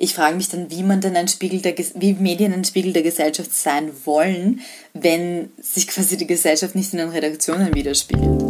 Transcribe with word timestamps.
ich 0.00 0.14
frage 0.14 0.36
mich 0.36 0.48
dann, 0.48 0.70
wie 0.70 0.84
man 0.84 1.00
denn 1.00 1.16
ein 1.16 1.26
Spiegel 1.26 1.60
der, 1.60 1.74
wie 1.76 2.12
Medien 2.12 2.52
ein 2.52 2.64
Spiegel 2.64 2.92
der 2.92 3.02
Gesellschaft 3.02 3.52
sein 3.52 3.90
wollen, 4.04 4.60
wenn 4.94 5.50
sich 5.60 5.88
quasi 5.88 6.16
die 6.16 6.28
Gesellschaft 6.28 6.76
nicht 6.76 6.92
in 6.92 7.00
den 7.00 7.08
Redaktionen 7.08 7.74
widerspiegelt. 7.74 8.40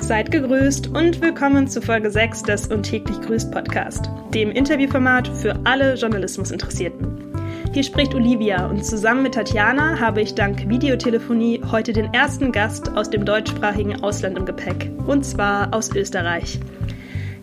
Seid 0.00 0.30
gegrüßt 0.30 0.88
und 0.88 1.20
willkommen 1.20 1.68
zu 1.68 1.82
Folge 1.82 2.10
6 2.10 2.44
des 2.44 2.66
Und 2.68 2.84
täglich 2.84 3.20
grüßt 3.20 3.52
Podcast, 3.52 4.08
dem 4.32 4.50
Interviewformat 4.50 5.28
für 5.28 5.54
alle 5.64 5.94
Journalismusinteressierten. 5.96 7.34
Hier 7.74 7.84
spricht 7.84 8.14
Olivia 8.14 8.68
und 8.68 8.82
zusammen 8.82 9.22
mit 9.22 9.34
Tatjana 9.34 10.00
habe 10.00 10.22
ich 10.22 10.34
dank 10.34 10.66
Videotelefonie 10.66 11.60
heute 11.70 11.92
den 11.92 12.12
ersten 12.14 12.52
Gast 12.52 12.88
aus 12.96 13.10
dem 13.10 13.26
deutschsprachigen 13.26 14.02
Ausland 14.02 14.38
im 14.38 14.46
Gepäck, 14.46 14.90
und 15.06 15.26
zwar 15.26 15.74
aus 15.74 15.94
Österreich. 15.94 16.58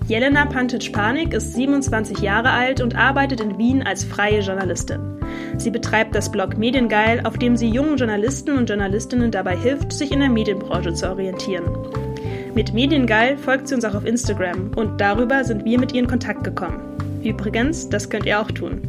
Jelena 0.07 0.45
Pantic-Panik 0.45 1.33
ist 1.33 1.53
27 1.53 2.19
Jahre 2.19 2.51
alt 2.51 2.79
und 2.79 2.95
arbeitet 2.95 3.41
in 3.41 3.57
Wien 3.57 3.83
als 3.83 4.05
freie 4.05 4.39
Journalistin. 4.39 5.01
Sie 5.57 5.69
betreibt 5.69 6.15
das 6.15 6.31
Blog 6.31 6.57
Mediengeil, 6.57 7.19
auf 7.25 7.37
dem 7.37 7.57
sie 7.57 7.67
jungen 7.67 7.97
Journalisten 7.97 8.57
und 8.57 8.69
Journalistinnen 8.69 9.31
dabei 9.31 9.57
hilft, 9.57 9.91
sich 9.91 10.13
in 10.13 10.21
der 10.21 10.29
Medienbranche 10.29 10.93
zu 10.93 11.09
orientieren. 11.09 11.65
Mit 12.55 12.73
Mediengeil 12.73 13.37
folgt 13.37 13.67
sie 13.67 13.75
uns 13.75 13.83
auch 13.83 13.95
auf 13.95 14.05
Instagram 14.05 14.71
und 14.77 15.01
darüber 15.01 15.43
sind 15.43 15.65
wir 15.65 15.77
mit 15.77 15.91
ihr 15.91 15.99
in 15.99 16.07
Kontakt 16.07 16.45
gekommen. 16.45 16.79
Übrigens, 17.21 17.89
das 17.89 18.09
könnt 18.09 18.25
ihr 18.25 18.39
auch 18.39 18.49
tun. 18.49 18.81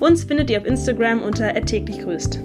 Uns 0.00 0.24
findet 0.24 0.48
ihr 0.48 0.58
auf 0.58 0.64
Instagram 0.64 1.20
unter 1.20 1.52
täglich 1.66 2.00
grüßt. 2.00 2.40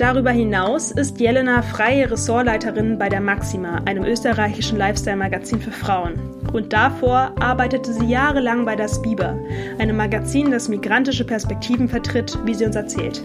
Darüber 0.00 0.30
hinaus 0.30 0.92
ist 0.92 1.20
Jelena 1.20 1.60
freie 1.60 2.10
Ressortleiterin 2.10 2.96
bei 2.96 3.10
der 3.10 3.20
Maxima, 3.20 3.82
einem 3.84 4.04
österreichischen 4.04 4.78
Lifestyle-Magazin 4.78 5.60
für 5.60 5.72
Frauen. 5.72 6.14
Und 6.54 6.72
davor 6.72 7.34
arbeitete 7.38 7.92
sie 7.92 8.06
jahrelang 8.06 8.64
bei 8.64 8.76
das 8.76 9.02
Biber, 9.02 9.38
einem 9.78 9.98
Magazin, 9.98 10.50
das 10.50 10.70
migrantische 10.70 11.26
Perspektiven 11.26 11.86
vertritt, 11.86 12.38
wie 12.46 12.54
sie 12.54 12.64
uns 12.64 12.76
erzählt. 12.76 13.22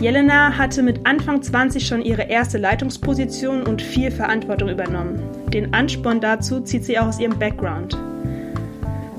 Jelena 0.00 0.58
hatte 0.58 0.82
mit 0.82 1.06
Anfang 1.06 1.42
20 1.42 1.86
schon 1.86 2.02
ihre 2.02 2.22
erste 2.22 2.58
Leitungsposition 2.58 3.62
und 3.62 3.80
viel 3.80 4.10
Verantwortung 4.10 4.70
übernommen. 4.70 5.22
Den 5.52 5.74
Ansporn 5.74 6.20
dazu 6.20 6.58
zieht 6.60 6.86
sie 6.86 6.98
auch 6.98 7.06
aus 7.06 7.20
ihrem 7.20 7.38
Background. 7.38 7.96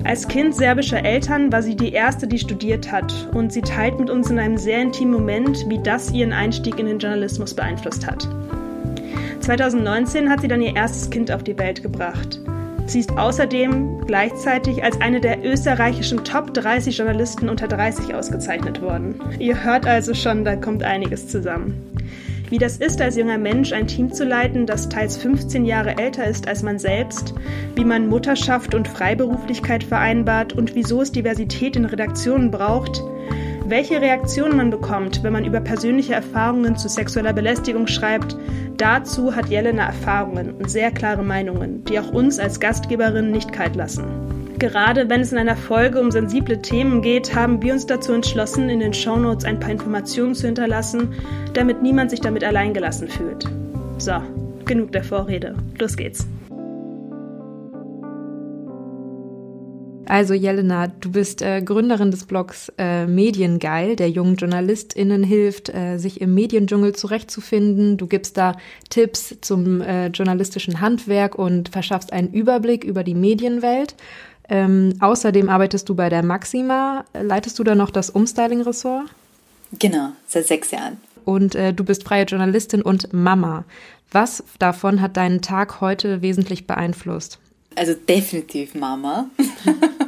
Als 0.04 0.28
Kind 0.28 0.56
serbischer 0.56 1.04
Eltern 1.04 1.52
war 1.52 1.62
sie 1.62 1.76
die 1.76 1.92
erste, 1.92 2.28
die 2.28 2.40
studiert 2.40 2.92
hat, 2.92 3.14
und 3.34 3.52
sie 3.52 3.62
teilt 3.62 4.00
mit 4.00 4.10
uns 4.10 4.30
in 4.30 4.40
einem 4.40 4.58
sehr 4.58 4.82
intimen 4.82 5.14
Moment, 5.14 5.66
wie 5.68 5.80
das 5.84 6.12
ihren 6.12 6.34
Einstieg 6.34 6.80
in 6.80 6.86
den 6.86 7.00
Journalismus 7.00 7.54
beeinflusst 7.54 8.08
hat. 8.08 8.28
2019 9.42 10.30
hat 10.30 10.42
sie 10.42 10.48
dann 10.48 10.62
ihr 10.62 10.76
erstes 10.76 11.10
Kind 11.10 11.32
auf 11.32 11.44
die 11.44 11.58
Welt 11.58 11.84
gebracht. 11.84 12.40
Sie 12.86 13.02
ist 13.02 13.12
außerdem 13.12 14.06
gleichzeitig 14.08 14.84
als 14.84 15.00
eine 15.00 15.22
der 15.22 15.46
österreichischen 15.46 16.24
Top 16.24 16.54
30 16.56 16.98
Journalisten 16.98 17.48
unter 17.48 17.68
30 17.68 18.16
ausgezeichnet 18.16 18.82
worden. 18.82 19.22
Ihr 19.38 19.64
hört 19.64 19.86
also 19.86 20.16
schon, 20.16 20.44
da 20.44 20.56
kommt 20.56 20.82
einiges 20.82 21.28
zusammen. 21.28 21.76
Wie 22.50 22.58
das 22.58 22.78
ist, 22.78 23.00
als 23.00 23.16
junger 23.16 23.38
Mensch 23.38 23.74
ein 23.74 23.86
Team 23.86 24.12
zu 24.12 24.26
leiten, 24.26 24.66
das 24.66 24.90
teils 24.90 25.18
15 25.18 25.66
Jahre 25.66 25.98
älter 26.00 26.26
ist 26.26 26.48
als 26.48 26.64
man 26.64 26.80
selbst, 26.80 27.36
wie 27.76 27.86
man 27.86 28.08
Mutterschaft 28.08 28.74
und 28.74 28.88
Freiberuflichkeit 28.88 29.84
vereinbart 29.84 30.54
und 30.54 30.74
wieso 30.74 31.04
es 31.04 31.12
Diversität 31.12 31.76
in 31.76 31.86
Redaktionen 31.86 32.50
braucht, 32.50 33.04
welche 33.68 34.02
Reaktionen 34.02 34.58
man 34.58 34.72
bekommt, 34.72 35.22
wenn 35.24 35.34
man 35.34 35.46
über 35.46 35.60
persönliche 35.60 36.16
Erfahrungen 36.16 36.76
zu 36.76 36.90
sexueller 36.90 37.34
Belästigung 37.34 37.86
schreibt, 37.86 38.36
dazu 38.78 39.36
hat 39.36 39.50
Jelena 39.50 39.86
Erfahrungen 39.86 40.56
und 40.56 40.72
sehr 40.72 40.90
klare 40.90 41.24
Meinungen, 41.24 41.84
die 41.86 42.00
auch 42.00 42.12
uns 42.12 42.40
als 42.40 42.60
Gastgeberin 42.60 43.30
nicht 43.30 43.54
kalt 43.54 43.76
lassen. 43.76 44.06
Gerade 44.60 45.10
wenn 45.10 45.22
es 45.22 45.32
in 45.32 45.38
einer 45.38 45.56
Folge 45.56 46.02
um 46.02 46.12
sensible 46.12 46.62
Themen 46.62 47.02
geht, 47.02 47.34
haben 47.34 47.62
wir 47.62 47.72
uns 47.72 47.86
dazu 47.86 48.12
entschlossen, 48.12 48.70
in 48.70 48.82
den 48.82 48.94
Shownotes 48.94 49.46
ein 49.46 49.58
paar 49.58 49.72
Informationen 49.72 50.36
zu 50.36 50.48
hinterlassen, 50.48 51.14
damit 51.54 51.82
niemand 51.82 52.12
sich 52.12 52.20
damit 52.20 52.44
alleingelassen 52.44 53.08
fühlt. 53.08 53.46
So, 54.00 54.22
genug 54.66 54.92
der 54.92 55.06
Vorrede. 55.06 55.56
Los 55.80 55.96
geht's. 55.96 56.28
Also 60.10 60.34
Jelena, 60.34 60.88
du 60.88 61.12
bist 61.12 61.44
äh, 61.44 61.62
Gründerin 61.62 62.10
des 62.10 62.26
Blogs 62.26 62.72
äh, 62.80 63.06
Mediengeil, 63.06 63.96
der 63.96 64.10
jungen 64.10 64.36
JournalistInnen 64.36 65.24
hilft, 65.24 65.70
äh, 65.70 65.98
sich 65.98 66.20
im 66.20 66.34
Mediendschungel 66.34 66.96
zurechtzufinden. 66.96 67.96
Du 67.96 68.08
gibst 68.08 68.36
da 68.36 68.58
Tipps 68.90 69.38
zum 69.40 69.82
äh, 69.82 70.08
journalistischen 70.08 70.82
Handwerk 70.82 71.36
und 71.36 71.70
verschaffst 71.70 72.12
einen 72.12 72.34
Überblick 72.34 72.84
über 72.84 73.04
die 73.04 73.14
Medienwelt. 73.14 73.96
Ähm, 74.50 74.96
außerdem 75.00 75.48
arbeitest 75.50 75.88
du 75.90 75.96
bei 75.96 76.10
der 76.10 76.24
Maxima. 76.24 77.06
Leitest 77.14 77.60
du 77.60 77.64
da 77.64 77.76
noch 77.76 77.92
das 77.92 78.10
Umstyling-Ressort? 78.10 79.06
Genau, 79.78 80.10
seit 80.28 80.48
sechs 80.48 80.72
Jahren. 80.72 80.98
Und 81.26 81.54
äh, 81.54 81.74
du 81.74 81.84
bist 81.84 82.04
freie 82.04 82.26
Journalistin 82.26 82.82
und 82.82 83.14
Mama. 83.14 83.66
Was 84.12 84.44
davon 84.58 85.02
hat 85.02 85.18
deinen 85.18 85.42
Tag 85.42 85.82
heute 85.82 86.24
wesentlich 86.24 86.66
beeinflusst? 86.66 87.38
Also 87.76 87.94
definitiv 87.94 88.74
Mama. 88.74 89.30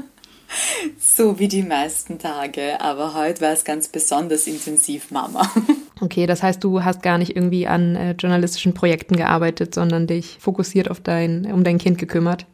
so 0.99 1.37
wie 1.37 1.47
die 1.47 1.61
meisten 1.61 2.17
Tage. 2.17 2.81
Aber 2.81 3.13
heute 3.13 3.41
war 3.41 3.51
es 3.51 3.63
ganz 3.63 3.87
besonders 3.87 4.47
intensiv 4.47 5.11
Mama. 5.11 5.49
Okay, 6.03 6.25
das 6.25 6.41
heißt, 6.41 6.63
du 6.63 6.83
hast 6.83 7.03
gar 7.03 7.19
nicht 7.19 7.35
irgendwie 7.35 7.67
an 7.67 7.95
äh, 7.95 8.13
journalistischen 8.13 8.73
Projekten 8.73 9.15
gearbeitet, 9.15 9.75
sondern 9.75 10.07
dich 10.07 10.37
fokussiert 10.39 10.89
auf 10.89 10.99
dein, 10.99 11.45
um 11.53 11.63
dein 11.63 11.77
Kind 11.77 11.99
gekümmert. 11.99 12.47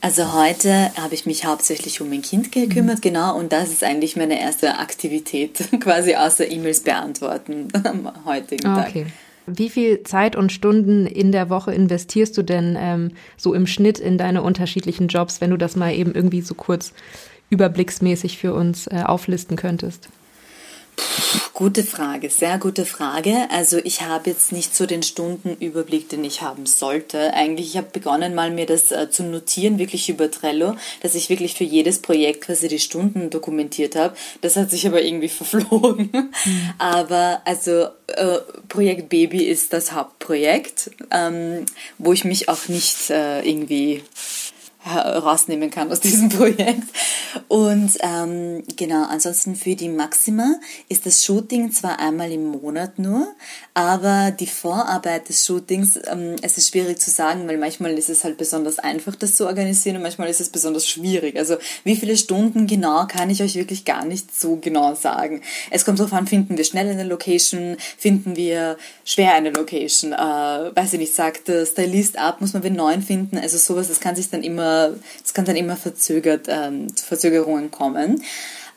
Also 0.00 0.34
heute 0.34 0.90
habe 1.00 1.14
ich 1.14 1.26
mich 1.26 1.44
hauptsächlich 1.44 2.00
um 2.00 2.10
mein 2.10 2.22
Kind 2.22 2.52
gekümmert, 2.52 2.98
mhm. 2.98 3.00
genau, 3.00 3.36
und 3.36 3.52
das 3.52 3.70
ist 3.70 3.82
eigentlich 3.82 4.16
meine 4.16 4.40
erste 4.40 4.78
Aktivität, 4.78 5.68
quasi 5.80 6.14
außer 6.14 6.50
E-Mails 6.50 6.80
beantworten 6.80 7.68
am 7.84 8.12
heutigen 8.24 8.66
okay. 8.66 9.04
Tag. 9.04 9.12
Wie 9.46 9.70
viel 9.70 10.02
Zeit 10.02 10.34
und 10.34 10.50
Stunden 10.50 11.06
in 11.06 11.30
der 11.30 11.50
Woche 11.50 11.72
investierst 11.72 12.36
du 12.36 12.42
denn 12.42 12.76
ähm, 12.78 13.12
so 13.36 13.54
im 13.54 13.66
Schnitt 13.66 13.98
in 13.98 14.18
deine 14.18 14.42
unterschiedlichen 14.42 15.06
Jobs, 15.06 15.40
wenn 15.40 15.50
du 15.50 15.56
das 15.56 15.76
mal 15.76 15.94
eben 15.94 16.14
irgendwie 16.14 16.40
so 16.40 16.54
kurz 16.54 16.92
überblicksmäßig 17.50 18.38
für 18.38 18.54
uns 18.54 18.88
äh, 18.88 19.02
auflisten 19.04 19.56
könntest? 19.56 20.08
Gute 21.52 21.84
Frage, 21.84 22.28
sehr 22.28 22.58
gute 22.58 22.84
Frage. 22.84 23.48
Also 23.50 23.78
ich 23.78 24.02
habe 24.02 24.28
jetzt 24.28 24.52
nicht 24.52 24.76
so 24.76 24.84
den 24.84 25.02
Stundenüberblick, 25.02 26.08
den 26.10 26.22
ich 26.22 26.42
haben 26.42 26.66
sollte. 26.66 27.32
Eigentlich, 27.32 27.68
ich 27.68 27.76
habe 27.78 27.88
begonnen 27.92 28.34
mal 28.34 28.50
mir 28.50 28.66
das 28.66 28.92
äh, 28.92 29.08
zu 29.10 29.22
notieren, 29.22 29.78
wirklich 29.78 30.10
über 30.10 30.30
Trello, 30.30 30.76
dass 31.00 31.14
ich 31.14 31.30
wirklich 31.30 31.54
für 31.54 31.64
jedes 31.64 32.00
Projekt 32.00 32.42
quasi 32.42 32.68
die 32.68 32.78
Stunden 32.78 33.30
dokumentiert 33.30 33.96
habe. 33.96 34.14
Das 34.42 34.56
hat 34.56 34.70
sich 34.70 34.86
aber 34.86 35.02
irgendwie 35.02 35.28
verflogen. 35.30 36.32
Aber 36.78 37.40
also 37.46 37.88
äh, 38.08 38.38
Projekt 38.68 39.08
Baby 39.08 39.44
ist 39.44 39.72
das 39.72 39.92
Hauptprojekt, 39.92 40.90
ähm, 41.10 41.64
wo 41.96 42.12
ich 42.12 42.24
mich 42.24 42.50
auch 42.50 42.68
nicht 42.68 43.08
äh, 43.08 43.40
irgendwie 43.40 44.02
rausnehmen 44.86 45.70
kann 45.70 45.90
aus 45.90 46.00
diesem 46.00 46.28
Projekt. 46.30 46.84
Und 47.48 47.92
ähm, 48.00 48.62
genau, 48.76 49.04
ansonsten 49.04 49.56
für 49.56 49.74
die 49.74 49.88
Maxima 49.88 50.56
ist 50.88 51.06
das 51.06 51.24
Shooting 51.24 51.72
zwar 51.72 51.98
einmal 51.98 52.30
im 52.32 52.46
Monat 52.46 52.98
nur, 52.98 53.26
aber 53.74 54.30
die 54.30 54.46
Vorarbeit 54.46 55.28
des 55.28 55.44
Shootings, 55.44 55.98
ähm, 56.10 56.36
es 56.42 56.56
ist 56.56 56.70
schwierig 56.70 56.98
zu 56.98 57.10
sagen, 57.10 57.46
weil 57.48 57.58
manchmal 57.58 57.92
ist 57.98 58.08
es 58.08 58.24
halt 58.24 58.38
besonders 58.38 58.78
einfach, 58.78 59.14
das 59.16 59.34
zu 59.34 59.46
organisieren 59.46 59.96
und 59.96 60.02
manchmal 60.02 60.28
ist 60.28 60.40
es 60.40 60.48
besonders 60.48 60.88
schwierig. 60.88 61.36
Also 61.36 61.56
wie 61.84 61.96
viele 61.96 62.16
Stunden 62.16 62.66
genau 62.66 63.06
kann 63.06 63.30
ich 63.30 63.42
euch 63.42 63.54
wirklich 63.54 63.84
gar 63.84 64.04
nicht 64.04 64.38
so 64.38 64.56
genau 64.56 64.94
sagen. 64.94 65.42
Es 65.70 65.84
kommt 65.84 65.98
darauf 65.98 66.12
an, 66.12 66.26
finden 66.26 66.56
wir 66.56 66.64
schnell 66.64 66.88
eine 66.88 67.04
Location, 67.04 67.76
finden 67.98 68.36
wir 68.36 68.78
schwer 69.04 69.34
eine 69.34 69.50
Location, 69.50 70.12
äh, 70.12 70.16
weiß 70.16 70.94
ich 70.94 71.00
nicht, 71.00 71.14
sagt 71.14 71.48
der 71.48 71.66
Stylist 71.66 72.18
ab, 72.18 72.40
muss 72.40 72.52
man 72.52 72.62
den 72.62 72.74
neuen 72.74 73.02
finden, 73.02 73.38
also 73.38 73.58
sowas, 73.58 73.88
das 73.88 74.00
kann 74.00 74.16
sich 74.16 74.30
dann 74.30 74.42
immer 74.42 74.75
es 75.24 75.34
kann 75.34 75.44
dann 75.44 75.56
immer 75.56 75.76
verzögert, 75.76 76.46
ähm, 76.48 76.88
Verzögerungen 76.94 77.70
kommen. 77.70 78.22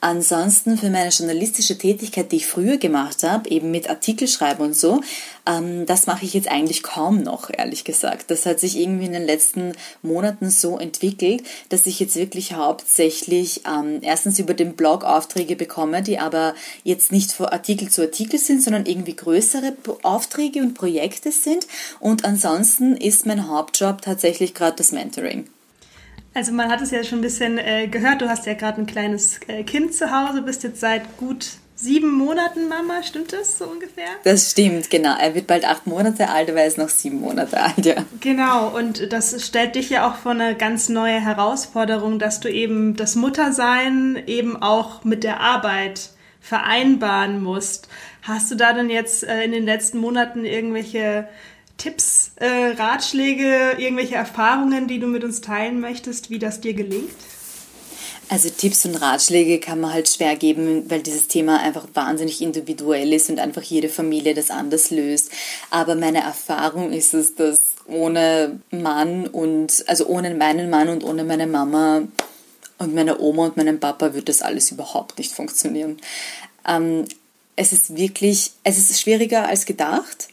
Ansonsten 0.01 0.77
für 0.77 0.89
meine 0.89 1.09
journalistische 1.09 1.77
Tätigkeit, 1.77 2.31
die 2.31 2.37
ich 2.37 2.47
früher 2.47 2.77
gemacht 2.77 3.23
habe, 3.23 3.49
eben 3.49 3.69
mit 3.69 3.89
Artikelschreiben 3.89 4.65
und 4.65 4.75
so, 4.75 5.01
ähm, 5.45 5.85
das 5.85 6.07
mache 6.07 6.23
ich 6.23 6.33
jetzt 6.33 6.47
eigentlich 6.47 6.83
kaum 6.83 7.21
noch, 7.21 7.49
ehrlich 7.51 7.83
gesagt. 7.83 8.31
Das 8.31 8.45
hat 8.45 8.61
sich 8.61 8.77
irgendwie 8.77 9.07
in 9.07 9.11
den 9.11 9.25
letzten 9.25 9.73
Monaten 10.01 10.51
so 10.51 10.77
entwickelt, 10.79 11.43
dass 11.67 11.85
ich 11.85 11.99
jetzt 11.99 12.15
wirklich 12.15 12.53
hauptsächlich 12.53 13.63
ähm, 13.67 13.99
erstens 14.01 14.39
über 14.39 14.53
den 14.53 14.77
Blog 14.77 15.03
Aufträge 15.03 15.57
bekomme, 15.57 16.01
die 16.01 16.17
aber 16.17 16.55
jetzt 16.85 17.11
nicht 17.11 17.33
von 17.33 17.47
Artikel 17.47 17.89
zu 17.89 18.01
Artikel 18.01 18.39
sind, 18.39 18.63
sondern 18.63 18.85
irgendwie 18.85 19.17
größere 19.17 19.73
Aufträge 20.03 20.61
und 20.61 20.75
Projekte 20.75 21.33
sind. 21.33 21.67
Und 21.99 22.23
ansonsten 22.23 22.95
ist 22.95 23.25
mein 23.25 23.49
Hauptjob 23.49 24.01
tatsächlich 24.01 24.53
gerade 24.53 24.77
das 24.77 24.93
Mentoring. 24.93 25.49
Also 26.33 26.51
man 26.51 26.69
hat 26.69 26.81
es 26.81 26.91
ja 26.91 27.03
schon 27.03 27.19
ein 27.19 27.23
bisschen 27.23 27.57
äh, 27.57 27.87
gehört, 27.87 28.21
du 28.21 28.29
hast 28.29 28.45
ja 28.45 28.53
gerade 28.53 28.81
ein 28.81 28.85
kleines 28.85 29.39
äh, 29.47 29.63
Kind 29.63 29.93
zu 29.93 30.11
Hause, 30.11 30.41
bist 30.41 30.63
jetzt 30.63 30.79
seit 30.79 31.17
gut 31.17 31.47
sieben 31.75 32.11
Monaten 32.11 32.67
Mama, 32.67 33.01
stimmt 33.03 33.31
das 33.31 33.57
so 33.57 33.65
ungefähr? 33.65 34.09
Das 34.25 34.51
stimmt, 34.51 34.89
genau. 34.89 35.15
Er 35.17 35.33
wird 35.33 35.47
bald 35.47 35.65
acht 35.65 35.87
Monate 35.87 36.29
alt, 36.29 36.49
aber 36.49 36.59
er 36.59 36.67
ist 36.67 36.77
noch 36.77 36.89
sieben 36.89 37.21
Monate 37.21 37.59
alt, 37.59 37.85
ja. 37.85 37.95
Genau, 38.19 38.67
und 38.75 39.13
das 39.13 39.45
stellt 39.45 39.75
dich 39.75 39.89
ja 39.89 40.09
auch 40.09 40.15
vor 40.15 40.33
eine 40.33 40.55
ganz 40.55 40.89
neue 40.89 41.21
Herausforderung, 41.21 42.19
dass 42.19 42.41
du 42.41 42.49
eben 42.49 42.97
das 42.97 43.15
Muttersein 43.15 44.21
eben 44.27 44.61
auch 44.61 45.05
mit 45.05 45.23
der 45.23 45.39
Arbeit 45.39 46.09
vereinbaren 46.41 47.41
musst. 47.41 47.87
Hast 48.23 48.51
du 48.51 48.55
da 48.55 48.73
denn 48.73 48.89
jetzt 48.89 49.23
äh, 49.23 49.43
in 49.43 49.53
den 49.53 49.65
letzten 49.65 49.99
Monaten 49.99 50.43
irgendwelche 50.43 51.27
Tipps, 51.79 52.31
äh, 52.35 52.73
Ratschläge, 52.77 53.75
irgendwelche 53.77 54.15
Erfahrungen, 54.15 54.87
die 54.87 54.99
du 54.99 55.07
mit 55.07 55.23
uns 55.23 55.41
teilen 55.41 55.79
möchtest, 55.79 56.29
wie 56.29 56.37
das 56.37 56.61
dir 56.61 56.75
gelingt? 56.75 57.09
Also 58.27 58.49
Tipps 58.49 58.85
und 58.85 58.95
Ratschläge 58.95 59.59
kann 59.59 59.79
man 59.79 59.91
halt 59.91 60.07
schwer 60.07 60.35
geben, 60.35 60.87
weil 60.87 61.01
dieses 61.01 61.27
Thema 61.27 61.61
einfach 61.61 61.87
wahnsinnig 61.95 62.43
individuell 62.43 63.11
ist 63.11 63.29
und 63.31 63.39
einfach 63.39 63.63
jede 63.63 63.89
Familie 63.89 64.35
das 64.35 64.51
anders 64.51 64.91
löst. 64.91 65.31
Aber 65.71 65.95
meine 65.95 66.21
Erfahrung 66.21 66.91
ist 66.91 67.15
es, 67.15 67.33
dass 67.33 67.59
ohne 67.87 68.59
Mann 68.69 69.25
und, 69.25 69.83
also 69.87 70.05
ohne 70.05 70.35
meinen 70.35 70.69
Mann 70.69 70.89
und 70.89 71.03
ohne 71.03 71.23
meine 71.23 71.47
Mama 71.47 72.03
und 72.77 72.93
meine 72.93 73.19
Oma 73.19 73.45
und 73.45 73.57
meinen 73.57 73.79
Papa 73.79 74.13
wird 74.13 74.29
das 74.29 74.43
alles 74.43 74.69
überhaupt 74.69 75.17
nicht 75.17 75.31
funktionieren. 75.31 75.97
Ähm, 76.67 77.05
es 77.55 77.73
ist 77.73 77.97
wirklich, 77.97 78.51
es 78.63 78.77
ist 78.77 79.01
schwieriger 79.01 79.47
als 79.47 79.65
gedacht 79.65 80.27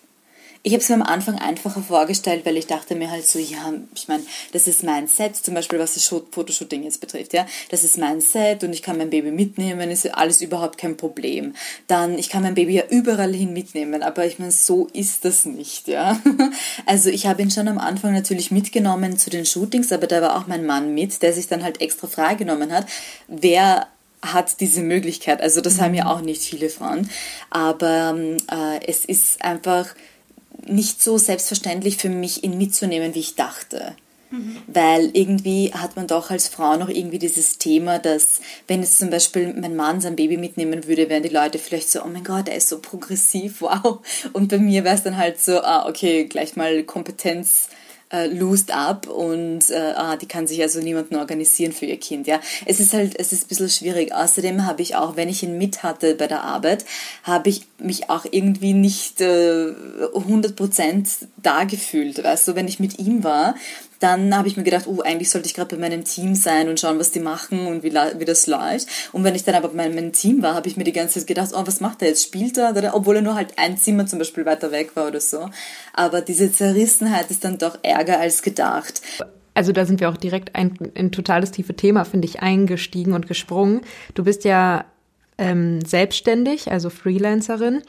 ich 0.67 0.73
habe 0.73 0.83
es 0.83 0.89
mir 0.89 0.97
am 0.97 1.03
Anfang 1.03 1.39
einfacher 1.39 1.81
vorgestellt, 1.81 2.45
weil 2.45 2.57
ich 2.57 2.67
dachte 2.67 2.97
mir 2.97 3.09
halt 3.09 3.25
so, 3.25 3.39
ja, 3.39 3.73
ich 3.95 4.09
meine, 4.09 4.25
das 4.53 4.67
ist 4.67 4.83
mein 4.83 5.07
Set, 5.07 5.37
zum 5.37 5.55
Beispiel 5.55 5.79
was 5.79 5.95
das 5.95 6.09
Fotoshooting 6.09 6.83
jetzt 6.83 7.01
betrifft, 7.01 7.35
ja, 7.35 7.47
das 7.71 7.85
ist 7.85 7.99
mein 7.99 8.21
Set 8.21 8.65
und 8.65 8.73
ich 8.73 8.83
kann 8.83 8.99
mein 8.99 9.11
Baby 9.11 9.31
mitnehmen, 9.31 9.93
ist 9.93 10.13
alles 10.13 10.43
überhaupt 10.43 10.77
kein 10.77 10.97
Problem. 10.97 11.55
Dann, 11.87 12.19
ich 12.19 12.31
kann 12.31 12.43
mein 12.43 12.57
Baby 12.57 12.75
ja 12.75 12.83
überall 12.91 13.33
hin 13.33 13.53
mitnehmen, 13.53 14.03
aber 14.03 14.27
ich 14.27 14.41
meine, 14.41 14.51
so 14.51 14.89
ist 14.93 15.25
das 15.25 15.47
nicht, 15.47 15.87
ja. 15.87 16.21
Also 16.85 17.11
ich 17.11 17.27
habe 17.29 17.43
ihn 17.43 17.51
schon 17.53 17.69
am 17.69 17.79
Anfang 17.79 18.13
natürlich 18.13 18.51
mitgenommen 18.51 19.19
zu 19.19 19.31
den 19.31 19.47
Shootings, 19.47 19.93
aber 19.93 20.09
da 20.09 20.21
war 20.21 20.37
auch 20.37 20.49
mein 20.49 20.67
Mann 20.67 20.95
mit, 20.95 21.23
der 21.23 21.33
sich 21.33 21.47
dann 21.47 21.63
halt 21.63 21.81
extra 21.81 22.09
freigenommen 22.09 22.73
hat. 22.73 22.87
Wer 23.29 23.87
hat 24.21 24.61
diese 24.61 24.81
Möglichkeit. 24.81 25.41
Also 25.41 25.61
das 25.61 25.81
haben 25.81 25.95
ja 25.95 26.07
auch 26.07 26.23
nicht 26.23 26.43
viele 26.43 26.71
Frauen. 26.71 27.09
Aber 27.51 28.17
äh, 28.51 28.85
es 28.87 29.05
ist 29.05 29.45
einfach 29.45 29.95
nicht 30.69 31.03
so 31.03 31.19
selbstverständlich 31.19 31.97
für 31.97 32.09
mich, 32.09 32.45
ihn 32.45 32.59
mitzunehmen, 32.59 33.15
wie 33.15 33.21
ich 33.21 33.35
dachte. 33.35 33.97
Mhm. 34.31 34.59
Weil 34.67 35.11
irgendwie 35.13 35.73
hat 35.73 35.97
man 35.97 36.07
doch 36.07 36.31
als 36.31 36.49
Frau 36.49 36.77
noch 36.77 36.89
irgendwie 36.89 37.19
dieses 37.19 37.59
Thema, 37.59 37.99
dass 37.99 38.41
wenn 38.67 38.81
jetzt 38.81 38.99
zum 38.99 39.11
Beispiel 39.11 39.55
mein 39.55 39.77
Mann 39.77 40.01
sein 40.01 40.17
Baby 40.17 40.37
mitnehmen 40.37 40.87
würde, 40.87 41.09
wären 41.09 41.23
die 41.23 41.29
Leute 41.29 41.59
vielleicht 41.59 41.91
so, 41.91 42.03
oh 42.03 42.09
mein 42.09 42.25
Gott, 42.25 42.49
er 42.49 42.57
ist 42.57 42.69
so 42.69 42.81
progressiv, 42.81 43.61
wow. 43.61 43.99
Und 44.33 44.49
bei 44.49 44.59
mir 44.59 44.85
wäre 44.85 44.97
es 44.97 45.03
dann 45.03 45.17
halt 45.17 45.41
so, 45.41 45.61
ah, 45.61 45.89
okay, 45.89 46.25
gleich 46.25 46.57
mal 46.57 46.83
Kompetenz 46.83 47.69
äh, 48.13 48.27
lost 48.27 48.73
ab 48.73 49.09
und 49.09 49.71
äh, 49.71 49.93
ah, 49.97 50.17
die 50.17 50.27
kann 50.27 50.47
sich 50.47 50.63
also 50.63 50.81
niemanden 50.81 51.17
organisieren 51.17 51.73
für 51.73 51.87
ihr 51.87 51.99
Kind. 51.99 52.27
Ja, 52.27 52.41
es 52.65 52.79
ist 52.79 52.93
halt, 52.93 53.19
es 53.19 53.33
ist 53.33 53.45
ein 53.45 53.49
bisschen 53.49 53.69
schwierig. 53.69 54.15
Außerdem 54.15 54.65
habe 54.65 54.83
ich 54.83 54.95
auch, 54.95 55.17
wenn 55.17 55.29
ich 55.29 55.43
ihn 55.43 55.59
mit 55.59 55.83
hatte 55.83 56.15
bei 56.15 56.27
der 56.27 56.45
Arbeit, 56.45 56.85
habe 57.25 57.49
ich 57.49 57.67
mich 57.79 58.09
auch 58.09 58.25
irgendwie 58.31 58.75
nicht 58.75 59.21
äh, 59.21 59.73
100% 60.15 61.27
da 61.37 61.65
gefühlt. 61.65 62.23
Weißt 62.23 62.47
du, 62.49 62.55
wenn 62.55 62.69
ich 62.69 62.81
mit 62.81 62.99
ihm 62.99 63.25
war, 63.25 63.57
dann 64.01 64.37
habe 64.37 64.49
ich 64.49 64.57
mir 64.57 64.63
gedacht, 64.63 64.87
oh, 64.87 65.01
eigentlich 65.01 65.31
sollte 65.31 65.47
ich 65.47 65.55
gerade 65.55 65.75
bei 65.75 65.81
meinem 65.81 66.05
Team 66.05 66.35
sein 66.35 66.69
und 66.69 66.79
schauen, 66.79 66.99
was 66.99 67.11
die 67.11 67.21
machen 67.21 67.67
und 67.67 67.83
wie, 67.83 67.93
wie 67.93 68.25
das 68.25 68.47
läuft. 68.47 68.89
Und 69.13 69.25
wenn 69.25 69.35
ich 69.35 69.45
dann 69.45 69.55
aber 69.55 69.69
bei 69.69 69.89
meinem 69.89 70.13
Team 70.13 70.43
war, 70.43 70.55
habe 70.55 70.69
ich 70.69 70.77
mir 70.77 70.85
die 70.85 70.93
ganze 70.93 71.21
Zeit 71.21 71.27
gedacht, 71.27 71.51
oh, 71.55 71.67
was 71.67 71.81
macht 71.81 72.03
er 72.03 72.09
jetzt? 72.09 72.25
Spielt 72.25 72.59
er? 72.59 72.95
Obwohl 72.95 73.17
er 73.17 73.23
nur 73.23 73.35
halt 73.35 73.55
ein 73.57 73.77
Zimmer 73.79 74.07
zum 74.07 74.19
Beispiel 74.19 74.45
weiter 74.45 74.71
weg 74.71 74.95
war 74.95 75.09
oder 75.09 75.21
so. 75.21 75.49
Aber 75.93 76.21
diese 76.21 76.53
Zerrissenheit 76.53 77.31
ist 77.31 77.45
dann 77.45 77.59
doch 77.59 77.79
ärger 77.83 78.21
als 78.21 78.43
gedacht. 78.43 79.01
Also 79.55 79.73
da 79.73 79.87
sind 79.87 80.01
wir 80.01 80.11
auch 80.11 80.19
direkt 80.19 80.55
ein, 80.55 80.77
ein 80.95 81.13
totales 81.13 81.51
tiefe 81.51 81.75
Thema, 81.75 82.05
finde 82.05 82.29
ich, 82.29 82.41
eingestiegen 82.41 83.15
und 83.15 83.27
gesprungen. 83.27 83.81
Du 84.15 84.25
bist 84.25 84.45
ja 84.45 84.85
ähm, 85.39 85.81
selbstständig, 85.85 86.71
also 86.71 86.91
Freelancerin 86.91 87.83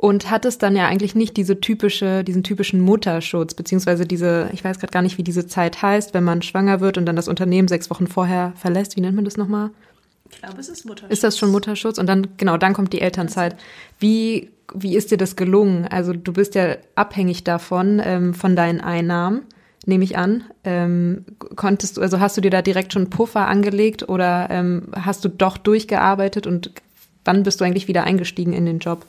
und 0.00 0.30
hattest 0.30 0.62
dann 0.62 0.76
ja 0.76 0.86
eigentlich 0.86 1.14
nicht 1.14 1.36
diese 1.36 1.60
typische, 1.60 2.24
diesen 2.24 2.42
typischen 2.42 2.80
Mutterschutz, 2.80 3.52
beziehungsweise 3.52 4.06
diese, 4.06 4.48
ich 4.54 4.64
weiß 4.64 4.78
gerade 4.78 4.92
gar 4.92 5.02
nicht, 5.02 5.18
wie 5.18 5.22
diese 5.22 5.46
Zeit 5.46 5.82
heißt, 5.82 6.14
wenn 6.14 6.24
man 6.24 6.40
schwanger 6.40 6.80
wird 6.80 6.96
und 6.96 7.04
dann 7.04 7.16
das 7.16 7.28
Unternehmen 7.28 7.68
sechs 7.68 7.90
Wochen 7.90 8.06
vorher 8.06 8.54
verlässt. 8.56 8.96
Wie 8.96 9.02
nennt 9.02 9.14
man 9.14 9.26
das 9.26 9.36
nochmal? 9.36 9.68
Ich 10.30 10.40
glaube, 10.40 10.58
es 10.58 10.70
ist 10.70 10.86
Mutterschutz. 10.86 11.12
Ist 11.12 11.22
das 11.22 11.36
schon 11.36 11.50
Mutterschutz? 11.50 11.98
Und 11.98 12.06
dann, 12.06 12.28
genau, 12.38 12.56
dann 12.56 12.72
kommt 12.72 12.94
die 12.94 13.02
Elternzeit. 13.02 13.56
Wie, 13.98 14.48
wie 14.74 14.96
ist 14.96 15.10
dir 15.10 15.18
das 15.18 15.36
gelungen? 15.36 15.86
Also 15.86 16.14
du 16.14 16.32
bist 16.32 16.54
ja 16.54 16.76
abhängig 16.94 17.44
davon, 17.44 18.00
ähm, 18.02 18.32
von 18.32 18.56
deinen 18.56 18.80
Einnahmen, 18.80 19.42
nehme 19.84 20.04
ich 20.04 20.16
an. 20.16 20.44
Ähm, 20.64 21.26
konntest 21.56 21.98
du, 21.98 22.00
also 22.00 22.20
hast 22.20 22.38
du 22.38 22.40
dir 22.40 22.50
da 22.50 22.62
direkt 22.62 22.94
schon 22.94 23.10
Puffer 23.10 23.46
angelegt 23.46 24.08
oder 24.08 24.48
ähm, 24.48 24.84
hast 24.96 25.26
du 25.26 25.28
doch 25.28 25.58
durchgearbeitet 25.58 26.46
und 26.46 26.70
wann 27.26 27.42
bist 27.42 27.60
du 27.60 27.66
eigentlich 27.66 27.86
wieder 27.86 28.04
eingestiegen 28.04 28.54
in 28.54 28.64
den 28.64 28.78
Job? 28.78 29.04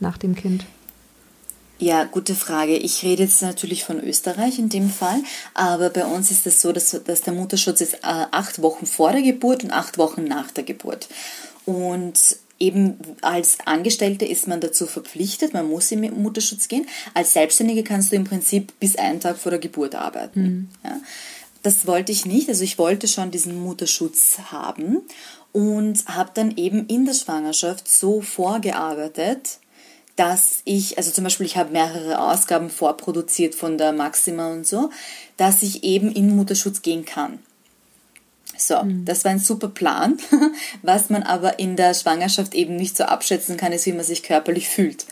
Nach 0.00 0.18
dem 0.18 0.34
Kind? 0.34 0.64
Ja, 1.80 2.04
gute 2.04 2.34
Frage. 2.34 2.76
Ich 2.76 3.04
rede 3.04 3.22
jetzt 3.22 3.40
natürlich 3.40 3.84
von 3.84 4.00
Österreich 4.00 4.58
in 4.58 4.68
dem 4.68 4.90
Fall, 4.90 5.22
aber 5.54 5.90
bei 5.90 6.04
uns 6.06 6.30
ist 6.32 6.46
es 6.46 6.60
so, 6.60 6.72
dass, 6.72 6.90
dass 7.04 7.20
der 7.22 7.32
Mutterschutz 7.32 7.80
ist 7.80 7.94
äh, 7.94 7.98
acht 8.02 8.60
Wochen 8.62 8.84
vor 8.84 9.12
der 9.12 9.22
Geburt 9.22 9.62
und 9.62 9.70
acht 9.70 9.96
Wochen 9.96 10.24
nach 10.24 10.50
der 10.50 10.64
Geburt. 10.64 11.08
Und 11.66 12.36
eben 12.58 12.98
als 13.22 13.58
Angestellte 13.64 14.24
ist 14.24 14.48
man 14.48 14.60
dazu 14.60 14.86
verpflichtet, 14.86 15.52
man 15.52 15.68
muss 15.68 15.92
im 15.92 16.00
Mutterschutz 16.20 16.66
gehen. 16.66 16.86
Als 17.14 17.32
Selbstständige 17.32 17.84
kannst 17.84 18.10
du 18.10 18.16
im 18.16 18.24
Prinzip 18.24 18.72
bis 18.80 18.96
einen 18.96 19.20
Tag 19.20 19.38
vor 19.38 19.50
der 19.50 19.60
Geburt 19.60 19.94
arbeiten. 19.94 20.42
Mhm. 20.42 20.68
Ja. 20.82 21.00
Das 21.62 21.86
wollte 21.86 22.10
ich 22.10 22.26
nicht, 22.26 22.48
also 22.48 22.64
ich 22.64 22.78
wollte 22.78 23.06
schon 23.06 23.30
diesen 23.30 23.60
Mutterschutz 23.60 24.38
haben 24.50 25.02
und 25.52 26.04
habe 26.06 26.30
dann 26.34 26.56
eben 26.56 26.86
in 26.86 27.04
der 27.04 27.14
Schwangerschaft 27.14 27.88
so 27.88 28.20
vorgearbeitet, 28.20 29.58
dass 30.18 30.62
ich, 30.64 30.98
also 30.98 31.12
zum 31.12 31.22
Beispiel, 31.22 31.46
ich 31.46 31.56
habe 31.56 31.70
mehrere 31.70 32.20
Ausgaben 32.20 32.70
vorproduziert 32.70 33.54
von 33.54 33.78
der 33.78 33.92
Maxima 33.92 34.52
und 34.52 34.66
so, 34.66 34.90
dass 35.36 35.62
ich 35.62 35.84
eben 35.84 36.10
in 36.10 36.34
Mutterschutz 36.34 36.82
gehen 36.82 37.04
kann. 37.04 37.38
So, 38.56 38.82
mhm. 38.82 39.04
das 39.04 39.24
war 39.24 39.30
ein 39.30 39.38
super 39.38 39.68
Plan. 39.68 40.18
Was 40.82 41.08
man 41.08 41.22
aber 41.22 41.60
in 41.60 41.76
der 41.76 41.94
Schwangerschaft 41.94 42.54
eben 42.54 42.74
nicht 42.74 42.96
so 42.96 43.04
abschätzen 43.04 43.56
kann, 43.56 43.72
ist, 43.72 43.86
wie 43.86 43.92
man 43.92 44.04
sich 44.04 44.24
körperlich 44.24 44.68
fühlt. 44.68 45.06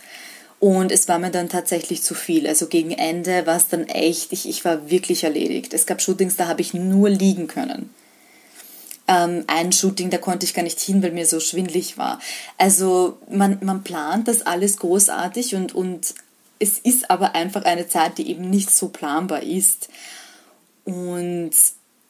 Und 0.59 0.91
es 0.91 1.07
war 1.07 1.19
mir 1.19 1.31
dann 1.31 1.47
tatsächlich 1.47 2.03
zu 2.03 2.13
viel. 2.13 2.45
Also 2.45 2.67
gegen 2.67 2.91
Ende 2.91 3.45
war 3.45 3.55
es 3.55 3.69
dann 3.69 3.87
echt, 3.87 4.33
ich, 4.33 4.49
ich 4.49 4.65
war 4.65 4.89
wirklich 4.89 5.23
erledigt. 5.23 5.73
Es 5.73 5.85
gab 5.85 6.01
Shootings, 6.01 6.35
da 6.35 6.47
habe 6.47 6.61
ich 6.61 6.73
nur 6.73 7.09
liegen 7.09 7.47
können 7.47 7.89
ähm, 9.07 9.43
ein 9.47 9.71
Shooting, 9.71 10.09
da 10.09 10.17
konnte 10.17 10.45
ich 10.45 10.53
gar 10.53 10.63
nicht 10.63 10.79
hin, 10.79 11.01
weil 11.01 11.11
mir 11.11 11.25
so 11.25 11.39
schwindlig 11.39 11.97
war. 11.97 12.19
Also 12.57 13.17
man, 13.29 13.57
man 13.61 13.83
plant 13.83 14.27
das 14.27 14.41
alles 14.41 14.77
großartig 14.77 15.55
und, 15.55 15.73
und 15.73 16.13
es 16.59 16.79
ist 16.79 17.09
aber 17.09 17.35
einfach 17.35 17.63
eine 17.65 17.87
Zeit, 17.87 18.17
die 18.17 18.29
eben 18.29 18.49
nicht 18.49 18.71
so 18.71 18.89
planbar 18.89 19.43
ist. 19.43 19.89
Und 20.83 21.51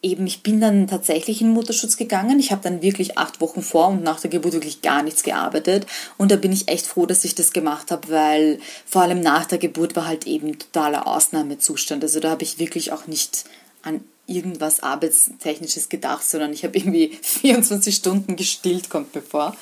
eben, 0.02 0.28
ich 0.28 0.44
bin 0.44 0.62
dann 0.62 0.88
tatsächlich 0.88 1.42
in 1.42 1.50
Mutterschutz 1.50 1.98
gegangen. 1.98 2.40
Ich 2.40 2.52
habe 2.52 2.62
dann 2.64 2.82
wirklich 2.82 3.18
acht 3.18 3.42
Wochen 3.42 3.62
vor 3.62 3.90
und 3.90 4.04
nach 4.04 4.20
der 4.20 4.30
Geburt 4.30 4.54
wirklich 4.54 4.82
gar 4.82 5.04
nichts 5.04 5.24
gearbeitet. 5.24 5.86
Und 6.18 6.32
da 6.32 6.36
bin 6.36 6.52
ich 6.52 6.70
echt 6.70 6.86
froh, 6.86 7.06
dass 7.06 7.26
ich 7.26 7.36
das 7.36 7.52
gemacht 7.52 7.92
habe, 7.92 8.10
weil 8.10 8.60
vor 8.86 9.02
allem 9.02 9.20
nach 9.20 9.46
der 9.46 9.58
Geburt 9.58 9.96
war 9.96 10.08
halt 10.08 10.28
eben 10.28 10.58
totaler 10.58 11.08
Ausnahmezustand. 11.08 12.04
Also 12.04 12.20
da 12.20 12.30
habe 12.30 12.44
ich 12.44 12.60
wirklich 12.60 12.92
auch 12.92 13.08
nicht 13.08 13.46
an 13.84 14.02
irgendwas 14.28 14.82
Arbeitstechnisches 14.82 15.90
gedacht, 15.90 16.24
sondern 16.30 16.54
ich 16.54 16.64
habe 16.64 16.78
irgendwie 16.78 17.18
24 17.22 17.96
Stunden 17.96 18.36
gestillt, 18.36 18.90
kommt 18.90 19.16
mir 19.16 19.22
vor. 19.22 19.56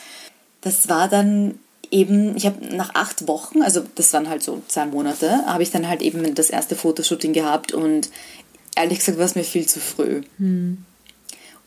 Das 0.61 0.89
war 0.89 1.07
dann 1.07 1.59
eben, 1.91 2.35
ich 2.35 2.45
habe 2.45 2.75
nach 2.75 2.95
acht 2.95 3.27
Wochen, 3.27 3.61
also 3.61 3.83
das 3.95 4.11
waren 4.13 4.27
halt 4.27 4.43
so 4.43 4.61
zwei 4.67 4.85
Monate, 4.85 5.45
habe 5.45 5.63
ich 5.63 5.71
dann 5.71 5.87
halt 5.87 6.01
eben 6.01 6.33
das 6.35 6.49
erste 6.49 6.75
Fotoshooting 6.75 7.33
gehabt 7.33 7.71
und 7.71 8.09
ehrlich 8.75 8.99
gesagt 8.99 9.17
war 9.17 9.25
es 9.25 9.35
mir 9.35 9.43
viel 9.43 9.67
zu 9.67 9.79
früh. 9.79 10.23
Hm. 10.37 10.83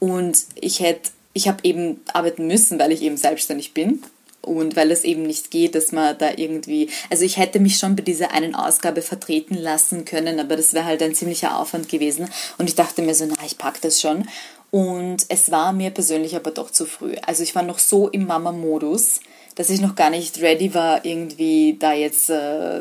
Und 0.01 0.45
ich 0.57 0.81
hätte, 0.81 1.11
ich 1.33 1.49
habe 1.49 1.59
eben 1.63 2.01
arbeiten 2.13 2.47
müssen, 2.47 2.79
weil 2.79 2.93
ich 2.93 3.03
eben 3.03 3.17
selbstständig 3.17 3.75
bin 3.75 4.03
und 4.43 4.77
weil 4.77 4.91
es 4.91 5.05
eben 5.05 5.23
nicht 5.23 5.51
geht, 5.51 5.75
dass 5.75 5.93
man 5.93 6.17
da 6.19 6.31
irgendwie, 6.37 6.91
also 7.11 7.25
ich 7.25 7.37
hätte 7.37 7.61
mich 7.61 7.79
schon 7.79 7.97
bei 7.97 8.03
dieser 8.03 8.33
einen 8.33 8.55
Ausgabe 8.55 9.03
vertreten 9.03 9.55
lassen 9.55 10.05
können, 10.05 10.41
aber 10.41 10.57
das 10.57 10.73
wäre 10.73 10.85
halt 10.85 11.03
ein 11.03 11.15
ziemlicher 11.15 11.59
Aufwand 11.59 11.89
gewesen 11.89 12.29
und 12.59 12.69
ich 12.69 12.75
dachte 12.75 13.03
mir 13.03 13.15
so, 13.15 13.27
na, 13.27 13.37
ich 13.45 13.59
packe 13.59 13.81
das 13.83 14.01
schon 14.01 14.29
und 14.71 15.27
es 15.29 15.51
war 15.51 15.73
mir 15.73 15.91
persönlich 15.91 16.37
aber 16.37 16.51
doch 16.51 16.71
zu 16.71 16.87
früh. 16.87 17.15
Also 17.27 17.43
ich 17.43 17.55
war 17.55 17.63
noch 17.63 17.79
so 17.79 18.09
im 18.09 18.27
Mama-Modus, 18.27 19.21
dass 19.55 19.71
ich 19.71 19.81
noch 19.81 19.97
gar 19.97 20.11
nicht 20.11 20.41
ready 20.41 20.73
war, 20.75 21.05
irgendwie 21.05 21.77
da 21.79 21.93
jetzt 21.93 22.31
äh, 22.31 22.81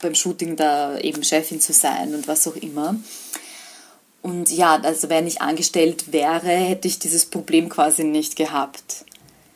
beim 0.00 0.14
Shooting 0.14 0.56
da 0.56 0.98
eben 0.98 1.22
Chefin 1.22 1.60
zu 1.60 1.72
sein 1.72 2.14
und 2.14 2.28
was 2.28 2.46
auch 2.46 2.56
immer. 2.56 2.96
Und 4.22 4.50
ja, 4.50 4.76
also 4.82 5.08
wenn 5.10 5.26
ich 5.26 5.42
angestellt 5.42 6.12
wäre, 6.12 6.48
hätte 6.48 6.88
ich 6.88 6.98
dieses 6.98 7.26
Problem 7.26 7.68
quasi 7.68 8.04
nicht 8.04 8.36
gehabt. 8.36 9.04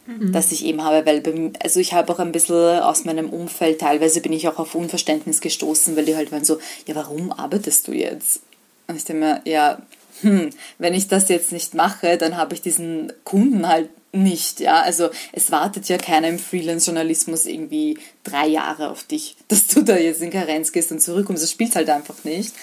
Mhm. 0.07 0.33
das 0.33 0.53
ich 0.53 0.65
eben 0.65 0.83
habe, 0.83 1.05
weil 1.07 1.53
also 1.63 1.81
ich 1.81 1.93
habe 1.93 2.13
auch 2.13 2.19
ein 2.19 2.33
bisschen 2.33 2.81
aus 2.81 3.05
meinem 3.05 3.31
Umfeld, 3.31 3.81
teilweise 3.81 4.21
bin 4.21 4.33
ich 4.33 4.49
auch 4.49 4.59
auf 4.59 4.75
Unverständnis 4.75 5.41
gestoßen, 5.41 5.97
weil 5.97 6.05
die 6.05 6.17
halt 6.17 6.33
waren 6.33 6.45
so, 6.45 6.59
ja, 6.87 6.95
warum 6.95 7.33
arbeitest 7.33 7.89
du 7.89 7.93
jetzt? 7.93 8.41
Und 8.87 8.97
ich 8.97 9.05
denke 9.05 9.25
mir, 9.25 9.41
ja, 9.45 9.83
hm, 10.21 10.51
wenn 10.79 10.95
ich 10.95 11.09
das 11.09 11.29
jetzt 11.29 11.53
nicht 11.53 11.75
mache, 11.75 12.17
dann 12.17 12.37
habe 12.37 12.55
ich 12.55 12.63
diesen 12.63 13.13
Kunden 13.25 13.69
halt 13.69 13.91
nicht, 14.13 14.61
ja. 14.61 14.83
Also 14.83 15.11
es 15.33 15.51
wartet 15.51 15.89
ja 15.89 15.99
keiner 15.99 16.29
im 16.29 16.39
Freelance-Journalismus 16.39 17.47
irgendwie 17.47 17.99
drei 18.25 18.47
Jahre 18.47 18.91
auf 18.91 19.05
dich, 19.05 19.37
dass 19.49 19.67
du 19.69 19.83
da 19.83 19.97
jetzt 19.97 20.23
in 20.23 20.31
Karenz 20.31 20.73
gehst 20.73 20.93
und 20.93 21.01
zurückkommst. 21.01 21.43
Das 21.43 21.51
spielt 21.51 21.75
halt 21.75 21.91
einfach 21.91 22.25
nicht. 22.25 22.55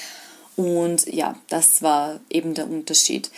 Und 0.55 1.07
ja, 1.07 1.35
das 1.47 1.81
war 1.81 2.19
eben 2.29 2.53
der 2.53 2.69
Unterschied. 2.69 3.31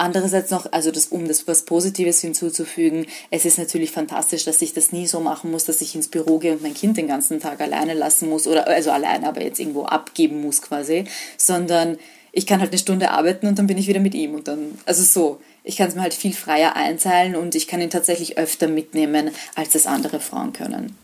Andererseits 0.00 0.52
noch, 0.52 0.70
also 0.72 0.92
das, 0.92 1.08
um 1.08 1.26
das 1.26 1.48
was 1.48 1.64
Positives 1.64 2.20
hinzuzufügen, 2.20 3.06
es 3.32 3.44
ist 3.44 3.58
natürlich 3.58 3.90
fantastisch, 3.90 4.44
dass 4.44 4.62
ich 4.62 4.72
das 4.72 4.92
nie 4.92 5.08
so 5.08 5.18
machen 5.18 5.50
muss, 5.50 5.64
dass 5.64 5.80
ich 5.80 5.96
ins 5.96 6.06
Büro 6.06 6.38
gehe 6.38 6.52
und 6.52 6.62
mein 6.62 6.74
Kind 6.74 6.96
den 6.96 7.08
ganzen 7.08 7.40
Tag 7.40 7.60
alleine 7.60 7.94
lassen 7.94 8.28
muss 8.28 8.46
oder 8.46 8.68
also 8.68 8.92
alleine, 8.92 9.26
aber 9.26 9.42
jetzt 9.42 9.58
irgendwo 9.58 9.82
abgeben 9.82 10.40
muss 10.40 10.62
quasi, 10.62 11.04
sondern 11.36 11.98
ich 12.30 12.46
kann 12.46 12.60
halt 12.60 12.70
eine 12.70 12.78
Stunde 12.78 13.10
arbeiten 13.10 13.48
und 13.48 13.58
dann 13.58 13.66
bin 13.66 13.76
ich 13.76 13.88
wieder 13.88 13.98
mit 13.98 14.14
ihm 14.14 14.36
und 14.36 14.46
dann, 14.46 14.78
also 14.86 15.02
so, 15.02 15.40
ich 15.64 15.76
kann 15.76 15.88
es 15.88 15.96
mir 15.96 16.02
halt 16.02 16.14
viel 16.14 16.32
freier 16.32 16.76
einteilen 16.76 17.34
und 17.34 17.56
ich 17.56 17.66
kann 17.66 17.80
ihn 17.80 17.90
tatsächlich 17.90 18.38
öfter 18.38 18.68
mitnehmen, 18.68 19.32
als 19.56 19.70
das 19.70 19.86
andere 19.86 20.20
Frauen 20.20 20.52
können. 20.52 20.94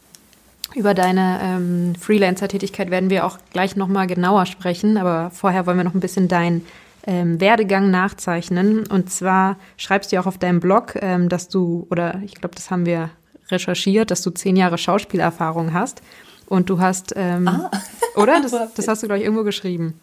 Über 0.76 0.94
deine 0.94 1.40
ähm, 1.42 1.94
Freelancer-Tätigkeit 2.00 2.92
werden 2.92 3.10
wir 3.10 3.26
auch 3.26 3.38
gleich 3.52 3.74
nochmal 3.74 4.06
genauer 4.06 4.46
sprechen, 4.46 4.98
aber 4.98 5.32
vorher 5.34 5.66
wollen 5.66 5.78
wir 5.78 5.84
noch 5.84 5.94
ein 5.94 6.00
bisschen 6.00 6.28
dein 6.28 6.64
ähm, 7.06 7.40
Werdegang 7.40 7.90
nachzeichnen. 7.90 8.86
Und 8.86 9.10
zwar 9.10 9.56
schreibst 9.76 10.10
du 10.10 10.16
ja 10.16 10.22
auch 10.22 10.26
auf 10.26 10.38
deinem 10.38 10.60
Blog, 10.60 10.96
ähm, 11.00 11.28
dass 11.28 11.48
du, 11.48 11.86
oder 11.90 12.20
ich 12.24 12.34
glaube, 12.34 12.54
das 12.54 12.70
haben 12.70 12.86
wir 12.86 13.10
recherchiert, 13.50 14.10
dass 14.10 14.22
du 14.22 14.30
zehn 14.30 14.56
Jahre 14.56 14.78
Schauspielerfahrung 14.78 15.72
hast. 15.72 16.02
Und 16.46 16.70
du 16.70 16.78
hast, 16.78 17.14
ähm, 17.16 17.48
ah. 17.48 17.70
oder? 18.16 18.40
Das, 18.40 18.52
das 18.74 18.88
hast 18.88 19.02
du, 19.02 19.06
glaube 19.06 19.20
ich, 19.20 19.24
irgendwo 19.24 19.44
geschrieben. 19.44 20.00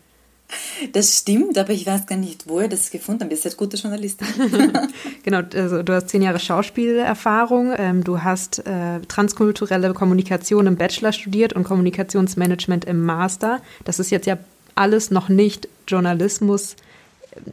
Das 0.92 1.18
stimmt, 1.20 1.58
aber 1.58 1.72
ich 1.72 1.86
weiß 1.88 2.08
gar 2.08 2.18
nicht, 2.18 2.48
wo 2.48 2.60
ihr 2.60 2.68
das 2.68 2.92
gefunden 2.92 3.22
habt. 3.22 3.32
Ihr 3.32 3.38
seid 3.38 3.56
gute 3.56 3.78
Journalistin. 3.78 4.28
genau, 5.24 5.42
also 5.54 5.82
du 5.82 5.94
hast 5.94 6.10
zehn 6.10 6.22
Jahre 6.22 6.40
Schauspielerfahrung, 6.40 7.74
ähm, 7.78 8.04
du 8.04 8.22
hast 8.22 8.60
äh, 8.68 9.00
transkulturelle 9.08 9.94
Kommunikation 9.94 10.68
im 10.68 10.76
Bachelor 10.76 11.14
studiert 11.14 11.54
und 11.54 11.64
Kommunikationsmanagement 11.64 12.84
im 12.84 13.02
Master. 13.02 13.62
Das 13.86 14.00
ist 14.00 14.12
jetzt 14.12 14.28
ja 14.28 14.38
alles 14.76 15.12
noch 15.12 15.30
nicht 15.30 15.70
Journalismus 15.88 16.76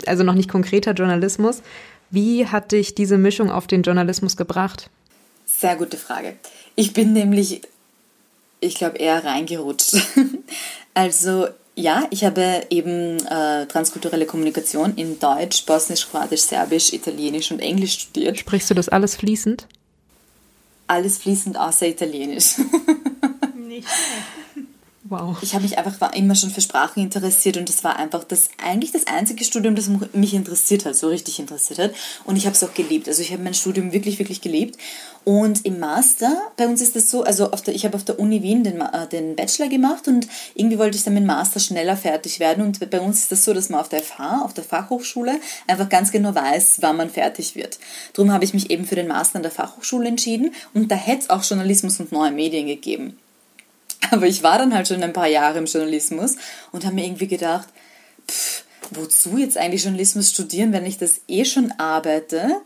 also 0.06 0.24
noch 0.24 0.34
nicht 0.34 0.48
konkreter 0.48 0.92
Journalismus. 0.92 1.62
Wie 2.10 2.46
hat 2.46 2.72
dich 2.72 2.94
diese 2.94 3.18
Mischung 3.18 3.50
auf 3.50 3.66
den 3.66 3.82
Journalismus 3.82 4.36
gebracht? 4.36 4.90
Sehr 5.46 5.76
gute 5.76 5.96
Frage. 5.96 6.36
Ich 6.74 6.92
bin 6.92 7.12
nämlich, 7.12 7.62
ich 8.60 8.74
glaube, 8.76 8.98
eher 8.98 9.24
reingerutscht. 9.24 9.96
also 10.94 11.48
ja, 11.78 12.06
ich 12.10 12.24
habe 12.24 12.66
eben 12.70 13.18
äh, 13.26 13.66
transkulturelle 13.66 14.26
Kommunikation 14.26 14.94
in 14.96 15.20
Deutsch, 15.20 15.64
Bosnisch, 15.64 16.08
Kroatisch, 16.08 16.40
Serbisch, 16.40 16.92
Italienisch 16.92 17.52
und 17.52 17.60
Englisch 17.60 18.00
studiert. 18.00 18.36
Sprichst 18.36 18.70
du 18.70 18.74
das 18.74 18.88
alles 18.88 19.14
fließend? 19.14 19.68
Alles 20.88 21.18
fließend 21.18 21.56
außer 21.56 21.86
Italienisch. 21.86 22.56
Nicht. 23.54 23.86
Wow. 25.10 25.38
Ich 25.40 25.54
habe 25.54 25.62
mich 25.62 25.78
einfach 25.78 26.12
immer 26.12 26.34
schon 26.34 26.50
für 26.50 26.60
Sprachen 26.60 27.02
interessiert 27.02 27.56
und 27.56 27.66
das 27.68 27.82
war 27.82 27.96
einfach 27.96 28.24
das 28.24 28.50
eigentlich 28.62 28.92
das 28.92 29.06
einzige 29.06 29.42
Studium, 29.42 29.74
das 29.74 29.88
mich 30.12 30.34
interessiert 30.34 30.84
hat, 30.84 30.96
so 30.96 31.08
richtig 31.08 31.38
interessiert 31.38 31.78
hat. 31.78 31.92
Und 32.24 32.36
ich 32.36 32.44
habe 32.44 32.54
es 32.54 32.62
auch 32.62 32.74
geliebt. 32.74 33.08
Also 33.08 33.22
ich 33.22 33.32
habe 33.32 33.42
mein 33.42 33.54
Studium 33.54 33.92
wirklich, 33.92 34.18
wirklich 34.18 34.42
geliebt. 34.42 34.78
Und 35.24 35.64
im 35.64 35.78
Master, 35.78 36.36
bei 36.58 36.66
uns 36.66 36.82
ist 36.82 36.94
das 36.94 37.10
so, 37.10 37.22
also 37.22 37.46
der, 37.46 37.74
ich 37.74 37.86
habe 37.86 37.96
auf 37.96 38.04
der 38.04 38.20
Uni 38.20 38.42
Wien 38.42 38.64
den, 38.64 38.82
äh, 38.82 39.06
den 39.08 39.34
Bachelor 39.34 39.68
gemacht 39.68 40.08
und 40.08 40.28
irgendwie 40.54 40.78
wollte 40.78 40.98
ich 40.98 41.04
dann 41.04 41.14
mit 41.14 41.22
dem 41.22 41.26
Master 41.26 41.58
schneller 41.58 41.96
fertig 41.96 42.38
werden. 42.38 42.62
Und 42.64 42.90
bei 42.90 43.00
uns 43.00 43.20
ist 43.20 43.32
das 43.32 43.44
so, 43.46 43.54
dass 43.54 43.70
man 43.70 43.80
auf 43.80 43.88
der 43.88 44.02
FH, 44.02 44.42
auf 44.42 44.52
der 44.52 44.64
Fachhochschule, 44.64 45.40
einfach 45.66 45.88
ganz 45.88 46.12
genau 46.12 46.34
weiß, 46.34 46.78
wann 46.82 46.98
man 46.98 47.08
fertig 47.08 47.54
wird. 47.54 47.78
Darum 48.12 48.30
habe 48.30 48.44
ich 48.44 48.52
mich 48.52 48.70
eben 48.70 48.84
für 48.84 48.96
den 48.96 49.08
Master 49.08 49.36
an 49.36 49.42
der 49.42 49.52
Fachhochschule 49.52 50.08
entschieden 50.08 50.54
und 50.74 50.90
da 50.90 50.96
hätte 50.96 51.22
es 51.22 51.30
auch 51.30 51.42
Journalismus 51.42 51.98
und 51.98 52.12
neue 52.12 52.30
Medien 52.30 52.66
gegeben. 52.66 53.16
Aber 54.10 54.26
ich 54.26 54.42
war 54.42 54.58
dann 54.58 54.74
halt 54.74 54.88
schon 54.88 55.02
ein 55.02 55.12
paar 55.12 55.26
Jahre 55.26 55.58
im 55.58 55.66
Journalismus 55.66 56.36
und 56.72 56.84
habe 56.84 56.94
mir 56.94 57.04
irgendwie 57.04 57.28
gedacht, 57.28 57.68
pff, 58.28 58.64
wozu 58.90 59.36
jetzt 59.38 59.58
eigentlich 59.58 59.84
Journalismus 59.84 60.30
studieren, 60.30 60.72
wenn 60.72 60.86
ich 60.86 60.98
das 60.98 61.20
eh 61.28 61.44
schon 61.44 61.72
arbeite? 61.78 62.60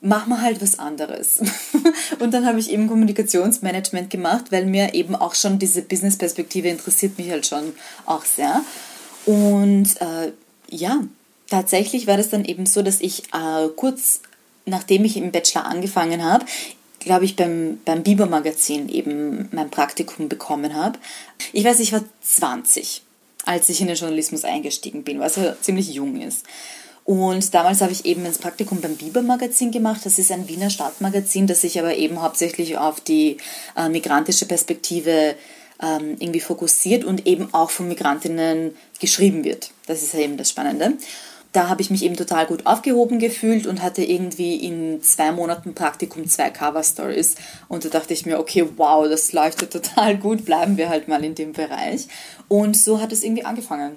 Mach 0.00 0.26
mal 0.26 0.40
halt 0.40 0.62
was 0.62 0.78
anderes. 0.78 1.40
und 2.18 2.32
dann 2.32 2.46
habe 2.46 2.58
ich 2.58 2.70
eben 2.70 2.88
Kommunikationsmanagement 2.88 4.08
gemacht, 4.08 4.46
weil 4.50 4.64
mir 4.64 4.94
eben 4.94 5.14
auch 5.14 5.34
schon 5.34 5.58
diese 5.58 5.82
Business-Perspektive 5.82 6.68
interessiert 6.68 7.18
mich 7.18 7.30
halt 7.30 7.46
schon 7.46 7.74
auch 8.06 8.24
sehr. 8.24 8.62
Und 9.26 10.00
äh, 10.00 10.32
ja, 10.70 11.02
tatsächlich 11.50 12.06
war 12.06 12.16
das 12.16 12.30
dann 12.30 12.46
eben 12.46 12.64
so, 12.64 12.80
dass 12.80 13.02
ich 13.02 13.24
äh, 13.34 13.68
kurz 13.76 14.20
nachdem 14.66 15.04
ich 15.04 15.16
im 15.16 15.32
Bachelor 15.32 15.66
angefangen 15.66 16.24
habe, 16.24 16.44
glaube 17.00 17.24
ich, 17.24 17.34
beim, 17.34 17.80
beim 17.84 18.02
Biber-Magazin 18.02 18.88
eben 18.88 19.48
mein 19.52 19.70
Praktikum 19.70 20.28
bekommen 20.28 20.74
habe. 20.74 20.98
Ich 21.52 21.64
weiß, 21.64 21.80
ich 21.80 21.92
war 21.92 22.04
20, 22.22 23.02
als 23.44 23.68
ich 23.68 23.80
in 23.80 23.88
den 23.88 23.96
Journalismus 23.96 24.44
eingestiegen 24.44 25.02
bin, 25.02 25.18
was 25.18 25.36
ja 25.36 25.56
ziemlich 25.60 25.92
jung 25.92 26.20
ist. 26.20 26.44
Und 27.04 27.54
damals 27.54 27.80
habe 27.80 27.92
ich 27.92 28.04
eben 28.04 28.24
ein 28.24 28.34
Praktikum 28.34 28.80
beim 28.80 28.94
Biber-Magazin 28.94 29.72
gemacht. 29.72 30.04
Das 30.04 30.18
ist 30.18 30.30
ein 30.30 30.48
Wiener 30.48 30.70
Stadtmagazin, 30.70 31.46
das 31.46 31.62
sich 31.62 31.78
aber 31.80 31.96
eben 31.96 32.22
hauptsächlich 32.22 32.78
auf 32.78 33.00
die 33.00 33.38
äh, 33.76 33.88
migrantische 33.88 34.46
Perspektive 34.46 35.34
ähm, 35.82 36.16
irgendwie 36.18 36.40
fokussiert 36.40 37.04
und 37.04 37.26
eben 37.26 37.52
auch 37.52 37.70
von 37.70 37.88
Migrantinnen 37.88 38.76
geschrieben 39.00 39.44
wird. 39.44 39.70
Das 39.86 40.02
ist 40.02 40.12
ja 40.12 40.20
eben 40.20 40.36
das 40.36 40.50
Spannende 40.50 40.92
da 41.52 41.68
habe 41.68 41.82
ich 41.82 41.90
mich 41.90 42.04
eben 42.04 42.16
total 42.16 42.46
gut 42.46 42.66
aufgehoben 42.66 43.18
gefühlt 43.18 43.66
und 43.66 43.82
hatte 43.82 44.04
irgendwie 44.04 44.54
in 44.56 45.02
zwei 45.02 45.32
Monaten 45.32 45.74
Praktikum 45.74 46.26
zwei 46.26 46.50
Cover 46.50 46.82
Stories. 46.82 47.34
Und 47.68 47.84
da 47.84 47.88
dachte 47.88 48.14
ich 48.14 48.24
mir, 48.24 48.38
okay, 48.38 48.68
wow, 48.76 49.08
das 49.08 49.32
läuft 49.32 49.62
ja 49.62 49.68
total 49.68 50.16
gut, 50.16 50.44
bleiben 50.44 50.76
wir 50.76 50.88
halt 50.88 51.08
mal 51.08 51.24
in 51.24 51.34
dem 51.34 51.52
Bereich. 51.52 52.06
Und 52.48 52.76
so 52.76 53.00
hat 53.00 53.12
es 53.12 53.24
irgendwie 53.24 53.44
angefangen. 53.44 53.96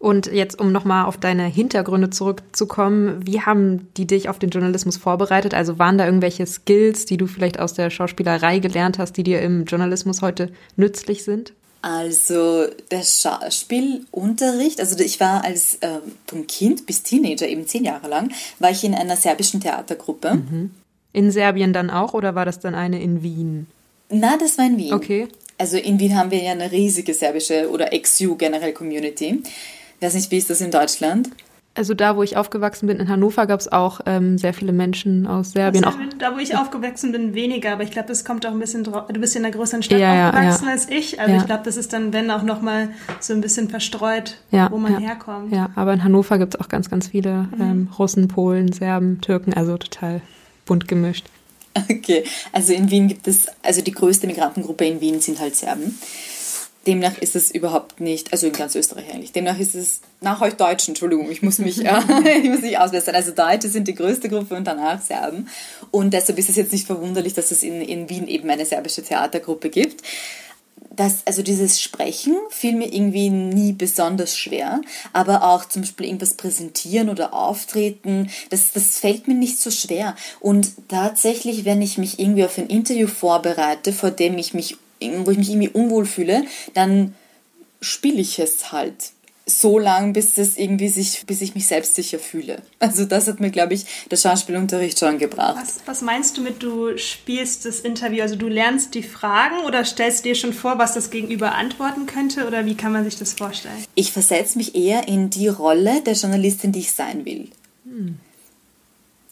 Und 0.00 0.26
jetzt, 0.26 0.60
um 0.60 0.72
nochmal 0.72 1.04
auf 1.04 1.16
deine 1.16 1.44
Hintergründe 1.44 2.10
zurückzukommen, 2.10 3.24
wie 3.24 3.42
haben 3.42 3.86
die 3.96 4.08
dich 4.08 4.28
auf 4.28 4.40
den 4.40 4.50
Journalismus 4.50 4.96
vorbereitet? 4.96 5.54
Also 5.54 5.78
waren 5.78 5.96
da 5.96 6.06
irgendwelche 6.06 6.44
Skills, 6.44 7.04
die 7.04 7.16
du 7.16 7.28
vielleicht 7.28 7.60
aus 7.60 7.74
der 7.74 7.88
Schauspielerei 7.88 8.58
gelernt 8.58 8.98
hast, 8.98 9.12
die 9.12 9.22
dir 9.22 9.40
im 9.42 9.64
Journalismus 9.64 10.20
heute 10.20 10.50
nützlich 10.74 11.22
sind? 11.22 11.52
Also 11.82 12.66
der 12.92 13.02
Schauspielunterricht, 13.02 14.78
also 14.78 14.96
ich 15.00 15.18
war 15.18 15.44
als 15.44 15.74
äh, 15.80 15.98
vom 16.28 16.46
Kind 16.46 16.86
bis 16.86 17.02
Teenager, 17.02 17.48
eben 17.48 17.66
zehn 17.66 17.84
Jahre 17.84 18.08
lang, 18.08 18.32
war 18.60 18.70
ich 18.70 18.84
in 18.84 18.94
einer 18.94 19.16
serbischen 19.16 19.60
Theatergruppe. 19.60 20.34
Mhm. 20.34 20.70
In 21.12 21.32
Serbien 21.32 21.72
dann 21.72 21.90
auch 21.90 22.14
oder 22.14 22.36
war 22.36 22.44
das 22.44 22.60
dann 22.60 22.76
eine 22.76 23.02
in 23.02 23.24
Wien? 23.24 23.66
Na, 24.08 24.38
das 24.38 24.58
war 24.58 24.66
in 24.66 24.78
Wien. 24.78 24.94
Okay. 24.94 25.26
Also 25.58 25.76
in 25.76 25.98
Wien 25.98 26.16
haben 26.16 26.30
wir 26.30 26.42
ja 26.42 26.52
eine 26.52 26.70
riesige 26.70 27.14
serbische 27.14 27.68
oder 27.68 27.90
XU 27.90 28.36
generell 28.36 28.72
Community. 28.72 29.42
Ich 29.96 30.06
weiß 30.06 30.14
nicht, 30.14 30.30
wie 30.30 30.38
ist 30.38 30.50
das 30.50 30.60
in 30.60 30.70
Deutschland? 30.70 31.30
Also 31.74 31.94
da, 31.94 32.16
wo 32.16 32.22
ich 32.22 32.36
aufgewachsen 32.36 32.86
bin, 32.86 32.98
in 32.98 33.08
Hannover, 33.08 33.46
gab 33.46 33.58
es 33.58 33.72
auch 33.72 34.00
ähm, 34.04 34.36
sehr 34.36 34.52
viele 34.52 34.72
Menschen 34.72 35.26
aus 35.26 35.52
Serbien. 35.52 35.84
Also, 35.84 35.98
da, 36.18 36.34
wo 36.34 36.38
ich 36.38 36.54
aufgewachsen 36.54 37.12
bin, 37.12 37.32
weniger. 37.34 37.72
Aber 37.72 37.82
ich 37.82 37.90
glaube, 37.90 38.08
das 38.08 38.26
kommt 38.26 38.44
auch 38.44 38.50
ein 38.50 38.58
bisschen 38.58 38.84
drauf. 38.84 39.04
Du 39.08 39.18
bist 39.18 39.34
in 39.36 39.44
einer 39.44 39.54
größeren 39.54 39.82
Stadt 39.82 39.98
ja, 39.98 40.28
aufgewachsen 40.28 40.66
ja, 40.66 40.70
als 40.70 40.90
ich. 40.90 41.18
Also 41.18 41.34
ich 41.34 41.46
glaube, 41.46 41.62
das 41.64 41.78
ist 41.78 41.94
dann, 41.94 42.12
wenn 42.12 42.30
auch 42.30 42.42
nochmal 42.42 42.90
so 43.20 43.32
ein 43.32 43.40
bisschen 43.40 43.70
verstreut, 43.70 44.36
wo 44.50 44.76
man 44.76 44.98
herkommt. 44.98 45.52
Ja, 45.52 45.70
aber 45.74 45.94
in 45.94 46.04
Hannover 46.04 46.38
gibt 46.38 46.54
es 46.54 46.60
auch 46.60 46.68
ganz, 46.68 46.90
ganz 46.90 47.08
viele 47.08 47.48
mhm. 47.56 47.60
ähm, 47.60 47.88
Russen, 47.98 48.28
Polen, 48.28 48.70
Serben, 48.72 49.20
Türken. 49.22 49.54
Also 49.54 49.78
total 49.78 50.20
bunt 50.66 50.88
gemischt. 50.88 51.26
Okay, 51.90 52.24
also 52.52 52.74
in 52.74 52.90
Wien 52.90 53.08
gibt 53.08 53.26
es, 53.26 53.46
also 53.62 53.80
die 53.80 53.92
größte 53.92 54.26
Migrantengruppe 54.26 54.84
in 54.84 55.00
Wien 55.00 55.20
sind 55.20 55.40
halt 55.40 55.56
Serben. 55.56 55.98
Demnach 56.86 57.18
ist 57.18 57.36
es 57.36 57.50
überhaupt 57.50 58.00
nicht, 58.00 58.32
also 58.32 58.46
in 58.48 58.52
ganz 58.52 58.74
Österreich 58.74 59.12
eigentlich, 59.12 59.32
demnach 59.32 59.58
ist 59.58 59.74
es 59.74 60.00
nach 60.20 60.40
euch 60.40 60.54
Deutschen, 60.54 60.90
Entschuldigung, 60.90 61.30
ich 61.30 61.42
muss 61.42 61.58
mich, 61.58 61.84
äh, 61.84 62.38
ich 62.42 62.50
muss 62.50 62.62
mich 62.62 62.78
ausbessern. 62.78 63.14
Also 63.14 63.32
Deutsche 63.32 63.68
sind 63.68 63.86
die 63.86 63.94
größte 63.94 64.28
Gruppe 64.28 64.56
und 64.56 64.64
danach 64.64 65.00
Serben. 65.00 65.48
Und 65.90 66.12
deshalb 66.12 66.38
ist 66.38 66.48
es 66.48 66.56
jetzt 66.56 66.72
nicht 66.72 66.86
verwunderlich, 66.86 67.34
dass 67.34 67.50
es 67.50 67.62
in, 67.62 67.80
in 67.80 68.08
Wien 68.08 68.26
eben 68.26 68.48
eine 68.50 68.66
serbische 68.66 69.02
Theatergruppe 69.02 69.70
gibt. 69.70 70.02
Das, 70.94 71.22
also 71.24 71.42
dieses 71.42 71.80
Sprechen 71.80 72.36
fiel 72.50 72.74
mir 72.74 72.92
irgendwie 72.92 73.30
nie 73.30 73.72
besonders 73.72 74.36
schwer, 74.36 74.82
aber 75.14 75.42
auch 75.44 75.64
zum 75.64 75.82
Beispiel 75.82 76.06
irgendwas 76.06 76.34
präsentieren 76.34 77.08
oder 77.08 77.32
auftreten, 77.32 78.28
das, 78.50 78.72
das 78.72 78.98
fällt 78.98 79.26
mir 79.26 79.34
nicht 79.34 79.58
so 79.58 79.70
schwer. 79.70 80.16
Und 80.38 80.88
tatsächlich, 80.88 81.64
wenn 81.64 81.80
ich 81.80 81.96
mich 81.96 82.18
irgendwie 82.18 82.44
auf 82.44 82.58
ein 82.58 82.66
Interview 82.66 83.06
vorbereite, 83.06 83.92
vor 83.92 84.10
dem 84.10 84.36
ich 84.36 84.52
mich 84.52 84.76
wo 85.24 85.30
ich 85.30 85.38
mich 85.38 85.50
irgendwie 85.50 85.68
unwohl 85.70 86.06
fühle, 86.06 86.44
dann 86.74 87.14
spiele 87.80 88.20
ich 88.20 88.38
es 88.38 88.72
halt. 88.72 89.12
so 89.44 89.78
lang, 89.78 90.12
bis 90.12 90.34
das 90.34 90.56
irgendwie 90.56 90.88
sich, 90.88 91.24
bis 91.26 91.40
ich 91.40 91.54
mich 91.54 91.66
selbstsicher 91.66 92.20
fühle. 92.20 92.62
Also 92.78 93.04
das 93.04 93.26
hat 93.26 93.40
mir, 93.40 93.50
glaube 93.50 93.74
ich, 93.74 93.84
der 94.08 94.16
Schauspielunterricht 94.16 94.98
schon 94.98 95.18
gebracht. 95.18 95.56
Was, 95.60 95.80
was 95.84 96.00
meinst 96.00 96.36
du 96.36 96.42
mit, 96.42 96.62
du 96.62 96.96
spielst 96.96 97.64
das 97.64 97.80
Interview? 97.80 98.22
Also 98.22 98.36
du 98.36 98.46
lernst 98.46 98.94
die 98.94 99.02
Fragen 99.02 99.64
oder 99.66 99.84
stellst 99.84 100.24
dir 100.24 100.36
schon 100.36 100.52
vor, 100.52 100.78
was 100.78 100.94
das 100.94 101.10
Gegenüber 101.10 101.56
antworten 101.56 102.06
könnte 102.06 102.46
oder 102.46 102.64
wie 102.66 102.76
kann 102.76 102.92
man 102.92 103.04
sich 103.04 103.16
das 103.16 103.32
vorstellen? 103.32 103.84
Ich 103.96 104.12
versetze 104.12 104.58
mich 104.58 104.76
eher 104.76 105.08
in 105.08 105.28
die 105.28 105.48
Rolle 105.48 106.02
der 106.02 106.14
Journalistin, 106.14 106.70
die 106.70 106.80
ich 106.80 106.92
sein 106.92 107.24
will. 107.24 107.48
Hm. 107.84 108.18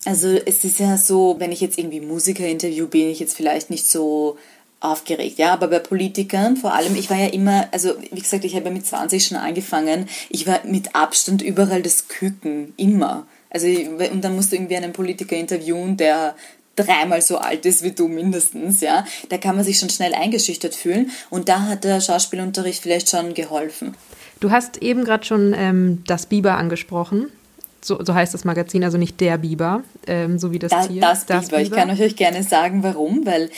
Also 0.07 0.29
es 0.29 0.65
ist 0.65 0.81
ja 0.81 0.97
so, 0.97 1.37
wenn 1.39 1.53
ich 1.53 1.61
jetzt 1.61 1.79
irgendwie 1.79 2.01
Musiker 2.01 2.47
interview, 2.47 2.89
bin 2.89 3.11
ich 3.11 3.21
jetzt 3.21 3.37
vielleicht 3.37 3.71
nicht 3.71 3.87
so 3.87 4.39
aufgeregt, 4.81 5.39
ja, 5.39 5.53
aber 5.53 5.69
bei 5.69 5.79
Politikern 5.79 6.57
vor 6.57 6.75
allem, 6.75 6.97
ich 6.97 7.11
war 7.11 7.19
ja 7.19 7.29
immer, 7.29 7.69
also 7.71 7.95
wie 8.11 8.21
gesagt, 8.21 8.45
ich 8.45 8.57
habe 8.57 8.67
ja 8.67 8.71
mit 8.71 8.87
20 8.87 9.25
schon 9.25 9.37
angefangen, 9.37 10.09
ich 10.31 10.47
war 10.47 10.61
mit 10.65 10.95
Abstand 10.95 11.43
überall 11.43 11.83
das 11.83 12.09
Küken, 12.09 12.73
immer. 12.77 13.27
Also 13.51 13.67
und 13.67 14.23
dann 14.23 14.37
musst 14.37 14.53
du 14.53 14.57
irgendwie 14.57 14.77
einen 14.77 14.93
Politiker 14.93 15.37
interviewen, 15.37 15.97
der 15.97 16.35
dreimal 16.77 17.21
so 17.21 17.39
alt 17.39 17.67
ist 17.67 17.83
wie 17.83 17.93
du 17.93 18.09
mindestens, 18.09 18.81
ja, 18.81 19.05
da 19.29 19.39
kann 19.39 19.57
man 19.57 19.65
sich 19.65 19.79
schon 19.79 19.91
schnell 19.91 20.15
eingeschüchtert 20.15 20.75
fühlen 20.75 21.11
und 21.29 21.49
da 21.49 21.63
hat 21.63 21.85
der 21.85 22.01
Schauspielunterricht 22.01 22.83
vielleicht 22.83 23.11
schon 23.11 23.35
geholfen. 23.35 23.95
Du 24.41 24.51
hast 24.51 24.79
eben 24.79 25.05
gerade 25.05 25.25
schon 25.25 25.55
ähm, 25.57 26.03
das 26.07 26.27
Biber 26.27 26.57
angesprochen. 26.57 27.27
So, 27.83 28.03
so, 28.05 28.15
heißt 28.15 28.35
das 28.35 28.45
Magazin, 28.45 28.85
also 28.85 28.99
nicht 28.99 29.21
der 29.21 29.39
Biber, 29.39 29.83
ähm, 30.07 30.39
so 30.39 30.53
wie 30.53 30.59
das 30.59 30.71
da, 30.71 30.87
Tier. 30.87 31.01
Das, 31.01 31.25
das 31.25 31.49
Biber. 31.49 31.63
Ich 31.63 31.71
kann 31.71 31.91
euch 31.91 32.15
gerne 32.15 32.43
sagen, 32.43 32.83
warum, 32.83 33.25
weil 33.25 33.51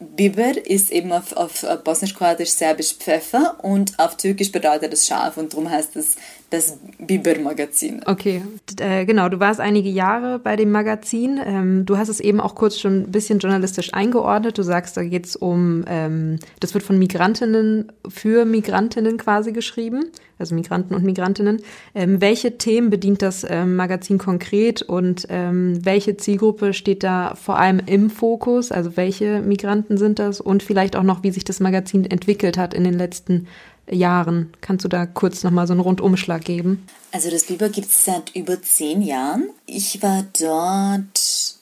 Biber 0.00 0.66
ist 0.66 0.90
eben 0.90 1.12
auf, 1.12 1.34
auf 1.34 1.62
bosnisch-kroatisch-serbisch 1.84 2.94
Pfeffer 2.94 3.58
und 3.62 3.98
auf 3.98 4.16
türkisch 4.16 4.50
bedeutet 4.50 4.94
es 4.94 5.06
Schaf 5.06 5.36
und 5.36 5.52
darum 5.52 5.68
heißt 5.68 5.94
es 5.96 6.16
das 6.50 6.78
Biber-Magazin. 6.98 8.02
Okay, 8.06 8.42
äh, 8.80 9.04
genau, 9.06 9.28
du 9.28 9.38
warst 9.38 9.60
einige 9.60 9.88
Jahre 9.88 10.40
bei 10.40 10.56
dem 10.56 10.72
Magazin. 10.72 11.40
Ähm, 11.44 11.86
du 11.86 11.96
hast 11.96 12.08
es 12.08 12.18
eben 12.18 12.40
auch 12.40 12.56
kurz 12.56 12.78
schon 12.78 13.02
ein 13.02 13.12
bisschen 13.12 13.38
journalistisch 13.38 13.94
eingeordnet. 13.94 14.58
Du 14.58 14.62
sagst, 14.62 14.96
da 14.96 15.04
geht 15.04 15.26
es 15.26 15.36
um, 15.36 15.84
ähm, 15.86 16.40
das 16.58 16.74
wird 16.74 16.82
von 16.82 16.98
Migrantinnen 16.98 17.92
für 18.08 18.44
Migrantinnen 18.44 19.16
quasi 19.16 19.52
geschrieben, 19.52 20.06
also 20.40 20.56
Migranten 20.56 20.94
und 20.94 21.04
Migrantinnen. 21.04 21.62
Ähm, 21.94 22.20
welche 22.20 22.58
Themen 22.58 22.90
bedient 22.90 23.22
das 23.22 23.46
ähm, 23.48 23.76
Magazin 23.76 24.18
konkret 24.18 24.82
und 24.82 25.26
ähm, 25.30 25.78
welche 25.84 26.16
Zielgruppe 26.16 26.72
steht 26.72 27.04
da 27.04 27.36
vor 27.36 27.58
allem 27.58 27.80
im 27.86 28.10
Fokus? 28.10 28.72
Also 28.72 28.96
welche 28.96 29.40
Migranten 29.40 29.98
sind 29.98 30.18
das 30.18 30.40
und 30.40 30.64
vielleicht 30.64 30.96
auch 30.96 31.04
noch, 31.04 31.22
wie 31.22 31.30
sich 31.30 31.44
das 31.44 31.60
Magazin 31.60 32.04
entwickelt 32.04 32.58
hat 32.58 32.74
in 32.74 32.82
den 32.82 32.94
letzten 32.94 33.46
Jahren? 33.90 34.52
Kannst 34.60 34.84
du 34.84 34.88
da 34.88 35.06
kurz 35.06 35.42
nochmal 35.42 35.66
so 35.66 35.72
einen 35.72 35.80
Rundumschlag 35.80 36.44
geben? 36.44 36.86
Also 37.12 37.30
das 37.30 37.44
Biber 37.44 37.68
gibt 37.68 37.88
es 37.88 38.04
seit 38.04 38.34
über 38.34 38.60
zehn 38.62 39.02
Jahren. 39.02 39.50
Ich 39.66 40.02
war 40.02 40.24
dort, 40.38 41.56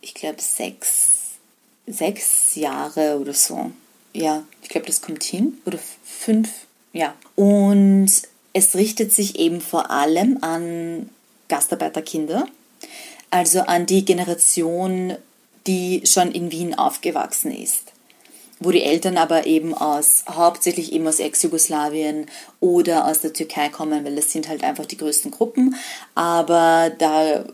ich 0.00 0.14
glaube, 0.14 0.40
sechs, 0.40 1.38
sechs 1.86 2.54
Jahre 2.54 3.18
oder 3.18 3.34
so. 3.34 3.70
Ja, 4.12 4.44
ich 4.62 4.68
glaube, 4.68 4.86
das 4.86 5.00
kommt 5.00 5.22
hin. 5.22 5.54
Oder 5.64 5.78
fünf, 6.04 6.50
ja. 6.92 7.14
Und 7.36 8.10
es 8.52 8.74
richtet 8.74 9.12
sich 9.12 9.38
eben 9.38 9.60
vor 9.60 9.90
allem 9.90 10.38
an 10.42 11.08
Gastarbeiterkinder, 11.48 12.46
also 13.30 13.60
an 13.60 13.86
die 13.86 14.04
Generation, 14.04 15.16
die 15.66 16.02
schon 16.04 16.32
in 16.32 16.50
Wien 16.50 16.74
aufgewachsen 16.74 17.52
ist 17.52 17.91
wo 18.62 18.70
die 18.70 18.82
Eltern 18.82 19.16
aber 19.16 19.46
eben 19.46 19.74
aus, 19.74 20.24
hauptsächlich 20.28 20.92
eben 20.92 21.06
aus 21.06 21.20
Ex-Jugoslawien 21.20 22.26
oder 22.60 23.06
aus 23.06 23.20
der 23.20 23.32
Türkei 23.32 23.68
kommen, 23.68 24.04
weil 24.04 24.16
das 24.16 24.30
sind 24.30 24.48
halt 24.48 24.64
einfach 24.64 24.86
die 24.86 24.96
größten 24.96 25.30
Gruppen. 25.30 25.74
Aber 26.14 26.90
da, 26.98 27.44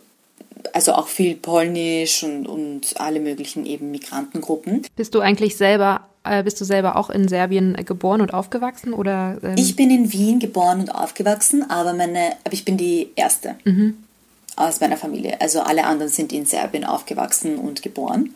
also 0.73 0.93
auch 0.93 1.09
viel 1.09 1.35
Polnisch 1.37 2.23
und, 2.23 2.47
und 2.47 2.95
alle 2.99 3.21
möglichen 3.21 3.67
eben 3.67 3.91
Migrantengruppen. 3.91 4.85
Bist 4.97 5.15
du 5.15 5.21
eigentlich 5.21 5.57
selber, 5.57 6.07
äh, 6.25 6.43
bist 6.43 6.61
du 6.61 6.65
selber 6.65 6.97
auch 6.97 7.11
in 7.11 7.29
Serbien 7.29 7.75
geboren 7.85 8.21
und 8.21 8.35
aufgewachsen 8.35 8.93
oder? 8.93 9.39
Ähm? 9.43 9.55
Ich 9.57 9.77
bin 9.77 9.91
in 9.91 10.13
Wien 10.13 10.39
geboren 10.39 10.81
und 10.81 10.95
aufgewachsen, 10.95 11.69
aber 11.71 11.93
meine, 11.95 12.37
aber 12.45 12.53
ich 12.53 12.65
bin 12.65 12.77
die 12.77 13.11
Erste. 13.17 13.57
Mhm. 13.65 13.99
Aus 14.57 14.81
meiner 14.81 14.97
Familie. 14.97 15.41
Also 15.41 15.61
alle 15.61 15.85
anderen 15.85 16.11
sind 16.11 16.33
in 16.33 16.45
Serbien 16.45 16.85
aufgewachsen 16.85 17.59
und 17.59 17.81
geboren. 17.81 18.35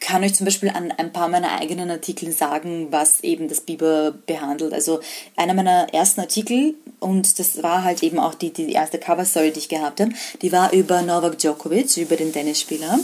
Kann 0.00 0.22
euch 0.22 0.34
zum 0.34 0.44
Beispiel 0.44 0.70
an 0.70 0.92
ein 0.92 1.12
paar 1.12 1.28
meiner 1.28 1.58
eigenen 1.60 1.90
Artikel 1.90 2.30
sagen, 2.32 2.88
was 2.90 3.20
eben 3.22 3.48
das 3.48 3.60
Biber 3.60 4.14
behandelt. 4.26 4.72
Also 4.72 5.00
einer 5.36 5.54
meiner 5.54 5.92
ersten 5.92 6.20
Artikel, 6.20 6.74
und 7.00 7.38
das 7.38 7.62
war 7.62 7.82
halt 7.82 8.02
eben 8.02 8.18
auch 8.18 8.34
die, 8.34 8.52
die 8.52 8.72
erste 8.72 8.98
Cover-Story, 8.98 9.50
die 9.50 9.58
ich 9.58 9.68
gehabt 9.68 10.00
habe, 10.00 10.12
die 10.40 10.52
war 10.52 10.72
über 10.72 11.02
Novak 11.02 11.38
Djokovic, 11.38 11.96
über 11.96 12.16
den 12.16 12.32
Tennisspieler. 12.32 12.98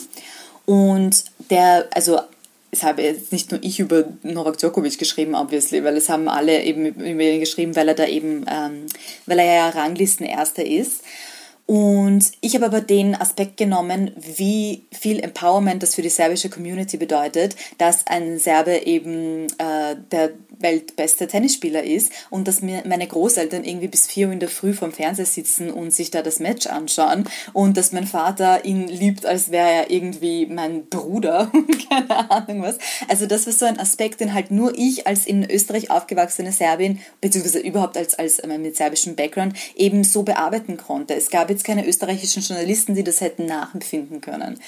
Und 0.66 1.24
der, 1.50 1.88
also 1.92 2.20
es 2.74 2.82
habe 2.82 3.02
jetzt 3.02 3.32
nicht 3.32 3.50
nur 3.50 3.62
ich 3.62 3.80
über 3.80 4.04
Novak 4.22 4.58
Djokovic 4.58 4.98
geschrieben, 4.98 5.34
obviously, 5.34 5.84
weil 5.84 5.96
es 5.96 6.08
haben 6.08 6.28
alle 6.28 6.62
eben 6.62 6.86
über 6.86 7.22
ihn 7.22 7.40
geschrieben, 7.40 7.76
weil 7.76 7.88
er 7.88 7.94
da 7.94 8.06
eben, 8.06 8.44
ähm, 8.50 8.86
weil 9.26 9.38
er 9.38 9.54
ja 9.54 9.68
Ranglistenerster 9.68 10.64
ist. 10.64 11.02
Und 11.66 12.32
ich 12.42 12.54
habe 12.54 12.66
aber 12.66 12.82
den 12.82 13.14
Aspekt 13.14 13.56
genommen, 13.56 14.10
wie 14.16 14.84
viel 14.92 15.20
Empowerment 15.20 15.82
das 15.82 15.94
für 15.94 16.02
die 16.02 16.10
serbische 16.10 16.50
Community 16.50 16.98
bedeutet, 16.98 17.56
dass 17.78 18.06
ein 18.06 18.38
Serbe 18.38 18.84
eben 18.84 19.46
äh, 19.58 19.96
der 20.12 20.32
weltbeste 20.58 21.26
Tennisspieler 21.26 21.82
ist 21.82 22.12
und 22.30 22.48
dass 22.48 22.62
mir 22.62 22.82
meine 22.86 23.06
Großeltern 23.06 23.64
irgendwie 23.64 23.88
bis 23.88 24.06
vier 24.06 24.28
Uhr 24.28 24.32
in 24.32 24.40
der 24.40 24.48
Früh 24.48 24.72
vorm 24.72 24.92
Fernseher 24.92 25.26
sitzen 25.26 25.70
und 25.70 25.92
sich 25.92 26.10
da 26.10 26.22
das 26.22 26.38
Match 26.38 26.66
anschauen 26.66 27.24
und 27.52 27.76
dass 27.76 27.92
mein 27.92 28.06
Vater 28.06 28.64
ihn 28.64 28.88
liebt, 28.88 29.26
als 29.26 29.50
wäre 29.50 29.68
er 29.68 29.90
irgendwie 29.90 30.46
mein 30.46 30.86
Bruder 30.86 31.50
keine 31.88 32.30
Ahnung 32.30 32.62
was. 32.62 32.78
Also 33.08 33.26
das 33.26 33.46
war 33.46 33.52
so 33.52 33.64
ein 33.66 33.78
Aspekt, 33.78 34.20
den 34.20 34.34
halt 34.34 34.50
nur 34.50 34.72
ich 34.76 35.06
als 35.06 35.26
in 35.26 35.48
Österreich 35.48 35.90
aufgewachsene 35.90 36.52
Serbin, 36.52 37.00
beziehungsweise 37.20 37.60
überhaupt 37.60 37.96
als, 37.96 38.14
als 38.14 38.38
äh, 38.38 38.58
mit 38.58 38.76
serbischem 38.76 39.16
Background, 39.16 39.54
eben 39.76 40.04
so 40.04 40.22
bearbeiten 40.22 40.76
konnte. 40.76 41.14
Es 41.14 41.30
gab 41.30 41.50
jetzt 41.54 41.64
keine 41.64 41.86
österreichischen 41.86 42.42
Journalisten, 42.42 42.94
die 42.94 43.04
das 43.04 43.20
hätten 43.20 43.46
nachempfinden 43.46 44.20
können. 44.20 44.60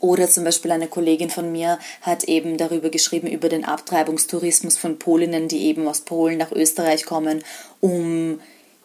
Oder 0.00 0.28
zum 0.28 0.44
Beispiel 0.44 0.72
eine 0.72 0.88
Kollegin 0.88 1.30
von 1.30 1.52
mir 1.52 1.78
hat 2.00 2.24
eben 2.24 2.56
darüber 2.56 2.90
geschrieben, 2.90 3.28
über 3.28 3.48
den 3.48 3.64
Abtreibungstourismus 3.64 4.76
von 4.76 4.98
Polinnen, 4.98 5.48
die 5.48 5.66
eben 5.66 5.86
aus 5.86 6.00
Polen 6.00 6.38
nach 6.38 6.50
Österreich 6.50 7.04
kommen, 7.04 7.42
um 7.80 8.40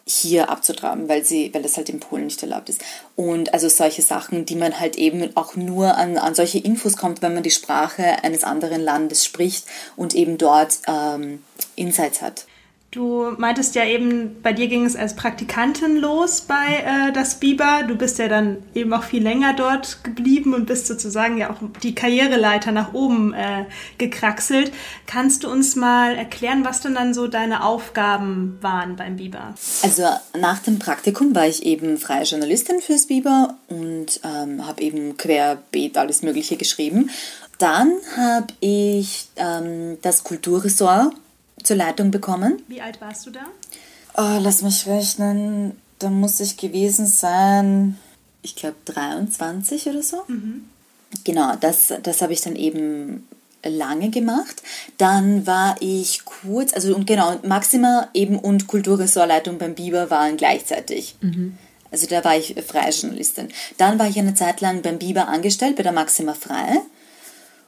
hier 0.05 0.49
abzutreiben, 0.49 1.09
weil 1.09 1.25
sie, 1.25 1.53
weil 1.53 1.63
das 1.63 1.75
halt 1.75 1.89
in 1.89 1.99
Polen 1.99 2.25
nicht 2.25 2.41
erlaubt 2.41 2.69
ist. 2.69 2.81
Und 3.15 3.53
also 3.53 3.67
solche 3.67 4.01
Sachen, 4.01 4.45
die 4.45 4.55
man 4.55 4.79
halt 4.79 4.95
eben 4.95 5.35
auch 5.35 5.55
nur 5.55 5.97
an, 5.97 6.17
an 6.17 6.33
solche 6.33 6.59
Infos 6.59 6.95
kommt, 6.95 7.21
wenn 7.21 7.33
man 7.33 7.43
die 7.43 7.51
Sprache 7.51 8.23
eines 8.23 8.43
anderen 8.43 8.81
Landes 8.81 9.25
spricht 9.25 9.65
und 9.95 10.15
eben 10.15 10.37
dort 10.37 10.79
ähm, 10.87 11.43
Insights 11.75 12.21
hat. 12.21 12.45
Du 12.91 13.32
meintest 13.38 13.76
ja 13.76 13.84
eben, 13.84 14.41
bei 14.41 14.54
dir 14.54 14.67
ging 14.67 14.86
es 14.86 14.95
als 14.95 15.13
Praktikantin 15.13 15.97
los 15.97 16.39
bei 16.39 16.84
äh, 16.86 17.12
das 17.12 17.36
Biber. 17.36 17.84
Du 17.86 17.95
bist 17.95 18.17
ja 18.17 18.30
dann 18.30 18.63
eben 18.73 18.93
auch 18.93 19.04
viel 19.04 19.21
länger 19.21 19.54
dort 19.54 20.06
geblieben 20.06 20.54
und 20.54 20.67
bist 20.67 20.88
sozusagen 20.88 21.38
ja 21.38 21.50
auch 21.50 21.58
die 21.84 21.93
Karriereleiter 21.93 22.71
nach 22.71 22.93
oben 22.93 23.34
äh, 23.34 23.65
gekraxelt. 23.97 24.71
Kannst 25.06 25.43
du 25.43 25.50
uns 25.50 25.76
mal 25.76 26.15
erklären, 26.15 26.63
was 26.63 26.80
denn 26.80 26.95
dann 26.95 27.13
so 27.13 27.28
deine 27.28 27.65
Aufgaben 27.65 28.58
waren 28.62 28.95
beim 28.95 29.17
Biber? 29.17 29.54
Also 29.84 30.04
nach 30.39 30.60
dem 30.60 30.80
Praktikum 30.80 31.36
war 31.36 31.45
ich 31.45 31.65
eben 31.65 31.97
freie 31.97 32.23
Journalistin 32.23 32.80
fürs 32.80 33.08
Biber 33.08 33.56
und 33.67 34.21
ähm, 34.23 34.65
habe 34.65 34.82
eben 34.82 35.17
querbeet 35.17 35.97
alles 35.97 36.21
Mögliche 36.21 36.56
geschrieben. 36.56 37.10
Dann 37.58 37.91
habe 38.15 38.54
ich 38.62 39.28
ähm, 39.36 39.97
das 40.02 40.23
Kulturressort 40.23 41.13
zur 41.63 41.75
Leitung 41.75 42.11
bekommen. 42.11 42.61
Wie 42.67 42.81
alt 42.81 43.01
warst 43.01 43.25
du 43.25 43.31
da? 43.31 43.45
Oh, 44.15 44.39
lass 44.41 44.61
mich 44.61 44.87
rechnen. 44.87 45.73
Da 45.99 46.09
muss 46.09 46.39
ich 46.39 46.57
gewesen 46.57 47.07
sein, 47.07 47.97
ich 48.41 48.55
glaube 48.55 48.75
23 48.85 49.87
oder 49.87 50.03
so. 50.03 50.23
Mhm. 50.27 50.65
Genau, 51.23 51.55
das, 51.59 51.93
das 52.03 52.21
habe 52.21 52.33
ich 52.33 52.41
dann 52.41 52.55
eben 52.55 53.27
lange 53.63 54.09
gemacht. 54.09 54.61
Dann 54.97 55.47
war 55.47 55.75
ich 55.79 56.25
kurz, 56.25 56.73
also 56.73 56.95
und 56.95 57.07
genau, 57.07 57.37
Maxima 57.43 58.09
eben 58.13 58.37
und 58.37 58.67
Kulturressortleitung 58.67 59.57
beim 59.57 59.75
Biber 59.75 60.09
waren 60.09 60.37
gleichzeitig. 60.37 61.15
Mhm. 61.21 61.57
Also 61.89 62.05
da 62.07 62.23
war 62.23 62.37
ich 62.37 62.55
freie 62.67 62.91
Journalistin. 62.91 63.49
Dann 63.77 63.97
war 63.97 64.07
ich 64.07 64.19
eine 64.19 64.35
Zeit 64.35 64.61
lang 64.61 64.81
beim 64.81 64.99
Biber 64.99 65.27
angestellt, 65.27 65.77
bei 65.77 65.83
der 65.83 65.93
Maxima 65.93 66.33
Frei 66.33 66.81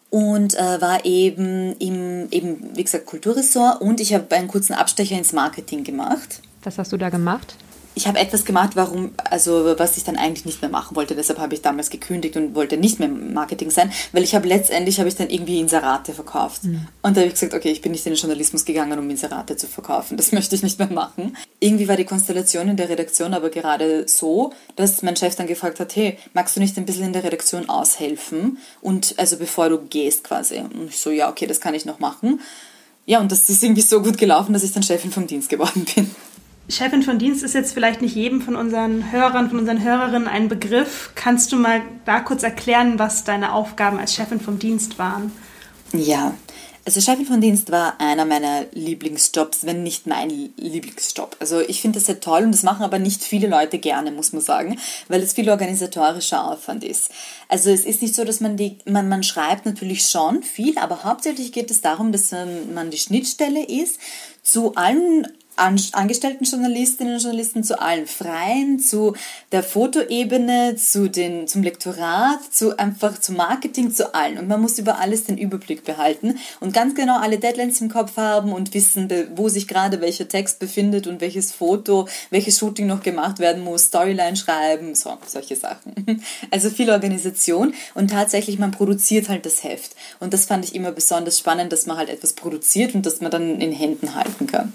und 0.09 0.55
äh, 0.55 0.81
war 0.81 1.05
eben 1.05 1.75
im, 1.77 2.27
eben, 2.31 2.75
wie 2.75 2.83
gesagt, 2.83 3.05
Kulturressort 3.05 3.81
und 3.81 3.99
ich 3.99 4.13
habe 4.13 4.35
einen 4.35 4.47
kurzen 4.47 4.73
Abstecher 4.73 5.17
ins 5.17 5.33
Marketing 5.33 5.83
gemacht. 5.83 6.41
Was 6.63 6.77
hast 6.77 6.91
du 6.91 6.97
da 6.97 7.09
gemacht? 7.09 7.55
Ich 7.99 8.07
habe 8.07 8.17
etwas 8.17 8.45
gemacht, 8.45 8.71
warum, 8.75 9.11
also 9.29 9.77
was 9.77 9.97
ich 9.97 10.05
dann 10.05 10.15
eigentlich 10.15 10.45
nicht 10.45 10.61
mehr 10.61 10.71
machen 10.71 10.95
wollte. 10.95 11.15
Deshalb 11.15 11.37
habe 11.37 11.53
ich 11.53 11.61
damals 11.61 11.89
gekündigt 11.89 12.37
und 12.37 12.55
wollte 12.55 12.77
nicht 12.77 12.97
mehr 12.99 13.09
im 13.09 13.33
Marketing 13.33 13.71
sein, 13.71 13.91
weil 14.13 14.23
ich 14.23 14.35
habe 14.35 14.47
letztendlich 14.47 14.99
habe 14.99 15.09
ich 15.09 15.15
dann 15.15 15.29
irgendwie 15.29 15.59
Inserate 15.59 16.13
verkauft. 16.13 16.63
Mhm. 16.63 16.87
Und 17.01 17.17
da 17.17 17.21
habe 17.21 17.27
ich 17.27 17.33
gesagt, 17.33 17.53
okay, 17.53 17.69
ich 17.69 17.81
bin 17.81 17.91
nicht 17.91 18.05
in 18.05 18.13
den 18.13 18.17
Journalismus 18.17 18.63
gegangen, 18.63 18.97
um 18.97 19.09
Inserate 19.09 19.57
zu 19.57 19.67
verkaufen. 19.67 20.15
Das 20.15 20.31
möchte 20.31 20.55
ich 20.55 20.63
nicht 20.63 20.79
mehr 20.79 20.89
machen. 20.89 21.35
Irgendwie 21.59 21.89
war 21.89 21.97
die 21.97 22.05
Konstellation 22.05 22.69
in 22.69 22.77
der 22.77 22.87
Redaktion 22.87 23.33
aber 23.33 23.49
gerade 23.49 24.07
so, 24.07 24.53
dass 24.77 25.01
mein 25.01 25.17
Chef 25.17 25.35
dann 25.35 25.47
gefragt 25.47 25.81
hat, 25.81 25.93
hey, 25.97 26.17
magst 26.33 26.55
du 26.55 26.61
nicht 26.61 26.77
ein 26.77 26.85
bisschen 26.85 27.07
in 27.07 27.13
der 27.13 27.25
Redaktion 27.25 27.67
aushelfen? 27.67 28.59
Und 28.81 29.15
also 29.17 29.35
bevor 29.35 29.67
du 29.67 29.77
gehst 29.77 30.23
quasi. 30.23 30.59
Und 30.59 30.87
ich 30.87 30.99
so, 30.99 31.11
ja, 31.11 31.29
okay, 31.29 31.47
das 31.47 31.59
kann 31.59 31.73
ich 31.73 31.83
noch 31.83 31.99
machen. 31.99 32.39
Ja, 33.05 33.19
und 33.19 33.31
das 33.31 33.49
ist 33.49 33.61
irgendwie 33.61 33.81
so 33.81 34.01
gut 34.01 34.17
gelaufen, 34.17 34.53
dass 34.53 34.63
ich 34.63 34.71
dann 34.71 34.83
Chefin 34.83 35.11
vom 35.11 35.27
Dienst 35.27 35.49
geworden 35.49 35.85
bin. 35.95 36.11
Chefin 36.69 37.01
von 37.01 37.17
Dienst 37.17 37.43
ist 37.43 37.55
jetzt 37.55 37.73
vielleicht 37.73 38.01
nicht 38.01 38.15
jedem 38.15 38.41
von 38.41 38.55
unseren 38.55 39.11
Hörern, 39.11 39.49
von 39.49 39.59
unseren 39.59 39.83
Hörerinnen 39.83 40.27
ein 40.27 40.49
Begriff. 40.49 41.11
Kannst 41.15 41.51
du 41.51 41.55
mal 41.55 41.81
da 42.05 42.19
kurz 42.19 42.43
erklären, 42.43 42.99
was 42.99 43.23
deine 43.23 43.53
Aufgaben 43.53 43.97
als 43.97 44.13
Chefin 44.13 44.39
vom 44.39 44.59
Dienst 44.59 44.99
waren? 44.99 45.31
Ja, 45.93 46.35
also 46.85 47.01
Chefin 47.01 47.25
von 47.25 47.41
Dienst 47.41 47.71
war 47.71 47.99
einer 47.99 48.25
meiner 48.25 48.65
Lieblingsjobs, 48.71 49.65
wenn 49.65 49.83
nicht 49.83 50.07
mein 50.07 50.29
Lieblingsjob. 50.57 51.35
Also 51.39 51.59
ich 51.59 51.81
finde 51.81 51.99
das 51.99 52.05
sehr 52.05 52.19
toll 52.19 52.43
und 52.43 52.51
das 52.51 52.63
machen 52.63 52.83
aber 52.83 52.99
nicht 52.99 53.23
viele 53.23 53.47
Leute 53.47 53.79
gerne, 53.79 54.11
muss 54.11 54.33
man 54.33 54.41
sagen, 54.41 54.79
weil 55.07 55.21
es 55.21 55.33
viel 55.33 55.49
organisatorischer 55.49 56.49
Aufwand 56.49 56.83
ist. 56.83 57.11
Also 57.47 57.69
es 57.69 57.85
ist 57.85 58.01
nicht 58.01 58.15
so, 58.15 58.23
dass 58.23 58.39
man 58.39 58.57
die, 58.57 58.77
man, 58.85 59.09
man 59.09 59.23
schreibt 59.23 59.65
natürlich 59.65 60.07
schon 60.07 60.43
viel, 60.43 60.77
aber 60.77 61.03
hauptsächlich 61.03 61.51
geht 61.51 61.69
es 61.69 61.81
darum, 61.81 62.11
dass 62.11 62.31
man 62.31 62.89
die 62.91 62.97
Schnittstelle 62.97 63.65
ist 63.65 63.99
zu 64.41 64.75
allen 64.75 65.27
angestellten 65.59 66.45
Journalistinnen 66.45 67.15
und 67.15 67.21
Journalisten 67.21 67.63
zu 67.63 67.81
allen 67.81 68.07
Freien, 68.07 68.79
zu 68.79 69.13
der 69.51 69.63
Fotoebene, 69.63 70.75
zu 70.75 71.09
den, 71.09 71.47
zum 71.47 71.63
Lektorat, 71.63 72.39
zu 72.51 72.77
einfach 72.77 73.19
zum 73.19 73.35
Marketing, 73.35 73.93
zu 73.93 74.13
allen. 74.13 74.37
Und 74.37 74.47
man 74.47 74.61
muss 74.61 74.79
über 74.79 74.99
alles 74.99 75.25
den 75.25 75.37
Überblick 75.37 75.83
behalten 75.83 76.39
und 76.59 76.73
ganz 76.73 76.95
genau 76.95 77.19
alle 77.19 77.39
Deadlines 77.39 77.81
im 77.81 77.89
Kopf 77.89 78.17
haben 78.17 78.53
und 78.53 78.73
wissen, 78.73 79.09
wo 79.35 79.49
sich 79.49 79.67
gerade 79.67 80.01
welcher 80.01 80.27
Text 80.27 80.59
befindet 80.59 81.07
und 81.07 81.21
welches 81.21 81.51
Foto, 81.51 82.07
welches 82.29 82.57
Shooting 82.59 82.87
noch 82.87 83.03
gemacht 83.03 83.39
werden 83.39 83.63
muss, 83.63 83.85
Storyline 83.85 84.35
schreiben, 84.35 84.95
so, 84.95 85.17
solche 85.25 85.55
Sachen. 85.55 85.93
Also 86.51 86.69
viel 86.69 86.89
Organisation 86.89 87.73
und 87.93 88.11
tatsächlich 88.11 88.59
man 88.59 88.71
produziert 88.71 89.29
halt 89.29 89.45
das 89.45 89.63
Heft. 89.63 89.95
Und 90.19 90.33
das 90.33 90.45
fand 90.45 90.65
ich 90.65 90.75
immer 90.75 90.91
besonders 90.91 91.39
spannend, 91.39 91.71
dass 91.71 91.85
man 91.85 91.97
halt 91.97 92.09
etwas 92.09 92.33
produziert 92.33 92.95
und 92.95 93.05
dass 93.05 93.21
man 93.21 93.31
dann 93.31 93.61
in 93.61 93.71
Händen 93.71 94.15
halten 94.15 94.47
kann. 94.47 94.73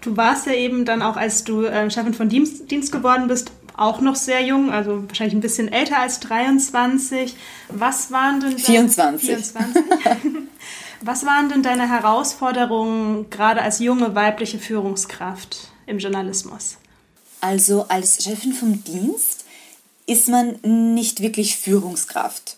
Du 0.00 0.16
warst 0.16 0.46
ja 0.46 0.52
eben 0.52 0.84
dann 0.84 1.02
auch, 1.02 1.16
als 1.16 1.44
du 1.44 1.64
äh, 1.64 1.90
Chefin 1.90 2.14
von 2.14 2.28
Dienst, 2.28 2.70
Dienst 2.70 2.92
geworden 2.92 3.28
bist, 3.28 3.50
auch 3.76 4.00
noch 4.00 4.16
sehr 4.16 4.42
jung, 4.42 4.70
also 4.70 5.08
wahrscheinlich 5.08 5.34
ein 5.34 5.40
bisschen 5.40 5.72
älter 5.72 5.98
als 6.00 6.20
23. 6.20 7.36
Was 7.68 8.10
waren 8.10 8.40
denn 8.40 8.58
24. 8.58 9.28
24? 9.28 9.84
Was 11.00 11.24
waren 11.24 11.48
denn 11.48 11.62
deine 11.62 11.88
Herausforderungen 11.88 13.30
gerade 13.30 13.62
als 13.62 13.78
junge 13.78 14.14
weibliche 14.16 14.58
Führungskraft 14.58 15.68
im 15.86 15.98
Journalismus? 15.98 16.78
Also 17.40 17.86
als 17.88 18.22
Chefin 18.24 18.52
vom 18.52 18.82
Dienst 18.82 19.44
ist 20.06 20.28
man 20.28 20.58
nicht 20.62 21.20
wirklich 21.20 21.56
Führungskraft. 21.56 22.56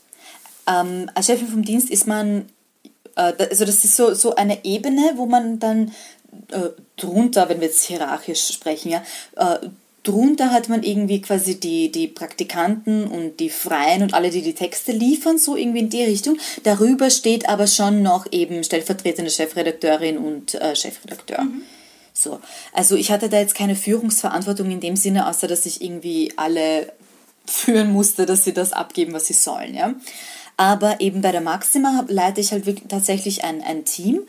Ähm, 0.66 1.10
als 1.14 1.26
Chefin 1.26 1.48
vom 1.48 1.64
Dienst 1.64 1.90
ist 1.90 2.06
man, 2.06 2.46
äh, 3.16 3.32
also 3.50 3.66
das 3.66 3.84
ist 3.84 3.96
so, 3.96 4.14
so 4.14 4.36
eine 4.36 4.64
Ebene, 4.64 5.12
wo 5.16 5.26
man 5.26 5.58
dann 5.58 5.92
äh, 6.50 6.70
drunter, 6.96 7.48
wenn 7.48 7.60
wir 7.60 7.68
jetzt 7.68 7.84
hierarchisch 7.84 8.48
sprechen, 8.48 8.90
ja, 8.90 9.02
äh, 9.36 9.58
drunter 10.02 10.50
hat 10.50 10.68
man 10.68 10.82
irgendwie 10.82 11.20
quasi 11.20 11.60
die, 11.60 11.92
die 11.92 12.08
Praktikanten 12.08 13.06
und 13.06 13.38
die 13.38 13.50
Freien 13.50 14.02
und 14.02 14.14
alle, 14.14 14.30
die 14.30 14.42
die 14.42 14.54
Texte 14.54 14.92
liefern, 14.92 15.38
so 15.38 15.56
irgendwie 15.56 15.80
in 15.80 15.90
die 15.90 16.02
Richtung. 16.02 16.38
Darüber 16.62 17.10
steht 17.10 17.48
aber 17.48 17.66
schon 17.66 18.02
noch 18.02 18.26
eben 18.32 18.64
stellvertretende 18.64 19.30
Chefredakteurin 19.30 20.16
und 20.18 20.54
äh, 20.54 20.74
Chefredakteur. 20.74 21.42
Mhm. 21.42 21.62
So. 22.12 22.40
Also 22.72 22.96
ich 22.96 23.10
hatte 23.10 23.28
da 23.28 23.38
jetzt 23.38 23.54
keine 23.54 23.76
Führungsverantwortung 23.76 24.70
in 24.70 24.80
dem 24.80 24.96
Sinne, 24.96 25.28
außer 25.28 25.48
dass 25.48 25.66
ich 25.66 25.82
irgendwie 25.82 26.32
alle 26.36 26.92
führen 27.46 27.92
musste, 27.92 28.26
dass 28.26 28.44
sie 28.44 28.52
das 28.52 28.72
abgeben, 28.72 29.12
was 29.12 29.26
sie 29.26 29.34
sollen. 29.34 29.74
Ja? 29.74 29.94
Aber 30.56 31.00
eben 31.00 31.20
bei 31.20 31.32
der 31.32 31.40
Maxima 31.40 32.04
leite 32.08 32.40
ich 32.40 32.52
halt 32.52 32.66
wirklich 32.66 32.88
tatsächlich 32.88 33.44
ein, 33.44 33.62
ein 33.62 33.84
Team 33.84 34.22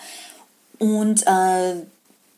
und 0.82 1.28
äh, 1.28 1.76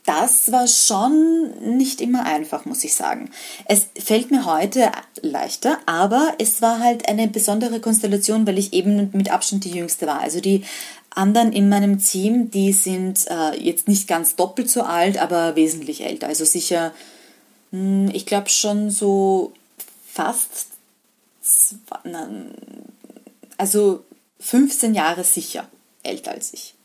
das 0.06 0.52
war 0.52 0.68
schon 0.68 1.78
nicht 1.78 2.02
immer 2.02 2.26
einfach, 2.26 2.66
muss 2.66 2.84
ich 2.84 2.94
sagen. 2.94 3.32
Es 3.64 3.88
fällt 3.98 4.32
mir 4.32 4.44
heute 4.44 4.92
leichter, 5.22 5.78
aber 5.86 6.34
es 6.40 6.62
war 6.62 6.80
halt 6.80 7.08
eine 7.08 7.30
besondere 7.30 7.80
Konstellation, 7.80 8.46
weil 8.46 8.58
ich 8.58 8.74
eben 8.74 9.12
mit 9.14 9.32
Abstand 9.32 9.64
die 9.64 9.72
Jüngste 9.72 10.08
war. 10.08 10.20
Also 10.20 10.42
die 10.42 10.66
anderen 11.12 11.54
in 11.54 11.70
meinem 11.70 12.00
Team, 12.00 12.52
die 12.52 12.74
sind 12.74 13.28
äh, 13.30 13.58
jetzt 13.58 13.88
nicht 13.88 14.06
ganz 14.10 14.36
doppelt 14.36 14.70
so 14.70 14.82
alt, 14.82 15.18
aber 15.18 15.56
wesentlich 15.56 16.04
älter. 16.04 16.28
Also 16.28 16.44
sicher, 16.44 16.94
mh, 17.72 17.80
hm, 18.10 18.12
ich 18.14 18.26
glaube 18.26 18.50
schon 18.50 18.90
so 18.90 19.54
fast, 20.06 20.68
also 23.58 24.04
15 24.42 24.96
Jahre 24.96 25.24
sicher 25.24 25.66
älter 26.04 26.32
als 26.32 26.54
ich. 26.54 26.76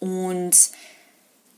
Und 0.00 0.56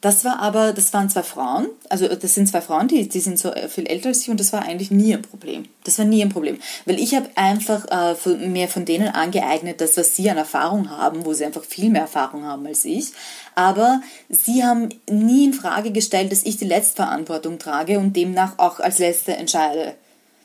das 0.02 0.24
war 0.24 0.40
aber, 0.40 0.72
das 0.72 0.92
waren 0.92 1.08
zwei 1.08 1.22
Frauen, 1.22 1.68
also 1.88 2.08
das 2.08 2.34
sind 2.34 2.48
zwei 2.48 2.60
Frauen, 2.60 2.88
die, 2.88 3.08
die 3.08 3.20
sind 3.20 3.38
so 3.38 3.52
viel 3.68 3.86
älter 3.86 4.08
als 4.08 4.22
ich 4.22 4.30
und 4.30 4.40
das 4.40 4.52
war 4.52 4.62
eigentlich 4.62 4.90
nie 4.90 5.14
ein 5.14 5.22
Problem. 5.22 5.66
Das 5.84 5.96
war 5.96 6.04
nie 6.04 6.22
ein 6.22 6.28
Problem, 6.28 6.58
weil 6.86 6.98
ich 6.98 7.14
habe 7.14 7.28
einfach 7.36 7.86
äh, 7.88 8.48
mehr 8.48 8.66
von 8.66 8.84
denen 8.84 9.06
angeeignet, 9.06 9.80
das, 9.80 9.96
was 9.96 10.16
sie 10.16 10.28
an 10.28 10.38
Erfahrung 10.38 10.90
haben, 10.90 11.24
wo 11.24 11.32
sie 11.34 11.44
einfach 11.44 11.62
viel 11.62 11.88
mehr 11.88 12.02
Erfahrung 12.02 12.44
haben 12.44 12.66
als 12.66 12.84
ich. 12.84 13.12
Aber 13.54 14.02
sie 14.28 14.64
haben 14.64 14.88
nie 15.08 15.44
in 15.44 15.54
Frage 15.54 15.92
gestellt, 15.92 16.32
dass 16.32 16.42
ich 16.42 16.56
die 16.56 16.64
Letztverantwortung 16.64 17.60
trage 17.60 18.00
und 18.00 18.16
demnach 18.16 18.58
auch 18.58 18.80
als 18.80 18.98
Letzte 18.98 19.36
entscheide. 19.36 19.94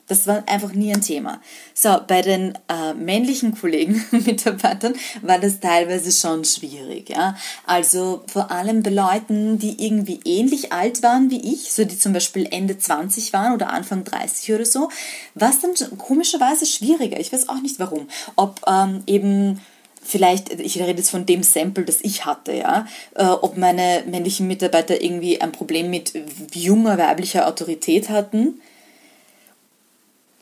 Das 0.08 0.26
war 0.26 0.42
einfach 0.46 0.72
nie 0.72 0.92
ein 0.92 1.02
Thema. 1.02 1.40
So, 1.74 1.96
bei 2.06 2.22
den 2.22 2.54
äh, 2.68 2.94
männlichen 2.94 3.54
Kollegen, 3.54 4.04
Mitarbeitern, 4.10 4.94
war 5.22 5.38
das 5.38 5.60
teilweise 5.60 6.10
schon 6.10 6.44
schwierig. 6.44 7.10
Ja? 7.10 7.36
Also 7.66 8.22
vor 8.26 8.50
allem 8.50 8.82
bei 8.82 8.90
Leuten, 8.90 9.58
die 9.58 9.84
irgendwie 9.84 10.20
ähnlich 10.24 10.72
alt 10.72 11.02
waren 11.02 11.30
wie 11.30 11.52
ich, 11.52 11.72
so 11.72 11.84
die 11.84 11.98
zum 11.98 12.14
Beispiel 12.14 12.48
Ende 12.50 12.78
20 12.78 13.32
waren 13.34 13.52
oder 13.52 13.70
Anfang 13.70 14.02
30 14.04 14.54
oder 14.54 14.64
so, 14.64 14.88
war 15.34 15.50
es 15.50 15.60
dann 15.60 15.98
komischerweise 15.98 16.64
schwieriger. 16.64 17.20
Ich 17.20 17.32
weiß 17.32 17.50
auch 17.50 17.60
nicht 17.60 17.78
warum. 17.78 18.08
Ob 18.34 18.62
ähm, 18.66 19.02
eben 19.06 19.60
vielleicht, 20.02 20.58
ich 20.58 20.80
rede 20.80 20.98
jetzt 20.98 21.10
von 21.10 21.26
dem 21.26 21.42
Sample, 21.42 21.84
das 21.84 21.98
ich 22.00 22.24
hatte, 22.24 22.54
ja, 22.54 22.86
äh, 23.14 23.26
ob 23.26 23.58
meine 23.58 24.04
männlichen 24.06 24.46
Mitarbeiter 24.46 25.02
irgendwie 25.02 25.40
ein 25.40 25.52
Problem 25.52 25.90
mit 25.90 26.12
junger 26.54 26.96
weiblicher 26.96 27.46
Autorität 27.46 28.08
hatten 28.08 28.60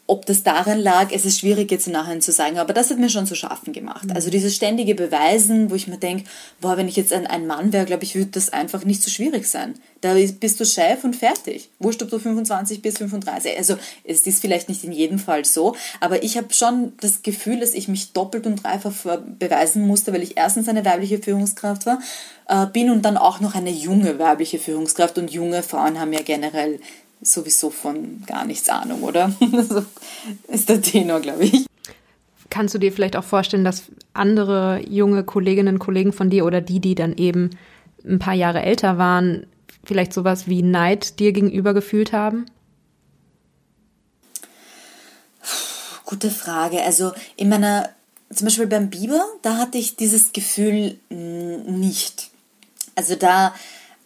ob 0.09 0.25
das 0.27 0.45
daran 0.45 0.79
lag, 0.79 1.11
es 1.11 1.25
ist 1.25 1.40
schwierig 1.40 1.71
jetzt 1.71 1.88
nachher 1.88 2.21
zu 2.21 2.31
sagen, 2.31 2.59
aber 2.59 2.73
das 2.73 2.90
hat 2.90 2.99
mir 2.99 3.11
schon 3.11 3.27
zu 3.27 3.35
schaffen 3.35 3.73
gemacht. 3.73 4.07
Also 4.14 4.31
dieses 4.31 4.55
ständige 4.55 4.95
Beweisen, 4.95 5.71
wo 5.71 5.75
ich 5.75 5.88
mir 5.88 5.97
denke, 5.97 6.25
boah, 6.61 6.77
wenn 6.77 6.87
ich 6.87 6.95
jetzt 6.95 7.12
ein, 7.12 7.27
ein 7.27 7.47
Mann 7.47 7.73
wäre, 7.73 7.87
glaube 7.87 8.05
ich, 8.05 8.14
würde 8.14 8.31
das 8.31 8.53
einfach 8.53 8.85
nicht 8.85 9.03
so 9.03 9.11
schwierig 9.11 9.49
sein. 9.49 9.75
Da 10.03 10.14
bist 10.14 10.61
du 10.61 10.64
Chef 10.64 11.03
und 11.03 11.16
fertig. 11.16 11.71
Wurscht, 11.81 12.03
ob 12.03 12.11
du 12.11 12.21
25 12.21 12.83
bis 12.83 12.99
35. 12.99 13.57
Also 13.57 13.77
es 14.05 14.21
ist 14.21 14.40
vielleicht 14.40 14.69
nicht 14.69 14.85
in 14.85 14.92
jedem 14.92 15.19
Fall 15.19 15.45
so, 15.45 15.75
aber 16.01 16.23
ich 16.23 16.37
habe 16.37 16.55
schon 16.55 16.92
das 17.01 17.23
Gefühl, 17.23 17.59
dass 17.59 17.75
ich 17.75 17.88
mich 17.88 18.12
doppelt 18.12 18.47
und 18.47 18.62
dreifach 18.62 18.92
beweisen 19.38 19.87
musste, 19.87 20.12
weil 20.12 20.23
ich 20.23 20.37
erstens 20.37 20.69
eine 20.69 20.85
weibliche 20.85 21.19
Führungskraft 21.19 21.87
war, 21.87 21.99
äh, 22.49 22.66
bin 22.66 22.90
und 22.90 23.03
dann 23.03 23.16
auch 23.16 23.40
noch 23.40 23.57
eine 23.57 23.71
junge 23.71 24.21
weibliche 24.21 24.59
Führungskraft 24.59 25.19
und 25.19 25.33
junge 25.33 25.64
Frauen 25.64 25.99
haben 25.99 26.12
ja 26.12 26.23
generell 26.23 26.79
sowieso 27.22 27.70
von 27.70 28.22
gar 28.26 28.44
nichts 28.44 28.68
Ahnung, 28.68 29.02
oder? 29.02 29.33
so 29.68 29.85
ist 30.48 30.68
der 30.68 30.83
Tenor, 30.83 31.20
glaube 31.20 31.44
ich. 31.44 31.66
Kannst 32.50 32.74
du 32.74 32.79
dir 32.79 32.92
vielleicht 32.92 33.16
auch 33.16 33.24
vorstellen, 33.24 33.64
dass 33.64 33.85
andere 34.12 34.81
junge 34.88 35.24
Kolleginnen 35.24 35.74
und 35.74 35.79
Kollegen 35.79 36.12
von 36.12 36.31
dir 36.31 36.44
oder 36.44 36.61
die, 36.61 36.81
die 36.81 36.94
dann 36.94 37.16
eben 37.16 37.50
ein 38.05 38.18
paar 38.18 38.35
Jahre 38.35 38.62
älter 38.62 38.98
waren, 38.98 39.46
vielleicht 39.85 40.12
sowas 40.12 40.46
wie 40.46 40.62
Neid 40.62 41.18
dir 41.18 41.33
gegenüber 41.33 41.74
gefühlt 41.74 42.12
haben? 42.12 42.46
Gute 46.05 46.31
Frage. 46.31 46.83
Also 46.83 47.12
in 47.37 47.48
meiner, 47.48 47.90
zum 48.33 48.46
Beispiel 48.46 48.68
beim 48.68 48.90
Biber, 48.90 49.24
da 49.42 49.57
hatte 49.57 49.79
ich 49.79 49.96
dieses 49.96 50.33
Gefühl 50.33 50.98
nicht. 51.09 52.31
Also 52.94 53.16
da 53.16 53.55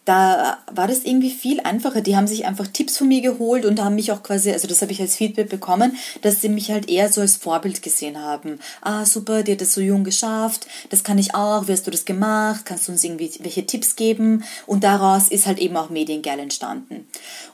da 0.05 0.57
war 0.71 0.87
das 0.87 1.03
irgendwie 1.03 1.29
viel 1.29 1.59
einfacher. 1.59 2.01
Die 2.01 2.15
haben 2.15 2.25
sich 2.25 2.45
einfach 2.45 2.67
Tipps 2.67 2.97
von 2.97 3.07
mir 3.07 3.21
geholt 3.21 3.65
und 3.65 3.79
haben 3.83 3.95
mich 3.95 4.11
auch 4.11 4.23
quasi, 4.23 4.51
also 4.51 4.67
das 4.67 4.81
habe 4.81 4.91
ich 4.91 4.99
als 4.99 5.15
Feedback 5.15 5.49
bekommen, 5.49 5.95
dass 6.21 6.41
sie 6.41 6.49
mich 6.49 6.71
halt 6.71 6.89
eher 6.89 7.11
so 7.11 7.21
als 7.21 7.35
Vorbild 7.35 7.83
gesehen 7.83 8.19
haben. 8.19 8.59
Ah, 8.81 9.05
super, 9.05 9.43
die 9.43 9.51
hat 9.51 9.61
das 9.61 9.75
so 9.75 9.81
jung 9.81 10.03
geschafft, 10.03 10.65
das 10.89 11.03
kann 11.03 11.19
ich 11.19 11.35
auch, 11.35 11.67
wie 11.67 11.73
hast 11.73 11.85
du 11.85 11.91
das 11.91 12.05
gemacht, 12.05 12.65
kannst 12.65 12.87
du 12.87 12.93
uns 12.93 13.03
irgendwie 13.03 13.31
welche 13.41 13.65
Tipps 13.65 13.95
geben? 13.95 14.43
Und 14.65 14.83
daraus 14.83 15.27
ist 15.27 15.45
halt 15.45 15.59
eben 15.59 15.77
auch 15.77 15.91
Mediengeil 15.91 16.39
entstanden. 16.39 17.07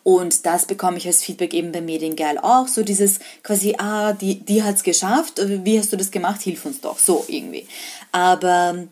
Und 0.03 0.45
das 0.45 0.65
bekomme 0.65 0.97
ich 0.97 1.07
als 1.07 1.23
Feedback 1.23 1.53
eben 1.53 1.73
bei 1.73 1.81
Mediengeil 1.81 2.37
auch, 2.37 2.69
so 2.69 2.83
dieses 2.83 3.19
quasi, 3.43 3.75
ah, 3.77 4.13
die, 4.13 4.39
die 4.39 4.63
hat 4.63 4.75
es 4.75 4.83
geschafft, 4.83 5.41
wie 5.65 5.77
hast 5.77 5.91
du 5.91 5.97
das 5.97 6.11
gemacht, 6.11 6.41
hilf 6.41 6.65
uns 6.65 6.79
doch, 6.79 6.97
so 6.97 7.25
irgendwie. 7.27 7.67
Aber 8.13 8.87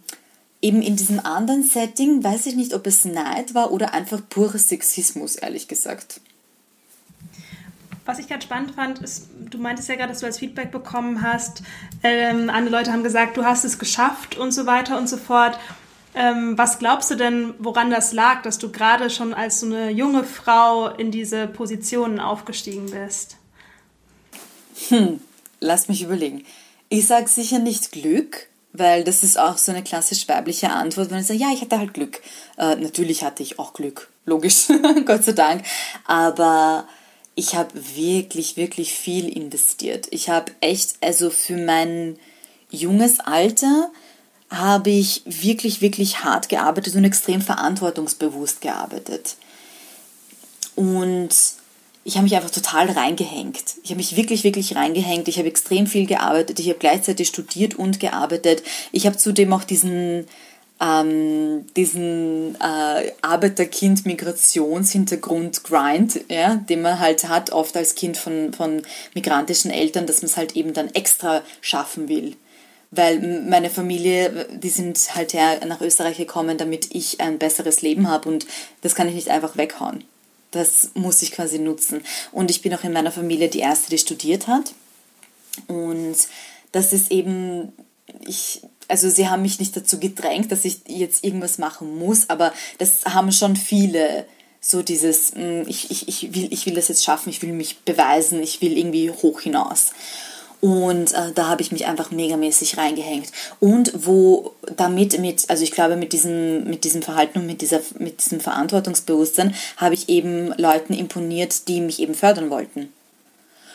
eben 0.61 0.81
in 0.81 0.95
diesem 0.95 1.19
anderen 1.19 1.63
Setting 1.63 2.23
weiß 2.23 2.47
ich 2.47 2.55
nicht, 2.55 2.73
ob 2.73 2.87
es 2.87 3.05
Neid 3.05 3.53
war 3.53 3.71
oder 3.71 3.93
einfach 3.93 4.21
purer 4.27 4.57
Sexismus, 4.57 5.35
ehrlich 5.35 5.67
gesagt. 5.67 6.21
Was 8.05 8.19
ich 8.19 8.27
gerade 8.27 8.43
spannend 8.43 8.71
fand, 8.75 8.99
ist, 8.99 9.29
du 9.49 9.57
meintest 9.57 9.89
ja 9.89 9.95
gerade, 9.95 10.09
dass 10.09 10.19
du 10.19 10.27
als 10.27 10.37
Feedback 10.37 10.71
bekommen 10.71 11.23
hast, 11.23 11.63
ähm, 12.03 12.51
andere 12.51 12.77
Leute 12.77 12.91
haben 12.91 13.03
gesagt, 13.03 13.35
du 13.35 13.43
hast 13.43 13.65
es 13.65 13.79
geschafft 13.79 14.37
und 14.37 14.51
so 14.51 14.67
weiter 14.67 14.97
und 14.97 15.09
so 15.09 15.17
fort. 15.17 15.57
Ähm, 16.13 16.57
was 16.57 16.79
glaubst 16.79 17.11
du 17.11 17.15
denn, 17.15 17.55
woran 17.57 17.89
das 17.89 18.13
lag, 18.13 18.43
dass 18.43 18.57
du 18.57 18.71
gerade 18.71 19.09
schon 19.09 19.33
als 19.33 19.59
so 19.59 19.65
eine 19.65 19.89
junge 19.89 20.23
Frau 20.23 20.87
in 20.87 21.11
diese 21.11 21.47
Positionen 21.47 22.19
aufgestiegen 22.19 22.91
bist? 22.91 23.37
Hm, 24.89 25.19
lass 25.59 25.87
mich 25.89 26.03
überlegen. 26.03 26.45
Ich 26.89 27.07
sage 27.07 27.27
sicher 27.27 27.59
nicht 27.59 27.91
Glück, 27.91 28.47
weil 28.77 29.03
das 29.03 29.23
ist 29.23 29.39
auch 29.39 29.57
so 29.57 29.71
eine 29.71 29.83
klassisch 29.83 30.27
weibliche 30.27 30.69
Antwort, 30.69 31.09
wenn 31.09 31.19
ich 31.19 31.27
sage, 31.27 31.39
ja, 31.39 31.51
ich 31.53 31.61
hatte 31.61 31.79
halt 31.79 31.93
Glück. 31.93 32.21
Äh, 32.57 32.75
natürlich 32.75 33.23
hatte 33.23 33.43
ich 33.43 33.59
auch 33.59 33.73
Glück, 33.73 34.09
logisch, 34.25 34.67
Gott 35.05 35.23
sei 35.23 35.33
Dank. 35.33 35.63
Aber 36.05 36.87
ich 37.35 37.55
habe 37.55 37.69
wirklich, 37.95 38.57
wirklich 38.57 38.93
viel 38.93 39.27
investiert. 39.27 40.07
Ich 40.11 40.29
habe 40.29 40.51
echt, 40.61 40.95
also 41.01 41.29
für 41.29 41.57
mein 41.57 42.17
junges 42.69 43.19
Alter 43.19 43.91
habe 44.49 44.89
ich 44.89 45.23
wirklich, 45.25 45.81
wirklich 45.81 46.23
hart 46.23 46.49
gearbeitet 46.49 46.95
und 46.95 47.03
extrem 47.03 47.41
verantwortungsbewusst 47.41 48.61
gearbeitet. 48.61 49.35
Und 50.75 51.29
ich 52.07 52.15
habe 52.15 52.25
mich 52.25 52.35
einfach 52.35 52.51
total 52.51 52.91
reingehängt. 52.91 53.63
Ich 53.83 53.89
habe 53.89 53.97
mich 53.97 54.15
wirklich, 54.15 54.43
wirklich 54.43 54.75
reingehängt. 54.75 55.27
Ich 55.27 55.39
habe 55.39 55.47
extrem 55.47 55.87
viel 55.87 56.05
gearbeitet. 56.05 56.59
Ich 56.59 56.69
habe 56.69 56.77
gleichzeitig 56.77 57.27
studiert 57.27 57.73
und 57.73 57.99
gearbeitet. 57.99 58.61
Ich 58.91 59.07
habe 59.07 59.17
zudem 59.17 59.51
auch 59.53 59.63
diesen, 59.63 60.27
ähm, 60.79 61.65
diesen 61.75 62.53
äh, 62.61 63.11
Arbeiterkind-Migrationshintergrund 63.23 65.63
Grind, 65.63 66.21
ja, 66.29 66.57
den 66.57 66.83
man 66.83 66.99
halt 66.99 67.27
hat, 67.27 67.51
oft 67.51 67.75
als 67.75 67.95
Kind 67.95 68.17
von, 68.17 68.53
von 68.53 68.83
migrantischen 69.15 69.71
Eltern, 69.71 70.05
dass 70.05 70.21
man 70.21 70.29
es 70.29 70.37
halt 70.37 70.55
eben 70.55 70.73
dann 70.73 70.93
extra 70.93 71.41
schaffen 71.59 72.07
will. 72.07 72.35
Weil 72.91 73.41
meine 73.49 73.71
Familie, 73.71 74.45
die 74.51 74.69
sind 74.69 75.15
halt 75.15 75.33
her 75.33 75.59
nach 75.65 75.81
Österreich 75.81 76.17
gekommen, 76.17 76.59
damit 76.59 76.93
ich 76.93 77.19
ein 77.19 77.39
besseres 77.39 77.81
Leben 77.81 78.07
habe 78.07 78.29
und 78.29 78.45
das 78.81 78.93
kann 78.93 79.07
ich 79.07 79.15
nicht 79.15 79.29
einfach 79.29 79.57
weghauen 79.57 80.03
das 80.55 80.91
muss 80.93 81.21
ich 81.21 81.31
quasi 81.31 81.59
nutzen. 81.59 82.01
Und 82.31 82.49
ich 82.49 82.61
bin 82.61 82.73
auch 82.73 82.83
in 82.83 82.93
meiner 82.93 83.11
Familie 83.11 83.49
die 83.49 83.59
Erste, 83.59 83.89
die 83.89 83.97
studiert 83.97 84.47
hat. 84.47 84.73
Und 85.67 86.15
das 86.71 86.93
ist 86.93 87.11
eben, 87.11 87.73
ich, 88.25 88.61
also 88.87 89.09
sie 89.09 89.27
haben 89.29 89.41
mich 89.41 89.59
nicht 89.59 89.75
dazu 89.75 89.99
gedrängt, 89.99 90.51
dass 90.51 90.65
ich 90.65 90.79
jetzt 90.87 91.23
irgendwas 91.23 91.57
machen 91.57 91.97
muss, 91.97 92.29
aber 92.29 92.53
das 92.77 93.05
haben 93.05 93.31
schon 93.31 93.55
viele 93.55 94.25
so 94.59 94.81
dieses, 94.81 95.33
hm, 95.35 95.67
ich, 95.67 95.91
ich, 95.91 96.07
ich, 96.07 96.33
will, 96.33 96.51
ich 96.51 96.65
will 96.65 96.73
das 96.73 96.87
jetzt 96.87 97.03
schaffen, 97.03 97.29
ich 97.29 97.41
will 97.41 97.53
mich 97.53 97.79
beweisen, 97.79 98.41
ich 98.41 98.61
will 98.61 98.77
irgendwie 98.77 99.11
hoch 99.11 99.41
hinaus. 99.41 99.91
Und 100.61 101.13
äh, 101.13 101.31
da 101.33 101.47
habe 101.47 101.61
ich 101.61 101.71
mich 101.71 101.85
einfach 101.85 102.11
megamäßig 102.11 102.77
reingehängt. 102.77 103.31
Und 103.59 103.91
wo 104.05 104.53
damit, 104.75 105.19
mit, 105.19 105.49
also 105.49 105.63
ich 105.63 105.71
glaube, 105.71 105.95
mit 105.95 106.13
diesem, 106.13 106.63
mit 106.65 106.83
diesem 106.83 107.01
Verhalten 107.01 107.39
und 107.39 107.45
mit, 107.45 107.61
dieser, 107.61 107.81
mit 107.99 108.23
diesem 108.23 108.39
Verantwortungsbewusstsein 108.39 109.53
habe 109.77 109.93
ich 109.93 110.09
eben 110.09 110.53
Leuten 110.57 110.93
imponiert, 110.93 111.67
die 111.67 111.81
mich 111.81 112.01
eben 112.01 112.15
fördern 112.15 112.49
wollten. 112.49 112.89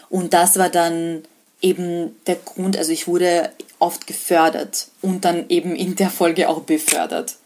Und 0.09 0.33
das 0.33 0.59
war 0.59 0.69
dann 0.69 1.23
eben 1.63 2.17
der 2.27 2.37
Grund, 2.37 2.77
also 2.77 2.91
ich 2.93 3.07
wurde 3.07 3.51
oft 3.79 4.07
gefördert 4.07 4.89
und 5.01 5.25
dann 5.25 5.45
eben 5.49 5.75
in 5.75 5.97
der 5.97 6.11
Folge 6.11 6.49
auch 6.49 6.61
befördert. 6.63 7.37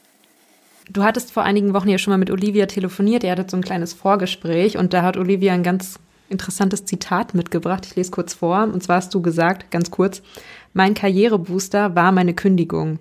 Du 0.90 1.02
hattest 1.02 1.32
vor 1.32 1.44
einigen 1.44 1.72
Wochen 1.72 1.88
ja 1.88 1.98
schon 1.98 2.12
mal 2.12 2.18
mit 2.18 2.30
Olivia 2.30 2.66
telefoniert, 2.66 3.24
ihr 3.24 3.30
hattet 3.30 3.50
so 3.50 3.56
ein 3.56 3.64
kleines 3.64 3.92
Vorgespräch 3.92 4.76
und 4.76 4.92
da 4.92 5.02
hat 5.02 5.16
Olivia 5.16 5.54
ein 5.54 5.62
ganz 5.62 5.98
interessantes 6.28 6.84
Zitat 6.84 7.34
mitgebracht. 7.34 7.86
Ich 7.86 7.96
lese 7.96 8.10
kurz 8.10 8.34
vor. 8.34 8.64
Und 8.64 8.82
zwar 8.82 8.96
hast 8.96 9.14
du 9.14 9.22
gesagt, 9.22 9.70
ganz 9.70 9.90
kurz, 9.90 10.22
mein 10.72 10.94
Karrierebooster 10.94 11.94
war 11.94 12.12
meine 12.12 12.34
Kündigung. 12.34 12.98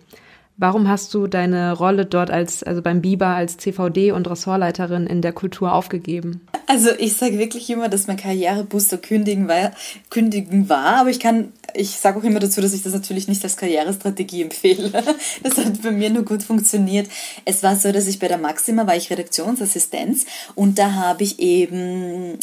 Warum 0.58 0.88
hast 0.88 1.14
du 1.16 1.26
deine 1.26 1.74
Rolle 1.74 2.06
dort 2.06 2.30
als, 2.30 2.62
also 2.62 2.84
beim 2.84 3.02
BIBA 3.02 3.36
als 3.36 3.58
CVD 3.58 4.12
und 4.12 4.30
Ressortleiterin 4.30 5.08
in 5.08 5.24
der 5.24 5.34
Kultur 5.34 5.74
aufgegeben? 5.74 6.42
Also 6.68 6.92
ich 6.98 7.14
sage 7.14 7.40
wirklich 7.40 7.70
immer, 7.72 7.90
dass 7.90 8.06
mein 8.06 8.18
Karrierebooster 8.18 9.00
kündigen 9.00 9.48
war, 9.48 9.72
kündigen 10.12 10.70
war, 10.70 10.98
aber 10.98 11.10
ich 11.10 11.20
kann, 11.20 11.52
ich 11.74 11.90
sage 11.92 12.20
auch 12.20 12.24
immer 12.24 12.40
dazu, 12.40 12.62
dass 12.62 12.74
ich 12.74 12.84
das 12.84 12.94
natürlich 12.94 13.28
nicht 13.28 13.44
als 13.44 13.58
Karrierestrategie 13.58 14.44
empfehle. 14.44 14.92
Das 15.44 15.58
hat 15.58 15.82
bei 15.82 15.92
mir 15.92 16.10
nur 16.10 16.24
gut 16.24 16.44
funktioniert. 16.44 17.10
Es 17.46 17.64
war 17.64 17.76
so, 17.76 17.92
dass 17.92 18.08
ich 18.08 18.20
bei 18.20 18.28
der 18.28 18.38
Maxima 18.38 18.86
war 18.88 18.96
ich 18.96 19.10
Redaktionsassistenz 19.10 20.26
und 20.56 20.78
da 20.78 20.94
habe 20.94 21.24
ich 21.24 21.40
eben 21.40 22.38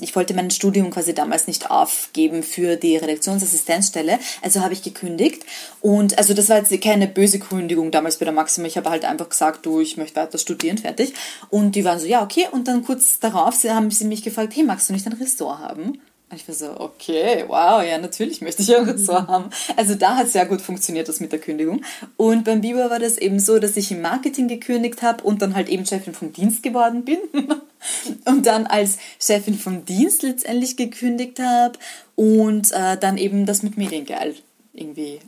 ich 0.00 0.14
wollte 0.14 0.34
mein 0.34 0.50
Studium 0.50 0.90
quasi 0.90 1.14
damals 1.14 1.46
nicht 1.46 1.70
aufgeben 1.70 2.42
für 2.42 2.76
die 2.76 2.96
Redaktionsassistenzstelle, 2.96 4.18
also 4.42 4.60
habe 4.60 4.74
ich 4.74 4.82
gekündigt. 4.82 5.44
Und 5.80 6.18
also 6.18 6.34
das 6.34 6.48
war 6.48 6.58
jetzt 6.58 6.80
keine 6.82 7.06
böse 7.06 7.38
Kündigung 7.38 7.90
damals 7.90 8.18
bei 8.18 8.24
der 8.24 8.34
Maxima. 8.34 8.66
Ich 8.66 8.76
habe 8.76 8.90
halt 8.90 9.04
einfach 9.04 9.28
gesagt, 9.28 9.64
du, 9.64 9.80
ich 9.80 9.96
möchte 9.96 10.20
weiter 10.20 10.38
studieren, 10.38 10.78
fertig. 10.78 11.14
Und 11.48 11.74
die 11.74 11.84
waren 11.84 11.98
so, 11.98 12.06
ja, 12.06 12.22
okay. 12.22 12.48
Und 12.50 12.68
dann 12.68 12.84
kurz 12.84 13.18
darauf 13.18 13.62
haben 13.64 13.90
sie 13.90 14.04
mich 14.04 14.22
gefragt, 14.22 14.54
hey, 14.54 14.64
magst 14.64 14.88
du 14.88 14.92
nicht 14.92 15.06
ein 15.06 15.14
Ressort 15.14 15.58
haben? 15.58 16.00
Ich 16.34 16.48
war 16.48 16.54
so, 16.54 16.80
okay, 16.80 17.44
wow, 17.46 17.84
ja, 17.84 17.98
natürlich 17.98 18.40
möchte 18.40 18.62
ich 18.62 18.76
ein 18.76 18.84
Ressort 18.84 19.28
haben. 19.28 19.50
Also 19.76 19.94
da 19.94 20.16
hat 20.16 20.26
es 20.26 20.32
sehr 20.32 20.46
gut 20.46 20.60
funktioniert, 20.60 21.08
das 21.08 21.20
mit 21.20 21.30
der 21.30 21.38
Kündigung. 21.38 21.84
Und 22.16 22.44
beim 22.44 22.62
Biber 22.62 22.90
war 22.90 22.98
das 22.98 23.16
eben 23.16 23.38
so, 23.38 23.60
dass 23.60 23.76
ich 23.76 23.92
im 23.92 24.02
Marketing 24.02 24.48
gekündigt 24.48 25.02
habe 25.02 25.22
und 25.22 25.40
dann 25.40 25.54
halt 25.54 25.68
eben 25.68 25.86
Chefin 25.86 26.14
vom 26.14 26.32
Dienst 26.32 26.64
geworden 26.64 27.04
bin. 27.04 27.18
und 28.24 28.44
dann 28.44 28.66
als 28.66 28.98
Chefin 29.20 29.54
vom 29.54 29.84
Dienst 29.84 30.24
letztendlich 30.24 30.76
gekündigt 30.76 31.38
habe 31.38 31.78
und 32.16 32.72
äh, 32.72 32.96
dann 32.96 33.18
eben 33.18 33.46
das 33.46 33.62
mit 33.62 33.76
Mediengeil 33.76 34.34
irgendwie. 34.72 35.20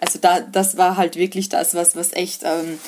Also 0.00 0.18
da, 0.18 0.40
das 0.40 0.76
war 0.76 0.96
halt 0.96 1.14
wirklich 1.14 1.48
das, 1.48 1.74
was, 1.74 1.94
was 1.94 2.12
echt... 2.12 2.42
Ähm, 2.42 2.80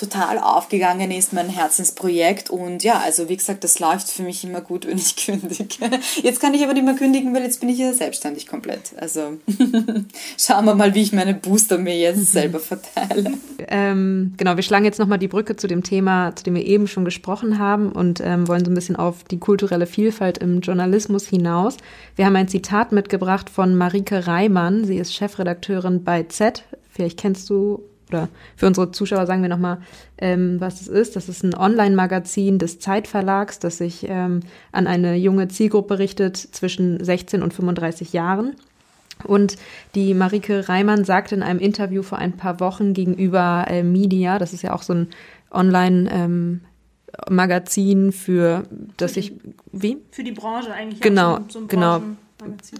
total 0.00 0.38
aufgegangen 0.38 1.10
ist, 1.10 1.32
mein 1.32 1.48
Herzensprojekt. 1.48 2.48
Und 2.48 2.82
ja, 2.82 2.98
also 2.98 3.28
wie 3.28 3.36
gesagt, 3.36 3.62
das 3.64 3.78
läuft 3.78 4.08
für 4.08 4.22
mich 4.22 4.42
immer 4.44 4.60
gut, 4.62 4.86
wenn 4.86 4.96
ich 4.96 5.16
kündige. 5.16 5.66
Jetzt 6.22 6.40
kann 6.40 6.54
ich 6.54 6.62
aber 6.62 6.72
nicht 6.72 6.84
mehr 6.84 6.94
kündigen, 6.94 7.34
weil 7.34 7.42
jetzt 7.42 7.60
bin 7.60 7.68
ich 7.68 7.78
ja 7.78 7.92
selbstständig 7.92 8.46
komplett. 8.46 8.92
Also 8.96 9.38
schauen 10.38 10.64
wir 10.64 10.74
mal, 10.74 10.94
wie 10.94 11.02
ich 11.02 11.12
meine 11.12 11.34
Booster 11.34 11.78
mir 11.78 11.96
jetzt 11.96 12.32
selber 12.32 12.58
verteile. 12.58 13.34
Ähm, 13.68 14.34
genau, 14.36 14.56
wir 14.56 14.62
schlagen 14.62 14.84
jetzt 14.84 14.98
nochmal 14.98 15.18
die 15.18 15.28
Brücke 15.28 15.56
zu 15.56 15.66
dem 15.66 15.82
Thema, 15.82 16.34
zu 16.34 16.44
dem 16.44 16.54
wir 16.54 16.64
eben 16.64 16.88
schon 16.88 17.04
gesprochen 17.04 17.58
haben 17.58 17.92
und 17.92 18.20
ähm, 18.20 18.48
wollen 18.48 18.64
so 18.64 18.70
ein 18.70 18.74
bisschen 18.74 18.96
auf 18.96 19.24
die 19.24 19.38
kulturelle 19.38 19.86
Vielfalt 19.86 20.38
im 20.38 20.60
Journalismus 20.60 21.26
hinaus. 21.26 21.76
Wir 22.16 22.24
haben 22.24 22.36
ein 22.36 22.48
Zitat 22.48 22.92
mitgebracht 22.92 23.50
von 23.50 23.76
Marike 23.76 24.26
Reimann. 24.26 24.84
Sie 24.84 24.96
ist 24.96 25.14
Chefredakteurin 25.14 26.04
bei 26.04 26.22
Z. 26.24 26.64
Vielleicht 26.88 27.18
kennst 27.18 27.50
du 27.50 27.82
oder 28.10 28.28
für 28.56 28.66
unsere 28.66 28.90
Zuschauer 28.90 29.26
sagen 29.26 29.42
wir 29.42 29.48
nochmal, 29.48 29.78
ähm, 30.18 30.60
was 30.60 30.80
es 30.80 30.88
ist. 30.88 31.16
Das 31.16 31.28
ist 31.28 31.42
ein 31.42 31.54
Online-Magazin 31.54 32.58
des 32.58 32.78
Zeitverlags, 32.78 33.58
das 33.58 33.78
sich 33.78 34.06
ähm, 34.08 34.40
an 34.72 34.86
eine 34.86 35.16
junge 35.16 35.48
Zielgruppe 35.48 35.98
richtet 35.98 36.36
zwischen 36.36 37.02
16 37.02 37.42
und 37.42 37.54
35 37.54 38.12
Jahren. 38.12 38.56
Und 39.24 39.56
die 39.94 40.14
Marike 40.14 40.68
Reimann 40.68 41.04
sagte 41.04 41.34
in 41.34 41.42
einem 41.42 41.60
Interview 41.60 42.02
vor 42.02 42.18
ein 42.18 42.36
paar 42.36 42.58
Wochen 42.60 42.94
gegenüber 42.94 43.66
äh, 43.68 43.82
Media, 43.82 44.38
das 44.38 44.52
ist 44.52 44.62
ja 44.62 44.72
auch 44.72 44.82
so 44.82 44.94
ein 44.94 45.08
Online- 45.50 46.08
ähm, 46.12 46.60
Magazin 47.28 48.12
für, 48.12 48.64
dass 48.96 49.16
ich 49.16 49.32
wie 49.72 49.98
für 50.10 50.22
die 50.22 50.32
Branche 50.32 50.72
eigentlich 50.72 51.00
genau 51.00 51.38
so, 51.48 51.60
so 51.60 51.66
genau 51.66 52.00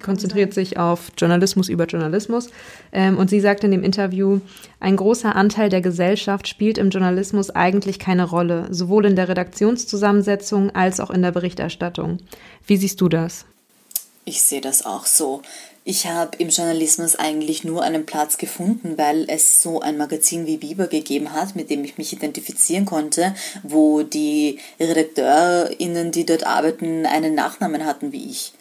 konzentriert 0.03 0.55
sich 0.55 0.79
auf 0.79 1.13
Journalismus 1.17 1.69
über 1.69 1.87
Journalismus. 1.87 2.49
Ähm, 2.93 3.19
und 3.19 3.31
sie 3.31 3.41
sagt 3.41 3.65
in 3.65 3.71
dem 3.71 3.83
Interview, 3.83 4.41
ein 4.81 4.97
großer 4.97 5.35
Anteil 5.37 5.69
der 5.69 5.81
Gesellschaft 5.81 6.49
spielt 6.49 6.79
im 6.79 6.91
Journalismus 6.91 7.51
eigentlich 7.51 7.99
keine 7.99 8.25
Rolle, 8.25 8.69
sowohl 8.71 9.07
in 9.07 9.17
der 9.17 9.29
Redaktionszusammensetzung 9.29 10.71
als 10.75 11.01
auch 11.01 11.11
in 11.11 11.23
der 11.23 11.33
Berichterstattung. 11.33 12.19
Wie 12.67 12.77
siehst 12.77 13.01
du 13.01 13.09
das? 13.09 13.45
Ich 14.25 14.43
sehe 14.43 14.61
das 14.61 14.85
auch 14.85 15.07
so. 15.07 15.43
Ich 15.83 16.07
habe 16.07 16.37
im 16.37 16.51
Journalismus 16.51 17.17
eigentlich 17.17 17.65
nur 17.65 17.83
einen 17.83 18.05
Platz 18.05 18.37
gefunden, 18.37 18.99
weil 18.99 19.25
es 19.29 19.63
so 19.63 19.81
ein 19.81 19.97
Magazin 19.97 20.47
wie 20.47 20.59
Biber 20.59 20.87
gegeben 20.89 21.33
hat, 21.33 21.57
mit 21.57 21.71
dem 21.71 21.83
ich 21.85 21.97
mich 21.97 22.13
identifizieren 22.13 22.85
konnte, 22.85 23.35
wo 23.63 24.03
die 24.03 24.59
RedakteurInnen, 24.79 26.13
die 26.13 26.27
dort 26.27 26.47
arbeiten, 26.47 27.07
einen 27.07 27.35
Nachnamen 27.35 27.87
hatten 27.87 28.13
wie 28.13 28.31
ich. 28.31 28.53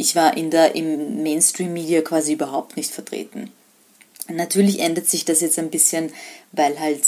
Ich 0.00 0.16
war 0.16 0.34
in 0.34 0.50
der, 0.50 0.74
im 0.76 1.22
Mainstream-Media 1.22 2.00
quasi 2.00 2.32
überhaupt 2.32 2.78
nicht 2.78 2.90
vertreten. 2.90 3.50
Natürlich 4.28 4.80
ändert 4.80 5.06
sich 5.06 5.26
das 5.26 5.42
jetzt 5.42 5.58
ein 5.58 5.68
bisschen, 5.68 6.10
weil 6.52 6.80
halt 6.80 7.02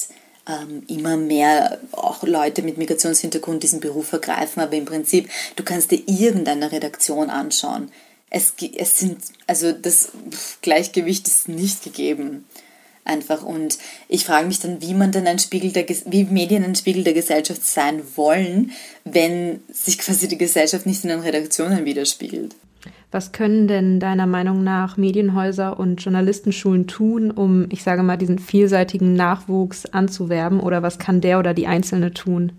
ähm, 0.46 0.82
immer 0.88 1.16
mehr 1.16 1.80
auch 1.92 2.22
Leute 2.22 2.60
mit 2.60 2.76
Migrationshintergrund 2.76 3.62
diesen 3.62 3.80
Beruf 3.80 4.12
ergreifen, 4.12 4.60
aber 4.60 4.74
im 4.74 4.84
Prinzip, 4.84 5.30
du 5.56 5.62
kannst 5.62 5.90
dir 5.90 6.02
irgendeine 6.06 6.70
Redaktion 6.70 7.30
anschauen. 7.30 7.90
Es, 8.28 8.52
es 8.76 8.98
sind, 8.98 9.22
also 9.46 9.72
das 9.72 10.10
Gleichgewicht 10.60 11.26
ist 11.26 11.48
nicht 11.48 11.82
gegeben. 11.84 12.44
Einfach. 13.04 13.42
Und 13.42 13.78
ich 14.08 14.26
frage 14.26 14.46
mich 14.46 14.60
dann, 14.60 14.82
wie 14.82 14.92
man 14.92 15.12
denn 15.12 15.26
ein 15.26 15.38
Spiegel 15.38 15.72
der, 15.72 15.88
wie 15.88 16.24
Medien 16.24 16.62
ein 16.62 16.76
Spiegel 16.76 17.04
der 17.04 17.14
Gesellschaft 17.14 17.64
sein 17.64 18.02
wollen, 18.16 18.72
wenn 19.04 19.62
sich 19.72 19.98
quasi 19.98 20.28
die 20.28 20.38
Gesellschaft 20.38 20.84
nicht 20.84 21.02
in 21.04 21.08
den 21.08 21.20
Redaktionen 21.20 21.86
widerspiegelt. 21.86 22.54
Was 23.12 23.30
können 23.30 23.68
denn 23.68 24.00
deiner 24.00 24.26
Meinung 24.26 24.64
nach 24.64 24.96
Medienhäuser 24.96 25.78
und 25.78 26.02
Journalistenschulen 26.02 26.86
tun, 26.86 27.30
um, 27.30 27.66
ich 27.68 27.82
sage 27.82 28.02
mal, 28.02 28.16
diesen 28.16 28.38
vielseitigen 28.38 29.14
Nachwuchs 29.14 29.84
anzuwerben? 29.84 30.60
Oder 30.60 30.82
was 30.82 30.98
kann 30.98 31.20
der 31.20 31.38
oder 31.38 31.52
die 31.52 31.66
Einzelne 31.66 32.14
tun? 32.14 32.52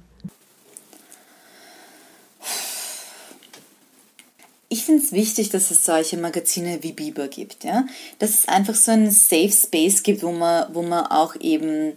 Ich 4.69 4.85
finde 4.85 5.03
es 5.03 5.11
wichtig, 5.11 5.49
dass 5.49 5.71
es 5.71 5.85
solche 5.85 6.17
Magazine 6.17 6.79
wie 6.81 6.93
Biber 6.93 7.27
gibt, 7.27 7.63
ja. 7.63 7.85
Dass 8.19 8.29
es 8.31 8.47
einfach 8.47 8.75
so 8.75 8.91
einen 8.91 9.09
Safe 9.09 9.51
Space 9.51 10.03
gibt, 10.03 10.21
wo 10.21 10.31
man, 10.31 10.67
wo 10.73 10.83
man 10.83 11.07
auch 11.07 11.35
eben 11.39 11.93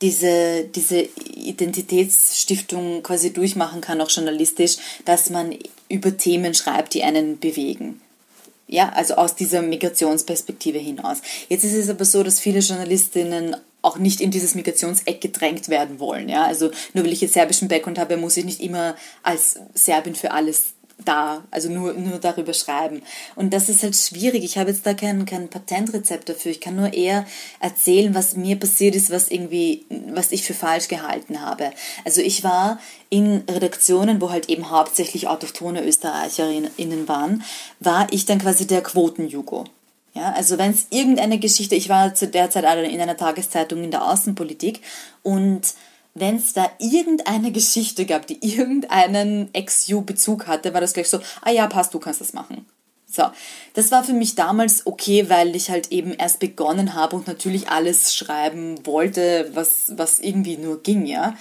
diese, 0.00 0.64
diese 0.74 1.00
Identitätsstiftung 1.00 3.02
quasi 3.02 3.32
durchmachen 3.32 3.82
kann, 3.82 4.00
auch 4.00 4.10
journalistisch, 4.10 4.76
dass 5.04 5.28
man 5.28 5.54
über 5.88 6.16
Themen 6.16 6.54
schreibt, 6.54 6.94
die 6.94 7.02
einen 7.02 7.38
bewegen. 7.38 8.00
Ja, 8.66 8.90
also 8.90 9.14
aus 9.14 9.34
dieser 9.34 9.62
Migrationsperspektive 9.62 10.78
hinaus. 10.78 11.18
Jetzt 11.48 11.64
ist 11.64 11.74
es 11.74 11.90
aber 11.90 12.04
so, 12.04 12.22
dass 12.22 12.40
viele 12.40 12.60
Journalistinnen 12.60 13.56
auch 13.82 13.98
nicht 13.98 14.20
in 14.20 14.30
dieses 14.30 14.54
Migrationseck 14.54 15.20
gedrängt 15.20 15.68
werden 15.68 16.00
wollen. 16.00 16.28
Ja? 16.28 16.44
Also 16.44 16.70
nur 16.94 17.04
weil 17.04 17.12
ich 17.12 17.20
jetzt 17.20 17.34
serbischen 17.34 17.68
Background 17.68 17.98
habe, 17.98 18.16
muss 18.16 18.36
ich 18.36 18.44
nicht 18.44 18.60
immer 18.60 18.96
als 19.22 19.58
Serbin 19.74 20.14
für 20.14 20.30
alles 20.30 20.73
da, 20.98 21.42
also 21.50 21.68
nur, 21.68 21.92
nur 21.94 22.18
darüber 22.18 22.54
schreiben. 22.54 23.02
Und 23.34 23.52
das 23.52 23.68
ist 23.68 23.82
halt 23.82 23.96
schwierig. 23.96 24.44
Ich 24.44 24.58
habe 24.58 24.70
jetzt 24.70 24.86
da 24.86 24.94
kein, 24.94 25.26
kein 25.26 25.48
Patentrezept 25.48 26.28
dafür. 26.28 26.50
Ich 26.50 26.60
kann 26.60 26.76
nur 26.76 26.92
eher 26.92 27.26
erzählen, 27.60 28.14
was 28.14 28.36
mir 28.36 28.56
passiert 28.58 28.94
ist, 28.94 29.10
was 29.10 29.28
irgendwie, 29.28 29.84
was 30.08 30.32
ich 30.32 30.44
für 30.44 30.54
falsch 30.54 30.88
gehalten 30.88 31.40
habe. 31.40 31.70
Also 32.04 32.20
ich 32.20 32.44
war 32.44 32.78
in 33.10 33.42
Redaktionen, 33.50 34.20
wo 34.20 34.30
halt 34.30 34.48
eben 34.48 34.70
hauptsächlich 34.70 35.28
autochtone 35.28 35.84
ÖsterreicherInnen 35.84 37.08
waren, 37.08 37.42
war 37.80 38.06
ich 38.10 38.26
dann 38.26 38.38
quasi 38.38 38.66
der 38.66 38.82
Quotenjugo. 38.82 39.64
Ja, 40.14 40.32
also 40.32 40.58
wenn 40.58 40.70
es 40.70 40.86
irgendeine 40.90 41.40
Geschichte, 41.40 41.74
ich 41.74 41.88
war 41.88 42.14
zu 42.14 42.28
der 42.28 42.48
Zeit 42.48 42.64
in 42.64 43.00
einer 43.00 43.16
Tageszeitung 43.16 43.82
in 43.82 43.90
der 43.90 44.08
Außenpolitik 44.08 44.80
und 45.24 45.74
wenn 46.14 46.36
es 46.36 46.52
da 46.52 46.70
irgendeine 46.78 47.50
Geschichte 47.50 48.06
gab, 48.06 48.26
die 48.26 48.38
irgendeinen 48.40 49.52
Ex-You-Bezug 49.52 50.46
hatte, 50.46 50.72
war 50.72 50.80
das 50.80 50.92
gleich 50.92 51.08
so, 51.08 51.20
ah 51.42 51.50
ja, 51.50 51.66
passt, 51.66 51.92
du 51.92 51.98
kannst 51.98 52.20
das 52.20 52.32
machen. 52.32 52.66
So, 53.06 53.24
das 53.74 53.90
war 53.92 54.02
für 54.02 54.12
mich 54.12 54.34
damals 54.34 54.86
okay, 54.86 55.28
weil 55.28 55.54
ich 55.54 55.70
halt 55.70 55.92
eben 55.92 56.12
erst 56.12 56.40
begonnen 56.40 56.94
habe 56.94 57.14
und 57.14 57.28
natürlich 57.28 57.68
alles 57.68 58.14
schreiben 58.14 58.84
wollte, 58.86 59.50
was, 59.54 59.92
was 59.96 60.18
irgendwie 60.18 60.56
nur 60.56 60.82
ging, 60.82 61.06
ja. 61.06 61.36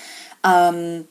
Ähm, 0.45 1.07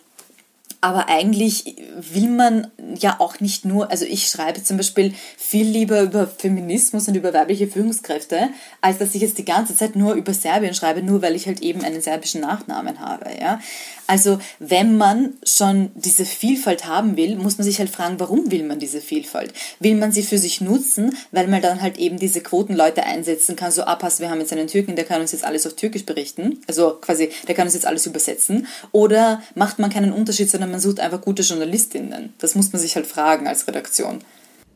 aber 0.83 1.09
eigentlich 1.09 1.77
will 2.13 2.29
man 2.29 2.67
ja 2.99 3.21
auch 3.21 3.39
nicht 3.39 3.65
nur, 3.65 3.93
also 3.93 4.05
ich 4.05 4.27
schreibe 4.27 4.65
zum 4.65 4.77
Beispiel 4.77 5.15
viel 5.39 5.65
lieber 5.65 6.03
über 6.03 6.27
Feminismus 6.27 7.07
und 7.07 7.15
über 7.15 7.33
weibliche 7.33 7.69
Führungskräfte, 7.69 8.49
als 8.81 8.99
dass 8.99 9.15
ich 9.15 9.23
jetzt 9.23 9.39
die 9.39 9.45
ganze 9.45 9.77
Zeit 9.77 9.95
nur 9.95 10.15
über 10.15 10.35
Serbien 10.35 10.75
schreibe, 10.75 11.01
nur 11.01 11.23
weil 11.23 11.37
ich 11.37 11.47
halt 11.47 11.61
eben 11.61 11.83
einen 11.83 12.03
serbischen 12.03 12.41
Nachnamen 12.41 12.99
habe. 12.99 13.27
Ja? 13.41 13.61
Also 14.09 14.41
wenn 14.59 14.97
man 14.97 15.35
schon 15.45 15.93
diese 15.95 16.25
Vielfalt 16.25 16.85
haben 16.85 17.17
will, 17.17 17.37
muss 17.37 17.59
man 17.59 17.65
sich 17.65 17.79
halt 17.79 17.89
fragen, 17.89 18.19
warum 18.19 18.51
will 18.51 18.65
man 18.65 18.81
diese 18.81 19.01
Vielfalt? 19.01 19.53
Will 19.79 19.95
man 19.95 20.11
sie 20.11 20.25
für 20.25 20.39
sich 20.39 20.61
nutzen, 20.61 21.17
weil 21.31 21.47
man 21.47 21.63
dann 21.63 21.81
halt 21.81 21.97
eben 21.97 22.19
diese 22.19 22.41
Quotenleute 22.41 23.05
einsetzen 23.05 23.55
kann, 23.55 23.71
so, 23.71 23.85
ah, 23.85 23.95
pass, 23.95 24.19
wir 24.19 24.31
haben 24.31 24.41
jetzt 24.41 24.53
einen 24.53 24.67
Türken, 24.67 24.97
der 24.97 25.05
kann 25.05 25.21
uns 25.21 25.31
jetzt 25.31 25.45
alles 25.45 25.65
auf 25.65 25.75
Türkisch 25.75 26.05
berichten, 26.05 26.59
also 26.67 26.99
quasi, 27.01 27.31
der 27.47 27.55
kann 27.55 27.67
uns 27.67 27.75
jetzt 27.75 27.87
alles 27.87 28.05
übersetzen, 28.07 28.67
oder 28.91 29.41
macht 29.55 29.79
man 29.79 29.89
keinen 29.89 30.13
Unterschied, 30.13 30.51
sondern 30.51 30.72
man 30.73 30.81
sucht 30.81 30.99
einfach 30.99 31.21
gute 31.21 31.43
Journalistinnen? 31.43 32.35
Das 32.39 32.57
muss 32.57 32.73
man 32.73 32.83
sich 32.83 32.97
halt 32.97 33.07
fragen 33.07 33.47
als 33.47 33.69
Redaktion 33.69 34.23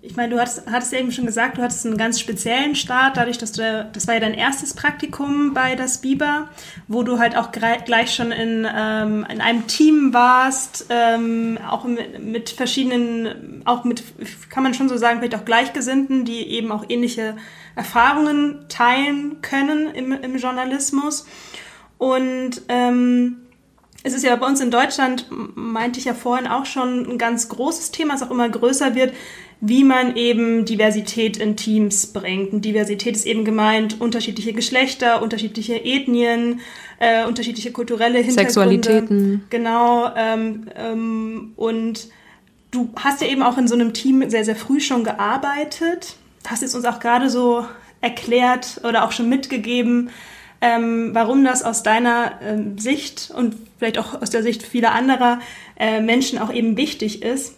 ich 0.06 0.16
meine, 0.16 0.34
du 0.34 0.40
hattest, 0.40 0.62
hattest 0.70 0.92
eben 0.92 1.10
schon 1.10 1.26
gesagt, 1.26 1.58
du 1.58 1.62
hattest 1.62 1.84
einen 1.84 1.96
ganz 1.96 2.20
speziellen 2.20 2.76
Start, 2.76 3.16
dadurch, 3.16 3.38
dass 3.38 3.52
du, 3.52 3.88
das 3.92 4.06
war 4.06 4.14
ja 4.14 4.20
dein 4.20 4.34
erstes 4.34 4.74
Praktikum 4.74 5.52
bei 5.52 5.74
das 5.74 6.00
Biber, 6.00 6.48
wo 6.86 7.02
du 7.02 7.18
halt 7.18 7.36
auch 7.36 7.50
gleich 7.50 8.14
schon 8.14 8.30
in, 8.30 8.66
ähm, 8.72 9.26
in 9.28 9.40
einem 9.40 9.66
Team 9.66 10.14
warst, 10.14 10.86
ähm, 10.90 11.58
auch 11.68 11.84
mit, 11.84 12.22
mit, 12.22 12.50
verschiedenen, 12.50 13.62
auch 13.64 13.84
mit, 13.84 14.04
kann 14.48 14.62
man 14.62 14.74
schon 14.74 14.88
so 14.88 14.96
sagen, 14.96 15.18
vielleicht 15.18 15.34
auch 15.34 15.44
Gleichgesinnten, 15.44 16.24
die 16.24 16.46
eben 16.50 16.70
auch 16.70 16.84
ähnliche 16.88 17.36
Erfahrungen 17.74 18.66
teilen 18.68 19.42
können 19.42 19.92
im, 19.92 20.12
im 20.12 20.36
Journalismus. 20.36 21.26
Und 21.98 22.62
ähm, 22.68 23.45
es 24.06 24.14
ist 24.14 24.22
ja 24.22 24.36
bei 24.36 24.46
uns 24.46 24.60
in 24.60 24.70
Deutschland, 24.70 25.26
meinte 25.56 25.98
ich 25.98 26.04
ja 26.04 26.14
vorhin 26.14 26.46
auch 26.46 26.64
schon, 26.64 27.10
ein 27.10 27.18
ganz 27.18 27.48
großes 27.48 27.90
Thema, 27.90 28.12
das 28.12 28.22
auch 28.22 28.30
immer 28.30 28.48
größer 28.48 28.94
wird, 28.94 29.12
wie 29.60 29.82
man 29.82 30.14
eben 30.14 30.64
Diversität 30.64 31.38
in 31.38 31.56
Teams 31.56 32.12
bringt. 32.12 32.52
Und 32.52 32.64
Diversität 32.64 33.16
ist 33.16 33.26
eben 33.26 33.44
gemeint 33.44 34.00
unterschiedliche 34.00 34.52
Geschlechter, 34.52 35.22
unterschiedliche 35.22 35.84
Ethnien, 35.84 36.60
äh, 37.00 37.26
unterschiedliche 37.26 37.72
kulturelle 37.72 38.18
Hintergründe. 38.18 38.42
Sexualitäten. 38.42 39.44
Genau. 39.50 40.12
Ähm, 40.14 40.68
ähm, 40.76 41.52
und 41.56 42.06
du 42.70 42.90
hast 42.94 43.22
ja 43.22 43.26
eben 43.26 43.42
auch 43.42 43.58
in 43.58 43.66
so 43.66 43.74
einem 43.74 43.92
Team 43.92 44.30
sehr, 44.30 44.44
sehr 44.44 44.56
früh 44.56 44.78
schon 44.78 45.02
gearbeitet. 45.02 46.14
Hast 46.46 46.62
jetzt 46.62 46.76
uns 46.76 46.84
auch 46.84 47.00
gerade 47.00 47.28
so 47.28 47.66
erklärt 48.00 48.80
oder 48.84 49.04
auch 49.04 49.10
schon 49.10 49.28
mitgegeben, 49.28 50.10
ähm, 50.66 51.10
warum 51.14 51.44
das 51.44 51.62
aus 51.62 51.82
deiner 51.82 52.40
ähm, 52.42 52.78
Sicht 52.78 53.30
und 53.34 53.56
vielleicht 53.78 53.98
auch 53.98 54.20
aus 54.20 54.30
der 54.30 54.42
Sicht 54.42 54.62
vieler 54.62 54.92
anderer 54.92 55.40
äh, 55.78 56.00
Menschen 56.00 56.38
auch 56.38 56.52
eben 56.52 56.76
wichtig 56.76 57.22
ist 57.22 57.54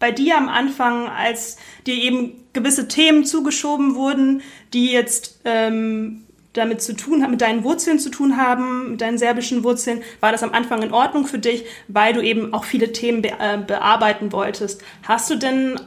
bei 0.00 0.10
dir 0.10 0.36
am 0.36 0.48
Anfang, 0.48 1.06
als 1.06 1.58
dir 1.86 1.94
eben 1.94 2.32
gewisse 2.52 2.88
Themen 2.88 3.24
zugeschoben 3.24 3.94
wurden, 3.94 4.42
die 4.72 4.90
jetzt 4.90 5.40
ähm, 5.44 6.24
damit 6.54 6.82
zu 6.82 6.96
tun 6.96 7.22
haben, 7.22 7.30
mit 7.30 7.42
deinen 7.42 7.62
Wurzeln 7.62 8.00
zu 8.00 8.10
tun 8.10 8.36
haben, 8.36 8.92
mit 8.92 9.00
deinen 9.02 9.18
serbischen 9.18 9.62
Wurzeln, 9.62 10.02
war 10.18 10.32
das 10.32 10.42
am 10.42 10.52
Anfang 10.52 10.82
in 10.82 10.92
Ordnung 10.92 11.26
für 11.26 11.38
dich, 11.38 11.64
weil 11.86 12.14
du 12.14 12.22
eben 12.22 12.52
auch 12.52 12.64
viele 12.64 12.92
Themen 12.92 13.22
be 13.22 13.28
äh, 13.38 13.58
bearbeiten 13.64 14.32
wolltest. 14.32 14.82
Hast 15.06 15.30
du 15.30 15.36
denn 15.36 15.78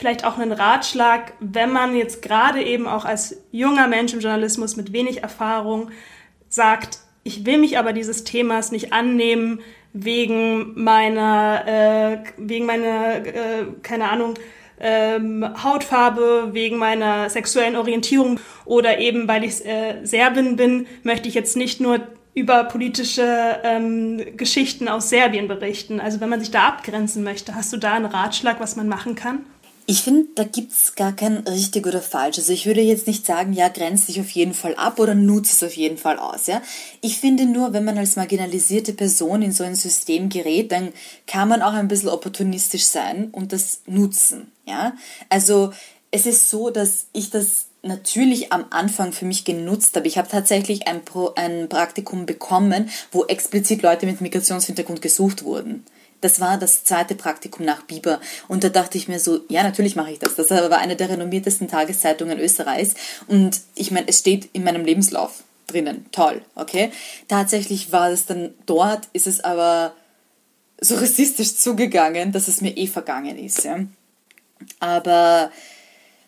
vielleicht 0.00 0.24
auch 0.24 0.38
einen 0.38 0.52
Ratschlag, 0.52 1.34
wenn 1.38 1.70
man 1.70 1.94
jetzt 1.94 2.22
gerade 2.22 2.62
eben 2.62 2.88
auch 2.88 3.04
als 3.04 3.36
junger 3.52 3.86
Mensch 3.86 4.12
im 4.12 4.20
Journalismus 4.20 4.76
mit 4.76 4.92
wenig 4.92 5.22
Erfahrung 5.22 5.90
sagt, 6.48 6.98
ich 7.22 7.44
will 7.44 7.58
mich 7.58 7.78
aber 7.78 7.92
dieses 7.92 8.24
Themas 8.24 8.72
nicht 8.72 8.92
annehmen, 8.92 9.60
wegen 9.92 10.82
meiner, 10.82 11.64
äh, 11.66 12.18
wegen 12.38 12.64
meiner, 12.64 13.26
äh, 13.26 13.66
keine 13.82 14.08
Ahnung, 14.08 14.34
ähm, 14.80 15.46
Hautfarbe, 15.62 16.48
wegen 16.52 16.78
meiner 16.78 17.28
sexuellen 17.28 17.76
Orientierung 17.76 18.40
oder 18.64 18.98
eben 18.98 19.28
weil 19.28 19.44
ich 19.44 19.64
äh, 19.66 20.04
Serbin 20.04 20.56
bin, 20.56 20.86
möchte 21.02 21.28
ich 21.28 21.34
jetzt 21.34 21.56
nicht 21.56 21.80
nur 21.80 22.00
über 22.32 22.64
politische 22.64 23.60
ähm, 23.64 24.24
Geschichten 24.36 24.88
aus 24.88 25.10
Serbien 25.10 25.48
berichten. 25.48 26.00
Also 26.00 26.20
wenn 26.20 26.30
man 26.30 26.40
sich 26.40 26.50
da 26.50 26.68
abgrenzen 26.68 27.22
möchte, 27.22 27.54
hast 27.54 27.72
du 27.72 27.76
da 27.76 27.92
einen 27.92 28.06
Ratschlag, 28.06 28.60
was 28.60 28.76
man 28.76 28.88
machen 28.88 29.14
kann? 29.14 29.44
Ich 29.90 30.02
finde, 30.02 30.28
da 30.36 30.44
gibt 30.44 30.70
es 30.70 30.94
gar 30.94 31.10
kein 31.10 31.38
richtig 31.38 31.84
oder 31.84 32.00
falsch. 32.00 32.38
Also 32.38 32.52
ich 32.52 32.64
würde 32.64 32.80
jetzt 32.80 33.08
nicht 33.08 33.26
sagen, 33.26 33.52
ja, 33.52 33.66
grenzt 33.66 34.06
dich 34.06 34.20
auf 34.20 34.30
jeden 34.30 34.54
Fall 34.54 34.76
ab 34.76 35.00
oder 35.00 35.16
nutze 35.16 35.52
es 35.52 35.64
auf 35.64 35.76
jeden 35.76 35.98
Fall 35.98 36.16
aus. 36.16 36.46
Ja? 36.46 36.62
Ich 37.00 37.18
finde 37.18 37.44
nur, 37.44 37.72
wenn 37.72 37.84
man 37.84 37.98
als 37.98 38.14
marginalisierte 38.14 38.92
Person 38.92 39.42
in 39.42 39.50
so 39.50 39.64
ein 39.64 39.74
System 39.74 40.28
gerät, 40.28 40.70
dann 40.70 40.92
kann 41.26 41.48
man 41.48 41.60
auch 41.60 41.72
ein 41.72 41.88
bisschen 41.88 42.08
opportunistisch 42.08 42.86
sein 42.86 43.30
und 43.32 43.52
das 43.52 43.80
nutzen. 43.86 44.52
Ja? 44.64 44.94
Also 45.28 45.72
es 46.12 46.24
ist 46.24 46.50
so, 46.50 46.70
dass 46.70 47.06
ich 47.12 47.30
das 47.30 47.66
natürlich 47.82 48.52
am 48.52 48.66
Anfang 48.70 49.10
für 49.10 49.24
mich 49.24 49.44
genutzt 49.44 49.96
habe. 49.96 50.06
Ich 50.06 50.18
habe 50.18 50.28
tatsächlich 50.28 50.86
ein, 50.86 51.04
Pro, 51.04 51.32
ein 51.34 51.68
Praktikum 51.68 52.26
bekommen, 52.26 52.90
wo 53.10 53.24
explizit 53.24 53.82
Leute 53.82 54.06
mit 54.06 54.20
Migrationshintergrund 54.20 55.02
gesucht 55.02 55.42
wurden 55.42 55.84
Das 56.20 56.40
war 56.40 56.58
das 56.58 56.84
zweite 56.84 57.14
Praktikum 57.14 57.64
nach 57.64 57.82
Biber. 57.82 58.20
Und 58.48 58.64
da 58.64 58.68
dachte 58.68 58.98
ich 58.98 59.08
mir 59.08 59.18
so, 59.18 59.40
ja, 59.48 59.62
natürlich 59.62 59.96
mache 59.96 60.12
ich 60.12 60.18
das. 60.18 60.34
Das 60.34 60.50
war 60.50 60.78
eine 60.78 60.96
der 60.96 61.08
renommiertesten 61.08 61.68
Tageszeitungen 61.68 62.38
Österreichs. 62.38 62.94
Und 63.26 63.60
ich 63.74 63.90
meine, 63.90 64.08
es 64.08 64.18
steht 64.18 64.50
in 64.52 64.64
meinem 64.64 64.84
Lebenslauf 64.84 65.42
drinnen. 65.66 66.06
Toll, 66.12 66.42
okay? 66.54 66.92
Tatsächlich 67.28 67.92
war 67.92 68.10
es 68.10 68.26
dann 68.26 68.54
dort, 68.66 69.08
ist 69.12 69.26
es 69.26 69.40
aber 69.40 69.94
so 70.80 70.96
rassistisch 70.96 71.56
zugegangen, 71.56 72.32
dass 72.32 72.48
es 72.48 72.60
mir 72.60 72.76
eh 72.76 72.86
vergangen 72.86 73.38
ist. 73.38 73.64
Ja? 73.64 73.80
Aber 74.78 75.50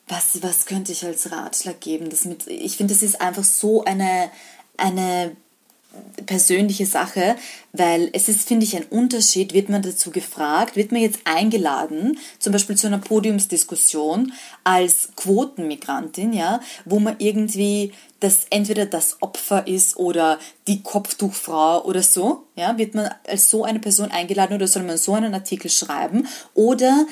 was, 0.08 0.42
was 0.42 0.66
könnte 0.66 0.92
ich 0.92 1.04
als 1.04 1.30
Ratschlag 1.30 1.80
geben? 1.80 2.10
Das 2.10 2.24
mit, 2.24 2.46
ich 2.46 2.76
finde, 2.76 2.94
das 2.94 3.02
ist 3.02 3.20
einfach 3.20 3.44
so 3.44 3.84
eine, 3.84 4.30
eine 4.76 5.36
persönliche 6.26 6.86
Sache, 6.86 7.36
weil 7.72 8.10
es 8.12 8.28
ist, 8.28 8.46
finde 8.46 8.64
ich, 8.64 8.76
ein 8.76 8.84
Unterschied, 8.84 9.54
wird 9.54 9.68
man 9.68 9.82
dazu 9.82 10.10
gefragt, 10.10 10.76
wird 10.76 10.92
man 10.92 11.00
jetzt 11.00 11.20
eingeladen, 11.24 12.18
zum 12.38 12.52
Beispiel 12.52 12.76
zu 12.76 12.86
einer 12.86 12.98
Podiumsdiskussion 12.98 14.32
als 14.64 15.10
Quotenmigrantin, 15.16 16.32
ja, 16.32 16.60
wo 16.84 16.98
man 16.98 17.16
irgendwie 17.18 17.92
das 18.20 18.46
entweder 18.50 18.86
das 18.86 19.16
Opfer 19.20 19.66
ist 19.66 19.96
oder 19.96 20.38
die 20.68 20.82
Kopftuchfrau 20.82 21.84
oder 21.84 22.02
so, 22.02 22.44
ja, 22.54 22.78
wird 22.78 22.94
man 22.94 23.10
als 23.26 23.50
so 23.50 23.64
eine 23.64 23.80
Person 23.80 24.12
eingeladen 24.12 24.54
oder 24.54 24.68
soll 24.68 24.84
man 24.84 24.96
so 24.96 25.14
einen 25.14 25.34
Artikel 25.34 25.70
schreiben 25.70 26.28
oder 26.54 27.06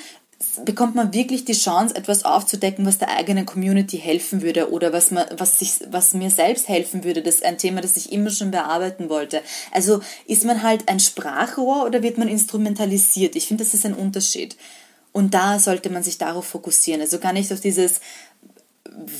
bekommt 0.64 0.94
man 0.94 1.12
wirklich 1.12 1.44
die 1.44 1.52
Chance, 1.52 1.94
etwas 1.94 2.24
aufzudecken, 2.24 2.86
was 2.86 2.98
der 2.98 3.10
eigenen 3.10 3.44
Community 3.44 3.98
helfen 3.98 4.42
würde 4.42 4.70
oder 4.70 4.92
was, 4.92 5.10
man, 5.10 5.26
was, 5.36 5.58
sich, 5.58 5.74
was 5.90 6.14
mir 6.14 6.30
selbst 6.30 6.68
helfen 6.68 7.04
würde. 7.04 7.22
Das 7.22 7.36
ist 7.36 7.44
ein 7.44 7.58
Thema, 7.58 7.80
das 7.80 7.96
ich 7.96 8.12
immer 8.12 8.30
schon 8.30 8.50
bearbeiten 8.50 9.08
wollte. 9.08 9.42
Also 9.70 10.00
ist 10.26 10.44
man 10.44 10.62
halt 10.62 10.88
ein 10.88 10.98
Sprachrohr 10.98 11.84
oder 11.84 12.02
wird 12.02 12.16
man 12.16 12.28
instrumentalisiert? 12.28 13.36
Ich 13.36 13.48
finde, 13.48 13.64
das 13.64 13.74
ist 13.74 13.84
ein 13.84 13.94
Unterschied. 13.94 14.56
Und 15.12 15.34
da 15.34 15.58
sollte 15.58 15.90
man 15.90 16.02
sich 16.02 16.18
darauf 16.18 16.46
fokussieren. 16.46 17.00
Also 17.00 17.18
gar 17.18 17.32
nicht 17.32 17.52
auf 17.52 17.60
dieses, 17.60 18.00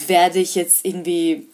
werde 0.07 0.39
ich 0.39 0.55
jetzt 0.55 0.85
irgendwie 0.85 1.49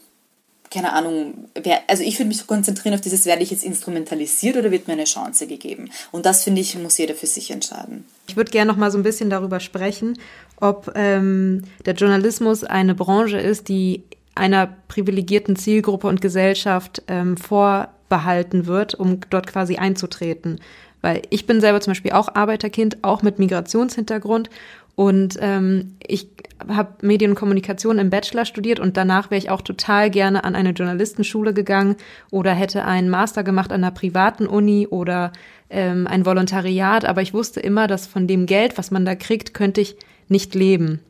keine 0.71 0.93
Ahnung, 0.93 1.49
also 1.87 2.03
ich 2.03 2.19
würde 2.19 2.29
mich 2.29 2.47
konzentrieren 2.47 2.95
auf 2.95 3.01
dieses, 3.01 3.27
werde 3.27 3.43
ich 3.43 3.51
jetzt 3.51 3.64
instrumentalisiert 3.64 4.57
oder 4.57 4.71
wird 4.71 4.87
mir 4.89 4.95
eine 4.95 5.05
Chance 5.05 5.47
gegeben? 5.47 5.91
Und 6.12 6.27
das, 6.27 6.45
finde 6.45 6.61
ich, 6.61 6.77
muss 6.79 6.99
jeder 6.99 7.14
für 7.14 7.27
sich 7.27 7.51
entscheiden. 7.51 8.05
Ich 8.29 8.37
würde 8.37 8.51
gerne 8.51 8.71
noch 8.71 8.79
mal 8.79 8.91
so 8.91 8.99
ein 8.99 9.03
bisschen 9.03 9.31
darüber 9.31 9.61
sprechen, 9.61 10.19
ob 10.61 10.93
ähm, 10.95 11.64
der 11.85 11.95
Journalismus 11.95 12.64
eine 12.64 12.95
Branche 12.95 13.39
ist, 13.39 13.69
die 13.69 14.03
einer 14.35 14.69
privilegierten 14.89 15.57
Zielgruppe 15.57 16.07
und 16.09 16.21
Gesellschaft 16.21 17.03
ähm, 17.09 17.37
vorbehalten 17.37 18.67
wird, 18.67 18.95
um 18.95 19.21
dort 19.31 19.47
quasi 19.47 19.77
einzutreten. 19.77 20.61
Weil 21.03 21.23
ich 21.31 21.47
bin 21.47 21.61
selber 21.61 21.81
zum 21.81 21.93
Beispiel 21.93 22.12
auch 22.12 22.35
Arbeiterkind, 22.35 22.99
auch 23.03 23.23
mit 23.23 23.39
Migrationshintergrund 23.39 24.51
und 24.97 25.37
ähm, 25.41 25.93
ich 26.05 26.29
habe 26.67 27.07
Medien 27.07 27.33
und 27.33 27.37
Kommunikation 27.37 27.99
im 27.99 28.09
Bachelor 28.09 28.47
studiert 28.47 28.81
und 28.81 28.97
danach 28.97 29.31
wäre 29.31 29.39
ich 29.39 29.51
auch 29.51 29.61
total 29.61 30.11
gerne 30.11 30.43
an 30.43 30.55
eine 30.55 30.71
Journalistenschule 30.71 31.53
gegangen 31.53 31.97
oder 32.31 32.53
hätte 32.53 32.85
einen 32.85 33.11
Master 33.11 33.45
gemacht 33.45 33.73
an 33.73 33.85
einer 33.85 33.93
privaten 33.93 34.47
Uni 34.47 34.87
oder 34.87 35.33
ähm, 35.69 36.07
ein 36.07 36.25
Volontariat. 36.25 37.05
Aber 37.05 37.21
ich 37.21 37.35
wusste 37.35 37.61
immer, 37.61 37.87
dass 37.87 38.07
von 38.07 38.27
dem 38.27 38.47
Geld, 38.47 38.79
was 38.79 38.91
man 38.91 39.05
da 39.05 39.15
kriegt, 39.15 39.53
könnte 39.53 39.83
ich 39.83 39.97
nicht 40.29 40.55
leben. 40.55 41.01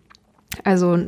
Also 0.64 0.98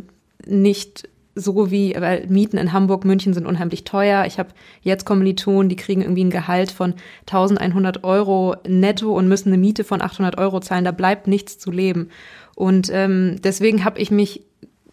nicht 0.47 1.09
so 1.35 1.70
wie, 1.70 1.95
weil 1.99 2.26
Mieten 2.29 2.59
in 2.59 2.72
Hamburg, 2.72 3.05
München 3.05 3.33
sind 3.33 3.47
unheimlich 3.47 3.85
teuer. 3.85 4.24
Ich 4.26 4.39
habe 4.39 4.51
jetzt 4.83 5.05
Kommilitonen, 5.05 5.68
die 5.68 5.76
kriegen 5.76 6.03
irgendwie 6.03 6.24
ein 6.24 6.31
Gehalt 6.31 6.70
von 6.70 6.95
1100 7.26 8.05
Euro 8.05 8.57
netto 8.66 9.16
und 9.16 9.29
müssen 9.29 9.49
eine 9.49 9.59
Miete 9.59 9.85
von 9.85 10.03
800 10.03 10.39
Euro 10.39 10.61
zahlen. 10.61 10.85
Da 10.85 10.93
bleibt 10.93 11.26
nichts 11.26 11.59
zu 11.59 11.70
leben. 11.70 12.11
Und 12.59 12.90
ähm, 12.92 13.36
deswegen 13.44 13.84
habe 13.84 14.00
ich 14.00 14.11
mich 14.11 14.42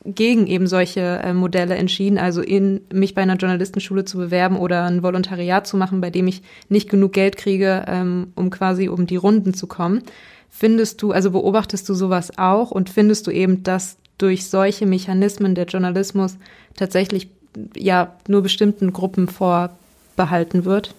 gegen 0.06 0.46
eben 0.46 0.68
solche 0.68 1.02
äh, 1.02 1.34
Modelle 1.34 1.74
entschieden, 1.74 2.20
also 2.20 2.44
in 2.44 2.82
mich 2.94 3.16
bei 3.16 3.24
einer 3.24 3.38
Journalistenschule 3.38 4.06
zu 4.06 4.20
bewerben 4.20 4.58
oder 4.58 4.84
ein 4.84 5.02
Volontariat 5.02 5.66
zu 5.66 5.76
machen, 5.76 6.00
bei 6.00 6.12
dem 6.12 6.28
ich 6.28 6.44
nicht 6.70 6.92
genug 6.92 7.14
Geld 7.14 7.38
kriege, 7.38 7.84
ähm, 7.88 8.34
um 8.36 8.52
quasi 8.52 8.88
um 8.88 9.08
die 9.08 9.16
Runden 9.16 9.56
zu 9.56 9.66
kommen. 9.66 10.04
Findest 10.52 11.02
du, 11.02 11.12
also 11.12 11.32
beobachtest 11.32 11.90
du 11.90 11.96
sowas 11.96 12.38
auch 12.38 12.70
und 12.70 12.92
findest 12.92 13.26
du 13.26 13.32
eben, 13.32 13.64
dass 13.64 13.98
durch 14.20 14.46
solche 14.46 14.86
Mechanismen 14.86 15.56
der 15.56 15.66
Journalismus 15.66 16.38
tatsächlich 16.76 17.30
ja 17.76 18.14
nur 18.28 18.44
bestimmten 18.44 18.94
Gruppen 18.94 19.28
vorbehalten 19.28 20.66
wird? 20.66 20.94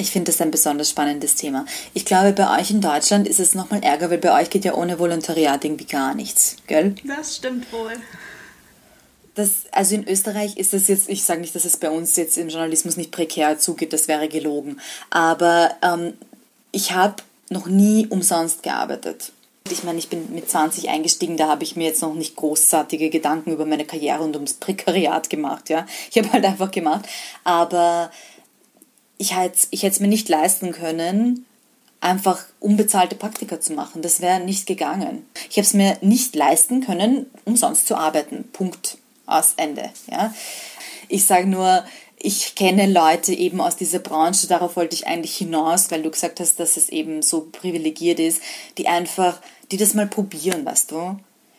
Ich 0.00 0.12
finde 0.12 0.30
das 0.30 0.40
ein 0.40 0.52
besonders 0.52 0.90
spannendes 0.90 1.34
Thema. 1.34 1.66
Ich 1.92 2.04
glaube, 2.04 2.32
bei 2.32 2.60
euch 2.60 2.70
in 2.70 2.80
Deutschland 2.80 3.26
ist 3.26 3.40
es 3.40 3.56
nochmal 3.56 3.82
ärger, 3.82 4.10
weil 4.10 4.18
bei 4.18 4.40
euch 4.40 4.48
geht 4.48 4.64
ja 4.64 4.74
ohne 4.74 5.00
Volontariat 5.00 5.64
irgendwie 5.64 5.86
gar 5.86 6.14
nichts, 6.14 6.56
gell? 6.68 6.94
Das 7.02 7.36
stimmt 7.36 7.70
wohl. 7.72 7.94
Das, 9.34 9.64
also 9.72 9.96
in 9.96 10.06
Österreich 10.06 10.56
ist 10.56 10.72
das 10.72 10.86
jetzt, 10.86 11.08
ich 11.08 11.24
sage 11.24 11.40
nicht, 11.40 11.54
dass 11.54 11.64
es 11.64 11.76
bei 11.76 11.90
uns 11.90 12.14
jetzt 12.14 12.38
im 12.38 12.48
Journalismus 12.48 12.96
nicht 12.96 13.10
prekär 13.10 13.58
zugeht, 13.58 13.92
das 13.92 14.06
wäre 14.06 14.28
gelogen. 14.28 14.80
Aber 15.10 15.72
ähm, 15.82 16.14
ich 16.70 16.92
habe 16.92 17.16
noch 17.50 17.66
nie 17.66 18.06
umsonst 18.06 18.62
gearbeitet. 18.62 19.32
Ich 19.68 19.82
meine, 19.82 19.98
ich 19.98 20.08
bin 20.08 20.32
mit 20.32 20.48
20 20.48 20.90
eingestiegen, 20.90 21.36
da 21.36 21.48
habe 21.48 21.64
ich 21.64 21.74
mir 21.74 21.88
jetzt 21.88 22.02
noch 22.02 22.14
nicht 22.14 22.36
großartige 22.36 23.10
Gedanken 23.10 23.50
über 23.50 23.66
meine 23.66 23.84
Karriere 23.84 24.22
und 24.22 24.36
ums 24.36 24.54
Prekariat 24.54 25.28
gemacht. 25.28 25.70
Ja? 25.70 25.86
Ich 26.10 26.18
habe 26.18 26.32
halt 26.32 26.44
einfach 26.44 26.70
gemacht. 26.70 27.06
Aber 27.42 28.10
ich 29.18 29.36
hätte 29.36 29.58
ich 29.70 29.84
es 29.84 30.00
mir 30.00 30.08
nicht 30.08 30.28
leisten 30.28 30.72
können, 30.72 31.44
einfach 32.00 32.44
unbezahlte 32.60 33.16
Praktika 33.16 33.60
zu 33.60 33.72
machen. 33.72 34.02
Das 34.02 34.20
wäre 34.20 34.40
nicht 34.40 34.66
gegangen. 34.66 35.26
Ich 35.50 35.56
habe 35.56 35.66
es 35.66 35.74
mir 35.74 35.98
nicht 36.00 36.34
leisten 36.34 36.80
können, 36.80 37.26
umsonst 37.44 37.86
zu 37.86 37.96
arbeiten. 37.96 38.48
Punkt. 38.52 38.98
Aus 39.26 39.54
Ende. 39.58 39.90
Ja? 40.10 40.32
Ich 41.08 41.26
sage 41.26 41.46
nur, 41.46 41.84
ich 42.18 42.54
kenne 42.54 42.86
Leute 42.86 43.34
eben 43.34 43.60
aus 43.60 43.76
dieser 43.76 43.98
Branche, 43.98 44.46
darauf 44.46 44.76
wollte 44.76 44.94
ich 44.94 45.06
eigentlich 45.06 45.36
hinaus, 45.36 45.90
weil 45.90 46.02
du 46.02 46.10
gesagt 46.10 46.40
hast, 46.40 46.58
dass 46.58 46.78
es 46.78 46.88
eben 46.88 47.20
so 47.20 47.48
privilegiert 47.52 48.20
ist, 48.20 48.40
die 48.78 48.88
einfach, 48.88 49.40
die 49.70 49.76
das 49.76 49.92
mal 49.92 50.06
probieren, 50.06 50.64
weißt 50.64 50.90
du? 50.90 51.18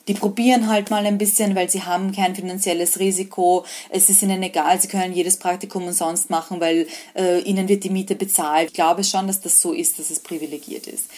Die 0.10 0.16
probieren 0.16 0.68
halt 0.68 0.90
mal 0.90 1.06
ein 1.06 1.20
bisschen, 1.20 1.56
weil 1.56 1.70
sie 1.70 1.84
haben 1.84 2.12
kein 2.12 2.36
finanzielles 2.36 3.00
Risiko. 3.00 3.64
Es 3.90 4.10
ist 4.10 4.24
ihnen 4.24 4.42
egal, 4.42 4.82
sie 4.82 4.88
können 4.88 5.14
jedes 5.14 5.38
Praktikum 5.38 5.84
umsonst 5.84 6.32
machen, 6.32 6.60
weil 6.60 6.88
äh, 7.16 7.40
ihnen 7.42 7.70
wird 7.70 7.84
die 7.84 7.92
Miete 7.92 8.16
bezahlt. 8.16 8.70
Ich 8.70 8.74
glaube 8.74 9.04
schon, 9.04 9.28
dass 9.28 9.40
das 9.40 9.62
so 9.62 9.72
ist, 9.72 10.00
dass 10.00 10.10
es 10.10 10.20
privilegiert 10.20 10.88
ist. 10.88 11.12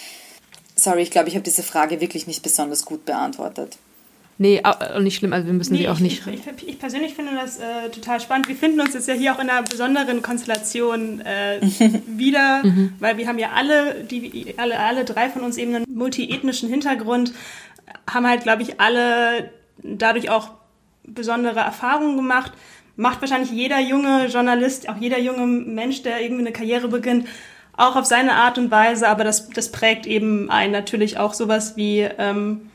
Sorry, 0.76 1.04
ich 1.04 1.12
glaube, 1.12 1.30
ich 1.30 1.36
habe 1.36 1.44
diese 1.44 1.64
Frage 1.64 2.02
wirklich 2.02 2.28
nicht 2.28 2.44
besonders 2.44 2.84
gut 2.84 3.06
beantwortet. 3.06 3.78
Nee, 4.38 4.60
auch 4.64 5.00
nicht 5.00 5.18
schlimm, 5.18 5.34
also 5.34 5.46
wir 5.46 5.54
müssen 5.54 5.74
nee, 5.74 5.82
die 5.82 5.90
auch 5.90 6.00
nicht. 6.00 6.26
Ich, 6.26 6.48
ich, 6.48 6.68
ich, 6.68 6.80
persönlich 6.80 7.14
finde 7.14 7.34
das 7.36 7.60
äh, 7.60 7.90
total 7.92 8.20
spannend. 8.20 8.48
Wir 8.48 8.56
finden 8.56 8.82
uns 8.82 8.96
jetzt 8.96 9.08
ja 9.08 9.14
hier 9.14 9.36
auch 9.36 9.40
in 9.40 9.52
einer 9.52 9.62
besonderen 9.62 10.24
Konstellation 10.24 11.22
äh, 11.22 11.60
wieder, 12.08 12.64
mhm. 12.64 12.94
weil 13.00 13.18
wir 13.18 13.28
haben 13.28 13.38
ja 13.38 13.52
alle, 13.56 14.04
die, 14.04 14.56
alle, 14.58 14.80
alle 14.80 15.06
drei 15.06 15.30
von 15.30 15.44
uns 15.44 15.58
eben 15.58 15.76
einen 15.76 15.86
multiethnischen 15.94 16.70
Hintergrund 16.70 17.34
haben 18.12 18.28
halt, 18.28 18.44
glaube 18.44 18.62
ich, 18.62 18.80
alle 18.80 19.52
dadurch 19.84 20.30
auch 20.30 20.52
besondere 21.04 21.60
Erfahrungen 21.60 22.18
gemacht. 22.18 22.52
Macht 22.96 23.22
wahrscheinlich 23.22 23.52
jeder 23.52 23.80
junge 23.80 24.28
Journalist, 24.28 24.90
auch 24.90 24.98
jeder 24.98 25.20
junge 25.20 25.48
Mensch, 25.48 26.04
der 26.04 26.22
irgendwie 26.22 26.42
eine 26.42 26.52
Karriere 26.52 26.88
beginnt, 26.88 27.28
auch 27.76 27.96
auf 27.96 28.06
seine 28.06 28.34
Art 28.34 28.58
und 28.58 28.70
Weise, 28.70 29.08
aber 29.08 29.24
das, 29.24 29.50
das 29.50 29.72
prägt 29.72 30.06
eben 30.06 30.50
einen 30.50 30.74
natürlich 30.74 31.18
auch 31.18 31.34
sowas 31.34 31.78
wie, 31.78 32.02
ähm, 32.02 32.70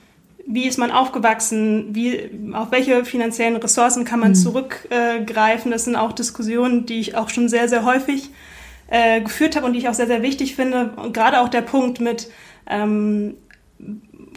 wie 0.47 0.67
ist 0.67 0.79
man 0.79 0.91
aufgewachsen, 0.91 1.95
wie, 1.95 2.31
auf 2.55 2.71
welche 2.71 3.05
finanziellen 3.05 3.57
Ressourcen 3.57 4.05
kann 4.05 4.21
man 4.21 4.31
mhm. 4.31 4.37
zurückgreifen. 4.37 5.71
Äh, 5.71 5.75
das 5.75 5.85
sind 5.85 5.97
auch 5.97 6.13
Diskussionen, 6.13 6.87
die 6.87 7.01
ich 7.01 7.17
auch 7.17 7.29
schon 7.29 7.49
sehr, 7.49 7.69
sehr 7.69 7.85
häufig 7.85 8.31
äh, 8.89 9.21
geführt 9.21 9.57
habe 9.57 9.67
und 9.67 9.75
die 9.75 9.81
ich 9.81 9.89
auch 9.89 9.95
sehr, 9.95 10.07
sehr 10.07 10.23
wichtig 10.23 10.57
finde. 10.57 10.93
Und 10.97 11.13
gerade 11.13 11.41
auch 11.41 11.49
der 11.49 11.63
Punkt 11.63 12.01
mit, 12.01 12.31
ähm, 12.69 13.35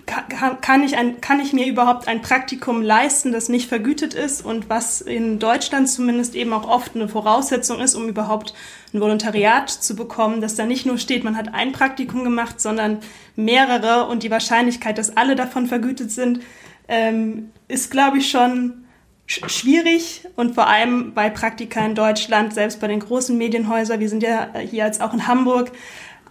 kann, 0.05 0.61
kann, 0.61 0.83
ich 0.83 0.97
ein, 0.97 1.21
kann 1.21 1.39
ich 1.39 1.53
mir 1.53 1.67
überhaupt 1.67 2.07
ein 2.07 2.21
Praktikum 2.21 2.81
leisten, 2.81 3.31
das 3.31 3.49
nicht 3.49 3.67
vergütet 3.67 4.13
ist 4.13 4.43
und 4.45 4.69
was 4.69 5.01
in 5.01 5.39
Deutschland 5.39 5.89
zumindest 5.89 6.35
eben 6.35 6.53
auch 6.53 6.67
oft 6.67 6.95
eine 6.95 7.07
Voraussetzung 7.07 7.79
ist, 7.79 7.95
um 7.95 8.07
überhaupt 8.07 8.53
ein 8.93 9.01
Volontariat 9.01 9.69
zu 9.69 9.95
bekommen, 9.95 10.41
dass 10.41 10.55
da 10.55 10.65
nicht 10.65 10.85
nur 10.85 10.97
steht, 10.97 11.23
man 11.23 11.37
hat 11.37 11.53
ein 11.53 11.71
Praktikum 11.71 12.23
gemacht, 12.23 12.59
sondern 12.59 12.99
mehrere 13.35 14.07
und 14.07 14.23
die 14.23 14.31
Wahrscheinlichkeit, 14.31 14.97
dass 14.97 15.15
alle 15.15 15.35
davon 15.35 15.67
vergütet 15.67 16.11
sind, 16.11 16.41
ähm, 16.87 17.51
ist, 17.67 17.91
glaube 17.91 18.17
ich, 18.17 18.29
schon 18.29 18.85
schwierig 19.27 20.27
und 20.35 20.55
vor 20.55 20.67
allem 20.67 21.13
bei 21.13 21.29
Praktika 21.29 21.85
in 21.85 21.93
Deutschland, 21.93 22.53
selbst 22.53 22.79
bei 22.81 22.87
den 22.87 22.99
großen 22.99 23.37
Medienhäusern, 23.37 23.99
wir 23.99 24.09
sind 24.09 24.23
ja 24.23 24.49
hier 24.57 24.85
jetzt 24.85 25.01
auch 25.01 25.13
in 25.13 25.27
Hamburg, 25.27 25.71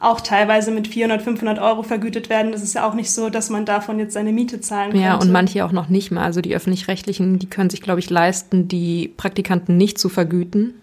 auch 0.00 0.20
teilweise 0.20 0.70
mit 0.70 0.86
400, 0.88 1.22
500 1.22 1.58
Euro 1.58 1.82
vergütet 1.82 2.28
werden. 2.28 2.52
Das 2.52 2.62
ist 2.62 2.74
ja 2.74 2.88
auch 2.88 2.94
nicht 2.94 3.10
so, 3.10 3.30
dass 3.30 3.50
man 3.50 3.64
davon 3.64 3.98
jetzt 3.98 4.14
seine 4.14 4.32
Miete 4.32 4.60
zahlen 4.60 4.92
kann. 4.92 5.00
Ja, 5.00 5.16
und 5.16 5.30
manche 5.32 5.64
auch 5.64 5.72
noch 5.72 5.88
nicht 5.88 6.10
mal. 6.10 6.24
Also 6.24 6.40
die 6.40 6.54
öffentlich-rechtlichen, 6.54 7.38
die 7.38 7.50
können 7.50 7.70
sich, 7.70 7.82
glaube 7.82 8.00
ich, 8.00 8.08
leisten, 8.10 8.68
die 8.68 9.12
Praktikanten 9.16 9.76
nicht 9.76 9.98
zu 9.98 10.08
vergüten. 10.08 10.74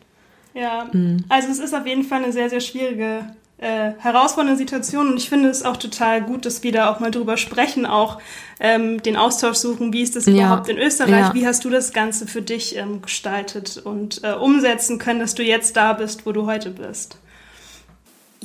Ja, 0.54 0.88
mhm. 0.92 1.24
also 1.30 1.50
es 1.50 1.60
ist 1.60 1.74
auf 1.74 1.86
jeden 1.86 2.04
Fall 2.04 2.24
eine 2.24 2.32
sehr, 2.32 2.50
sehr 2.50 2.62
schwierige 2.62 3.26
äh, 3.58 3.92
herausfordernde 4.00 4.58
Situation 4.58 5.10
und 5.10 5.18
ich 5.18 5.30
finde 5.30 5.50
es 5.50 5.64
auch 5.64 5.78
total 5.78 6.22
gut, 6.22 6.46
dass 6.46 6.64
wir 6.64 6.72
da 6.72 6.92
auch 6.92 7.00
mal 7.00 7.12
drüber 7.12 7.38
sprechen, 7.38 7.86
auch 7.86 8.20
ähm, 8.60 9.02
den 9.02 9.16
Austausch 9.16 9.58
suchen, 9.58 9.94
wie 9.94 10.02
ist 10.02 10.16
das 10.16 10.26
ja. 10.26 10.34
überhaupt 10.34 10.68
in 10.68 10.78
Österreich, 10.78 11.28
ja. 11.28 11.34
wie 11.34 11.48
hast 11.48 11.64
du 11.64 11.70
das 11.70 11.94
Ganze 11.94 12.28
für 12.28 12.42
dich 12.42 12.76
ähm, 12.76 13.02
gestaltet 13.02 13.82
und 13.84 14.24
äh, 14.24 14.34
umsetzen 14.34 15.00
können, 15.00 15.22
dass 15.22 15.36
du 15.36 15.44
jetzt 15.44 15.78
da 15.78 15.94
bist, 15.94 16.26
wo 16.26 16.34
du 16.34 16.46
heute 16.46 16.70
bist. 16.70 17.18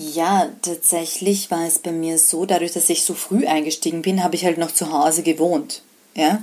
Ja, 0.02 0.48
tatsächlich 0.62 1.50
war 1.50 1.66
es 1.66 1.78
bei 1.78 1.92
mir 1.92 2.16
so, 2.16 2.46
dadurch, 2.46 2.72
dass 2.72 2.88
ich 2.88 3.04
so 3.04 3.12
früh 3.12 3.46
eingestiegen 3.46 4.00
bin, 4.00 4.24
habe 4.24 4.34
ich 4.34 4.46
halt 4.46 4.56
noch 4.56 4.72
zu 4.72 4.90
Hause 4.90 5.22
gewohnt. 5.22 5.82
Ja? 6.14 6.42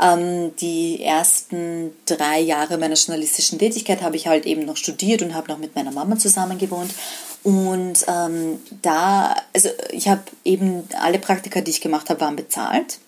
Ähm, 0.00 0.54
die 0.60 1.02
ersten 1.02 1.96
drei 2.06 2.38
Jahre 2.38 2.78
meiner 2.78 2.94
journalistischen 2.94 3.58
Tätigkeit 3.58 4.02
habe 4.02 4.14
ich 4.14 4.28
halt 4.28 4.46
eben 4.46 4.64
noch 4.64 4.76
studiert 4.76 5.20
und 5.22 5.34
habe 5.34 5.50
noch 5.50 5.58
mit 5.58 5.74
meiner 5.74 5.90
Mama 5.90 6.16
zusammen 6.16 6.58
gewohnt. 6.58 6.94
Und 7.42 8.04
ähm, 8.06 8.60
da, 8.82 9.34
also 9.52 9.70
ich 9.90 10.06
habe 10.06 10.22
eben 10.44 10.88
alle 11.00 11.18
Praktika, 11.18 11.60
die 11.60 11.72
ich 11.72 11.80
gemacht 11.80 12.08
habe, 12.08 12.20
waren 12.20 12.36
bezahlt. 12.36 13.00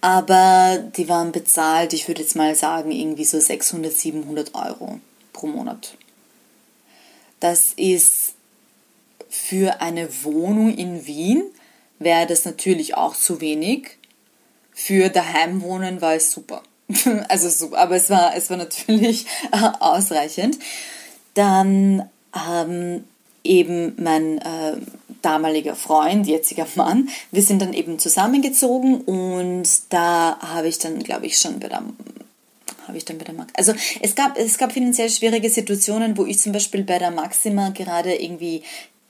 Aber 0.00 0.82
die 0.96 1.10
waren 1.10 1.32
bezahlt, 1.32 1.92
ich 1.92 2.08
würde 2.08 2.22
jetzt 2.22 2.34
mal 2.34 2.54
sagen, 2.54 2.92
irgendwie 2.92 3.26
so 3.26 3.38
600, 3.38 3.92
700 3.92 4.54
Euro 4.54 5.00
pro 5.34 5.48
Monat. 5.48 5.98
Das 7.40 7.74
ist 7.76 8.33
für 9.54 9.80
eine 9.80 10.08
Wohnung 10.24 10.76
in 10.76 11.06
Wien, 11.06 11.44
wäre 12.00 12.26
das 12.26 12.44
natürlich 12.44 12.96
auch 12.96 13.14
zu 13.14 13.40
wenig. 13.40 13.98
Für 14.72 15.10
daheim 15.10 15.62
wohnen 15.62 16.00
war 16.00 16.14
es 16.14 16.32
super. 16.32 16.64
also 17.28 17.48
super, 17.48 17.78
aber 17.78 17.94
es 17.94 18.10
war, 18.10 18.34
es 18.34 18.50
war 18.50 18.56
natürlich 18.56 19.26
ausreichend. 19.78 20.58
Dann 21.34 22.10
haben 22.32 23.04
eben 23.44 23.94
mein 23.96 24.38
äh, 24.38 24.76
damaliger 25.22 25.76
Freund, 25.76 26.26
jetziger 26.26 26.66
Mann, 26.74 27.08
wir 27.30 27.42
sind 27.42 27.62
dann 27.62 27.74
eben 27.74 28.00
zusammengezogen 28.00 29.02
und 29.02 29.68
da 29.90 30.36
habe 30.40 30.66
ich 30.66 30.80
dann, 30.80 31.00
glaube 31.04 31.26
ich, 31.26 31.38
schon 31.38 31.60
bei 31.60 31.68
der 31.68 31.80
habe 32.88 32.98
ich 32.98 33.04
dann 33.04 33.18
bei 33.18 33.24
der 33.24 33.34
Max. 33.34 33.52
Also 33.56 33.72
es 34.00 34.14
gab, 34.14 34.36
es 34.36 34.58
gab 34.58 34.72
finanziell 34.72 35.08
schwierige 35.08 35.48
Situationen, 35.48 36.18
wo 36.18 36.26
ich 36.26 36.38
zum 36.38 36.52
Beispiel 36.52 36.84
bei 36.84 36.98
der 36.98 37.10
Maxima 37.10 37.70
gerade 37.70 38.14
irgendwie 38.14 38.62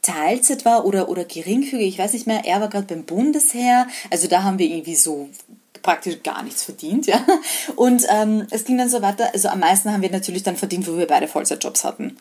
Teilzeit 0.04 0.64
war 0.64 0.84
oder, 0.84 1.08
oder 1.08 1.24
geringfügig, 1.24 1.88
ich 1.88 1.98
weiß 1.98 2.12
nicht 2.12 2.26
mehr, 2.26 2.44
er 2.44 2.60
war 2.60 2.68
gerade 2.68 2.86
beim 2.86 3.04
Bundesheer, 3.04 3.88
also 4.10 4.28
da 4.28 4.42
haben 4.42 4.58
wir 4.58 4.66
irgendwie 4.66 4.94
so 4.94 5.28
praktisch 5.82 6.22
gar 6.22 6.42
nichts 6.42 6.64
verdient, 6.64 7.06
ja. 7.08 7.24
Und 7.76 8.04
ähm, 8.10 8.46
es 8.50 8.64
ging 8.64 8.78
dann 8.78 8.88
so 8.88 9.02
weiter, 9.02 9.30
also 9.32 9.48
am 9.48 9.60
meisten 9.60 9.92
haben 9.92 10.02
wir 10.02 10.10
natürlich 10.10 10.42
dann 10.42 10.56
verdient, 10.56 10.86
wo 10.88 10.96
wir 10.96 11.06
beide 11.06 11.28
Vollzeitjobs 11.28 11.84
hatten. 11.84 12.16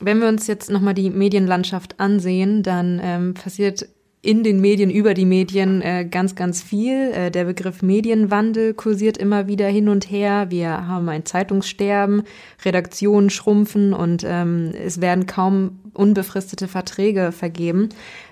Wenn 0.00 0.20
wir 0.20 0.28
uns 0.28 0.46
jetzt 0.46 0.70
nochmal 0.70 0.94
die 0.94 1.10
Medienlandschaft 1.10 1.98
ansehen, 1.98 2.62
dann 2.62 3.00
ähm, 3.02 3.34
passiert 3.34 3.88
in 4.20 4.42
den 4.42 4.60
Medien, 4.60 4.90
über 4.90 5.14
die 5.14 5.24
Medien 5.24 5.80
äh, 5.80 6.04
ganz, 6.04 6.34
ganz 6.34 6.60
viel. 6.62 7.12
Äh, 7.12 7.30
der 7.30 7.44
Begriff 7.44 7.82
Medienwandel 7.82 8.74
kursiert 8.74 9.16
immer 9.16 9.46
wieder 9.46 9.68
hin 9.68 9.88
und 9.88 10.10
her. 10.10 10.46
Wir 10.48 10.88
haben 10.88 11.08
ein 11.08 11.24
Zeitungssterben, 11.24 12.24
Redaktionen 12.64 13.30
schrumpfen 13.30 13.92
und 13.92 14.24
ähm, 14.26 14.72
es 14.84 15.00
werden 15.00 15.26
kaum 15.26 15.78
unbefristete 15.94 16.66
Verträge 16.66 17.30
vergeben. 17.30 17.90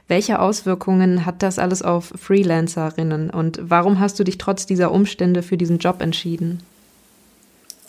Welche 0.08 0.40
Auswirkungen 0.40 1.24
hat 1.24 1.42
das 1.42 1.58
alles 1.58 1.82
auf 1.82 2.12
Freelancerinnen 2.16 3.30
und 3.30 3.60
warum 3.62 4.00
hast 4.00 4.18
du 4.18 4.24
dich 4.24 4.38
trotz 4.38 4.66
dieser 4.66 4.90
Umstände 4.90 5.42
für 5.42 5.56
diesen 5.56 5.78
Job 5.78 6.00
entschieden? 6.00 6.62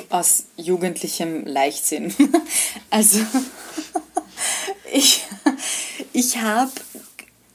Aus 0.09 0.45
jugendlichem 0.55 1.45
Leichtsinn. 1.45 2.13
also 2.91 3.19
ich, 4.93 5.23
ich 6.13 6.37
habe 6.37 6.71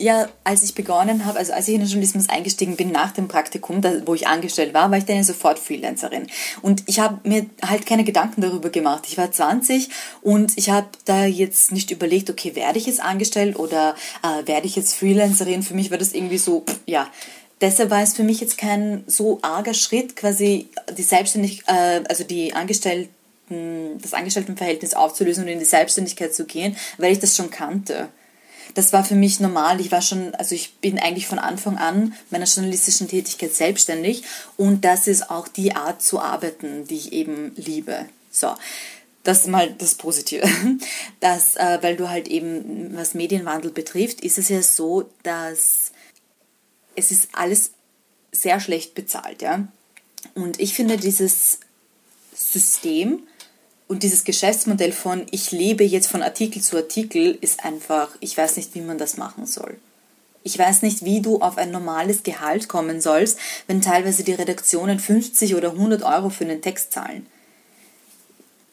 ja, 0.03 0.29
als 0.43 0.65
ich 0.65 0.75
begonnen 0.75 1.25
habe, 1.25 1.39
also 1.39 1.53
als 1.53 1.69
ich 1.69 1.75
in 1.75 1.81
den 1.81 1.89
Journalismus 1.89 2.29
eingestiegen 2.29 2.75
bin 2.77 2.91
nach 2.91 3.13
dem 3.13 3.29
Praktikum, 3.29 3.81
da, 3.81 4.05
wo 4.05 4.15
ich 4.15 4.27
angestellt 4.27 4.75
war, 4.75 4.91
war 4.91 4.99
ich 4.99 5.05
dann 5.05 5.17
ja 5.17 5.23
sofort 5.23 5.61
Freelancerin. 5.61 6.27
Und 6.61 6.83
ich 6.87 6.99
habe 6.99 7.21
mir 7.23 7.47
halt 7.65 7.87
keine 7.87 8.03
Gedanken 8.03 8.41
darüber 8.41 8.71
gemacht. 8.71 9.05
Ich 9.07 9.17
war 9.17 9.31
20 9.31 9.89
und 10.21 10.53
ich 10.57 10.71
habe 10.71 10.89
da 11.05 11.25
jetzt 11.25 11.71
nicht 11.71 11.93
überlegt, 11.93 12.29
okay, 12.31 12.57
werde 12.57 12.79
ich 12.79 12.87
jetzt 12.87 13.01
angestellt 13.01 13.57
oder 13.57 13.95
äh, 14.25 14.47
werde 14.49 14.67
ich 14.67 14.75
jetzt 14.75 14.95
Freelancerin? 14.95 15.63
Für 15.63 15.75
mich 15.75 15.93
war 15.93 15.99
das 15.99 16.13
irgendwie 16.13 16.39
so, 16.39 16.65
pff, 16.67 16.81
ja. 16.87 17.09
Deshalb 17.61 17.91
war 17.91 18.03
es 18.03 18.15
für 18.15 18.25
mich 18.25 18.41
jetzt 18.41 18.59
kein 18.59 19.05
so 19.07 19.39
arger 19.43 19.73
Schritt, 19.73 20.17
quasi 20.17 20.69
die 20.99 21.03
Selbstständigkeit, 21.05 22.03
äh, 22.03 22.09
also 22.09 22.25
die 22.25 22.55
Angestellten 22.55 23.11
das 24.01 24.15
Angestelltenverhältnis 24.15 24.95
aufzulösen 24.95 25.45
und 25.45 25.51
in 25.51 25.59
die 25.59 25.67
Selbstständigkeit 25.67 26.35
zu 26.35 26.47
gehen, 26.47 26.75
weil 26.97 27.13
ich 27.13 27.19
das 27.19 27.37
schon 27.37 27.51
kannte 27.51 28.09
das 28.75 28.93
war 28.93 29.05
für 29.05 29.15
mich 29.15 29.41
normal. 29.41 29.81
Ich 29.81 29.93
war 29.93 30.03
schon, 30.03 30.35
also 30.35 30.55
ich 30.55 30.75
bin 30.77 30.99
eigentlich 30.99 31.27
von 31.27 31.39
Anfang 31.39 31.79
an 31.79 32.15
meiner 32.31 32.47
journalistischen 32.47 33.09
Tätigkeit 33.09 33.55
selbstständig 33.55 34.25
und 34.57 34.85
das 34.85 35.07
ist 35.07 35.31
auch 35.31 35.49
die 35.49 35.75
Art 35.75 36.03
zu 36.03 36.21
arbeiten, 36.21 36.87
die 36.87 36.97
ich 36.97 37.13
eben 37.13 37.53
liebe. 37.57 38.07
So. 38.31 38.55
Das 39.25 39.43
ist 39.43 39.49
mal 39.49 39.73
das 39.73 39.95
Positive. 39.95 40.49
Das, 41.21 41.55
äh, 41.55 41.79
weil 41.83 41.95
du 41.95 42.09
halt 42.09 42.27
eben, 42.27 42.97
was 42.97 43.15
Medienwandel 43.15 43.71
betrifft, 43.71 44.23
ist 44.23 44.39
es 44.39 44.49
ja 44.49 44.61
so, 44.61 45.09
dass 45.23 45.93
es 46.97 47.13
ist 47.13 47.29
alles 47.33 47.71
sehr 48.33 48.59
schlecht 48.59 48.97
bezahlt, 48.97 49.41
ja. 49.41 49.69
Und 50.35 50.59
ich 50.59 50.75
finde 50.75 50.97
dieses 50.97 51.61
System, 52.35 53.23
und 53.93 54.03
dieses 54.03 54.25
Geschäftsmodell 54.25 54.91
von 54.91 55.27
ich 55.33 55.53
lebe 55.53 55.85
jetzt 55.85 56.07
von 56.07 56.23
Artikel 56.23 56.63
zu 56.63 56.79
Artikel 56.79 57.37
ist 57.43 57.63
einfach, 57.63 58.09
ich 58.21 58.35
weiß 58.35 58.57
nicht, 58.57 58.75
wie 58.75 58.81
man 58.81 58.97
das 58.97 59.19
machen 59.19 59.45
soll. 59.45 59.77
Ich 60.43 60.59
weiß 60.59 60.81
nicht, 60.81 61.05
wie 61.05 61.21
du 61.21 61.43
auf 61.43 61.59
ein 61.59 61.71
normales 61.71 62.23
Gehalt 62.23 62.69
kommen 62.69 63.03
sollst, 63.03 63.39
wenn 63.67 63.83
teilweise 63.83 64.25
die 64.25 64.33
Redaktionen 64.33 64.99
50 64.99 65.57
oder 65.57 65.73
100 65.73 66.05
Euro 66.05 66.31
für 66.31 66.45
einen 66.45 66.63
Text 66.63 66.95
zahlen 66.95 67.27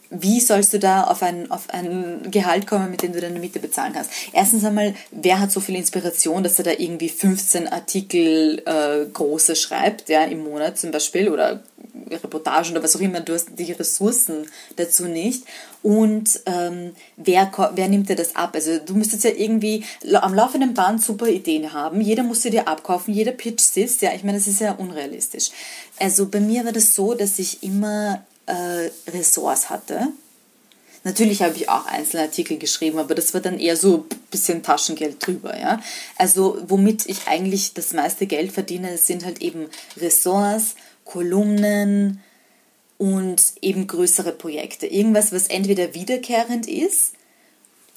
wie 0.10 0.40
sollst 0.40 0.74
du 0.74 0.80
da 0.80 1.04
auf 1.04 1.22
ein, 1.22 1.52
auf 1.52 1.70
ein 1.70 2.32
Gehalt 2.32 2.66
kommen, 2.66 2.90
mit 2.90 3.04
dem 3.04 3.14
du 3.14 3.22
deine 3.22 3.40
Miete 3.40 3.60
bezahlen 3.60 3.94
kannst? 3.94 4.12
Erstens 4.34 4.66
einmal, 4.66 4.96
wer 5.12 5.40
hat 5.40 5.52
so 5.52 5.60
viel 5.60 5.76
Inspiration, 5.76 6.44
dass 6.44 6.58
er 6.58 6.66
da 6.66 6.72
irgendwie 6.72 7.10
15 7.10 7.68
Artikel 7.68 8.62
äh, 8.66 9.06
große 9.06 9.56
schreibt, 9.56 10.10
ja, 10.10 10.24
im 10.24 10.44
Monat 10.44 10.80
zum 10.80 10.92
Beispiel, 10.92 11.30
oder 11.30 11.62
Reportagen 12.10 12.72
oder 12.72 12.84
was 12.84 12.96
auch 12.96 13.02
immer, 13.02 13.20
du 13.22 13.34
hast 13.34 13.50
die 13.58 13.72
Ressourcen 13.72 14.48
dazu 14.76 15.06
nicht. 15.06 15.44
Und 15.84 16.42
ähm, 16.46 16.92
wer, 17.16 17.52
wer 17.76 17.88
nimmt 17.88 18.10
dir 18.10 18.16
das 18.16 18.36
ab? 18.36 18.52
Also 18.54 18.80
du 18.80 18.96
müsstest 18.96 19.24
ja 19.24 19.32
irgendwie 19.32 19.86
am 20.14 20.34
laufenden 20.34 20.74
Band 20.74 21.04
super 21.04 21.28
Ideen 21.28 21.72
haben, 21.72 22.02
jeder 22.02 22.24
muss 22.24 22.42
sie 22.42 22.50
dir 22.50 22.68
abkaufen, 22.68 23.14
jeder 23.14 23.32
Pitch 23.32 23.62
sitzt, 23.62 24.02
ja, 24.02 24.12
ich 24.14 24.24
meine, 24.24 24.38
das 24.38 24.48
ist 24.48 24.60
ja 24.60 24.74
unrealistisch. 24.74 25.52
Also 26.00 26.28
bei 26.28 26.40
mir 26.40 26.66
war 26.66 26.72
das 26.72 26.96
so, 26.96 27.14
dass 27.14 27.40
ich 27.40 27.64
immer 27.64 28.24
äh, 28.50 28.90
Ressorts 29.12 29.70
hatte. 29.70 30.10
Natürlich 31.04 31.42
habe 31.42 31.56
ich 31.56 31.70
auch 31.70 31.86
einzelne 31.86 32.24
Artikel 32.24 32.58
geschrieben, 32.58 33.00
aber 33.00 33.16
das 33.16 33.34
war 33.34 33.40
dann 33.40 33.58
eher 33.60 33.78
so 33.78 34.06
ein 34.12 34.20
bisschen 34.32 34.64
Taschengeld 34.64 35.26
drüber. 35.26 35.58
Ja? 35.58 35.82
Also 36.18 36.58
womit 36.68 37.06
ich 37.06 37.28
eigentlich 37.28 37.74
das 37.74 37.94
meiste 37.94 38.28
Geld 38.28 38.52
verdiene, 38.52 38.98
sind 38.98 39.24
halt 39.24 39.42
eben 39.42 39.68
Ressorts, 39.98 40.76
Kolumnen 41.06 42.22
und 42.98 43.42
eben 43.62 43.88
größere 43.88 44.34
Projekte. 44.34 44.88
Irgendwas, 44.88 45.32
was 45.32 45.48
entweder 45.48 45.94
wiederkehrend 45.94 46.68
ist 46.68 47.14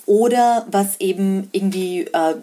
oder 0.06 0.66
was 0.70 1.00
eben 1.00 1.48
irgendwie 1.50 2.02
äh, 2.02 2.34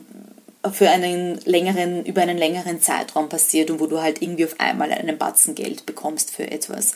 für 0.74 0.90
einen 0.90 1.40
längeren, 1.46 2.06
über 2.06 2.22
einen 2.22 2.38
längeren 2.38 2.82
Zeitraum 2.82 3.30
passiert 3.30 3.72
und 3.72 3.80
wo 3.80 3.88
du 3.88 4.02
halt 4.02 4.22
irgendwie 4.22 4.44
auf 4.44 4.60
einmal 4.60 4.92
einen 4.92 5.18
Batzen 5.18 5.56
Geld 5.56 5.86
bekommst 5.86 6.32
für 6.32 6.52
etwas. 6.52 6.94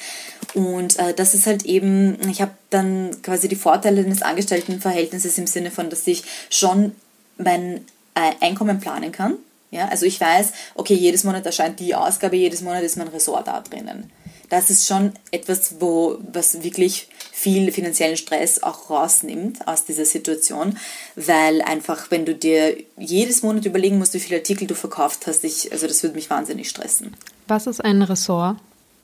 Und 0.54 1.00
äh, 1.00 1.14
das 1.14 1.34
ist 1.34 1.48
halt 1.48 1.64
eben, 1.64 2.18
ich 2.30 2.42
habe 2.42 2.52
dann 2.70 3.22
quasi 3.22 3.48
die 3.48 3.56
Vorteile 3.56 4.02
eines 4.02 4.22
Angestelltenverhältnisses 4.22 5.38
im 5.38 5.48
Sinne 5.48 5.72
von, 5.72 5.90
dass 5.90 6.06
ich 6.08 6.24
schon 6.50 6.94
mein 7.38 7.86
äh, 8.16 8.32
Einkommen 8.42 8.82
planen 8.82 9.14
kann. 9.14 9.36
Ja, 9.72 9.88
also 9.88 10.06
ich 10.06 10.20
weiß, 10.20 10.52
okay, 10.76 10.94
jedes 10.94 11.24
Monat 11.24 11.46
erscheint 11.46 11.80
die 11.80 11.96
Ausgabe, 11.96 12.36
jedes 12.36 12.62
Monat 12.62 12.84
ist 12.84 12.98
mein 12.98 13.08
Ressort 13.08 13.48
da 13.48 13.62
drinnen. 13.62 14.12
Das 14.50 14.70
ist 14.70 14.88
schon 14.88 15.14
etwas, 15.32 15.76
wo, 15.80 16.18
was 16.32 16.64
wirklich 16.64 17.08
viel 17.32 17.72
finanziellen 17.72 18.16
Stress 18.18 18.62
auch 18.62 18.90
rausnimmt 18.90 19.68
aus 19.68 19.86
dieser 19.86 20.06
Situation, 20.06 20.78
weil 21.16 21.62
einfach, 21.64 22.12
wenn 22.12 22.26
du 22.26 22.36
dir 22.36 22.78
jedes 22.98 23.42
Monat 23.42 23.66
überlegen 23.66 23.98
musst, 23.98 24.14
wie 24.14 24.20
viele 24.20 24.38
Artikel 24.38 24.68
du 24.68 24.76
verkauft 24.76 25.28
hast, 25.28 25.44
ich, 25.44 25.72
also 25.72 25.88
das 25.88 26.04
würde 26.04 26.16
mich 26.16 26.30
wahnsinnig 26.30 26.70
stressen. 26.70 27.16
Was 27.48 27.68
ist 27.68 27.84
ein 27.84 28.02
Ressort, 28.02 28.58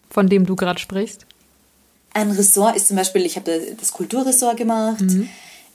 von 0.09 0.29
dem 0.29 0.45
du 0.45 0.55
gerade 0.55 0.79
sprichst? 0.79 1.25
Ein 2.13 2.31
Ressort 2.31 2.75
ist 2.75 2.87
zum 2.87 2.97
Beispiel, 2.97 3.25
ich 3.25 3.35
habe 3.35 3.75
das 3.79 3.91
Kulturressort 3.91 4.57
gemacht, 4.57 5.01
mhm. 5.01 5.29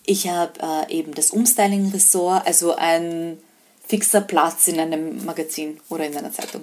ich 0.06 0.28
habe 0.28 0.86
äh, 0.88 0.98
eben 0.98 1.12
das 1.14 1.30
Umstyling-Ressort, 1.30 2.46
also 2.46 2.74
ein 2.76 3.38
fixer 3.86 4.20
Platz 4.20 4.68
in 4.68 4.80
einem 4.80 5.24
Magazin 5.24 5.78
oder 5.88 6.06
in 6.06 6.16
einer 6.16 6.32
Zeitung. 6.32 6.62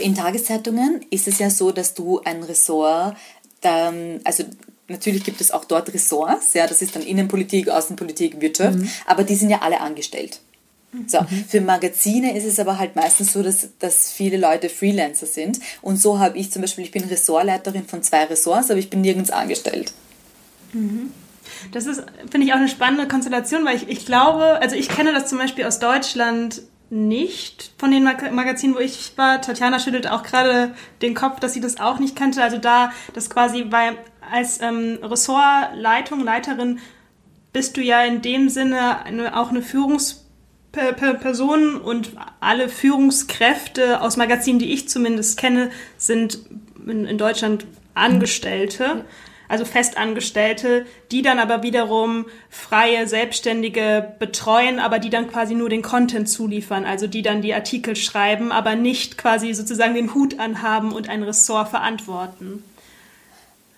In 0.00 0.14
Tageszeitungen 0.14 1.04
ist 1.10 1.26
es 1.26 1.38
ja 1.38 1.50
so, 1.50 1.72
dass 1.72 1.94
du 1.94 2.20
ein 2.20 2.42
Ressort, 2.42 3.16
also 3.62 4.44
Natürlich 4.88 5.24
gibt 5.24 5.40
es 5.40 5.50
auch 5.50 5.64
dort 5.64 5.92
Ressorts, 5.92 6.54
ja, 6.54 6.66
das 6.66 6.80
ist 6.80 6.94
dann 6.94 7.02
Innenpolitik, 7.02 7.68
Außenpolitik, 7.68 8.40
Wirtschaft, 8.40 8.78
mhm. 8.78 8.88
aber 9.06 9.24
die 9.24 9.34
sind 9.34 9.50
ja 9.50 9.62
alle 9.62 9.80
angestellt. 9.80 10.40
So, 11.08 11.20
mhm. 11.20 11.44
für 11.48 11.60
Magazine 11.60 12.36
ist 12.36 12.44
es 12.44 12.58
aber 12.58 12.78
halt 12.78 12.94
meistens 12.96 13.32
so, 13.32 13.42
dass, 13.42 13.68
dass 13.80 14.12
viele 14.12 14.38
Leute 14.38 14.68
Freelancer 14.68 15.26
sind. 15.26 15.58
Und 15.82 16.00
so 16.00 16.20
habe 16.20 16.38
ich 16.38 16.52
zum 16.52 16.62
Beispiel, 16.62 16.84
ich 16.84 16.92
bin 16.92 17.04
Ressortleiterin 17.04 17.84
von 17.84 18.02
zwei 18.02 18.24
Ressorts, 18.24 18.70
aber 18.70 18.78
ich 18.78 18.88
bin 18.88 19.00
nirgends 19.00 19.30
angestellt. 19.30 19.92
Mhm. 20.72 21.10
Das 21.72 21.86
ist, 21.86 22.02
finde 22.30 22.46
ich, 22.46 22.52
auch 22.52 22.58
eine 22.58 22.68
spannende 22.68 23.08
Konstellation, 23.08 23.64
weil 23.64 23.76
ich, 23.76 23.88
ich 23.88 24.06
glaube, 24.06 24.60
also 24.60 24.76
ich 24.76 24.88
kenne 24.88 25.12
das 25.12 25.28
zum 25.28 25.38
Beispiel 25.38 25.64
aus 25.64 25.80
Deutschland 25.80 26.62
nicht 26.88 27.72
von 27.78 27.90
den 27.90 28.04
Mag 28.04 28.32
Magazinen, 28.32 28.74
wo 28.74 28.78
ich 28.78 29.12
war. 29.16 29.40
Tatjana 29.40 29.78
schüttelt 29.78 30.08
auch 30.08 30.22
gerade 30.22 30.74
den 31.02 31.14
Kopf, 31.14 31.40
dass 31.40 31.52
sie 31.52 31.60
das 31.60 31.80
auch 31.80 31.98
nicht 31.98 32.16
kannte. 32.16 32.42
Also 32.42 32.58
da, 32.58 32.92
das 33.14 33.30
quasi, 33.30 33.66
weil 33.70 33.96
als 34.30 34.60
ähm, 34.60 34.98
Ressortleitung, 35.02 36.22
Leiterin 36.22 36.78
bist 37.52 37.76
du 37.76 37.80
ja 37.80 38.04
in 38.04 38.22
dem 38.22 38.48
Sinne 38.48 39.04
eine, 39.04 39.36
auch 39.36 39.50
eine 39.50 39.62
Führungsperson 39.62 41.76
und 41.76 42.12
alle 42.40 42.68
Führungskräfte 42.68 44.00
aus 44.00 44.16
Magazinen, 44.16 44.58
die 44.58 44.72
ich 44.72 44.88
zumindest 44.88 45.38
kenne, 45.38 45.70
sind 45.96 46.40
in, 46.86 47.06
in 47.06 47.18
Deutschland 47.18 47.66
Angestellte 47.94 49.04
also 49.48 49.64
Festangestellte, 49.64 50.86
die 51.10 51.22
dann 51.22 51.38
aber 51.38 51.62
wiederum 51.62 52.26
freie 52.50 53.06
Selbstständige 53.06 54.14
betreuen, 54.18 54.78
aber 54.78 54.98
die 54.98 55.10
dann 55.10 55.30
quasi 55.30 55.54
nur 55.54 55.68
den 55.68 55.82
Content 55.82 56.28
zuliefern, 56.28 56.84
also 56.84 57.06
die 57.06 57.22
dann 57.22 57.42
die 57.42 57.54
Artikel 57.54 57.96
schreiben, 57.96 58.52
aber 58.52 58.74
nicht 58.74 59.18
quasi 59.18 59.52
sozusagen 59.54 59.94
den 59.94 60.14
Hut 60.14 60.38
anhaben 60.38 60.92
und 60.92 61.08
ein 61.08 61.22
Ressort 61.22 61.68
verantworten. 61.68 62.62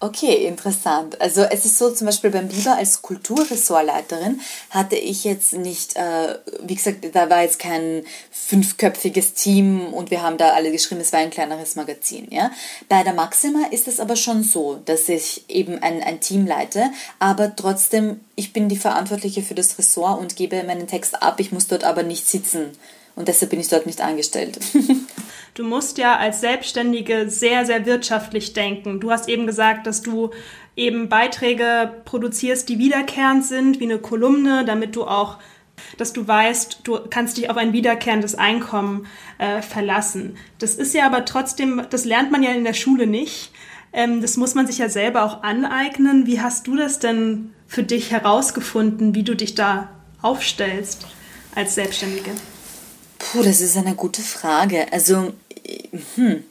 Okay, 0.01 0.47
interessant. 0.47 1.21
Also 1.21 1.43
es 1.43 1.65
ist 1.65 1.77
so, 1.77 1.91
zum 1.91 2.07
Beispiel 2.07 2.31
beim 2.31 2.47
Biber 2.47 2.77
als 2.77 3.03
Kulturressortleiterin 3.03 4.41
hatte 4.71 4.95
ich 4.95 5.25
jetzt 5.25 5.55
nicht, 5.55 5.97
äh, 5.97 6.39
wie 6.63 6.77
gesagt, 6.77 6.99
da 7.13 7.29
war 7.29 7.43
jetzt 7.43 7.59
kein 7.59 8.05
fünfköpfiges 8.31 9.35
Team 9.35 9.93
und 9.93 10.13
wir 10.13 10.23
haben 10.23 10.39
da 10.39 10.51
alle 10.51 10.71
geschrieben, 10.71 11.01
es 11.01 11.13
war 11.13 11.19
ein 11.19 11.31
kleineres 11.31 11.75
Magazin. 11.75 12.29
Ja? 12.31 12.53
Bei 12.89 13.03
der 13.03 13.13
Maxima 13.13 13.67
ist 13.73 13.89
es 13.89 13.99
aber 13.99 14.15
schon 14.15 14.45
so, 14.45 14.81
dass 14.85 15.09
ich 15.09 15.45
eben 15.49 15.83
ein, 15.83 16.01
ein 16.05 16.21
Team 16.21 16.47
leite, 16.47 16.93
aber 17.19 17.57
trotzdem, 17.57 18.21
ich 18.37 18.53
bin 18.53 18.69
die 18.69 18.77
Verantwortliche 18.77 19.43
für 19.43 19.57
das 19.57 19.77
Ressort 19.79 20.21
und 20.21 20.37
gebe 20.37 20.63
meinen 20.63 20.87
Text 20.87 21.21
ab, 21.21 21.41
ich 21.41 21.51
muss 21.51 21.67
dort 21.67 21.83
aber 21.83 22.05
nicht 22.05 22.29
sitzen 22.29 22.71
und 23.17 23.27
deshalb 23.27 23.51
bin 23.51 23.59
ich 23.59 23.69
dort 23.69 23.87
nicht 23.87 24.01
angestellt. 24.01 24.61
du 25.55 25.65
musst 25.65 25.99
ja 25.99 26.17
als 26.17 26.41
Selbstständige 26.41 27.29
sehr, 27.29 27.67
sehr 27.67 27.87
wirtschaftlich 27.87 28.53
denken. 28.53 29.01
Du 29.01 29.11
hast 29.11 29.29
eben 29.29 29.47
gesagt, 29.47 29.87
dass 29.87 30.03
du 30.03 30.31
eben 30.77 31.09
Beiträge 31.09 31.93
produzierst, 32.05 32.69
die 32.69 32.79
wiederkehrend 32.79 33.45
sind, 33.45 33.81
wie 33.81 33.85
eine 33.85 33.99
Kolumne, 33.99 34.65
damit 34.65 34.97
du 34.97 35.05
auch 35.05 35.39
dass 35.97 36.13
du 36.13 36.27
weißt, 36.27 36.81
du 36.85 36.99
kannst 37.09 37.37
dich 37.37 37.51
auf 37.51 37.57
ein 37.57 37.73
wiederkehrendes 37.73 38.35
Einkommen 38.35 39.07
äh, 39.39 39.63
verlassen. 39.63 40.37
Das 40.59 40.75
ist 40.75 40.95
ja 40.95 41.07
aber 41.07 41.25
trotzdem, 41.25 41.83
das 41.91 42.05
lernt 42.05 42.31
man 42.31 42.43
ja 42.43 42.51
in 42.51 42.65
der 42.65 42.75
Schule 42.75 43.07
nicht. 43.07 43.53
Ähm, 43.93 44.21
das 44.21 44.37
muss 44.37 44.55
man 44.55 44.67
sich 44.67 44.79
ja 44.79 44.89
selber 44.89 45.25
auch 45.25 45.43
aneignen. 45.43 46.27
Wie 46.27 46.41
hast 46.41 46.67
du 46.67 46.77
das 46.77 46.99
denn 46.99 47.53
für 47.67 47.83
dich 47.83 48.11
herausgefunden, 48.11 49.15
wie 49.15 49.23
du 49.23 49.35
dich 49.35 49.55
da 49.55 49.89
aufstellst 50.21 51.07
als 51.55 51.75
Selbstständige? 51.75 52.31
Puh, 53.33 53.43
das 53.43 53.61
ist 53.61 53.77
eine 53.77 53.95
gute 53.95 54.23
Frage. 54.23 54.91
Also, 54.93 55.33
hm. 56.15 56.45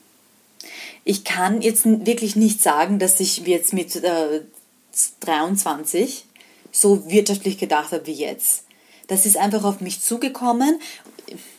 ich 1.04 1.24
kann 1.24 1.62
jetzt 1.62 1.86
wirklich 1.86 2.36
nicht 2.36 2.62
sagen, 2.62 3.00
dass 3.00 3.20
ich 3.20 3.38
jetzt 3.40 3.74
mit 3.74 3.96
äh, 3.96 4.42
23 5.22 6.26
so 6.72 7.10
wirtschaftlich 7.10 7.58
gedacht 7.58 7.92
habe 7.92 8.06
wie 8.06 8.14
jetzt. 8.14 8.64
Das 9.08 9.26
ist 9.26 9.38
einfach 9.38 9.64
auf 9.64 9.82
mich 9.82 10.02
zugekommen 10.02 10.80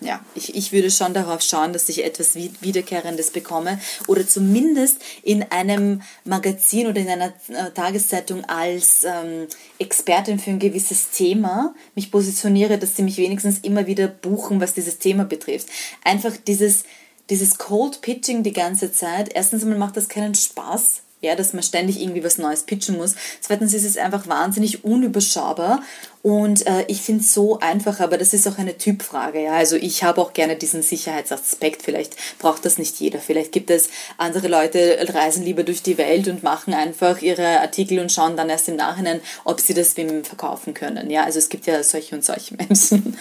ja, 0.00 0.24
ich, 0.34 0.54
ich 0.54 0.72
würde 0.72 0.90
schon 0.90 1.14
darauf 1.14 1.42
schauen, 1.42 1.72
dass 1.72 1.88
ich 1.88 2.04
etwas 2.04 2.34
Wiederkehrendes 2.34 3.30
bekomme 3.30 3.80
oder 4.06 4.26
zumindest 4.26 5.00
in 5.22 5.42
einem 5.42 6.02
Magazin 6.24 6.86
oder 6.86 7.00
in 7.00 7.08
einer 7.08 7.32
äh, 7.48 7.70
Tageszeitung 7.74 8.44
als 8.44 9.04
ähm, 9.04 9.46
Expertin 9.78 10.38
für 10.38 10.50
ein 10.50 10.58
gewisses 10.58 11.10
Thema 11.10 11.74
mich 11.94 12.10
positioniere, 12.10 12.78
dass 12.78 12.96
sie 12.96 13.02
mich 13.02 13.18
wenigstens 13.18 13.58
immer 13.60 13.86
wieder 13.86 14.08
buchen, 14.08 14.60
was 14.60 14.74
dieses 14.74 14.98
Thema 14.98 15.24
betrifft. 15.24 15.68
Einfach 16.04 16.36
dieses, 16.46 16.84
dieses 17.30 17.58
Cold 17.58 18.00
Pitching 18.00 18.42
die 18.42 18.52
ganze 18.52 18.92
Zeit. 18.92 19.30
Erstens 19.34 19.62
einmal 19.62 19.78
macht 19.78 19.96
das 19.96 20.08
keinen 20.08 20.34
Spaß 20.34 21.02
ja, 21.20 21.34
dass 21.34 21.52
man 21.52 21.62
ständig 21.62 22.00
irgendwie 22.00 22.24
was 22.24 22.38
Neues 22.38 22.62
pitchen 22.62 22.96
muss. 22.96 23.14
Zweitens 23.40 23.74
ist 23.74 23.84
es 23.84 23.96
einfach 23.96 24.26
wahnsinnig 24.28 24.84
unüberschaubar 24.84 25.82
und 26.22 26.66
äh, 26.66 26.84
ich 26.88 27.00
finde 27.00 27.22
es 27.22 27.32
so 27.32 27.58
einfach, 27.60 28.00
aber 28.00 28.18
das 28.18 28.34
ist 28.34 28.46
auch 28.48 28.58
eine 28.58 28.76
Typfrage. 28.76 29.42
Ja, 29.42 29.52
also 29.52 29.76
ich 29.76 30.02
habe 30.02 30.20
auch 30.20 30.32
gerne 30.32 30.56
diesen 30.56 30.82
Sicherheitsaspekt. 30.82 31.82
Vielleicht 31.82 32.16
braucht 32.38 32.64
das 32.64 32.76
nicht 32.76 32.98
jeder. 33.00 33.20
Vielleicht 33.20 33.52
gibt 33.52 33.70
es 33.70 33.88
andere 34.16 34.48
Leute, 34.48 34.98
reisen 35.14 35.44
lieber 35.44 35.62
durch 35.62 35.82
die 35.82 35.96
Welt 35.96 36.28
und 36.28 36.42
machen 36.42 36.74
einfach 36.74 37.22
ihre 37.22 37.60
Artikel 37.60 38.00
und 38.00 38.12
schauen 38.12 38.36
dann 38.36 38.50
erst 38.50 38.68
im 38.68 38.76
Nachhinein, 38.76 39.20
ob 39.44 39.60
sie 39.60 39.74
das 39.74 39.96
wem 39.96 40.24
verkaufen 40.24 40.74
können. 40.74 41.08
Ja, 41.08 41.24
also 41.24 41.38
es 41.38 41.48
gibt 41.48 41.66
ja 41.66 41.82
solche 41.82 42.16
und 42.16 42.24
solche 42.24 42.54
Menschen. 42.58 43.16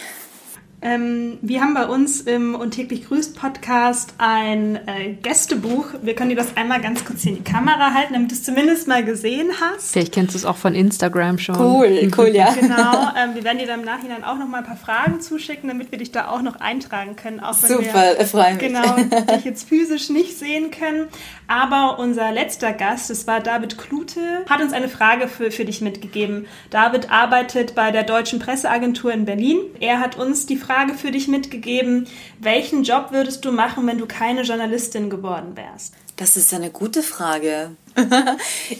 Ähm, 0.80 1.38
wir 1.42 1.60
haben 1.60 1.74
bei 1.74 1.86
uns 1.86 2.20
im 2.20 2.54
Und 2.54 2.70
täglich 2.70 3.06
grüßt 3.06 3.36
Podcast 3.36 4.14
ein 4.18 4.76
äh, 4.86 5.14
Gästebuch. 5.22 5.86
Wir 6.02 6.14
können 6.14 6.30
dir 6.30 6.36
das 6.36 6.56
einmal 6.56 6.80
ganz 6.80 7.04
kurz 7.04 7.22
hier 7.22 7.32
in 7.32 7.42
die 7.42 7.50
Kamera 7.50 7.94
halten, 7.94 8.12
damit 8.12 8.30
du 8.30 8.36
es 8.36 8.44
zumindest 8.44 8.86
mal 8.86 9.04
gesehen 9.04 9.50
hast. 9.60 9.92
Vielleicht 9.92 10.14
kennst 10.14 10.34
du 10.34 10.38
es 10.38 10.44
auch 10.44 10.56
von 10.56 10.76
Instagram 10.76 11.38
schon. 11.38 11.56
Cool, 11.56 12.08
cool, 12.18 12.28
ja. 12.28 12.52
Genau. 12.52 13.08
Ähm, 13.18 13.34
wir 13.34 13.42
werden 13.42 13.58
dir 13.58 13.66
dann 13.66 13.80
im 13.80 13.86
Nachhinein 13.86 14.22
auch 14.22 14.38
noch 14.38 14.46
mal 14.46 14.58
ein 14.58 14.64
paar 14.64 14.76
Fragen 14.76 15.20
zuschicken, 15.20 15.68
damit 15.68 15.90
wir 15.90 15.98
dich 15.98 16.12
da 16.12 16.28
auch 16.28 16.42
noch 16.42 16.60
eintragen 16.60 17.16
können. 17.16 17.40
Auch 17.40 17.60
wenn 17.60 17.68
Super, 17.70 18.14
wir, 18.16 18.26
freue 18.26 18.54
mich. 18.54 18.62
Genau, 18.62 18.96
dich 19.34 19.44
jetzt 19.44 19.68
physisch 19.68 20.10
nicht 20.10 20.38
sehen 20.38 20.70
können. 20.70 21.08
Aber 21.48 21.98
unser 21.98 22.30
letzter 22.30 22.72
Gast, 22.72 23.10
das 23.10 23.26
war 23.26 23.40
David 23.40 23.78
Klute, 23.78 24.44
hat 24.48 24.60
uns 24.60 24.72
eine 24.72 24.88
Frage 24.88 25.26
für, 25.26 25.50
für 25.50 25.64
dich 25.64 25.80
mitgegeben. 25.80 26.46
David 26.70 27.10
arbeitet 27.10 27.74
bei 27.74 27.90
der 27.90 28.04
Deutschen 28.04 28.38
Presseagentur 28.38 29.12
in 29.12 29.24
Berlin. 29.24 29.58
Er 29.80 29.98
hat 29.98 30.16
uns 30.16 30.46
die 30.46 30.56
Frage 30.56 30.67
Frage 30.68 30.92
für 30.92 31.10
dich 31.10 31.28
mitgegeben. 31.28 32.06
Welchen 32.40 32.82
Job 32.82 33.06
würdest 33.10 33.42
du 33.46 33.52
machen, 33.52 33.86
wenn 33.86 33.96
du 33.96 34.04
keine 34.04 34.42
Journalistin 34.42 35.08
geworden 35.08 35.56
wärst? 35.56 35.94
Das 36.16 36.36
ist 36.36 36.52
eine 36.52 36.68
gute 36.68 37.02
Frage. 37.02 37.70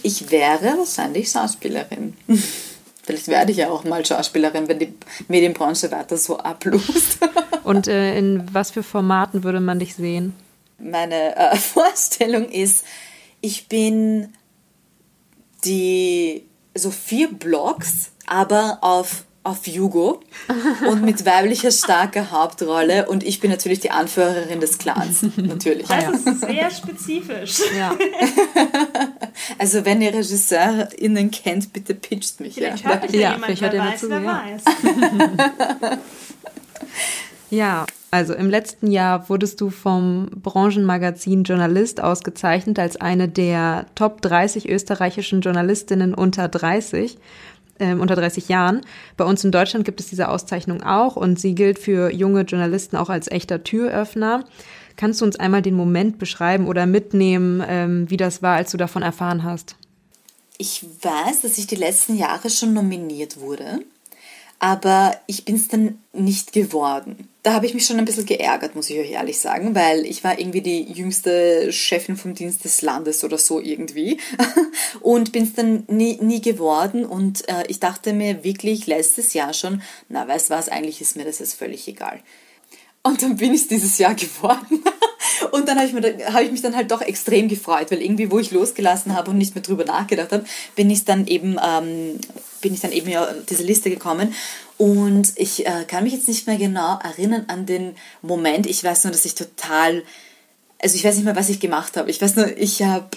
ich 0.02 0.30
wäre 0.30 0.76
wahrscheinlich 0.76 1.30
Schauspielerin. 1.30 2.14
Vielleicht 3.04 3.28
werde 3.28 3.52
ich 3.52 3.58
ja 3.58 3.70
auch 3.70 3.84
mal 3.84 4.04
Schauspielerin, 4.04 4.68
wenn 4.68 4.78
die 4.78 4.92
Medienbranche 5.28 5.90
weiter 5.90 6.18
so 6.18 6.36
ablust. 6.36 7.20
Und 7.64 7.88
äh, 7.88 8.18
in 8.18 8.46
was 8.52 8.70
für 8.70 8.82
Formaten 8.82 9.42
würde 9.42 9.60
man 9.60 9.78
dich 9.78 9.94
sehen? 9.94 10.34
Meine 10.78 11.36
äh, 11.36 11.56
Vorstellung 11.56 12.50
ist, 12.50 12.84
ich 13.40 13.66
bin 13.66 14.34
die 15.64 16.44
so 16.74 16.90
vier 16.90 17.32
Blogs, 17.32 18.10
aber 18.26 18.78
auf 18.82 19.24
auf 19.44 19.66
Jugo 19.66 20.20
und 20.88 21.02
mit 21.02 21.24
weiblicher 21.24 21.70
starker 21.70 22.30
Hauptrolle 22.30 23.08
und 23.08 23.24
ich 23.24 23.40
bin 23.40 23.50
natürlich 23.50 23.80
die 23.80 23.90
Anführerin 23.90 24.60
des 24.60 24.78
Clans, 24.78 25.22
natürlich. 25.36 25.86
Das 25.86 26.20
ist 26.20 26.40
sehr 26.40 26.70
spezifisch. 26.70 27.60
Ja. 27.76 27.94
Also 29.58 29.84
wenn 29.84 30.02
ihr 30.02 30.12
RegisseurInnen 30.12 31.30
kennt, 31.30 31.72
bitte 31.72 31.94
pitcht 31.94 32.40
mich. 32.40 32.54
Vielleicht 32.54 32.84
ja, 32.84 32.90
hört 32.90 33.12
ja, 33.12 33.32
jemand, 33.34 33.60
wer 33.60 33.72
weiß, 33.72 34.06
wer 34.08 34.24
weiß. 34.24 34.62
ja, 37.50 37.86
also 38.10 38.34
im 38.34 38.50
letzten 38.50 38.90
Jahr 38.90 39.28
wurdest 39.28 39.60
du 39.60 39.70
vom 39.70 40.28
Branchenmagazin 40.30 41.44
Journalist 41.44 42.00
ausgezeichnet 42.02 42.78
als 42.78 43.00
eine 43.00 43.28
der 43.28 43.86
Top 43.94 44.22
30 44.22 44.68
österreichischen 44.68 45.40
Journalistinnen 45.40 46.14
unter 46.14 46.48
30 46.48 47.18
äh, 47.78 47.94
unter 47.94 48.16
30 48.16 48.48
Jahren. 48.48 48.80
Bei 49.16 49.24
uns 49.24 49.44
in 49.44 49.52
Deutschland 49.52 49.84
gibt 49.84 50.00
es 50.00 50.08
diese 50.08 50.28
Auszeichnung 50.28 50.82
auch 50.82 51.16
und 51.16 51.38
sie 51.38 51.54
gilt 51.54 51.78
für 51.78 52.12
junge 52.12 52.42
Journalisten 52.42 52.96
auch 52.96 53.08
als 53.08 53.30
echter 53.30 53.64
Türöffner. 53.64 54.44
Kannst 54.96 55.20
du 55.20 55.24
uns 55.24 55.36
einmal 55.36 55.62
den 55.62 55.74
Moment 55.74 56.18
beschreiben 56.18 56.66
oder 56.66 56.86
mitnehmen, 56.86 57.62
ähm, 57.66 58.10
wie 58.10 58.16
das 58.16 58.42
war, 58.42 58.56
als 58.56 58.72
du 58.72 58.76
davon 58.76 59.02
erfahren 59.02 59.44
hast? 59.44 59.76
Ich 60.58 60.84
weiß, 61.02 61.42
dass 61.42 61.56
ich 61.56 61.68
die 61.68 61.76
letzten 61.76 62.16
Jahre 62.16 62.50
schon 62.50 62.74
nominiert 62.74 63.38
wurde 63.40 63.80
aber 64.58 65.16
ich 65.26 65.44
bin 65.44 65.56
es 65.56 65.68
dann 65.68 65.98
nicht 66.12 66.52
geworden. 66.52 67.28
Da 67.42 67.52
habe 67.54 67.66
ich 67.66 67.74
mich 67.74 67.86
schon 67.86 67.98
ein 67.98 68.04
bisschen 68.04 68.26
geärgert, 68.26 68.74
muss 68.74 68.90
ich 68.90 68.98
euch 68.98 69.12
ehrlich 69.12 69.38
sagen, 69.38 69.74
weil 69.74 70.04
ich 70.04 70.24
war 70.24 70.38
irgendwie 70.38 70.60
die 70.60 70.82
jüngste 70.92 71.72
Chefin 71.72 72.16
vom 72.16 72.34
Dienst 72.34 72.64
des 72.64 72.82
Landes 72.82 73.22
oder 73.24 73.38
so 73.38 73.60
irgendwie 73.60 74.18
und 75.00 75.32
bin 75.32 75.44
es 75.44 75.54
dann 75.54 75.84
nie, 75.88 76.18
nie 76.20 76.40
geworden 76.40 77.06
und 77.06 77.48
äh, 77.48 77.64
ich 77.68 77.80
dachte 77.80 78.12
mir 78.12 78.42
wirklich 78.42 78.86
letztes 78.86 79.32
Jahr 79.32 79.54
schon, 79.54 79.82
na 80.08 80.26
weißt 80.26 80.50
was, 80.50 80.68
eigentlich 80.68 81.00
ist 81.00 81.16
mir 81.16 81.24
das 81.24 81.38
jetzt 81.38 81.54
völlig 81.54 81.86
egal. 81.86 82.20
Und 83.02 83.22
dann 83.22 83.36
bin 83.36 83.54
ich 83.54 83.68
dieses 83.68 83.96
Jahr 83.98 84.14
geworden 84.16 84.82
Und 85.50 85.68
dann 85.68 85.78
habe 85.78 85.86
ich, 85.86 86.26
hab 86.26 86.42
ich 86.42 86.50
mich 86.50 86.62
dann 86.62 86.76
halt 86.76 86.90
doch 86.90 87.00
extrem 87.00 87.48
gefreut, 87.48 87.90
weil 87.90 88.02
irgendwie, 88.02 88.30
wo 88.30 88.38
ich 88.38 88.50
losgelassen 88.50 89.14
habe 89.16 89.30
und 89.30 89.38
nicht 89.38 89.54
mehr 89.54 89.62
drüber 89.62 89.84
nachgedacht 89.84 90.32
habe, 90.32 90.44
bin 90.76 90.90
ich 90.90 91.04
dann 91.04 91.26
eben, 91.26 91.56
ähm, 91.64 92.18
bin 92.60 92.74
ich 92.74 92.80
dann 92.80 92.92
eben 92.92 93.08
ja 93.08 93.28
diese 93.48 93.62
Liste 93.62 93.90
gekommen. 93.90 94.34
Und 94.76 95.32
ich 95.36 95.66
äh, 95.66 95.84
kann 95.86 96.04
mich 96.04 96.12
jetzt 96.12 96.28
nicht 96.28 96.46
mehr 96.46 96.56
genau 96.56 96.98
erinnern 97.02 97.44
an 97.48 97.66
den 97.66 97.96
Moment. 98.22 98.66
Ich 98.66 98.82
weiß 98.82 99.04
nur, 99.04 99.12
dass 99.12 99.24
ich 99.24 99.34
total, 99.34 100.02
also 100.80 100.94
ich 100.94 101.04
weiß 101.04 101.16
nicht 101.16 101.24
mehr, 101.24 101.36
was 101.36 101.48
ich 101.48 101.60
gemacht 101.60 101.96
habe. 101.96 102.10
Ich 102.10 102.22
weiß 102.22 102.36
nur, 102.36 102.56
ich 102.56 102.82
habe 102.82 103.08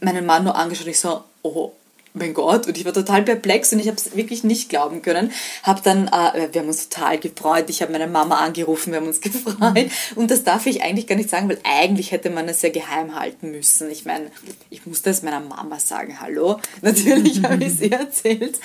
meinen 0.00 0.26
Mann 0.26 0.44
nur 0.44 0.56
angeschaut 0.56 0.86
und 0.86 0.92
ich 0.92 1.00
so, 1.00 1.22
oh, 1.42 1.72
mein 2.12 2.34
Gott, 2.34 2.66
und 2.66 2.76
ich 2.76 2.84
war 2.84 2.92
total 2.92 3.22
perplex 3.22 3.72
und 3.72 3.78
ich 3.78 3.86
habe 3.86 3.96
es 3.96 4.16
wirklich 4.16 4.42
nicht 4.42 4.68
glauben 4.68 5.02
können. 5.02 5.32
Hab 5.62 5.82
dann, 5.82 6.08
äh, 6.08 6.48
wir 6.52 6.60
haben 6.60 6.68
uns 6.68 6.88
total 6.88 7.18
gefreut. 7.18 7.66
Ich 7.68 7.82
habe 7.82 7.92
meine 7.92 8.08
Mama 8.08 8.36
angerufen, 8.36 8.92
wir 8.92 9.00
haben 9.00 9.06
uns 9.06 9.20
gefreut. 9.20 9.90
Und 10.16 10.30
das 10.30 10.44
darf 10.44 10.66
ich 10.66 10.82
eigentlich 10.82 11.06
gar 11.06 11.16
nicht 11.16 11.30
sagen, 11.30 11.48
weil 11.48 11.58
eigentlich 11.64 12.12
hätte 12.12 12.30
man 12.30 12.48
es 12.48 12.62
ja 12.62 12.70
geheim 12.70 13.14
halten 13.18 13.50
müssen. 13.52 13.90
Ich 13.90 14.04
meine, 14.04 14.30
ich 14.70 14.86
musste 14.86 15.10
es 15.10 15.22
meiner 15.22 15.40
Mama 15.40 15.78
sagen, 15.78 16.20
hallo. 16.20 16.58
Natürlich 16.82 17.42
habe 17.44 17.64
ich 17.64 17.74
es 17.74 17.80
ihr 17.80 17.92
erzählt. 17.92 18.58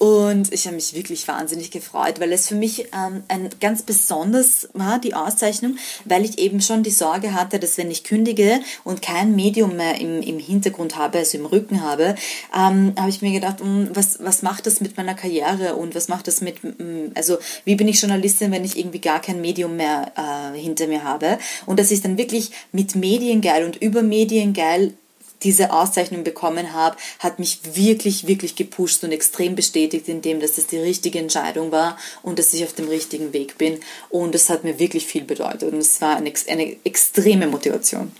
Und 0.00 0.50
ich 0.50 0.64
habe 0.64 0.76
mich 0.76 0.94
wirklich 0.94 1.28
wahnsinnig 1.28 1.70
gefreut, 1.70 2.20
weil 2.20 2.32
es 2.32 2.48
für 2.48 2.54
mich 2.54 2.86
ähm, 2.94 3.22
ein 3.28 3.50
ganz 3.60 3.82
besonders 3.82 4.70
war, 4.72 4.98
die 4.98 5.12
Auszeichnung, 5.12 5.76
weil 6.06 6.24
ich 6.24 6.38
eben 6.38 6.62
schon 6.62 6.82
die 6.82 6.90
Sorge 6.90 7.34
hatte, 7.34 7.58
dass 7.58 7.76
wenn 7.76 7.90
ich 7.90 8.02
kündige 8.02 8.60
und 8.82 9.02
kein 9.02 9.36
Medium 9.36 9.76
mehr 9.76 10.00
im, 10.00 10.22
im 10.22 10.38
Hintergrund 10.38 10.96
habe, 10.96 11.18
also 11.18 11.36
im 11.36 11.44
Rücken 11.44 11.82
habe, 11.82 12.14
ähm, 12.56 12.94
habe 12.98 13.10
ich 13.10 13.20
mir 13.20 13.32
gedacht, 13.32 13.60
hm, 13.60 13.90
was, 13.92 14.24
was 14.24 14.40
macht 14.40 14.64
das 14.64 14.80
mit 14.80 14.96
meiner 14.96 15.12
Karriere 15.12 15.76
und 15.76 15.94
was 15.94 16.08
macht 16.08 16.28
das 16.28 16.40
mit, 16.40 16.62
hm, 16.62 17.12
also 17.14 17.36
wie 17.66 17.74
bin 17.74 17.86
ich 17.86 18.00
Journalistin, 18.00 18.52
wenn 18.52 18.64
ich 18.64 18.78
irgendwie 18.78 19.02
gar 19.02 19.20
kein 19.20 19.42
Medium 19.42 19.76
mehr 19.76 20.12
äh, 20.16 20.58
hinter 20.58 20.86
mir 20.86 21.04
habe? 21.04 21.38
Und 21.66 21.78
dass 21.78 21.90
ich 21.90 22.00
dann 22.00 22.16
wirklich 22.16 22.52
mit 22.72 22.94
Mediengeil 22.94 23.66
und 23.66 23.76
über 23.76 24.00
Mediengeil 24.00 24.94
diese 25.42 25.72
Auszeichnung 25.72 26.24
bekommen 26.24 26.72
habe, 26.72 26.96
hat 27.18 27.38
mich 27.38 27.60
wirklich, 27.74 28.26
wirklich 28.26 28.56
gepusht 28.56 29.02
und 29.04 29.12
extrem 29.12 29.54
bestätigt 29.54 30.08
in 30.08 30.22
dem, 30.22 30.40
dass 30.40 30.58
es 30.58 30.66
die 30.66 30.78
richtige 30.78 31.18
Entscheidung 31.18 31.72
war 31.72 31.96
und 32.22 32.38
dass 32.38 32.52
ich 32.52 32.64
auf 32.64 32.72
dem 32.72 32.88
richtigen 32.88 33.32
Weg 33.32 33.58
bin. 33.58 33.80
Und 34.08 34.34
es 34.34 34.50
hat 34.50 34.64
mir 34.64 34.78
wirklich 34.78 35.06
viel 35.06 35.24
bedeutet 35.24 35.72
und 35.72 35.78
es 35.78 36.00
war 36.00 36.16
eine, 36.16 36.32
eine 36.48 36.76
extreme 36.84 37.46
Motivation. 37.46 38.12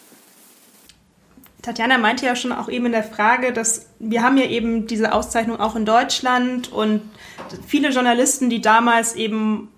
Tatjana 1.63 1.99
meinte 1.99 2.25
ja 2.25 2.37
schon 2.37 2.53
auch 2.53 2.69
eben 2.69 2.87
in 2.87 2.93
der 2.93 3.05
Frage, 3.05 3.53
dass 3.53 3.87
wir 3.99 4.23
haben 4.23 4.39
ja 4.39 4.47
eben 4.47 4.87
diese 4.87 5.13
Auszeichnung 5.13 5.61
auch 5.61 5.77
in 5.77 5.85
Deutschland 5.85 6.73
und 6.73 7.03
viele 7.67 7.91
Journalisten, 7.91 8.49
die 8.49 8.63
damals 8.63 9.15
eben 9.15 9.69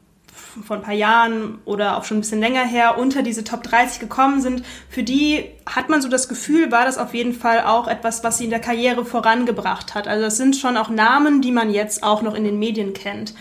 vor 0.64 0.76
ein 0.76 0.82
paar 0.82 0.94
Jahren 0.94 1.58
oder 1.64 1.96
auch 1.96 2.04
schon 2.04 2.18
ein 2.18 2.20
bisschen 2.20 2.40
länger 2.40 2.64
her 2.64 2.98
unter 2.98 3.22
diese 3.22 3.44
Top 3.44 3.62
30 3.62 4.00
gekommen 4.00 4.40
sind, 4.40 4.64
für 4.88 5.02
die 5.02 5.44
hat 5.66 5.88
man 5.88 6.02
so 6.02 6.08
das 6.08 6.28
Gefühl, 6.28 6.70
war 6.70 6.84
das 6.84 6.98
auf 6.98 7.14
jeden 7.14 7.34
Fall 7.34 7.64
auch 7.64 7.88
etwas, 7.88 8.24
was 8.24 8.38
sie 8.38 8.44
in 8.44 8.50
der 8.50 8.60
Karriere 8.60 9.04
vorangebracht 9.04 9.94
hat. 9.94 10.08
Also 10.08 10.24
das 10.24 10.36
sind 10.36 10.56
schon 10.56 10.76
auch 10.76 10.88
Namen, 10.88 11.42
die 11.42 11.52
man 11.52 11.70
jetzt 11.70 12.02
auch 12.02 12.22
noch 12.22 12.34
in 12.34 12.44
den 12.44 12.58
Medien 12.58 12.92
kennt. 12.92 13.34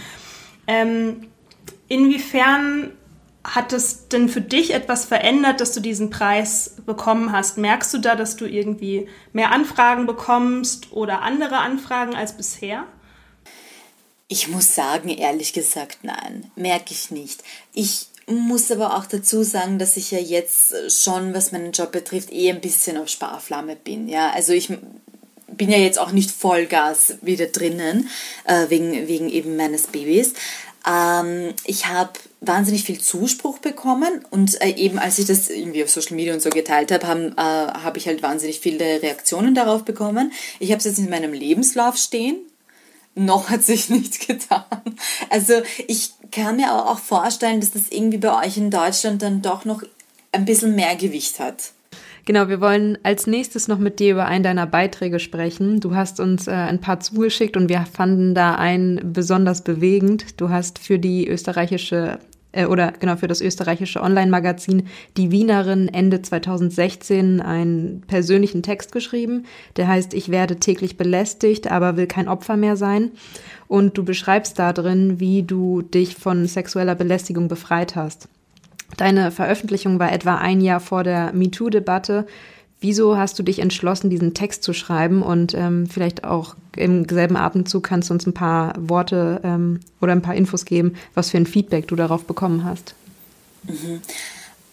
Ähm, 0.67 1.27
inwiefern 1.87 2.91
hat 3.43 3.73
es 3.73 4.07
denn 4.07 4.29
für 4.29 4.41
dich 4.41 4.73
etwas 4.73 5.05
verändert, 5.05 5.61
dass 5.61 5.73
du 5.73 5.79
diesen 5.79 6.09
Preis 6.09 6.77
bekommen 6.85 7.31
hast? 7.31 7.57
Merkst 7.57 7.93
du 7.93 7.97
da, 7.97 8.15
dass 8.15 8.35
du 8.35 8.45
irgendwie 8.45 9.07
mehr 9.33 9.51
Anfragen 9.51 10.05
bekommst 10.05 10.91
oder 10.91 11.23
andere 11.23 11.57
Anfragen 11.57 12.15
als 12.15 12.37
bisher? 12.37 12.83
Ich 14.31 14.47
muss 14.47 14.75
sagen, 14.75 15.09
ehrlich 15.09 15.51
gesagt, 15.51 16.05
nein, 16.05 16.49
merke 16.55 16.93
ich 16.93 17.11
nicht. 17.11 17.43
Ich 17.73 18.05
muss 18.27 18.71
aber 18.71 18.95
auch 18.95 19.05
dazu 19.05 19.43
sagen, 19.43 19.77
dass 19.77 19.97
ich 19.97 20.09
ja 20.11 20.19
jetzt 20.19 20.73
schon, 20.87 21.33
was 21.33 21.51
meinen 21.51 21.73
Job 21.73 21.91
betrifft, 21.91 22.31
eh 22.31 22.49
ein 22.49 22.61
bisschen 22.61 22.95
auf 22.95 23.09
Sparflamme 23.09 23.75
bin. 23.75 24.07
Ja, 24.07 24.31
also 24.31 24.53
ich 24.53 24.69
bin 25.49 25.69
ja 25.69 25.77
jetzt 25.77 25.99
auch 25.99 26.13
nicht 26.13 26.31
Vollgas 26.31 27.15
wieder 27.21 27.47
drinnen, 27.47 28.07
äh, 28.45 28.69
wegen, 28.69 29.09
wegen 29.09 29.27
eben 29.27 29.57
meines 29.57 29.87
Babys. 29.87 30.31
Ähm, 30.89 31.53
ich 31.65 31.87
habe 31.87 32.13
wahnsinnig 32.39 32.85
viel 32.85 33.01
Zuspruch 33.01 33.57
bekommen 33.57 34.25
und 34.29 34.61
äh, 34.61 34.69
eben 34.69 34.97
als 34.97 35.19
ich 35.19 35.25
das 35.25 35.49
irgendwie 35.49 35.83
auf 35.83 35.89
Social 35.89 36.15
Media 36.15 36.33
und 36.33 36.41
so 36.41 36.51
geteilt 36.51 36.93
habe, 36.93 37.05
habe 37.05 37.33
äh, 37.35 37.81
hab 37.83 37.97
ich 37.97 38.07
halt 38.07 38.23
wahnsinnig 38.23 38.61
viele 38.61 39.01
Reaktionen 39.01 39.55
darauf 39.55 39.83
bekommen. 39.83 40.31
Ich 40.59 40.71
habe 40.71 40.79
es 40.79 40.85
jetzt 40.85 40.99
in 40.99 41.09
meinem 41.09 41.33
Lebenslauf 41.33 41.97
stehen, 41.97 42.37
noch 43.15 43.49
hat 43.49 43.63
sich 43.63 43.89
nichts 43.89 44.25
getan. 44.25 44.65
Also 45.29 45.53
ich 45.87 46.13
kann 46.31 46.55
mir 46.55 46.71
aber 46.71 46.89
auch 46.89 46.99
vorstellen, 46.99 47.59
dass 47.59 47.71
das 47.71 47.89
irgendwie 47.89 48.17
bei 48.17 48.45
euch 48.45 48.57
in 48.57 48.71
Deutschland 48.71 49.21
dann 49.21 49.41
doch 49.41 49.65
noch 49.65 49.83
ein 50.31 50.45
bisschen 50.45 50.75
mehr 50.75 50.95
Gewicht 50.95 51.39
hat. 51.39 51.73
Genau, 52.25 52.47
wir 52.47 52.61
wollen 52.61 52.97
als 53.03 53.25
nächstes 53.25 53.67
noch 53.67 53.79
mit 53.79 53.99
dir 53.99 54.11
über 54.13 54.25
einen 54.25 54.43
deiner 54.43 54.67
Beiträge 54.67 55.19
sprechen. 55.19 55.79
Du 55.79 55.95
hast 55.95 56.19
uns 56.19 56.47
äh, 56.47 56.51
ein 56.51 56.79
paar 56.79 56.99
zugeschickt 56.99 57.57
und 57.57 57.67
wir 57.67 57.85
fanden 57.91 58.35
da 58.35 58.55
einen 58.55 59.11
besonders 59.11 59.63
bewegend. 59.63 60.39
Du 60.39 60.49
hast 60.49 60.77
für 60.79 60.99
die 60.99 61.27
österreichische 61.27 62.19
äh, 62.51 62.65
oder 62.65 62.91
genau 62.91 63.15
für 63.15 63.27
das 63.27 63.41
österreichische 63.41 64.01
Online-Magazin 64.01 64.87
Die 65.17 65.31
Wienerin 65.31 65.87
Ende 65.87 66.21
2016 66.21 67.41
einen 67.41 68.01
persönlichen 68.07 68.63
Text 68.63 68.91
geschrieben, 68.91 69.45
der 69.77 69.87
heißt 69.87 70.13
Ich 70.13 70.29
werde 70.29 70.57
täglich 70.57 70.97
belästigt, 70.97 71.71
aber 71.71 71.97
will 71.97 72.07
kein 72.07 72.27
Opfer 72.27 72.57
mehr 72.57 72.75
sein. 72.75 73.11
Und 73.67 73.97
du 73.97 74.03
beschreibst 74.03 74.59
da 74.59 74.73
drin, 74.73 75.19
wie 75.19 75.43
du 75.43 75.81
dich 75.81 76.15
von 76.15 76.45
sexueller 76.45 76.95
Belästigung 76.95 77.47
befreit 77.47 77.95
hast. 77.95 78.27
Deine 78.97 79.31
Veröffentlichung 79.31 79.99
war 79.99 80.11
etwa 80.11 80.35
ein 80.35 80.61
Jahr 80.61 80.79
vor 80.79 81.03
der 81.03 81.33
MeToo-Debatte. 81.33 82.25
Wieso 82.81 83.15
hast 83.15 83.37
du 83.37 83.43
dich 83.43 83.59
entschlossen, 83.59 84.09
diesen 84.09 84.33
Text 84.33 84.63
zu 84.63 84.73
schreiben? 84.73 85.21
Und 85.21 85.53
ähm, 85.53 85.87
vielleicht 85.87 86.23
auch 86.23 86.55
im 86.75 87.07
selben 87.07 87.37
Atemzug 87.37 87.83
kannst 87.83 88.09
du 88.09 88.15
uns 88.15 88.25
ein 88.25 88.33
paar 88.33 88.73
Worte 88.77 89.39
ähm, 89.43 89.79
oder 90.01 90.13
ein 90.13 90.23
paar 90.23 90.35
Infos 90.35 90.65
geben, 90.65 90.95
was 91.13 91.29
für 91.29 91.37
ein 91.37 91.45
Feedback 91.45 91.87
du 91.87 91.95
darauf 91.95 92.25
bekommen 92.25 92.63
hast. 92.63 92.95
Mhm. 93.63 94.01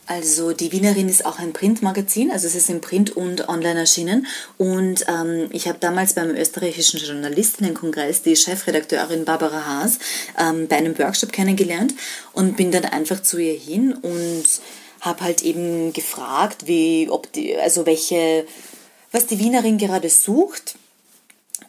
Also 0.07 0.53
die 0.53 0.73
Wienerin 0.73 1.07
ist 1.07 1.27
auch 1.27 1.39
ein 1.39 1.53
Printmagazin, 1.53 2.31
also 2.31 2.47
es 2.47 2.55
ist 2.55 2.71
im 2.71 2.81
Print 2.81 3.15
und 3.15 3.47
online 3.51 3.81
erschienen. 3.81 4.27
Und 4.57 5.05
ähm, 5.07 5.49
ich 5.51 5.69
habe 5.69 5.77
damals 5.79 6.15
beim 6.15 6.31
österreichischen 6.31 6.99
Journalistinnenkongress 6.99 8.23
die 8.23 8.35
Chefredakteurin 8.35 9.27
Barbara 9.27 9.67
Haas 9.67 9.99
ähm, 10.39 10.67
bei 10.67 10.77
einem 10.77 10.99
Workshop 10.99 11.31
kennengelernt 11.31 11.93
und 12.33 12.57
bin 12.57 12.71
dann 12.71 12.87
einfach 12.87 13.21
zu 13.21 13.37
ihr 13.37 13.53
hin 13.53 13.93
und 13.93 14.47
habe 15.09 15.25
halt 15.25 15.43
eben 15.43 15.93
gefragt, 15.93 16.67
wie, 16.67 17.09
ob 17.11 17.33
die, 17.33 17.57
also 17.57 17.87
welche, 17.87 18.47
was 19.11 19.27
die 19.27 19.39
Wienerin 19.39 19.79
gerade 19.79 20.09
sucht 20.09 20.77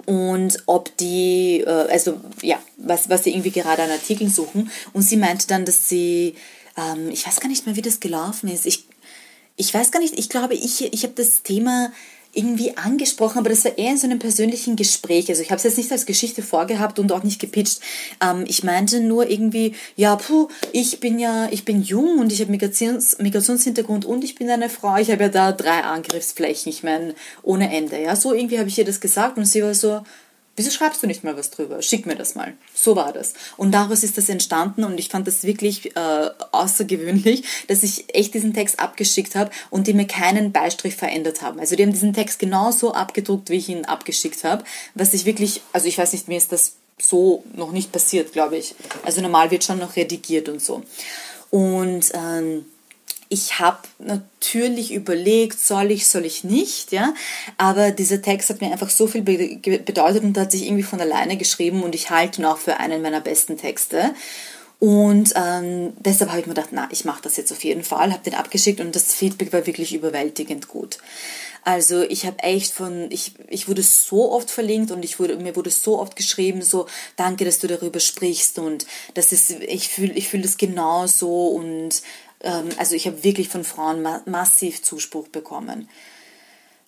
und 0.06 0.64
ob 0.66 0.96
die, 0.98 1.62
äh, 1.66 1.88
also 1.90 2.20
ja, 2.42 2.60
was, 2.78 3.10
was 3.10 3.24
sie 3.24 3.32
irgendwie 3.32 3.52
gerade 3.52 3.84
an 3.84 3.92
Artikeln 3.92 4.30
suchen. 4.30 4.72
Und 4.94 5.02
sie 5.02 5.18
meinte 5.18 5.48
dann, 5.48 5.66
dass 5.66 5.90
sie, 5.90 6.36
ähm, 6.78 7.10
ich 7.10 7.26
weiß 7.26 7.40
gar 7.40 7.50
nicht 7.50 7.66
mehr, 7.66 7.76
wie 7.76 7.82
das 7.82 8.00
gelaufen 8.00 8.50
ist. 8.50 8.66
Ich, 8.66 8.86
ich 9.56 9.74
weiß 9.74 9.92
gar 9.92 10.00
nicht, 10.00 10.18
ich 10.18 10.30
glaube, 10.30 10.54
ich, 10.54 10.94
ich 10.94 11.04
habe 11.04 11.14
das 11.16 11.44
Thema 11.44 11.92
irgendwie 12.32 12.78
angesprochen, 12.78 13.40
aber 13.40 13.50
das 13.50 13.66
war 13.66 13.78
eher 13.78 13.92
in 13.92 13.98
so 13.98 14.06
einem 14.06 14.20
persönlichen 14.20 14.76
Gespräch. 14.76 15.30
Also 15.30 15.42
ich 15.42 15.50
habe 15.50 15.58
es 15.58 15.64
jetzt 15.64 15.78
nicht 15.78 15.92
als 15.92 16.06
Geschichte 16.06 16.44
vorgehabt 16.44 17.00
und 17.00 17.12
auch 17.12 17.24
nicht 17.24 17.40
gepitcht. 17.40 17.80
Ähm, 18.24 18.46
ich 18.48 18.64
meinte 18.64 19.00
nur 19.00 19.30
irgendwie, 19.30 19.76
ja, 19.96 20.16
puh, 20.16 20.48
ich 20.72 21.00
bin 21.00 21.18
ja, 21.18 21.48
ich 21.50 21.66
bin 21.66 21.82
jung 21.82 22.20
und 22.20 22.32
ich 22.32 22.42
habe 22.42 22.52
Migrations 22.52 23.18
Migrationshintergrund 23.18 24.06
und 24.06 24.24
ich 24.24 24.36
bin 24.36 24.50
eine 24.50 24.70
Frau. 24.70 24.98
Ich 24.98 25.10
habe 25.10 25.24
ja 25.24 25.30
da 25.30 25.52
drei 25.52 25.82
Angriffsflächen, 25.82 26.70
ich 26.70 26.84
meine, 26.84 27.16
ohne 27.42 27.76
Ende. 27.76 28.00
Ja, 28.02 28.16
so 28.16 28.34
irgendwie 28.34 28.60
habe 28.60 28.70
ich 28.70 28.78
ihr 28.78 28.86
das 28.86 29.02
gesagt 29.02 29.38
und 29.38 29.46
sie 29.46 29.64
war 29.64 29.74
so, 29.74 30.02
wieso 30.60 30.72
schreibst 30.72 31.02
du 31.02 31.08
nicht 31.08 31.24
mal 31.24 31.38
was 31.38 31.52
drüber? 31.52 31.82
Schick 31.82 32.06
mir 32.06 32.18
das 32.18 32.36
mal. 32.36 32.54
So 32.74 32.98
war 32.98 33.14
das. 33.14 33.34
Und 33.56 33.72
daraus 33.72 34.04
ist 34.04 34.18
das 34.18 34.28
entstanden 34.28 34.84
und 34.84 35.00
ich 35.00 35.08
fand 35.08 35.26
das 35.26 35.44
wirklich 35.44 35.96
äh, 35.96 36.30
außergewöhnlich, 36.52 37.44
dass 37.68 37.82
ich 37.82 38.14
echt 38.14 38.34
diesen 38.34 38.54
Text 38.54 38.78
abgeschickt 38.78 39.36
habe 39.36 39.52
und 39.70 39.88
die 39.88 39.94
mir 39.94 40.06
keinen 40.06 40.52
Beistrich 40.52 40.98
verändert 40.98 41.42
haben. 41.42 41.62
Also 41.62 41.78
die 41.78 41.84
haben 41.84 41.94
diesen 41.94 42.14
Text 42.14 42.40
genauso 42.40 42.94
abgedruckt, 42.94 43.50
wie 43.50 43.56
ich 43.56 43.70
ihn 43.70 43.86
abgeschickt 43.86 44.44
habe, 44.44 44.66
was 44.96 45.14
ich 45.14 45.24
wirklich, 45.24 45.62
also 45.72 45.88
ich 45.88 45.98
weiß 45.98 46.12
nicht, 46.12 46.28
mir 46.28 46.38
ist 46.38 46.52
das 46.52 46.74
so 47.02 47.46
noch 47.56 47.72
nicht 47.72 47.94
passiert, 47.94 48.34
glaube 48.34 48.58
ich. 48.58 48.76
Also 49.06 49.22
normal 49.22 49.52
wird 49.52 49.64
schon 49.64 49.80
noch 49.80 49.96
redigiert 49.96 50.50
und 50.50 50.62
so. 50.62 50.84
Und 51.52 52.12
ähm, 52.14 52.66
ich 53.30 53.60
habe 53.60 53.78
natürlich 54.00 54.92
überlegt, 54.92 55.60
soll 55.60 55.92
ich, 55.92 56.08
soll 56.08 56.26
ich 56.26 56.44
nicht, 56.44 56.92
ja. 56.92 57.14
Aber 57.58 57.92
dieser 57.92 58.24
Text 58.24 58.50
hat 58.50 58.60
mir 58.60 58.72
einfach 58.72 58.90
so 58.90 59.06
viel 59.06 59.22
bedeutet 59.22 60.24
und 60.24 60.38
hat 60.38 60.52
sich 60.52 60.66
irgendwie 60.66 60.84
von 60.84 61.00
alleine 61.00 61.38
geschrieben 61.38 61.84
und 61.84 61.94
ich 61.94 62.10
halte 62.10 62.42
ihn 62.42 62.46
auch 62.46 62.58
für 62.58 62.78
einen 62.78 63.04
meiner 63.04 63.22
besten 63.22 63.56
Texte. 63.58 64.16
Und 64.80 65.34
ähm, 65.36 65.94
deshalb 66.00 66.32
habe 66.32 66.40
ich 66.40 66.48
mir 66.48 66.54
gedacht, 66.54 66.70
na, 66.72 66.88
ich 66.90 67.06
mache 67.06 67.22
das 67.22 67.36
jetzt 67.38 67.52
auf 67.52 67.64
jeden 67.64 67.84
Fall, 67.84 68.14
habe 68.14 68.24
den 68.24 68.34
abgeschickt 68.34 68.80
und 68.80 68.96
das 68.96 69.14
Feedback 69.14 69.54
war 69.54 69.68
wirklich 69.68 69.94
überwältigend 69.94 70.68
gut. 70.68 70.98
Also 71.66 72.02
ich 72.04 72.26
habe 72.26 72.40
echt 72.40 72.72
von, 72.72 73.12
ich, 73.12 73.34
ich 73.50 73.68
wurde 73.68 73.84
so 73.84 74.32
oft 74.32 74.50
verlinkt 74.50 74.92
und 74.92 75.04
ich 75.04 75.20
wurde, 75.20 75.36
mir 75.36 75.58
wurde 75.58 75.70
so 75.70 76.00
oft 76.00 76.16
geschrieben, 76.16 76.62
so, 76.62 76.88
danke, 77.18 77.44
dass 77.44 77.60
du 77.60 77.68
darüber 77.68 78.00
sprichst 78.00 78.58
und 78.58 78.86
das 79.14 79.34
ist, 79.34 79.52
ich 79.52 79.90
fühle 79.90 80.14
ich 80.14 80.30
fühl 80.30 80.42
das 80.42 80.58
genauso 80.58 81.48
und 81.48 82.02
also 82.44 82.96
ich 82.96 83.06
habe 83.06 83.24
wirklich 83.24 83.50
von 83.50 83.64
Frauen 83.64 84.02
ma 84.02 84.22
massiv 84.26 84.82
Zuspruch 84.82 85.28
bekommen. 85.28 85.90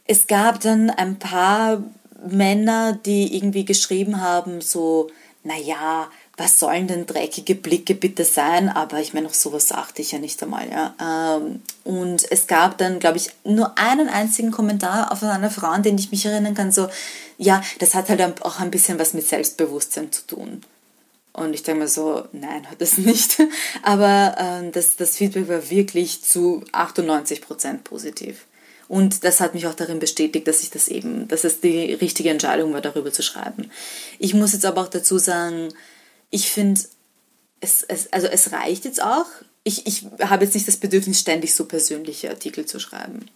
Es 0.05 0.27
gab 0.27 0.59
dann 0.61 0.89
ein 0.89 1.19
paar 1.19 1.83
Männer, 2.25 2.93
die 2.93 3.35
irgendwie 3.35 3.65
geschrieben 3.65 4.21
haben, 4.21 4.61
so, 4.61 5.09
naja, 5.43 6.09
was 6.37 6.59
sollen 6.59 6.87
denn 6.87 7.05
dreckige 7.05 7.55
Blicke 7.55 7.93
bitte 7.93 8.23
sein? 8.23 8.69
Aber 8.69 8.99
ich 8.99 9.13
meine, 9.13 9.27
auch 9.27 9.33
sowas 9.33 9.71
achte 9.71 10.01
ich 10.01 10.11
ja 10.11 10.19
nicht 10.19 10.41
einmal. 10.41 10.69
Ja. 10.69 10.95
Ähm, 11.37 11.61
und 11.83 12.31
es 12.31 12.47
gab 12.47 12.77
dann, 12.77 12.99
glaube 12.99 13.17
ich, 13.17 13.29
nur 13.43 13.77
einen 13.77 14.09
einzigen 14.09 14.51
Kommentar 14.51 15.11
auf 15.11 15.23
einer 15.23 15.51
Frau, 15.51 15.67
an 15.67 15.83
den 15.83 15.97
ich 15.97 16.11
mich 16.11 16.25
erinnern 16.25 16.55
kann, 16.55 16.71
so, 16.71 16.87
ja, 17.37 17.61
das 17.79 17.93
hat 17.93 18.09
halt 18.09 18.41
auch 18.43 18.59
ein 18.59 18.71
bisschen 18.71 18.99
was 18.99 19.13
mit 19.13 19.27
Selbstbewusstsein 19.27 20.11
zu 20.11 20.25
tun. 20.25 20.61
Und 21.33 21.53
ich 21.53 21.63
denke 21.63 21.81
mir 21.81 21.87
so, 21.87 22.27
nein, 22.33 22.69
hat 22.69 22.81
das 22.81 22.97
nicht. 22.97 23.41
Aber 23.83 24.35
ähm, 24.37 24.71
das, 24.71 24.95
das 24.97 25.17
Feedback 25.17 25.47
war 25.47 25.69
wirklich 25.69 26.23
zu 26.23 26.63
98 26.71 27.41
Prozent 27.41 27.83
positiv. 27.83 28.45
Und 28.89 29.23
das 29.23 29.39
hat 29.39 29.53
mich 29.53 29.67
auch 29.67 29.73
darin 29.73 29.99
bestätigt, 29.99 30.45
dass 30.47 30.61
ich 30.61 30.69
das 30.69 30.89
eben, 30.89 31.29
dass 31.29 31.45
es 31.45 31.61
die 31.61 31.93
richtige 31.93 32.29
Entscheidung 32.29 32.73
war, 32.73 32.81
darüber 32.81 33.13
zu 33.13 33.23
schreiben. 33.23 33.71
Ich 34.19 34.33
muss 34.33 34.51
jetzt 34.51 34.65
aber 34.65 34.81
auch 34.81 34.89
dazu 34.89 35.17
sagen, 35.17 35.69
ich 36.29 36.51
finde, 36.51 36.81
es, 37.61 37.83
es, 37.83 38.11
also 38.11 38.27
es 38.27 38.51
reicht 38.51 38.83
jetzt 38.83 39.01
auch. 39.01 39.27
Ich, 39.63 39.87
ich 39.87 40.05
habe 40.19 40.43
jetzt 40.43 40.55
nicht 40.55 40.67
das 40.67 40.75
Bedürfnis, 40.75 41.21
ständig 41.21 41.55
so 41.55 41.65
persönliche 41.65 42.29
Artikel 42.29 42.65
zu 42.65 42.79
schreiben. 42.79 43.27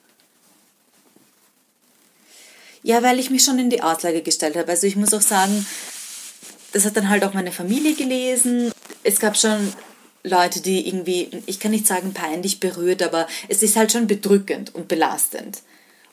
Ja, 2.84 3.02
weil 3.02 3.18
ich 3.20 3.30
mich 3.30 3.44
schon 3.44 3.58
in 3.58 3.70
die 3.70 3.82
Auslage 3.82 4.22
gestellt 4.22 4.58
habe. 4.58 4.70
Also 4.70 4.88
ich 4.88 4.98
muss 4.98 5.14
auch 5.14 5.22
sagen, 5.22 5.66
das 6.76 6.86
hat 6.86 6.98
dann 6.98 7.08
halt 7.08 7.24
auch 7.24 7.34
meine 7.34 7.54
Familie 7.54 7.94
gelesen. 7.94 8.70
Es 9.02 9.22
gab 9.22 9.38
schon 9.38 9.72
Leute, 10.24 10.60
die 10.60 10.86
irgendwie, 10.86 11.30
ich 11.46 11.62
kann 11.62 11.72
nicht 11.72 11.88
sagen 11.88 12.14
peinlich 12.14 12.60
berührt, 12.60 13.02
aber 13.02 13.28
es 13.48 13.64
ist 13.64 13.78
halt 13.78 13.94
schon 13.94 14.08
bedrückend 14.08 14.76
und 14.76 14.90
belastend. 14.90 15.62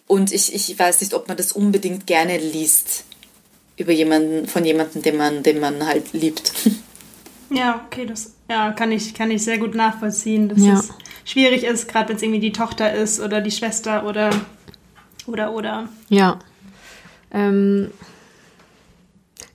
Und 0.06 0.32
ich, 0.32 0.54
ich 0.54 0.78
weiß 0.78 1.00
nicht, 1.00 1.14
ob 1.14 1.26
man 1.26 1.36
das 1.36 1.50
unbedingt 1.50 2.06
gerne 2.06 2.38
liest 2.38 3.04
über 3.76 3.90
jemanden, 3.90 4.46
von 4.46 4.64
jemandem, 4.64 5.02
den 5.02 5.16
man, 5.16 5.42
den 5.42 5.58
man 5.58 5.84
halt 5.84 6.12
liebt. 6.12 6.52
Ja, 7.54 7.84
okay, 7.84 8.06
das 8.06 8.32
ja, 8.48 8.72
kann, 8.72 8.90
ich, 8.92 9.12
kann 9.12 9.30
ich 9.30 9.44
sehr 9.44 9.58
gut 9.58 9.74
nachvollziehen, 9.74 10.48
dass 10.48 10.58
ja. 10.64 10.72
es 10.72 10.88
schwierig 11.26 11.64
ist, 11.64 11.86
gerade 11.86 12.08
wenn 12.08 12.16
es 12.16 12.22
irgendwie 12.22 12.40
die 12.40 12.52
Tochter 12.52 12.94
ist 12.94 13.20
oder 13.20 13.42
die 13.42 13.50
Schwester 13.50 14.06
oder 14.06 14.30
oder 15.26 15.52
oder. 15.52 15.90
Ja. 16.08 16.38
Ähm, 17.30 17.90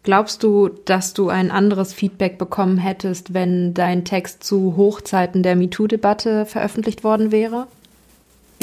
glaubst 0.08 0.42
du, 0.42 0.70
dass 0.70 1.12
du 1.12 1.28
ein 1.28 1.52
anderes 1.52 1.92
Feedback 1.92 2.38
bekommen 2.38 2.78
hättest, 2.78 3.34
wenn 3.34 3.74
dein 3.74 4.06
Text 4.06 4.42
zu 4.42 4.78
Hochzeiten 4.78 5.44
der 5.44 5.58
MeToo-Debatte 5.58 6.46
veröffentlicht 6.46 7.04
worden 7.04 7.34
wäre? 7.34 7.68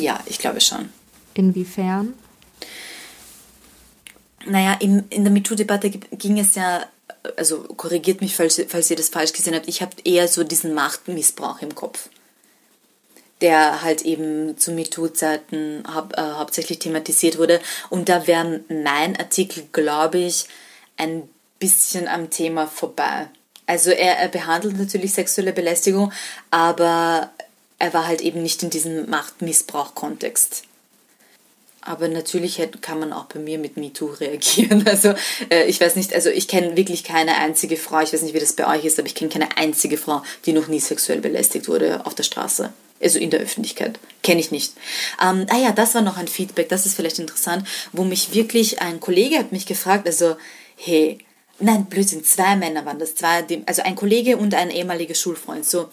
Ja, 0.01 0.19
ich 0.25 0.39
glaube 0.39 0.63
schon. 0.63 0.89
Inwiefern? 1.35 2.15
Naja, 4.47 4.75
in, 4.81 5.05
in 5.11 5.25
der 5.25 5.33
MeToo-Debatte 5.35 5.91
ging 5.91 6.39
es 6.39 6.55
ja, 6.55 6.87
also 7.37 7.59
korrigiert 7.65 8.23
mich, 8.23 8.35
falls, 8.35 8.59
falls 8.69 8.91
ihr 8.91 8.97
das 8.97 9.11
falsch 9.11 9.35
gesehen 9.35 9.55
habt, 9.55 9.69
ich 9.69 9.83
habe 9.83 9.93
eher 10.03 10.29
so 10.29 10.45
diesen 10.45 10.73
Machtmissbrauch 10.73 11.61
im 11.61 11.75
Kopf, 11.75 12.09
der 13.43 13.83
halt 13.83 14.01
eben 14.01 14.57
zu 14.57 14.73
MeToo-Zeiten 14.73 15.85
hau 15.95 16.05
äh, 16.17 16.23
hauptsächlich 16.39 16.79
thematisiert 16.79 17.37
wurde. 17.37 17.61
Und 17.91 18.09
da 18.09 18.27
wäre 18.27 18.61
mein 18.71 19.15
Artikel, 19.19 19.69
glaube 19.73 20.17
ich, 20.17 20.47
ein 20.97 21.29
bisschen 21.65 22.09
am 22.09 22.29
Thema 22.29 22.67
vorbei. 22.67 23.29
Also 23.67 23.91
er, 23.91 24.19
er 24.19 24.29
behandelt 24.29 24.79
natürlich 24.79 25.15
sexuelle 25.15 25.55
Belästigung, 25.55 26.13
aber 26.51 27.31
er 27.79 27.95
war 27.95 28.07
halt 28.07 28.21
eben 28.21 28.43
nicht 28.43 28.63
in 28.63 28.69
diesem 28.69 29.09
Machtmissbrauch-Kontext. 29.09 30.65
Aber 31.81 32.09
natürlich 32.09 32.61
kann 32.81 33.01
man 33.01 33.13
auch 33.13 33.25
bei 33.25 33.39
mir 33.39 33.59
mit 33.59 33.77
MeToo 33.79 34.07
reagieren. 34.21 34.87
Also 34.87 35.15
äh, 35.51 35.65
ich 35.65 35.81
weiß 35.81 35.97
nicht, 35.97 36.15
also 36.15 36.29
ich 36.29 36.49
kenne 36.49 36.77
wirklich 36.77 37.03
keine 37.03 37.37
einzige 37.37 37.77
Frau, 37.77 38.01
ich 38.01 38.13
weiß 38.13 38.23
nicht, 38.23 38.35
wie 38.35 38.41
das 38.41 38.53
bei 38.53 38.67
euch 38.67 38.85
ist, 38.85 38.99
aber 38.99 39.07
ich 39.07 39.15
kenne 39.15 39.31
keine 39.31 39.57
einzige 39.57 39.97
Frau, 39.97 40.23
die 40.45 40.53
noch 40.53 40.69
nie 40.69 40.81
sexuell 40.81 41.21
belästigt 41.21 41.69
wurde 41.69 42.05
auf 42.05 42.15
der 42.15 42.25
Straße. 42.25 42.73
Also 43.03 43.19
in 43.19 43.31
der 43.31 43.41
Öffentlichkeit. 43.41 43.99
Kenne 44.23 44.41
ich 44.41 44.51
nicht. 44.51 44.75
Ähm, 45.23 45.47
ah 45.51 45.59
ja, 45.59 45.73
das 45.73 45.95
war 45.95 46.03
noch 46.03 46.17
ein 46.17 46.29
Feedback, 46.29 46.69
das 46.69 46.87
ist 46.87 46.95
vielleicht 46.95 47.19
interessant, 47.19 47.67
wo 47.93 48.05
mich 48.05 48.33
wirklich 48.35 48.81
ein 48.81 49.01
Kollege 49.01 49.39
hat 49.39 49.53
mich 49.53 49.67
gefragt, 49.67 50.07
also 50.07 50.37
hey, 50.77 51.19
nein, 51.59 51.87
Blödsinn, 51.87 52.25
zwei 52.25 52.57
Männer 52.57 52.85
waren 52.85 52.99
das, 52.99 53.15
zwei, 53.15 53.45
also 53.67 53.83
ein 53.83 53.97
Kollege 53.97 54.37
und 54.37 54.55
ein 54.55 54.71
ehemaliger 54.71 55.15
Schulfreund, 55.15 55.65
so, 55.65 55.89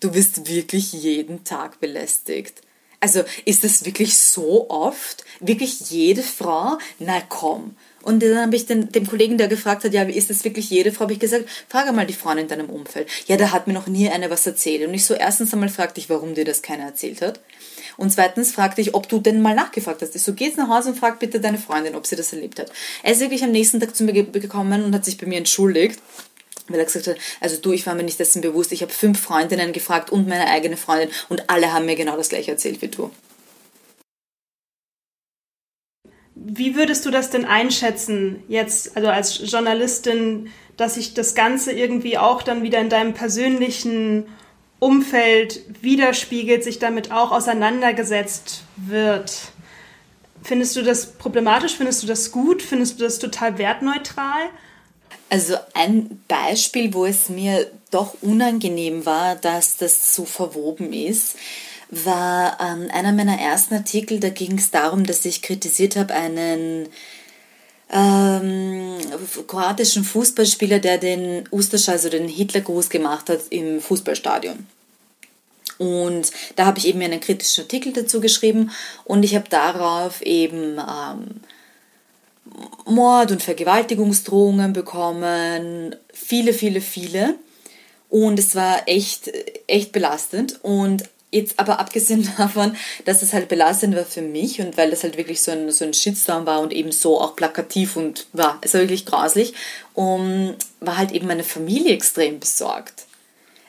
du 0.00 0.12
bist 0.12 0.48
wirklich 0.48 0.92
jeden 0.92 1.44
Tag 1.44 1.80
belästigt. 1.80 2.62
Also 3.00 3.22
ist 3.46 3.64
das 3.64 3.86
wirklich 3.86 4.18
so 4.18 4.68
oft? 4.68 5.24
Wirklich 5.40 5.90
jede 5.90 6.22
Frau? 6.22 6.76
Na 6.98 7.22
komm. 7.26 7.74
Und 8.02 8.22
dann 8.22 8.38
habe 8.38 8.56
ich 8.56 8.66
den, 8.66 8.92
dem 8.92 9.06
Kollegen, 9.06 9.38
der 9.38 9.48
gefragt 9.48 9.84
hat, 9.84 9.94
ja, 9.94 10.02
ist 10.02 10.30
das 10.30 10.44
wirklich 10.44 10.68
jede 10.70 10.92
Frau, 10.92 11.02
habe 11.02 11.14
ich 11.14 11.18
gesagt, 11.18 11.46
frage 11.68 11.92
mal 11.92 12.06
die 12.06 12.14
Frauen 12.14 12.38
in 12.38 12.48
deinem 12.48 12.68
Umfeld. 12.68 13.08
Ja, 13.26 13.36
da 13.36 13.52
hat 13.52 13.66
mir 13.66 13.72
noch 13.72 13.86
nie 13.86 14.10
eine 14.10 14.30
was 14.30 14.46
erzählt. 14.46 14.86
Und 14.86 14.94
ich 14.94 15.04
so, 15.04 15.14
erstens 15.14 15.52
einmal 15.52 15.70
fragte 15.70 16.00
ich, 16.00 16.10
warum 16.10 16.34
dir 16.34 16.44
das 16.44 16.60
keiner 16.60 16.84
erzählt 16.84 17.22
hat. 17.22 17.40
Und 18.00 18.10
zweitens 18.10 18.52
fragte 18.52 18.80
ich, 18.80 18.94
ob 18.94 19.10
du 19.10 19.18
denn 19.18 19.42
mal 19.42 19.54
nachgefragt 19.54 20.00
hast. 20.00 20.18
So, 20.18 20.32
geht's 20.32 20.56
nach 20.56 20.68
Hause 20.68 20.88
und 20.88 20.98
frag 20.98 21.18
bitte 21.18 21.38
deine 21.38 21.58
Freundin, 21.58 21.94
ob 21.94 22.06
sie 22.06 22.16
das 22.16 22.32
erlebt 22.32 22.58
hat. 22.58 22.72
Er 23.02 23.12
ist 23.12 23.20
wirklich 23.20 23.44
am 23.44 23.50
nächsten 23.50 23.78
Tag 23.78 23.94
zu 23.94 24.04
mir 24.04 24.14
gekommen 24.14 24.82
und 24.84 24.94
hat 24.94 25.04
sich 25.04 25.18
bei 25.18 25.26
mir 25.26 25.36
entschuldigt 25.36 26.00
weil 26.68 26.78
er 26.78 26.84
gesagt 26.84 27.08
hat, 27.08 27.16
also 27.40 27.56
du, 27.56 27.72
ich 27.72 27.84
war 27.84 27.96
mir 27.96 28.04
nicht 28.04 28.20
dessen 28.20 28.42
bewusst, 28.42 28.70
ich 28.70 28.82
habe 28.82 28.92
fünf 28.92 29.20
Freundinnen 29.20 29.72
gefragt 29.72 30.10
und 30.10 30.28
meine 30.28 30.46
eigene 30.46 30.76
Freundin 30.76 31.10
und 31.28 31.50
alle 31.50 31.72
haben 31.72 31.84
mir 31.84 31.96
genau 31.96 32.16
das 32.16 32.28
gleiche 32.28 32.52
erzählt 32.52 32.80
wie 32.80 32.86
du. 32.86 33.10
Wie 36.36 36.76
würdest 36.76 37.04
du 37.04 37.10
das 37.10 37.30
denn 37.30 37.44
einschätzen, 37.44 38.44
jetzt, 38.46 38.96
also 38.96 39.08
als 39.08 39.50
Journalistin, 39.50 40.52
dass 40.76 40.94
sich 40.94 41.12
das 41.12 41.34
Ganze 41.34 41.72
irgendwie 41.72 42.18
auch 42.18 42.42
dann 42.42 42.62
wieder 42.62 42.78
in 42.78 42.88
deinem 42.88 43.14
persönlichen 43.14 44.26
Umfeld 44.80 45.60
widerspiegelt, 45.82 46.64
sich 46.64 46.78
damit 46.80 47.12
auch 47.12 47.30
auseinandergesetzt 47.30 48.64
wird? 48.76 49.52
Findest 50.42 50.74
du 50.74 50.82
das 50.82 51.12
problematisch? 51.12 51.76
Findest 51.76 52.02
du 52.02 52.06
das 52.06 52.32
gut? 52.32 52.62
Findest 52.62 52.98
du 52.98 53.04
das 53.04 53.18
total 53.18 53.58
wertneutral? 53.58 54.48
Also 55.28 55.56
ein 55.74 56.22
Beispiel, 56.26 56.92
wo 56.92 57.06
es 57.06 57.28
mir 57.28 57.70
doch 57.90 58.16
unangenehm 58.22 59.06
war, 59.06 59.36
dass 59.36 59.76
das 59.76 60.14
so 60.14 60.24
verwoben 60.24 60.92
ist, 60.92 61.36
war 61.90 62.58
ähm, 62.60 62.88
einer 62.92 63.12
meiner 63.12 63.38
ersten 63.38 63.74
Artikel, 63.74 64.20
da 64.20 64.28
ging 64.28 64.58
es 64.58 64.70
darum, 64.70 65.04
dass 65.04 65.24
ich 65.24 65.42
kritisiert 65.42 65.96
habe 65.96 66.14
einen 66.14 66.88
ähm, 67.92 68.98
kroatischen 69.46 70.04
Fußballspieler, 70.04 70.78
der 70.78 70.98
den 70.98 71.48
Usterschall, 71.50 71.94
also 71.94 72.08
den 72.08 72.28
Hitlergruß 72.28 72.88
gemacht 72.88 73.28
hat 73.28 73.40
im 73.50 73.80
Fußballstadion. 73.80 74.66
Und 75.78 76.30
da 76.56 76.66
habe 76.66 76.78
ich 76.78 76.86
eben 76.86 77.00
einen 77.00 77.20
kritischen 77.20 77.64
Artikel 77.64 77.92
dazu 77.92 78.20
geschrieben 78.20 78.70
und 79.04 79.24
ich 79.24 79.34
habe 79.34 79.48
darauf 79.48 80.20
eben 80.20 80.78
ähm, 80.78 81.40
Mord- 82.84 83.32
und 83.32 83.42
Vergewaltigungsdrohungen 83.42 84.72
bekommen, 84.72 85.96
viele, 86.12 86.52
viele, 86.52 86.80
viele. 86.80 87.36
Und 88.08 88.38
es 88.38 88.54
war 88.54 88.88
echt, 88.88 89.30
echt 89.66 89.92
belastend. 89.92 90.58
Und 90.62 91.04
jetzt 91.30 91.58
aber 91.58 91.78
abgesehen 91.78 92.28
davon, 92.38 92.76
dass 93.04 93.22
es 93.22 93.32
halt 93.32 93.48
belastend 93.48 93.96
war 93.96 94.04
für 94.04 94.22
mich 94.22 94.60
und 94.60 94.76
weil 94.76 94.90
das 94.90 95.02
halt 95.02 95.16
wirklich 95.16 95.42
so 95.42 95.52
ein, 95.52 95.70
so 95.70 95.84
ein 95.84 95.94
Shitstorm 95.94 96.46
war 96.46 96.60
und 96.60 96.72
eben 96.72 96.92
so 96.92 97.20
auch 97.20 97.36
plakativ 97.36 97.96
und 97.96 98.26
war, 98.32 98.58
es 98.62 98.74
war 98.74 98.80
wirklich 98.80 99.06
grauslich, 99.06 99.54
um, 99.94 100.54
war 100.80 100.98
halt 100.98 101.12
eben 101.12 101.26
meine 101.26 101.44
Familie 101.44 101.94
extrem 101.94 102.40
besorgt. 102.40 103.06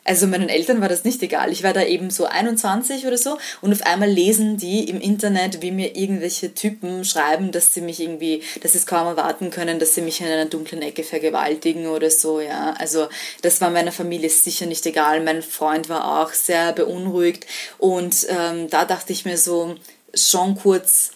Also 0.04 0.26
meinen 0.26 0.50
Eltern 0.50 0.82
war 0.82 0.90
das 0.90 1.04
nicht 1.04 1.22
egal. 1.22 1.52
Ich 1.52 1.62
war 1.62 1.74
da 1.74 1.84
eben 1.84 2.10
so 2.10 2.26
21 2.26 3.06
oder 3.06 3.20
so 3.20 3.38
und 3.62 3.72
auf 3.72 3.84
einmal 3.84 4.10
lesen 4.10 4.58
die 4.58 4.90
im 4.90 5.00
Internet, 5.00 5.62
wie 5.62 5.70
mir 5.70 5.96
irgendwelche 5.96 6.56
Typen 6.56 7.06
schreiben, 7.06 7.52
dass 7.52 7.76
sie 7.76 7.82
mich 7.82 8.00
irgendwie, 8.00 8.42
dass 8.62 8.72
sie 8.72 8.80
es 8.80 8.88
kaum 8.88 9.06
erwarten 9.06 9.52
können, 9.52 9.78
dass 9.78 9.94
sie 9.94 10.02
mich 10.02 10.20
in 10.20 10.28
einer 10.28 10.46
dunklen 10.46 10.82
Ecke 10.82 11.04
vergewaltigen 11.04 11.86
oder 11.86 12.10
so, 12.10 12.42
ja. 12.42 12.74
Also 12.80 13.10
das 13.44 13.62
war 13.62 13.70
meiner 13.70 13.92
Familie 13.92 14.30
sicher 14.30 14.66
nicht 14.66 14.86
egal. 14.88 15.22
Mein 15.22 15.44
Freund 15.44 15.88
war 15.88 16.24
auch 16.24 16.34
sehr 16.34 16.74
beunruhigt 16.74 17.46
und 17.78 18.26
ähm, 18.30 18.72
da 18.72 18.86
dachte 18.86 19.14
ich 19.14 19.26
mir 19.26 19.38
so 19.38 19.76
schon 20.16 20.56
kurz, 20.56 21.12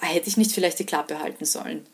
hätte 0.00 0.28
ich 0.28 0.38
nicht 0.38 0.52
vielleicht 0.52 0.78
die 0.78 0.86
Klappe 0.86 1.20
halten 1.20 1.44
sollen. 1.44 1.86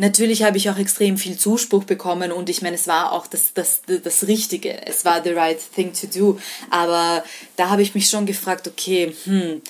Natürlich 0.00 0.42
habe 0.44 0.56
ich 0.56 0.70
auch 0.70 0.78
extrem 0.78 1.18
viel 1.18 1.36
Zuspruch 1.36 1.84
bekommen 1.84 2.32
und 2.32 2.48
ich 2.48 2.62
meine, 2.62 2.76
es 2.76 2.88
war 2.88 3.12
auch 3.12 3.26
das, 3.26 3.52
das, 3.52 3.82
das 4.02 4.26
Richtige. 4.26 4.86
Es 4.86 5.04
war 5.04 5.22
the 5.22 5.32
right 5.32 5.58
thing 5.74 5.92
to 5.92 6.06
do. 6.06 6.38
Aber 6.70 7.22
da 7.56 7.68
habe 7.68 7.82
ich 7.82 7.94
mich 7.94 8.08
schon 8.08 8.24
gefragt, 8.24 8.66
okay, 8.66 9.14
hm, 9.24 9.60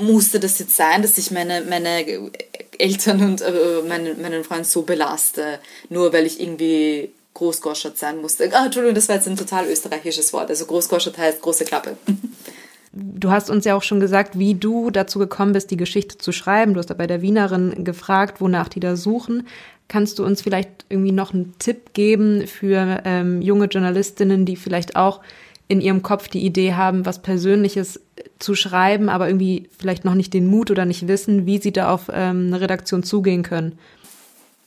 musste 0.00 0.38
das 0.38 0.60
jetzt 0.60 0.76
sein, 0.76 1.02
dass 1.02 1.18
ich 1.18 1.32
meine, 1.32 1.62
meine 1.62 2.30
Eltern 2.78 3.22
und 3.22 3.40
äh, 3.40 3.82
meinen, 3.88 4.22
meinen 4.22 4.44
Freund 4.44 4.68
so 4.68 4.82
belaste, 4.82 5.58
nur 5.88 6.12
weil 6.12 6.26
ich 6.26 6.38
irgendwie 6.38 7.10
großgoschert 7.34 7.98
sein 7.98 8.20
musste. 8.20 8.48
Ah, 8.52 8.66
Entschuldigung, 8.66 8.94
das 8.94 9.08
war 9.08 9.16
jetzt 9.16 9.26
ein 9.26 9.36
total 9.36 9.66
österreichisches 9.66 10.32
Wort. 10.32 10.48
Also 10.48 10.64
großgoschert 10.66 11.18
heißt 11.18 11.42
große 11.42 11.64
Klappe. 11.64 11.96
Du 12.96 13.30
hast 13.30 13.50
uns 13.50 13.64
ja 13.64 13.74
auch 13.74 13.82
schon 13.82 13.98
gesagt, 13.98 14.38
wie 14.38 14.54
du 14.54 14.90
dazu 14.90 15.18
gekommen 15.18 15.52
bist, 15.52 15.70
die 15.72 15.76
Geschichte 15.76 16.16
zu 16.16 16.30
schreiben. 16.30 16.74
Du 16.74 16.78
hast 16.78 16.90
da 16.90 16.94
bei 16.94 17.08
der 17.08 17.22
Wienerin 17.22 17.84
gefragt, 17.84 18.40
wonach 18.40 18.68
die 18.68 18.80
da 18.80 18.94
suchen. 18.94 19.48
Kannst 19.88 20.18
du 20.18 20.24
uns 20.24 20.42
vielleicht 20.42 20.86
irgendwie 20.88 21.12
noch 21.12 21.34
einen 21.34 21.54
Tipp 21.58 21.92
geben 21.92 22.46
für 22.46 23.02
ähm, 23.04 23.42
junge 23.42 23.66
Journalistinnen, 23.66 24.46
die 24.46 24.56
vielleicht 24.56 24.94
auch 24.94 25.20
in 25.66 25.80
ihrem 25.80 26.02
Kopf 26.02 26.28
die 26.28 26.44
Idee 26.44 26.74
haben, 26.74 27.04
was 27.04 27.20
Persönliches 27.20 28.00
zu 28.38 28.54
schreiben, 28.54 29.08
aber 29.08 29.28
irgendwie 29.28 29.68
vielleicht 29.76 30.04
noch 30.04 30.14
nicht 30.14 30.32
den 30.32 30.46
Mut 30.46 30.70
oder 30.70 30.84
nicht 30.84 31.08
wissen, 31.08 31.46
wie 31.46 31.58
sie 31.58 31.72
da 31.72 31.92
auf 31.92 32.10
ähm, 32.12 32.46
eine 32.46 32.60
Redaktion 32.60 33.02
zugehen 33.02 33.42
können? 33.42 33.78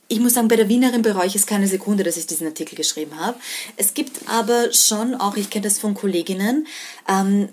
Ich 0.08 0.20
muss 0.20 0.34
sagen, 0.34 0.48
bei 0.48 0.56
der 0.56 0.68
Wienerin 0.68 1.02
bereue 1.02 1.26
ich 1.26 1.34
es 1.34 1.46
keine 1.46 1.66
Sekunde, 1.66 2.02
dass 2.02 2.16
ich 2.16 2.26
diesen 2.26 2.46
Artikel 2.46 2.76
geschrieben 2.76 3.20
habe. 3.20 3.38
Es 3.76 3.92
gibt 3.92 4.20
aber 4.26 4.72
schon 4.72 5.14
auch, 5.14 5.36
ich 5.36 5.50
kenne 5.50 5.64
das 5.64 5.78
von 5.78 5.94
Kolleginnen, 5.94 6.66
ähm, 7.08 7.50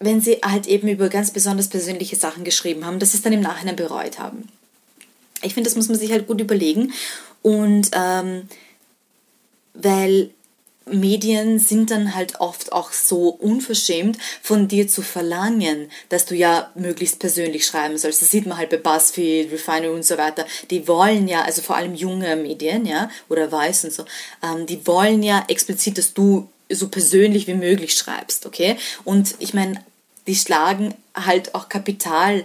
wenn 0.00 0.20
sie 0.20 0.38
halt 0.44 0.66
eben 0.66 0.88
über 0.88 1.08
ganz 1.08 1.32
besonders 1.32 1.68
persönliche 1.68 2.16
Sachen 2.16 2.44
geschrieben 2.44 2.84
haben, 2.84 2.98
dass 2.98 3.12
sie 3.12 3.18
es 3.18 3.22
dann 3.22 3.32
im 3.32 3.40
Nachhinein 3.40 3.76
bereut 3.76 4.18
haben. 4.18 4.48
Ich 5.42 5.54
finde, 5.54 5.68
das 5.68 5.76
muss 5.76 5.88
man 5.88 5.98
sich 5.98 6.12
halt 6.12 6.26
gut 6.26 6.40
überlegen. 6.40 6.92
Und 7.42 7.90
ähm, 7.92 8.48
weil 9.74 10.30
Medien 10.90 11.58
sind 11.58 11.90
dann 11.90 12.14
halt 12.14 12.40
oft 12.40 12.72
auch 12.72 12.92
so 12.92 13.28
unverschämt, 13.28 14.18
von 14.42 14.68
dir 14.68 14.88
zu 14.88 15.02
verlangen, 15.02 15.90
dass 16.08 16.24
du 16.24 16.34
ja 16.34 16.70
möglichst 16.74 17.18
persönlich 17.18 17.66
schreiben 17.66 17.98
sollst. 17.98 18.22
Das 18.22 18.30
sieht 18.30 18.46
man 18.46 18.58
halt 18.58 18.70
bei 18.70 18.78
BuzzFeed, 18.78 19.52
Refinery 19.52 19.94
und 19.94 20.04
so 20.04 20.16
weiter. 20.18 20.46
Die 20.70 20.88
wollen 20.88 21.28
ja, 21.28 21.42
also 21.42 21.62
vor 21.62 21.76
allem 21.76 21.94
junge 21.94 22.34
Medien, 22.36 22.86
ja, 22.86 23.10
oder 23.28 23.52
Weiß 23.52 23.84
und 23.84 23.92
so, 23.92 24.04
ähm, 24.42 24.66
die 24.66 24.86
wollen 24.86 25.22
ja 25.22 25.44
explizit, 25.48 25.98
dass 25.98 26.14
du 26.14 26.48
so 26.70 26.88
persönlich 26.88 27.46
wie 27.46 27.54
möglich 27.54 27.94
schreibst, 27.94 28.46
okay? 28.46 28.76
Und 29.04 29.34
ich 29.38 29.54
meine, 29.54 29.82
die 30.26 30.36
schlagen 30.36 30.94
halt 31.14 31.54
auch 31.54 31.68
Kapital 31.68 32.44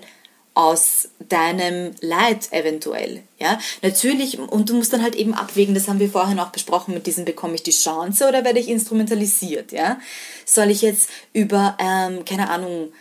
aus 0.56 1.10
deinem 1.30 1.92
Leid 2.02 2.52
eventuell. 2.52 3.24
Ja, 3.40 3.60
natürlich, 3.82 4.38
und 4.38 4.70
du 4.70 4.76
musst 4.76 4.94
dann 4.94 5.02
halt 5.02 5.16
eben 5.16 5.34
abwägen, 5.34 5.74
das 5.74 5.88
haben 5.88 6.00
wir 6.00 6.10
vorhin 6.10 6.40
auch 6.40 6.52
besprochen, 6.52 6.94
mit 6.94 7.08
diesem 7.08 7.26
bekomme 7.26 7.56
ich 7.56 7.64
die 7.64 7.72
Chance 7.72 8.28
oder 8.28 8.44
werde 8.46 8.60
ich 8.60 8.70
instrumentalisiert, 8.70 9.72
ja? 9.72 10.00
Soll 10.46 10.70
ich 10.70 10.82
jetzt 10.82 11.10
über, 11.34 11.76
ähm, 11.80 12.24
keine 12.26 12.50
Ahnung, 12.50 12.94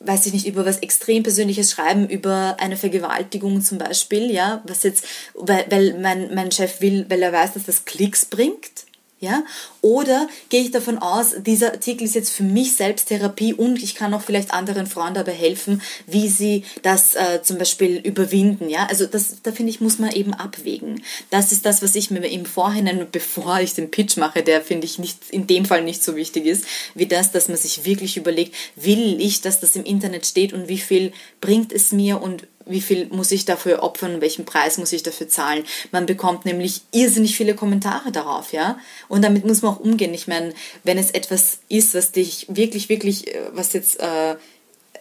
weiß 0.00 0.26
ich 0.26 0.32
nicht, 0.32 0.46
über 0.46 0.64
was 0.64 0.78
extrem 0.78 1.24
Persönliches 1.24 1.72
schreiben, 1.72 2.08
über 2.08 2.56
eine 2.60 2.76
Vergewaltigung 2.76 3.60
zum 3.60 3.78
Beispiel, 3.78 4.30
ja, 4.30 4.62
was 4.64 4.84
jetzt, 4.84 5.04
weil, 5.34 5.66
weil 5.70 5.98
mein, 5.98 6.32
mein 6.34 6.52
Chef 6.52 6.80
will, 6.80 7.06
weil 7.08 7.22
er 7.22 7.32
weiß, 7.32 7.54
dass 7.54 7.64
das 7.64 7.84
Klicks 7.84 8.24
bringt, 8.24 8.86
ja? 9.20 9.44
Oder 9.80 10.28
gehe 10.48 10.62
ich 10.62 10.70
davon 10.70 10.98
aus, 10.98 11.34
dieser 11.38 11.72
Artikel 11.72 12.04
ist 12.04 12.14
jetzt 12.14 12.30
für 12.30 12.42
mich 12.42 12.76
selbst 12.76 13.08
Therapie 13.08 13.54
und 13.54 13.82
ich 13.82 13.94
kann 13.94 14.14
auch 14.14 14.22
vielleicht 14.22 14.52
anderen 14.52 14.86
Frauen 14.86 15.14
dabei 15.14 15.32
helfen, 15.32 15.82
wie 16.06 16.28
sie 16.28 16.64
das 16.82 17.14
äh, 17.14 17.42
zum 17.42 17.58
Beispiel 17.58 17.96
überwinden. 17.96 18.68
Ja? 18.68 18.86
Also 18.86 19.06
das, 19.06 19.42
da 19.42 19.52
finde 19.52 19.70
ich, 19.70 19.80
muss 19.80 19.98
man 19.98 20.12
eben 20.12 20.34
abwägen. 20.34 21.02
Das 21.30 21.52
ist 21.52 21.66
das, 21.66 21.82
was 21.82 21.94
ich 21.94 22.10
mir 22.10 22.24
im 22.26 22.46
Vorhinein, 22.46 23.06
bevor 23.10 23.60
ich 23.60 23.74
den 23.74 23.90
Pitch 23.90 24.16
mache, 24.16 24.42
der 24.42 24.62
finde 24.62 24.86
ich 24.86 24.98
nicht, 24.98 25.30
in 25.30 25.46
dem 25.46 25.64
Fall 25.64 25.82
nicht 25.82 26.02
so 26.02 26.16
wichtig 26.16 26.46
ist, 26.46 26.64
wie 26.94 27.06
das, 27.06 27.32
dass 27.32 27.48
man 27.48 27.56
sich 27.56 27.84
wirklich 27.84 28.16
überlegt, 28.16 28.54
will 28.76 29.20
ich, 29.20 29.40
dass 29.40 29.60
das 29.60 29.76
im 29.76 29.84
Internet 29.84 30.26
steht 30.26 30.52
und 30.52 30.68
wie 30.68 30.78
viel 30.78 31.12
bringt 31.40 31.72
es 31.72 31.92
mir 31.92 32.20
und 32.20 32.46
wie 32.68 32.80
viel 32.80 33.08
muss 33.10 33.30
ich 33.30 33.44
dafür 33.44 33.82
opfern, 33.82 34.20
welchen 34.20 34.44
Preis 34.44 34.78
muss 34.78 34.92
ich 34.92 35.02
dafür 35.02 35.28
zahlen. 35.28 35.64
Man 35.90 36.06
bekommt 36.06 36.44
nämlich 36.44 36.82
irrsinnig 36.92 37.36
viele 37.36 37.54
Kommentare 37.54 38.12
darauf, 38.12 38.52
ja. 38.52 38.78
Und 39.08 39.22
damit 39.22 39.44
muss 39.44 39.62
man 39.62 39.74
auch 39.74 39.80
umgehen. 39.80 40.14
Ich 40.14 40.28
meine, 40.28 40.52
wenn 40.84 40.98
es 40.98 41.10
etwas 41.10 41.60
ist, 41.68 41.94
was 41.94 42.12
dich 42.12 42.46
wirklich, 42.48 42.88
wirklich, 42.88 43.34
äh, 43.34 43.40
was 43.52 43.72
jetzt 43.72 44.00
äh, 44.00 44.36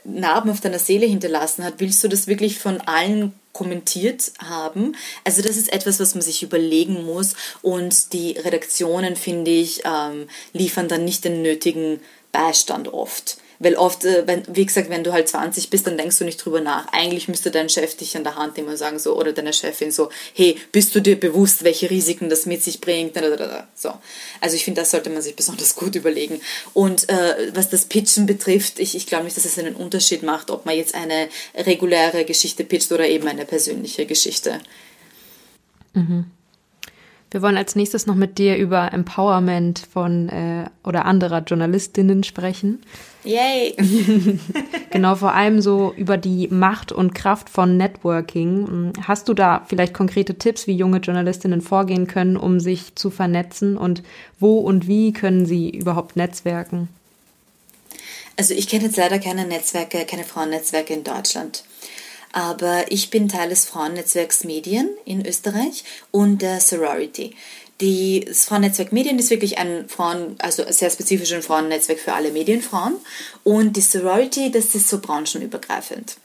Narben 0.03 0.49
auf 0.49 0.61
deiner 0.61 0.79
Seele 0.79 1.05
hinterlassen 1.05 1.63
hat, 1.63 1.75
willst 1.77 2.03
du 2.03 2.07
das 2.07 2.27
wirklich 2.27 2.59
von 2.59 2.79
allen 2.81 3.33
kommentiert 3.51 4.31
haben. 4.39 4.95
Also 5.23 5.41
das 5.41 5.57
ist 5.57 5.73
etwas, 5.73 5.99
was 5.99 6.13
man 6.13 6.21
sich 6.21 6.43
überlegen 6.43 7.05
muss 7.05 7.33
und 7.61 8.13
die 8.13 8.33
Redaktionen, 8.33 9.15
finde 9.15 9.51
ich, 9.51 9.81
ähm, 9.83 10.27
liefern 10.53 10.87
dann 10.87 11.03
nicht 11.03 11.25
den 11.25 11.41
nötigen 11.41 11.99
Beistand 12.31 12.93
oft. 12.93 13.37
Weil 13.59 13.75
oft, 13.75 14.05
äh, 14.05 14.25
wenn, 14.25 14.43
wie 14.47 14.65
gesagt, 14.65 14.89
wenn 14.89 15.03
du 15.03 15.13
halt 15.13 15.27
20 15.27 15.69
bist, 15.69 15.87
dann 15.87 15.97
denkst 15.97 16.17
du 16.19 16.25
nicht 16.25 16.37
drüber 16.37 16.61
nach. 16.61 16.87
Eigentlich 16.91 17.27
müsste 17.27 17.51
dein 17.51 17.69
Chef 17.69 17.95
dich 17.95 18.15
an 18.15 18.23
der 18.23 18.35
Hand 18.35 18.57
nehmen 18.57 18.69
und 18.69 18.77
sagen 18.77 18.99
so, 18.99 19.17
oder 19.17 19.33
deine 19.33 19.53
Chefin 19.53 19.91
so, 19.91 20.09
hey, 20.33 20.57
bist 20.71 20.93
du 20.95 20.99
dir 20.99 21.19
bewusst, 21.19 21.63
welche 21.63 21.89
Risiken 21.89 22.29
das 22.29 22.45
mit 22.45 22.63
sich 22.63 22.81
bringt? 22.81 23.17
So. 23.75 23.93
Also 24.41 24.55
ich 24.55 24.63
finde, 24.63 24.81
das 24.81 24.91
sollte 24.91 25.09
man 25.09 25.21
sich 25.21 25.35
besonders 25.35 25.75
gut 25.75 25.95
überlegen. 25.95 26.41
Und 26.73 27.09
äh, 27.09 27.51
was 27.53 27.69
das 27.69 27.85
Pitchen 27.85 28.25
betrifft, 28.25 28.79
ich, 28.79 28.95
ich 28.95 29.07
glaube 29.07 29.25
nicht, 29.25 29.37
dass 29.37 29.45
es 29.45 29.57
einen 29.57 29.75
Unterschied 29.75 30.23
macht, 30.23 30.51
ob 30.51 30.65
man 30.65 30.75
jetzt 30.75 30.95
eine 30.95 31.29
reguläre 31.55 32.25
Geschichte 32.25 32.63
pitcht 32.63 32.91
oder 32.91 33.07
eben 33.07 33.27
eine 33.27 33.45
persönliche 33.45 34.05
Geschichte. 34.05 34.59
Mhm. 35.93 36.25
Wir 37.29 37.41
wollen 37.41 37.57
als 37.57 37.75
nächstes 37.75 38.05
noch 38.05 38.15
mit 38.15 38.37
dir 38.37 38.55
über 38.55 38.93
Empowerment 38.93 39.79
von 39.91 40.29
äh, 40.29 40.69
oder 40.85 41.05
anderer 41.05 41.39
Journalistinnen 41.39 42.23
sprechen. 42.23 42.81
Yay! 43.25 43.75
genau, 44.91 45.15
vor 45.15 45.33
allem 45.33 45.61
so 45.61 45.93
über 45.97 46.15
die 46.15 46.47
Macht 46.47 46.93
und 46.93 47.13
Kraft 47.13 47.49
von 47.49 47.75
Networking. 47.75 48.93
Hast 49.05 49.27
du 49.27 49.33
da 49.33 49.65
vielleicht 49.67 49.93
konkrete 49.93 50.35
Tipps, 50.35 50.67
wie 50.67 50.73
junge 50.73 50.99
Journalistinnen 50.99 51.61
vorgehen 51.61 52.07
können, 52.07 52.37
um 52.37 52.61
sich 52.61 52.95
zu 52.95 53.09
vernetzen 53.09 53.75
und 53.75 54.03
wo 54.39 54.59
und 54.59 54.87
wie 54.87 55.11
können 55.11 55.45
sie 55.45 55.69
überhaupt 55.69 56.15
netzwerken? 56.15 56.87
Also 58.37 58.53
ich 58.53 58.69
kenne 58.69 58.85
jetzt 58.85 58.97
leider 58.97 59.19
keine 59.19 59.45
Netzwerke, 59.45 60.05
keine 60.05 60.23
Frauennetzwerke 60.23 60.93
in 60.93 61.03
Deutschland. 61.03 61.65
Aber 62.37 62.91
ich 62.91 63.09
bin 63.09 63.29
Teil 63.29 63.49
des 63.49 63.65
Frauennetzwerks 63.65 64.43
Medien 64.43 64.91
in 65.05 65.25
Österreich 65.25 65.83
und 66.11 66.43
der 66.43 66.61
Sorority. 66.61 67.35
Die, 67.81 68.25
das 68.27 68.45
Frauennetzwerk 68.45 68.91
Medien 68.91 69.17
ist 69.17 69.31
wirklich 69.31 69.57
ein 69.57 69.89
Frauen, 69.89 70.35
also 70.37 70.63
sehr 70.69 70.91
spezifisches 70.91 71.43
Frauennetzwerk 71.43 71.97
für 71.97 72.13
alle 72.13 72.29
Medienfrauen. 72.29 72.93
Und 73.43 73.75
die 73.75 73.81
Sorority, 73.81 74.51
das 74.51 74.75
ist 74.75 74.87
so 74.87 74.99
branchenübergreifend. 74.99 76.17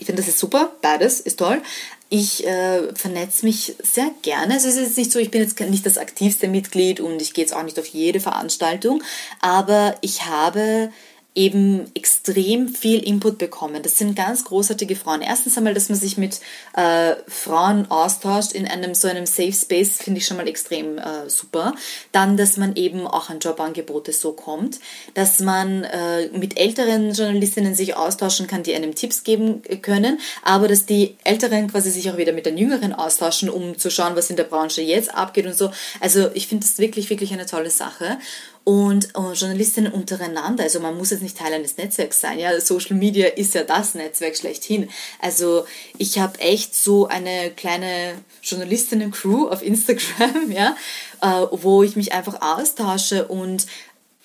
Ich 0.00 0.06
finde, 0.06 0.20
das 0.20 0.28
ist 0.28 0.40
super, 0.40 0.72
beides 0.82 1.20
ist 1.20 1.38
toll. 1.38 1.62
Ich 2.08 2.44
äh, 2.44 2.92
vernetze 2.96 3.46
mich 3.46 3.76
sehr 3.80 4.10
gerne. 4.22 4.54
Also 4.54 4.66
es 4.66 4.76
ist 4.76 4.98
nicht 4.98 5.12
so, 5.12 5.20
ich 5.20 5.30
bin 5.30 5.42
jetzt 5.42 5.60
nicht 5.60 5.86
das 5.86 5.96
aktivste 5.96 6.48
Mitglied 6.48 6.98
und 6.98 7.22
ich 7.22 7.34
gehe 7.34 7.44
jetzt 7.44 7.54
auch 7.54 7.62
nicht 7.62 7.78
auf 7.78 7.86
jede 7.86 8.18
Veranstaltung, 8.18 9.00
aber 9.40 9.94
ich 10.00 10.26
habe 10.26 10.90
eben 11.34 11.90
extrem 11.94 12.68
viel 12.68 13.00
Input 13.00 13.38
bekommen. 13.38 13.82
Das 13.82 13.98
sind 13.98 14.14
ganz 14.14 14.44
großartige 14.44 14.94
Frauen. 14.94 15.20
Erstens 15.20 15.56
einmal, 15.58 15.74
dass 15.74 15.88
man 15.88 15.98
sich 15.98 16.16
mit 16.16 16.40
äh, 16.74 17.16
Frauen 17.26 17.90
austauscht 17.90 18.52
in 18.52 18.68
einem 18.68 18.94
so 18.94 19.08
einem 19.08 19.26
Safe 19.26 19.52
Space, 19.52 19.98
finde 19.98 20.20
ich 20.20 20.26
schon 20.26 20.36
mal 20.36 20.46
extrem 20.46 20.98
äh, 20.98 21.28
super. 21.28 21.74
Dann, 22.12 22.36
dass 22.36 22.56
man 22.56 22.76
eben 22.76 23.06
auch 23.06 23.30
an 23.30 23.40
Jobangebote 23.40 24.12
so 24.12 24.32
kommt, 24.32 24.78
dass 25.14 25.40
man 25.40 25.82
äh, 25.82 26.28
mit 26.28 26.56
älteren 26.56 27.12
Journalistinnen 27.12 27.74
sich 27.74 27.96
austauschen 27.96 28.46
kann, 28.46 28.62
die 28.62 28.74
einem 28.74 28.94
Tipps 28.94 29.24
geben 29.24 29.62
können, 29.82 30.20
aber 30.44 30.68
dass 30.68 30.86
die 30.86 31.16
Älteren 31.24 31.68
quasi 31.68 31.90
sich 31.90 32.10
auch 32.10 32.16
wieder 32.16 32.32
mit 32.32 32.46
den 32.46 32.56
Jüngeren 32.56 32.92
austauschen, 32.92 33.50
um 33.50 33.76
zu 33.76 33.90
schauen, 33.90 34.14
was 34.14 34.30
in 34.30 34.36
der 34.36 34.44
Branche 34.44 34.82
jetzt 34.82 35.12
abgeht 35.12 35.46
und 35.46 35.56
so. 35.56 35.72
Also 36.00 36.30
ich 36.34 36.46
finde 36.46 36.64
das 36.64 36.78
wirklich, 36.78 37.10
wirklich 37.10 37.32
eine 37.32 37.46
tolle 37.46 37.70
Sache 37.70 38.18
und, 38.64 39.14
und 39.14 39.38
Journalistinnen 39.38 39.92
untereinander. 39.92 40.64
Also 40.64 40.80
man 40.80 40.96
muss 40.96 41.10
jetzt 41.10 41.22
nicht 41.22 41.36
Teil 41.36 41.52
eines 41.52 41.76
Netzwerks 41.76 42.20
sein. 42.20 42.38
Ja, 42.38 42.58
Social 42.60 42.96
Media 42.96 43.26
ist 43.28 43.54
ja 43.54 43.62
das 43.62 43.94
Netzwerk 43.94 44.36
schlechthin. 44.36 44.88
Also 45.20 45.66
ich 45.98 46.18
habe 46.18 46.38
echt 46.40 46.74
so 46.74 47.06
eine 47.06 47.50
kleine 47.50 48.14
Journalistinnen-Crew 48.42 49.48
auf 49.48 49.62
Instagram, 49.62 50.50
ja, 50.50 50.76
äh, 51.20 51.46
wo 51.52 51.82
ich 51.82 51.94
mich 51.94 52.14
einfach 52.14 52.40
austausche 52.40 53.28
und 53.28 53.66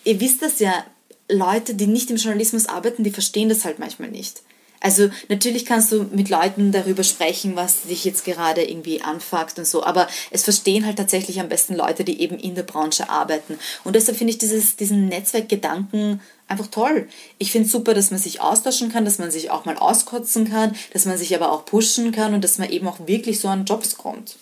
ihr 0.06 0.20
wisst 0.22 0.42
das 0.42 0.60
ja, 0.60 0.86
Leute, 1.30 1.76
die 1.76 1.88
nicht 1.88 2.10
im 2.10 2.18
Journalismus 2.18 2.66
arbeiten, 2.66 3.04
die 3.04 3.12
verstehen 3.12 3.50
das 3.50 3.66
halt 3.66 3.78
manchmal 3.78 4.10
nicht. 4.10 4.42
Also 4.82 5.10
natürlich 5.28 5.66
kannst 5.66 5.92
du 5.92 6.06
mit 6.12 6.30
Leuten 6.30 6.72
darüber 6.72 7.04
sprechen, 7.04 7.56
was 7.56 7.84
dich 7.84 8.06
jetzt 8.06 8.24
gerade 8.24 8.64
irgendwie 8.64 9.02
anfuckt 9.02 9.60
und 9.60 9.68
so, 9.68 9.84
aber 9.84 10.08
es 10.32 10.44
verstehen 10.44 10.86
halt 10.86 10.98
tatsächlich 10.98 11.40
am 11.40 11.50
besten 11.50 11.76
Leute, 11.76 12.04
die 12.04 12.22
eben 12.22 12.38
in 12.38 12.56
der 12.56 12.64
Branche 12.64 13.10
arbeiten. 13.10 13.60
Und 13.84 13.96
deshalb 13.96 14.18
finde 14.18 14.32
ich 14.32 14.38
dieses, 14.38 14.78
diesen 14.78 15.08
Netzwerkgedanken 15.08 16.22
einfach 16.48 16.68
toll. 16.68 17.08
Ich 17.38 17.52
finde 17.52 17.68
es 17.68 17.72
super, 17.72 17.94
dass 17.94 18.12
man 18.12 18.20
sich 18.20 18.42
austauschen 18.42 18.92
kann, 18.92 19.06
dass 19.06 19.20
man 19.20 19.32
sich 19.32 19.52
auch 19.52 19.66
mal 19.66 19.78
auskotzen 19.78 20.50
kann, 20.50 20.76
dass 20.94 21.06
man 21.06 21.18
sich 21.18 21.36
aber 21.36 21.52
auch 21.52 21.66
pushen 21.66 22.12
kann 22.12 22.34
und 22.34 22.44
dass 22.44 22.58
man 22.58 22.70
eben 22.70 22.88
auch 22.88 23.06
wirklich 23.06 23.40
so 23.40 23.50
an 23.50 23.66
Jobs 23.66 23.98
kommt. 23.98 24.38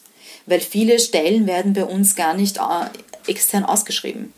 Weil 0.46 0.62
viele 0.62 1.00
Stellen 1.00 1.48
werden 1.48 1.74
bei 1.74 1.84
uns 1.84 2.16
gar 2.16 2.34
nicht 2.34 2.58
äh, 2.58 3.30
extern 3.30 3.66
ausgeschrieben. 3.66 4.34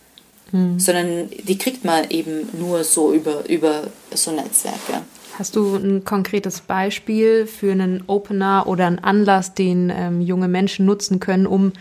Hm. 0.52 0.80
Sondern 0.80 1.30
die 1.30 1.58
kriegt 1.60 1.86
man 1.86 2.10
eben 2.10 2.50
nur 2.58 2.84
so 2.84 3.14
über, 3.14 3.48
über 3.48 3.84
so 4.14 4.32
Netzwerke. 4.32 5.04
Hast 5.40 5.56
du 5.56 5.78
ein 5.78 6.04
konkretes 6.04 6.60
Beispiel 6.60 7.48
für 7.48 7.72
einen 7.72 8.04
Opener 8.08 8.68
oder 8.68 8.88
einen 8.88 9.00
Anlass, 9.00 9.54
den 9.54 9.90
ähm, 9.90 10.20
junge 10.20 10.50
Menschen 10.50 10.86
nutzen 10.86 11.22
können, 11.22 11.48
um 11.48 11.72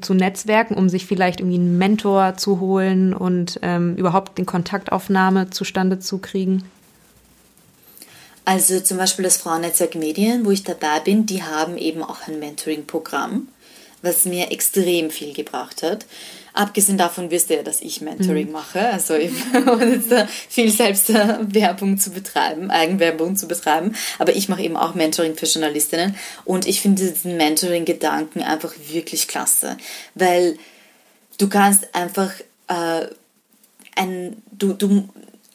zu 0.00 0.12
Netzwerken, 0.12 0.74
um 0.74 0.88
sich 0.88 1.06
vielleicht 1.06 1.38
irgendwie 1.38 1.58
einen 1.58 1.78
Mentor 1.78 2.36
zu 2.36 2.58
holen 2.58 3.14
und 3.14 3.60
ähm, 3.62 3.94
überhaupt 3.94 4.38
den 4.38 4.44
Kontaktaufnahme 4.44 5.50
zustande 5.50 6.00
zu 6.00 6.18
kriegen? 6.18 6.64
Also 8.44 8.80
zum 8.80 8.98
Beispiel 8.98 9.22
das 9.22 9.36
Frauennetzwerk 9.36 9.94
Medien, 9.94 10.44
wo 10.44 10.50
ich 10.50 10.64
dabei 10.64 10.98
bin, 10.98 11.26
die 11.26 11.44
haben 11.44 11.78
eben 11.78 12.02
auch 12.02 12.26
ein 12.26 12.40
Mentoring-Programm, 12.40 13.46
was 14.02 14.24
mir 14.24 14.50
extrem 14.50 15.10
viel 15.10 15.32
gebracht 15.32 15.84
hat. 15.84 16.06
Abgesehen 16.56 16.96
davon 16.96 17.32
wirst 17.32 17.50
du 17.50 17.56
ja, 17.56 17.64
dass 17.64 17.80
ich 17.80 18.00
Mentoring 18.00 18.46
mhm. 18.46 18.52
mache, 18.52 18.88
also 18.88 19.16
eben 19.16 19.36
jetzt 19.92 20.14
viel 20.48 20.70
Selbstwerbung 20.70 21.98
zu 21.98 22.10
betreiben, 22.10 22.70
Eigenwerbung 22.70 23.34
zu 23.34 23.48
betreiben, 23.48 23.96
aber 24.20 24.36
ich 24.36 24.48
mache 24.48 24.62
eben 24.62 24.76
auch 24.76 24.94
Mentoring 24.94 25.34
für 25.34 25.46
Journalistinnen. 25.46 26.14
Und 26.44 26.68
ich 26.68 26.80
finde 26.80 27.02
diesen 27.02 27.36
Mentoring-Gedanken 27.36 28.40
einfach 28.40 28.72
wirklich 28.88 29.26
klasse, 29.26 29.76
weil 30.14 30.56
du 31.38 31.48
kannst 31.48 31.92
einfach 31.92 32.32
äh, 32.68 33.06
ein, 33.96 34.36
du, 34.52 34.74
du, 34.74 35.08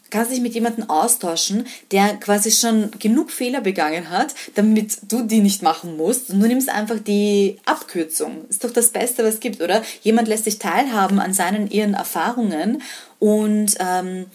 kannst 0.10 0.32
dich 0.32 0.41
mit 0.41 0.53
jemandem 0.53 0.89
austauschen, 0.89 1.66
der 1.91 2.16
quasi 2.16 2.51
schon 2.51 2.91
genug 2.99 3.32
Fehler 3.32 3.62
begangen 3.62 4.10
hat, 4.10 4.36
damit 4.55 4.97
du 5.12 5.24
die 5.24 5.41
nicht 5.41 5.62
machen 5.62 5.97
musst. 5.97 6.30
Und 6.30 6.39
du 6.39 6.47
nimmst 6.47 6.70
einfach 6.70 6.99
die 6.99 7.57
Abkürzung. 7.66 8.45
Ist 8.49 8.64
doch 8.64 8.72
das 8.72 8.89
Beste, 8.89 9.24
was 9.24 9.36
es 9.36 9.39
gibt, 9.39 9.62
oder? 9.62 9.84
Jemand 10.01 10.28
lässt 10.28 10.45
dich 10.45 10.60
teilhaben 10.60 11.20
an 11.20 11.34
seinen, 11.34 11.70
ihren 11.70 11.93
Erfahrungen 11.93 12.82
und 13.20 13.76
ähm, 13.80 14.26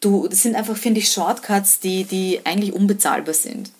du, 0.00 0.28
das 0.28 0.42
sind 0.42 0.56
einfach, 0.56 0.76
finde 0.76 1.00
ich, 1.00 1.10
Shortcuts, 1.10 1.80
die, 1.80 2.04
die 2.04 2.40
eigentlich 2.44 2.72
unbezahlbar 2.72 3.34
sind 3.34 3.70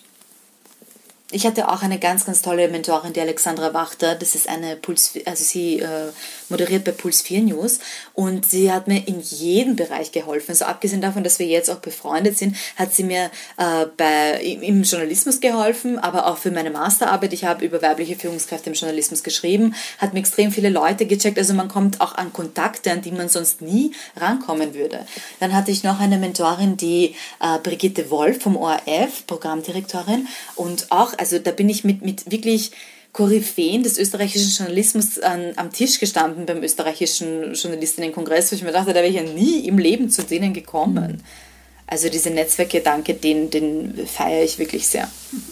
ich 1.33 1.47
hatte 1.47 1.69
auch 1.69 1.83
eine 1.83 1.99
ganz, 1.99 2.25
ganz 2.25 2.43
tolle 2.43 2.69
Mentorin, 2.69 3.13
die 3.13 3.21
Alexandra 3.21 3.73
Wachter. 3.73 4.15
Das 4.15 4.35
ist 4.35 4.49
eine 4.49 4.77
Puls, 4.77 5.15
also 5.25 5.45
sie 5.45 5.81
äh, 5.81 6.09
moderiert 6.51 6.85
bei 6.85 6.93
Puls 6.93 7.23
4 7.23 7.43
News 7.43 7.79
und 8.15 8.47
sie 8.47 8.73
hat 8.73 8.89
mir 8.89 9.07
in 9.07 9.21
jedem 9.21 9.77
Bereich 9.77 10.13
geholfen. 10.13 10.55
So 10.55 10.65
also 10.65 10.75
abgesehen 10.75 11.01
davon, 11.01 11.25
dass 11.25 11.39
wir 11.39 11.47
jetzt 11.47 11.71
auch 11.71 11.79
befreundet 11.79 12.37
sind, 12.37 12.57
hat 12.77 12.95
sie 12.95 13.05
mir 13.05 13.31
äh, 13.57 13.87
bei, 13.97 14.41
im 14.41 14.83
Journalismus 14.83 15.41
geholfen, 15.41 15.99
aber 15.99 16.27
auch 16.27 16.39
für 16.39 16.51
meine 16.51 16.71
Masterarbeit. 16.71 17.33
Ich 17.33 17.45
habe 17.45 17.65
über 17.65 17.83
weibliche 17.83 18.17
Führungskräfte 18.17 18.71
im 18.71 18.75
Journalismus 18.75 19.23
geschrieben, 19.23 19.75
hat 19.99 20.13
mir 20.13 20.21
extrem 20.21 20.51
viele 20.51 20.69
Leute 20.69 21.07
gecheckt. 21.07 21.39
Also 21.39 21.55
man 21.55 21.69
kommt 21.69 22.01
auch 22.01 22.15
an 22.15 22.33
Kontakte, 22.33 22.91
an 22.91 23.03
die 23.03 23.13
man 23.13 23.29
sonst 23.29 23.63
nie 23.63 23.93
rankommen 24.17 24.75
würde. 24.75 25.07
Dann 25.39 25.55
hatte 25.55 25.71
ich 25.71 25.85
noch 25.85 26.01
eine 26.01 26.19
Mentorin, 26.19 26.77
die 26.77 27.15
äh, 27.41 27.59
Brigitte 27.63 28.11
Wolf 28.11 28.43
vom 28.43 28.57
ORF, 28.57 29.27
Programmdirektorin 29.27 30.27
und 30.57 30.91
auch 30.91 31.15
also 31.19 31.39
da 31.39 31.51
bin 31.51 31.69
ich 31.69 31.85
mit, 31.85 32.03
mit 32.03 32.31
wirklich 32.31 32.73
Koryphäen 33.13 33.83
des 33.83 33.99
österreichischen 33.99 34.51
Journalismus 34.51 35.19
an, 35.19 35.53
am 35.57 35.73
Tisch 35.73 35.99
gestanden 35.99 36.47
beim 36.47 36.63
österreichischen 36.63 37.55
Journalistinnenkongress, 37.55 38.53
wo 38.53 38.57
ich 38.57 38.63
mir 38.63 38.73
dachte, 38.73 38.93
da 38.93 39.01
wäre 39.01 39.09
ich 39.09 39.17
ja 39.17 39.23
nie 39.23 39.67
im 39.67 39.79
Leben 39.79 40.11
zu 40.11 40.23
denen 40.23 40.53
gekommen. 40.53 41.23
Also 41.89 42.09
diese 42.09 42.31
Netzwerkgedanke, 42.31 43.15
den, 43.15 43.51
den 43.51 44.07
feiere 44.07 44.45
ich 44.45 44.61
wirklich 44.61 44.87
sehr. 44.87 45.09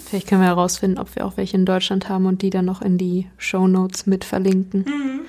Vielleicht 0.09 0.29
können 0.29 0.41
wir 0.41 0.47
herausfinden, 0.47 0.99
ob 0.99 1.15
wir 1.17 1.27
auch 1.27 1.37
welche 1.37 1.57
in 1.57 1.67
Deutschland 1.67 2.09
haben 2.09 2.27
und 2.27 2.43
die 2.43 2.51
dann 2.51 2.65
noch 2.65 2.81
in 2.81 2.97
die 2.97 3.27
Show 3.39 3.67
Notes 3.67 4.07
mit 4.07 4.25
verlinken. 4.25 4.85
Mhm. 4.87 5.21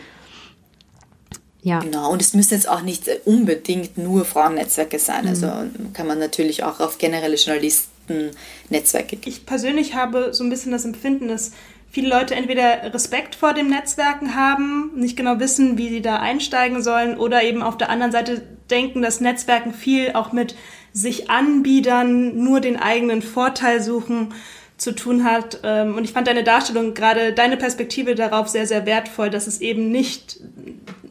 Ja. 1.63 1.79
Genau, 1.79 2.11
und 2.11 2.21
es 2.21 2.35
müssen 2.35 2.53
jetzt 2.53 2.69
auch 2.69 2.83
nicht 2.83 3.09
unbedingt 3.25 3.97
nur 3.97 4.23
Frauennetzwerke 4.23 4.99
sein. 4.99 5.23
Mhm. 5.23 5.29
Also 5.29 5.51
kann 5.93 6.05
man 6.05 6.19
natürlich 6.19 6.63
auch 6.63 6.79
auf 6.79 6.99
generelle 6.99 7.37
Journalisten 7.37 8.29
Netzwerke 8.69 9.15
gibt. 9.15 9.27
Ich 9.27 9.45
persönlich 9.47 9.95
habe 9.95 10.33
so 10.33 10.43
ein 10.43 10.49
bisschen 10.49 10.71
das 10.71 10.85
Empfinden, 10.85 11.27
dass 11.27 11.51
viele 11.89 12.09
Leute 12.09 12.35
entweder 12.35 12.93
Respekt 12.93 13.35
vor 13.35 13.53
dem 13.53 13.69
Netzwerken 13.69 14.35
haben, 14.35 14.91
nicht 14.95 15.17
genau 15.17 15.39
wissen, 15.39 15.77
wie 15.77 15.89
sie 15.89 16.01
da 16.01 16.17
einsteigen 16.17 16.83
sollen, 16.83 17.17
oder 17.17 17.43
eben 17.43 17.63
auf 17.63 17.77
der 17.77 17.89
anderen 17.89 18.11
Seite 18.11 18.41
denken, 18.69 19.01
dass 19.01 19.21
Netzwerken 19.21 19.73
viel 19.73 20.11
auch 20.13 20.31
mit 20.31 20.55
sich 20.93 21.29
anbiedern, 21.29 22.43
nur 22.43 22.61
den 22.61 22.77
eigenen 22.77 23.21
Vorteil 23.21 23.81
suchen 23.81 24.33
zu 24.77 24.93
tun 24.93 25.23
hat. 25.23 25.59
Ähm, 25.63 25.97
und 25.97 26.03
ich 26.03 26.13
fand 26.13 26.27
deine 26.27 26.43
Darstellung, 26.43 26.93
gerade 26.93 27.33
deine 27.33 27.57
Perspektive 27.57 28.15
darauf 28.15 28.47
sehr, 28.47 28.65
sehr 28.65 28.85
wertvoll, 28.85 29.29
dass 29.29 29.47
es 29.47 29.61
eben 29.61 29.91
nicht 29.91 30.39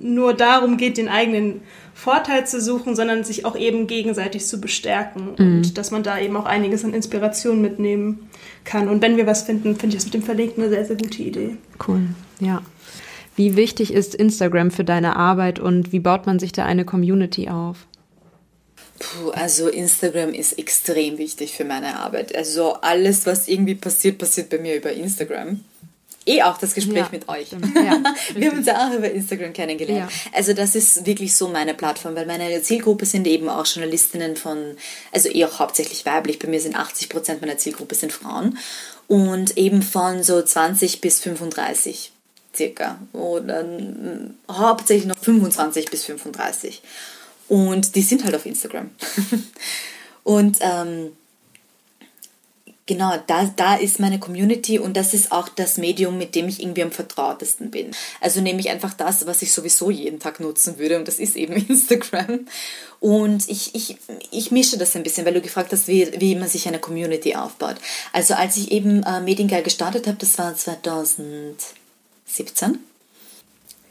nur 0.01 0.33
darum 0.33 0.77
geht, 0.77 0.97
den 0.97 1.09
eigenen 1.09 1.61
Vorteil 1.93 2.47
zu 2.47 2.61
suchen, 2.61 2.97
sondern 2.97 3.25
sich 3.25 3.45
auch 3.45 3.57
eben 3.57 3.87
gegenseitig 3.87 4.47
zu 4.47 4.61
bestärken 4.61 5.35
mhm. 5.37 5.57
und 5.57 5.79
dass 5.79 5.91
man 5.91 6.03
da 6.03 6.19
eben 6.19 6.37
auch 6.37 6.47
einiges 6.47 6.85
an 6.85 6.95
Inspiration 6.95 7.61
mitnehmen 7.61 8.28
kann. 8.69 8.89
Und 8.89 9.03
wenn 9.03 9.17
wir 9.17 9.27
was 9.27 9.43
finden, 9.43 9.77
finde 9.77 9.97
ich 9.97 10.03
das 10.03 10.05
mit 10.05 10.15
dem 10.15 10.23
Verlinken 10.23 10.63
eine 10.63 10.71
sehr, 10.71 10.85
sehr 10.85 10.97
gute 10.97 11.23
Idee. 11.23 11.57
Cool, 11.87 12.03
ja. 12.39 12.63
Wie 13.35 13.57
wichtig 13.57 13.93
ist 13.93 14.15
Instagram 14.15 14.71
für 14.71 14.85
deine 14.85 15.17
Arbeit 15.17 15.59
und 15.59 15.93
wie 15.93 16.01
baut 16.01 16.27
man 16.27 16.39
sich 16.39 16.53
da 16.53 16.65
eine 16.65 16.85
Community 16.85 17.49
auf? 17.49 17.87
Puh, 18.99 19.31
also 19.31 19.69
Instagram 19.69 20.35
ist 20.35 20.59
extrem 20.59 21.19
wichtig 21.19 21.53
für 21.53 21.65
meine 21.65 22.01
Arbeit. 22.01 22.35
Also 22.35 22.75
alles, 22.75 23.27
was 23.27 23.49
irgendwie 23.49 23.77
passiert, 23.77 24.19
passiert 24.19 24.51
bei 24.51 24.59
mir 24.59 24.77
über 24.77 24.93
Instagram 24.93 25.61
eh 26.29 26.43
auch 26.43 26.59
das 26.59 26.75
Gespräch 26.75 26.97
ja, 26.97 27.09
mit 27.11 27.29
euch. 27.29 27.49
Ja, 27.51 28.03
wir 28.35 28.51
haben 28.51 28.59
uns 28.59 28.67
ja 28.67 28.87
auch 28.87 28.95
über 28.95 29.11
Instagram 29.11 29.53
kennengelernt. 29.53 30.11
Ja. 30.11 30.31
Also 30.33 30.53
das 30.53 30.75
ist 30.75 31.07
wirklich 31.07 31.35
so 31.35 31.49
meine 31.49 31.75
Plattform, 31.75 32.15
weil 32.15 32.27
meine 32.27 32.63
Zielgruppe 32.63 33.07
sind 33.07 33.27
eben 33.27 33.49
auch 33.49 33.67
Journalistinnen 33.67 34.37
von, 34.37 34.77
also 35.13 35.29
eh 35.29 35.45
auch 35.45 35.59
hauptsächlich 35.59 36.05
weiblich. 36.07 36.39
Bei 36.39 36.49
mir 36.49 36.61
sind 36.61 36.77
80 36.77 37.09
Prozent 37.09 37.41
meiner 37.41 37.59
Zielgruppe 37.59 37.95
sind 37.95 38.13
Frauen 38.13 38.59
und 39.07 39.57
eben 39.57 39.83
von 39.83 40.23
so 40.23 40.41
20 40.43 41.01
bis 41.01 41.21
35 41.21 42.13
circa 42.55 42.99
oder 43.13 43.65
mm, 43.65 44.35
hauptsächlich 44.51 45.07
noch 45.07 45.19
25 45.19 45.91
bis 45.91 46.05
35 46.05 46.83
und 47.49 47.95
die 47.95 48.03
sind 48.03 48.25
halt 48.25 48.35
auf 48.35 48.47
Instagram 48.47 48.91
und 50.25 50.59
ähm, 50.61 51.13
Genau, 52.89 53.15
da, 53.27 53.45
da 53.55 53.75
ist 53.75 54.01
meine 54.01 54.19
Community 54.19 54.79
und 54.79 54.97
das 54.97 55.13
ist 55.13 55.31
auch 55.31 55.51
das 55.51 55.77
Medium, 55.77 56.17
mit 56.17 56.35
dem 56.35 56.49
ich 56.49 56.63
irgendwie 56.63 56.83
am 56.83 56.91
vertrautesten 56.91 57.71
bin. 57.71 57.91
Also 58.23 58.41
nehme 58.41 58.61
ich 58.61 58.71
einfach 58.71 58.95
das, 58.95 59.27
was 59.27 59.43
ich 59.43 59.53
sowieso 59.53 59.91
jeden 59.91 60.21
Tag 60.21 60.41
nutzen 60.41 60.79
würde 60.79 60.97
und 60.97 61.07
das 61.07 61.19
ist 61.19 61.37
eben 61.37 61.53
Instagram. 61.69 62.47
Und 62.99 63.47
ich, 63.51 63.75
ich, 63.75 63.99
ich 64.31 64.51
mische 64.53 64.79
das 64.79 64.97
ein 64.97 65.03
bisschen, 65.03 65.27
weil 65.27 65.35
du 65.35 65.43
gefragt 65.43 65.71
hast, 65.71 65.87
wie, 65.87 66.11
wie 66.19 66.35
man 66.35 66.49
sich 66.49 66.67
eine 66.67 66.79
Community 66.79 67.35
aufbaut. 67.35 67.77
Also 68.15 68.33
als 68.33 68.57
ich 68.57 68.73
eben 68.73 69.03
äh, 69.03 69.21
Mediengeil 69.21 69.63
gestartet 69.63 70.07
habe, 70.07 70.17
das 70.17 70.39
war 70.39 70.57
2017 70.57 72.79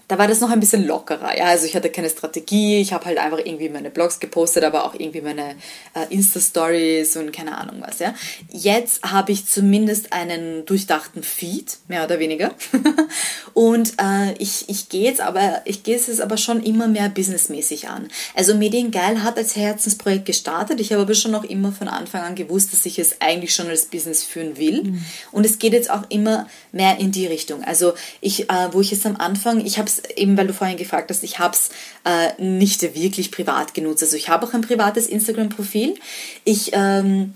da 0.07 0.17
war 0.17 0.27
das 0.27 0.39
noch 0.39 0.49
ein 0.51 0.61
bisschen 0.61 0.87
lockerer. 0.87 1.37
Ja, 1.37 1.45
also 1.45 1.65
ich 1.65 1.75
hatte 1.75 1.89
keine 1.89 2.09
Strategie, 2.09 2.79
ich 2.79 2.93
habe 2.93 3.05
halt 3.05 3.17
einfach 3.17 3.39
irgendwie 3.39 3.67
meine 3.67 3.89
Blogs 3.89 4.19
gepostet, 4.19 4.63
aber 4.63 4.85
auch 4.85 4.93
irgendwie 4.93 5.19
meine 5.19 5.55
äh, 5.93 6.05
Insta-Stories 6.09 7.17
und 7.17 7.33
keine 7.33 7.57
Ahnung 7.57 7.81
was. 7.85 7.99
Ja. 7.99 8.15
Jetzt 8.49 9.03
habe 9.03 9.33
ich 9.33 9.47
zumindest 9.47 10.13
einen 10.13 10.65
durchdachten 10.65 11.23
Feed, 11.23 11.79
mehr 11.89 12.05
oder 12.05 12.19
weniger. 12.19 12.53
und 13.53 13.93
äh, 14.01 14.31
ich, 14.39 14.69
ich 14.69 14.87
gehe 14.87 15.03
jetzt 15.03 15.19
aber, 15.19 15.61
ich 15.65 15.83
gehe 15.83 15.97
es 15.97 16.21
aber 16.21 16.37
schon 16.37 16.63
immer 16.63 16.87
mehr 16.87 17.09
businessmäßig 17.09 17.89
an. 17.89 18.07
Also 18.33 18.55
Mediengeil 18.55 19.23
hat 19.23 19.37
als 19.37 19.57
Herzensprojekt 19.57 20.25
gestartet. 20.25 20.79
Ich 20.79 20.93
habe 20.93 21.01
aber 21.01 21.15
schon 21.15 21.31
noch 21.31 21.43
immer 21.43 21.73
von 21.73 21.89
Anfang 21.89 22.21
an 22.21 22.35
gewusst, 22.35 22.71
dass 22.71 22.85
ich 22.85 22.97
es 22.97 23.19
eigentlich 23.19 23.53
schon 23.53 23.67
als 23.67 23.85
Business 23.85 24.23
führen 24.23 24.57
will. 24.57 24.83
Mhm. 24.83 25.05
Und 25.33 25.45
es 25.45 25.59
geht 25.59 25.73
jetzt 25.73 25.89
auch 25.89 26.03
immer 26.07 26.47
mehr 26.71 26.97
in 26.99 27.11
die 27.11 27.27
Richtung. 27.27 27.65
Also 27.65 27.93
ich, 28.21 28.49
äh, 28.49 28.69
wo 28.71 28.79
ich 28.79 28.91
jetzt 28.91 29.05
am 29.05 29.17
Anfang, 29.17 29.65
ich 29.65 29.77
habe 29.77 29.89
es 29.89 29.96
eben 30.15 30.37
weil 30.37 30.47
du 30.47 30.53
vorhin 30.53 30.77
gefragt 30.77 31.09
hast, 31.09 31.23
ich 31.23 31.39
habe 31.39 31.55
es 31.55 31.69
äh, 32.05 32.41
nicht 32.41 32.81
wirklich 32.81 33.31
privat 33.31 33.73
genutzt. 33.73 34.03
Also 34.03 34.15
ich 34.15 34.29
habe 34.29 34.45
auch 34.45 34.53
ein 34.53 34.61
privates 34.61 35.07
Instagram-Profil. 35.07 35.95
Ich 36.43 36.71
ähm, 36.73 37.33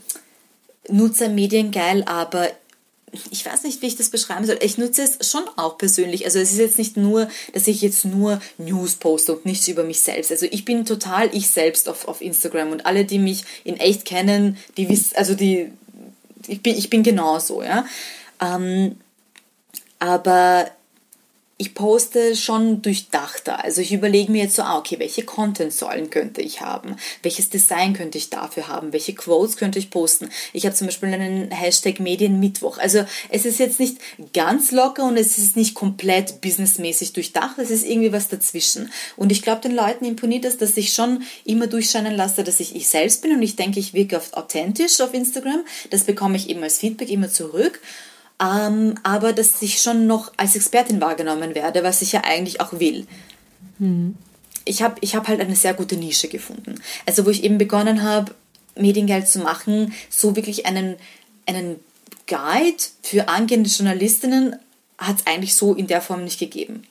nutze 0.90 1.30
Mediengeil, 1.30 2.04
aber 2.06 2.50
ich 3.30 3.46
weiß 3.46 3.64
nicht, 3.64 3.82
wie 3.82 3.88
ich 3.88 3.98
das 3.98 4.10
beschreiben 4.10 4.46
soll. 4.46 4.58
Ich 4.62 4.78
nutze 4.78 5.04
es 5.04 5.30
schon 5.30 5.44
auch 5.58 5.78
persönlich. 5.78 6.26
Also 6.26 6.40
es 6.40 6.52
ist 6.52 6.60
jetzt 6.60 6.78
nicht 6.78 6.96
nur, 6.96 7.28
dass 7.54 7.68
ich 7.68 7.82
jetzt 7.82 8.06
nur 8.06 8.42
News 8.58 8.96
poste 8.96 9.34
und 9.34 9.46
nichts 9.46 9.68
über 9.68 9.84
mich 9.84 10.02
selbst. 10.02 10.32
Also 10.32 10.46
ich 10.50 10.64
bin 10.64 10.86
total 10.86 11.30
ich 11.36 11.50
selbst 11.50 11.90
auf, 11.90 12.08
auf 12.08 12.22
Instagram 12.22 12.72
und 12.72 12.86
alle, 12.86 13.04
die 13.04 13.20
mich 13.20 13.44
in 13.64 13.78
echt 13.78 14.06
kennen, 14.06 14.58
die 14.78 14.88
wissen, 14.88 15.16
also 15.16 15.36
die, 15.36 15.72
ich 16.48 16.64
bin, 16.64 16.78
ich 16.78 16.90
bin 16.90 17.04
genauso, 17.04 17.62
ja. 17.62 17.86
Ähm, 18.40 18.96
aber 20.00 20.72
ich 21.62 21.76
poste 21.76 22.36
schon 22.36 22.82
durchdachter. 22.82 23.64
Also 23.64 23.82
ich 23.82 23.94
überlege 23.94 24.32
mir 24.32 24.46
jetzt 24.46 24.56
so, 24.56 24.64
ah, 24.64 24.80
okay, 24.80 24.98
welche 24.98 25.24
Content-Säulen 25.24 26.10
könnte 26.10 26.42
ich 26.42 26.62
haben? 26.62 26.96
Welches 27.22 27.52
Design 27.52 27.94
könnte 27.94 28.18
ich 28.18 28.32
dafür 28.32 28.68
haben? 28.68 28.94
Welche 28.94 29.14
Quotes 29.14 29.58
könnte 29.58 29.78
ich 29.78 29.92
posten? 29.92 30.30
Ich 30.54 30.66
habe 30.66 30.74
zum 30.76 30.88
Beispiel 30.88 31.14
einen 31.14 31.52
Hashtag 31.52 32.00
Medienmittwoch. 32.00 32.80
Also 32.80 33.06
es 33.30 33.46
ist 33.46 33.60
jetzt 33.60 33.80
nicht 33.80 33.98
ganz 34.34 34.72
locker 34.72 35.06
und 35.06 35.18
es 35.18 35.38
ist 35.38 35.56
nicht 35.56 35.76
komplett 35.76 36.42
businessmäßig 36.42 37.14
durchdacht. 37.14 37.60
Es 37.60 37.70
ist 37.70 37.86
irgendwie 37.86 38.12
was 38.12 38.28
dazwischen. 38.28 38.92
Und 39.16 39.32
ich 39.32 39.44
glaube, 39.44 39.62
den 39.62 39.76
Leuten 39.76 40.06
imponiert 40.06 40.46
das, 40.46 40.58
dass 40.58 40.76
ich 40.78 40.94
schon 40.94 41.22
immer 41.46 41.68
durchscheinen 41.68 42.16
lasse, 42.16 42.44
dass 42.44 42.60
ich 42.60 42.76
ich 42.76 42.90
selbst 42.90 43.22
bin 43.22 43.34
und 43.34 43.44
ich 43.44 43.56
denke, 43.56 43.80
ich 43.80 43.94
wirke 43.94 44.18
oft 44.18 44.34
authentisch 44.34 45.00
auf 45.00 45.14
Instagram. 45.14 45.64
Das 45.92 46.06
bekomme 46.06 46.38
ich 46.38 46.50
eben 46.50 46.64
als 46.64 46.80
Feedback 46.80 47.12
immer 47.12 47.30
zurück. 47.30 47.80
Ähm, 48.42 48.96
aber 49.04 49.34
dass 49.34 49.62
ich 49.62 49.82
schon 49.82 50.08
noch 50.08 50.32
als 50.38 50.56
Expertin 50.56 51.00
wahrgenommen 51.00 51.54
werde, 51.54 51.84
was 51.84 52.02
ich 52.02 52.12
ja 52.12 52.22
eigentlich 52.24 52.60
auch 52.60 52.80
will. 52.80 53.06
Mhm. 53.78 54.16
Ich 54.66 54.82
habe 54.82 54.96
ich 55.02 55.16
hab 55.16 55.28
halt 55.28 55.42
eine 55.42 55.56
sehr 55.56 55.74
gute 55.74 55.96
Nische 55.96 56.28
gefunden. 56.28 56.82
Also 57.06 57.26
wo 57.26 57.30
ich 57.30 57.44
eben 57.44 57.58
begonnen 57.58 58.04
habe, 58.04 58.34
Mediengeld 58.76 59.28
zu 59.28 59.40
machen, 59.40 59.94
so 60.10 60.36
wirklich 60.36 60.66
einen, 60.66 60.96
einen 61.46 61.80
Guide 62.28 62.84
für 63.04 63.28
angehende 63.28 63.70
Journalistinnen 63.70 64.56
hat 64.98 65.20
es 65.20 65.28
eigentlich 65.28 65.56
so 65.56 65.74
in 65.74 65.88
der 65.88 66.02
Form 66.02 66.24
nicht 66.24 66.40
gegeben. 66.40 66.84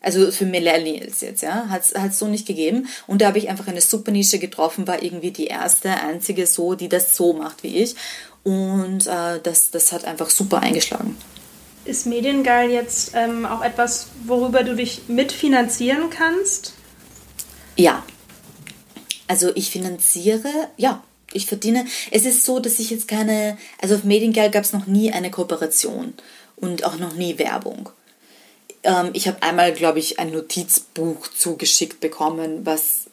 Also 0.00 0.30
für 0.30 0.44
Millennials 0.44 1.22
jetzt, 1.22 1.42
ja, 1.42 1.68
hat 1.70 1.82
es 1.90 2.18
so 2.18 2.28
nicht 2.28 2.46
gegeben. 2.46 2.88
Und 3.06 3.22
da 3.22 3.28
habe 3.28 3.38
ich 3.38 3.48
einfach 3.48 3.66
eine 3.66 3.80
super 3.80 4.10
Nische 4.10 4.38
getroffen, 4.38 4.86
war 4.86 5.02
irgendwie 5.02 5.30
die 5.30 5.46
erste, 5.46 5.90
einzige 5.90 6.46
so, 6.46 6.74
die 6.74 6.90
das 6.90 7.16
so 7.16 7.32
macht 7.32 7.62
wie 7.62 7.78
ich. 7.78 7.94
Und 8.44 9.06
äh, 9.06 9.40
das, 9.42 9.70
das 9.70 9.90
hat 9.92 10.04
einfach 10.04 10.30
super 10.30 10.60
eingeschlagen. 10.60 11.16
Ist 11.84 12.06
Mediengeil 12.06 12.70
jetzt 12.70 13.12
ähm, 13.14 13.44
auch 13.44 13.62
etwas, 13.62 14.08
worüber 14.24 14.62
du 14.62 14.76
dich 14.76 15.02
mitfinanzieren 15.08 16.10
kannst? 16.10 16.74
Ja. 17.76 18.04
Also 19.26 19.50
ich 19.54 19.70
finanziere, 19.70 20.50
ja, 20.76 21.02
ich 21.32 21.46
verdiene. 21.46 21.86
Es 22.10 22.24
ist 22.24 22.44
so, 22.44 22.60
dass 22.60 22.78
ich 22.78 22.90
jetzt 22.90 23.08
keine, 23.08 23.58
also 23.80 23.96
auf 23.96 24.04
Mediengeil 24.04 24.50
gab 24.50 24.64
es 24.64 24.72
noch 24.72 24.86
nie 24.86 25.12
eine 25.12 25.30
Kooperation 25.30 26.14
und 26.56 26.84
auch 26.84 26.98
noch 26.98 27.14
nie 27.14 27.38
Werbung. 27.38 27.90
Ähm, 28.82 29.10
ich 29.14 29.26
habe 29.26 29.42
einmal, 29.42 29.72
glaube 29.72 29.98
ich, 29.98 30.18
ein 30.18 30.30
Notizbuch 30.30 31.28
zugeschickt 31.28 32.00
bekommen, 32.00 32.64
was 32.64 33.03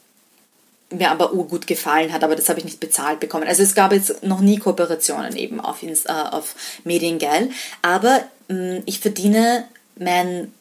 mir 0.91 1.11
aber 1.11 1.33
urgut 1.33 1.67
gefallen 1.67 2.11
hat, 2.11 2.23
aber 2.23 2.35
das 2.35 2.49
habe 2.49 2.59
ich 2.59 2.65
nicht 2.65 2.79
bezahlt 2.79 3.19
bekommen. 3.19 3.47
Also 3.47 3.63
es 3.63 3.75
gab 3.75 3.91
jetzt 3.91 4.23
noch 4.23 4.41
nie 4.41 4.57
Kooperationen 4.57 5.35
eben 5.35 5.59
auf, 5.59 5.83
äh, 5.83 5.95
auf 6.07 6.55
Mediengel, 6.83 7.49
aber 7.81 8.23
mh, 8.47 8.55
mm, 8.55 8.83
ich 8.85 8.99
verdiene 8.99 9.65
mein 9.97 10.51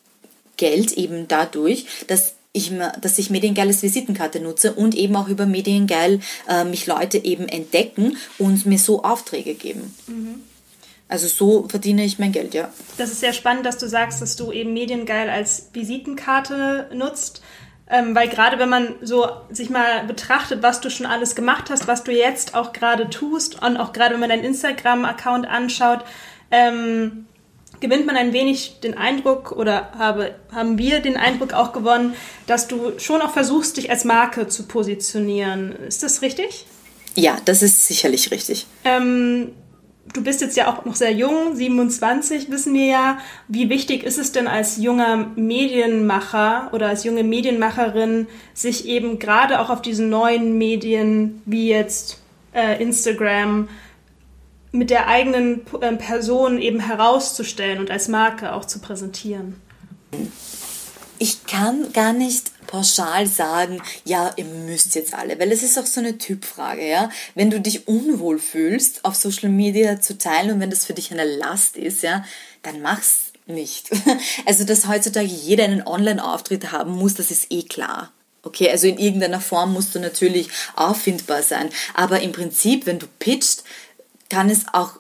Geld 0.57 0.93
eben 0.93 1.27
dadurch, 1.29 1.87
dass 2.07 2.35
ich, 2.53 2.73
dass 3.01 3.19
ich 3.19 3.31
Mediengeil 3.31 3.69
als 3.69 3.83
Visitenkarte 3.83 4.41
nutze 4.41 4.73
und 4.73 4.95
eben 4.95 5.15
auch 5.17 5.29
über 5.29 5.47
Mediengeil 5.47 6.21
äh, 6.49 6.65
mich 6.65 6.87
Leute 6.87 7.19
eben 7.19 7.49
entdecken 7.49 8.17
und 8.39 8.67
mir 8.67 8.79
so 8.79 9.05
Aufträge 9.05 9.55
geben. 9.55 9.95
Mhm. 10.09 10.43
Also 11.09 11.27
so 11.27 11.67
verdiene 11.69 12.05
ich 12.05 12.21
mein 12.21 12.31
Geld, 12.31 12.55
ja. 12.55 12.73
Das 12.97 13.11
ist 13.11 13.21
sehr 13.21 13.33
spannend, 13.33 13.67
dass 13.67 13.79
du 13.79 13.89
sagst, 13.89 14.23
dass 14.23 14.37
du 14.37 14.53
eben 14.53 14.73
Mediengeil 14.73 15.29
als 15.29 15.69
Visitenkarte 15.73 16.89
nutzt. 16.95 17.43
Ähm, 17.91 18.15
weil 18.15 18.29
gerade 18.29 18.59
wenn 18.59 18.69
man 18.69 18.95
so 19.03 19.29
sich 19.51 19.69
mal 19.69 20.05
betrachtet, 20.05 20.63
was 20.63 20.81
du 20.81 20.91
schon 20.91 21.07
alles 21.07 21.35
gemacht 21.35 21.71
hast, 21.71 21.89
was 21.89 22.05
du 22.05 22.13
jetzt 22.13 22.55
auch 22.55 22.73
gerade 22.73 23.11
tust 23.11 23.61
und 23.63 23.77
auch 23.77 23.93
gerade 23.93 24.15
wenn 24.15 24.21
man 24.21 24.29
deinen 24.29 24.45
Instagram-Account 24.45 25.49
anschaut, 25.49 26.05
ähm, 26.53 27.27
gewinnt 27.81 28.07
man 28.07 28.17
ein 28.17 28.33
wenig 28.33 28.81
den 28.81 28.97
Eindruck 28.97 29.53
oder 29.53 29.91
habe, 29.99 30.35
haben 30.53 30.79
wir 30.79 31.01
den 31.01 31.17
Eindruck 31.17 31.53
auch 31.53 31.73
gewonnen, 31.73 32.15
dass 32.47 32.69
du 32.69 32.99
schon 32.99 33.23
auch 33.23 33.33
versuchst, 33.33 33.77
dich 33.77 33.91
als 33.91 34.05
Marke 34.05 34.47
zu 34.47 34.65
positionieren. 34.65 35.73
Ist 35.73 36.03
das 36.03 36.23
richtig? 36.23 36.67
Ja, 37.17 37.39
das 37.45 37.63
ist 37.63 37.87
sicherlich 37.87 38.31
richtig. 38.31 38.67
Ähm, 38.85 39.53
du 40.13 40.23
bist 40.23 40.41
jetzt 40.41 40.57
ja 40.57 40.73
auch 40.73 40.85
noch 40.85 40.97
sehr 40.97 41.13
jung, 41.13 41.55
27 41.55 42.51
wissen 42.51 42.75
wir 42.75 42.87
ja. 42.87 43.19
Wie 43.49 43.69
wichtig 43.69 44.03
ist 44.05 44.19
es 44.19 44.33
denn 44.33 44.47
als 44.47 44.77
junger 44.77 45.29
Medienmacher 45.37 46.71
oder 46.73 46.89
als 46.89 47.05
junge 47.05 47.25
Medienmacherin, 47.25 48.27
sich 48.55 48.87
eben 48.87 49.19
gerade 49.19 49.61
auch 49.61 49.71
auf 49.71 49.83
diesen 49.83 50.09
neuen 50.09 50.59
Medien 50.59 51.43
wie 51.45 51.69
jetzt 51.69 52.19
äh, 52.53 52.83
Instagram 52.83 53.69
mit 54.73 54.91
der 54.91 55.09
eigenen 55.09 55.63
äh, 55.81 55.93
Person 55.97 56.59
eben 56.59 56.81
herauszustellen 56.81 57.79
und 57.79 57.91
als 57.91 58.09
Marke 58.09 58.53
auch 58.53 58.65
zu 58.65 58.81
präsentieren? 58.81 59.57
Ich 61.19 61.45
kann 61.47 61.93
gar 61.93 62.13
nicht 62.13 62.53
pauschal 62.71 63.27
sagen, 63.27 63.83
ja, 64.05 64.33
ihr 64.37 64.45
müsst 64.45 64.95
jetzt 64.95 65.13
alle, 65.13 65.39
weil 65.39 65.51
es 65.51 65.63
ist 65.63 65.79
auch 65.79 65.87
so 65.87 66.01
eine 66.01 66.19
Typfrage, 66.19 66.89
ja. 66.89 67.11
Wenn 67.35 67.51
du 67.51 67.61
dich 67.61 67.89
unwohl 67.89 68.39
fühlst, 68.39 69.05
auf 69.05 69.17
Social 69.17 69.51
Media 69.51 70.01
zu 70.01 70.17
teilen 70.17 70.53
und 70.53 70.61
wenn 70.61 70.71
das 70.71 70.85
für 70.85 70.95
dich 70.95 71.11
eine 71.11 71.25
Last 71.25 71.77
ist, 71.77 72.03
ja, 72.03 72.25
dann 72.63 72.81
mach's 72.81 73.33
nicht. 73.47 73.91
Also, 74.47 74.65
dass 74.65 74.87
heutzutage 74.87 75.27
jeder 75.27 75.65
einen 75.65 75.87
Online-Auftritt 75.87 76.73
haben 76.73 76.93
muss, 76.93 77.15
das 77.15 77.31
ist 77.31 77.51
eh 77.51 77.63
klar. 77.63 78.13
Okay, 78.43 78.71
also 78.71 78.87
in 78.87 78.99
irgendeiner 78.99 79.41
Form 79.41 79.73
musst 79.73 79.95
du 79.95 79.99
natürlich 79.99 80.49
auffindbar 80.75 81.43
sein. 81.43 81.69
Aber 81.95 82.21
im 82.21 82.33
Prinzip, 82.33 82.87
wenn 82.87 82.99
du 82.99 83.07
pitcht, 83.19 83.65
kann 84.31 84.49
es 84.49 84.63
auch 84.73 84.93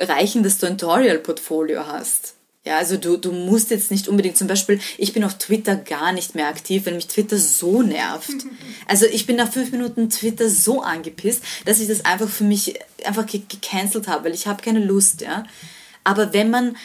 reichen, 0.00 0.42
dass 0.42 0.58
du 0.58 0.66
ein 0.66 0.78
Tutorial-Portfolio 0.78 1.86
hast. 1.86 2.34
Ja, 2.68 2.76
also 2.76 2.98
du, 2.98 3.16
du 3.16 3.32
musst 3.32 3.70
jetzt 3.70 3.90
nicht 3.90 4.08
unbedingt, 4.08 4.36
zum 4.36 4.46
Beispiel, 4.46 4.78
ich 4.98 5.14
bin 5.14 5.24
auf 5.24 5.38
Twitter 5.38 5.74
gar 5.74 6.12
nicht 6.12 6.34
mehr 6.34 6.48
aktiv, 6.48 6.84
weil 6.84 6.96
mich 6.96 7.06
Twitter 7.06 7.38
so 7.38 7.80
nervt. 7.82 8.28
Also 8.86 9.04
ich 9.06 9.26
bin 9.26 9.36
nach 9.36 9.52
fünf 9.52 9.70
Minuten 9.72 10.08
Twitter 10.08 10.48
so 10.48 10.82
angepisst, 10.82 11.42
dass 11.66 11.78
ich 11.78 11.88
das 11.88 12.06
einfach 12.06 12.28
für 12.28 12.44
mich 12.44 12.78
einfach 13.04 13.26
gecancelt 13.26 14.08
habe, 14.08 14.24
weil 14.24 14.34
ich 14.34 14.46
habe 14.46 14.62
keine 14.62 14.82
Lust, 14.82 15.20
ja. 15.20 15.44
Aber 16.04 16.32
wenn 16.32 16.50
man 16.50 16.76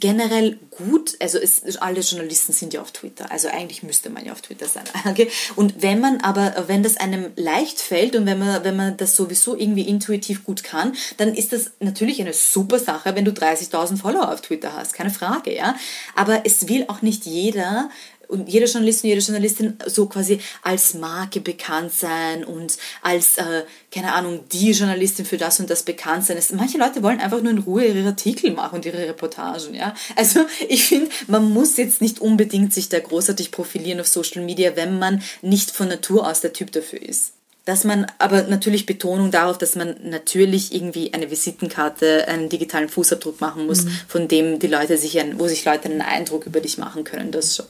generell 0.00 0.58
gut, 0.70 1.16
also 1.20 1.38
es, 1.38 1.76
alle 1.76 2.00
Journalisten 2.00 2.52
sind 2.52 2.74
ja 2.74 2.80
auf 2.80 2.92
Twitter, 2.92 3.30
also 3.30 3.48
eigentlich 3.48 3.82
müsste 3.82 4.10
man 4.10 4.24
ja 4.24 4.32
auf 4.32 4.40
Twitter 4.42 4.66
sein. 4.66 4.84
Okay? 5.06 5.30
Und 5.54 5.82
wenn 5.82 6.00
man 6.00 6.20
aber, 6.22 6.64
wenn 6.66 6.82
das 6.82 6.96
einem 6.96 7.32
leicht 7.36 7.80
fällt 7.80 8.16
und 8.16 8.26
wenn 8.26 8.38
man, 8.38 8.64
wenn 8.64 8.74
man 8.74 8.96
das 8.96 9.14
sowieso 9.16 9.54
irgendwie 9.56 9.86
intuitiv 9.86 10.44
gut 10.44 10.64
kann, 10.64 10.94
dann 11.18 11.34
ist 11.34 11.52
das 11.52 11.72
natürlich 11.78 12.20
eine 12.20 12.32
super 12.32 12.78
Sache, 12.78 13.14
wenn 13.14 13.24
du 13.24 13.30
30.000 13.30 13.98
Follower 13.98 14.32
auf 14.32 14.40
Twitter 14.40 14.72
hast, 14.72 14.94
keine 14.94 15.10
Frage, 15.10 15.54
ja. 15.54 15.76
Aber 16.16 16.46
es 16.46 16.68
will 16.68 16.86
auch 16.88 17.02
nicht 17.02 17.26
jeder 17.26 17.90
und 18.28 18.48
jeder 18.48 18.66
Journalist 18.66 19.04
und 19.04 19.10
jede 19.10 19.20
Journalistin 19.20 19.76
so 19.86 20.06
quasi 20.06 20.40
als 20.62 20.94
Marke 20.94 21.40
bekannt 21.40 21.92
sein 21.92 22.44
und 22.44 22.76
als, 23.02 23.38
äh, 23.38 23.64
keine 23.92 24.12
Ahnung, 24.12 24.40
die 24.52 24.72
Journalistin 24.72 25.24
für 25.24 25.36
das 25.36 25.60
und 25.60 25.70
das 25.70 25.82
bekannt 25.82 26.24
sein. 26.24 26.36
Es, 26.36 26.52
manche 26.52 26.78
Leute 26.78 27.02
wollen 27.02 27.20
einfach 27.20 27.42
nur 27.42 27.52
in 27.52 27.58
Ruhe 27.58 27.86
ihre 27.86 28.06
Artikel 28.06 28.52
machen 28.52 28.76
und 28.76 28.86
ihre 28.86 28.98
Reportagen, 28.98 29.74
ja. 29.74 29.94
Also 30.16 30.40
ich 30.68 30.84
finde, 30.84 31.10
man 31.26 31.50
muss 31.50 31.76
jetzt 31.76 32.00
nicht 32.00 32.20
unbedingt 32.20 32.72
sich 32.72 32.88
da 32.88 32.98
großartig 32.98 33.50
profilieren 33.50 34.00
auf 34.00 34.08
Social 34.08 34.42
Media, 34.42 34.76
wenn 34.76 34.98
man 34.98 35.22
nicht 35.42 35.70
von 35.70 35.88
Natur 35.88 36.28
aus 36.28 36.40
der 36.40 36.52
Typ 36.52 36.72
dafür 36.72 37.02
ist 37.02 37.32
dass 37.64 37.84
man 37.84 38.06
aber 38.18 38.42
natürlich 38.42 38.84
Betonung 38.84 39.30
darauf, 39.30 39.56
dass 39.56 39.74
man 39.74 39.96
natürlich 40.02 40.74
irgendwie 40.74 41.14
eine 41.14 41.30
Visitenkarte, 41.30 42.28
einen 42.28 42.48
digitalen 42.48 42.88
Fußabdruck 42.88 43.40
machen 43.40 43.66
muss, 43.66 43.84
mhm. 43.84 43.90
von 44.06 44.28
dem 44.28 44.58
die 44.58 44.66
Leute 44.66 44.98
sich, 44.98 45.18
ein, 45.18 45.38
wo 45.38 45.48
sich 45.48 45.64
Leute 45.64 45.86
einen 45.86 46.02
Eindruck 46.02 46.46
über 46.46 46.60
dich 46.60 46.76
machen 46.76 47.04
können, 47.04 47.30
das 47.30 47.56
schon. 47.56 47.66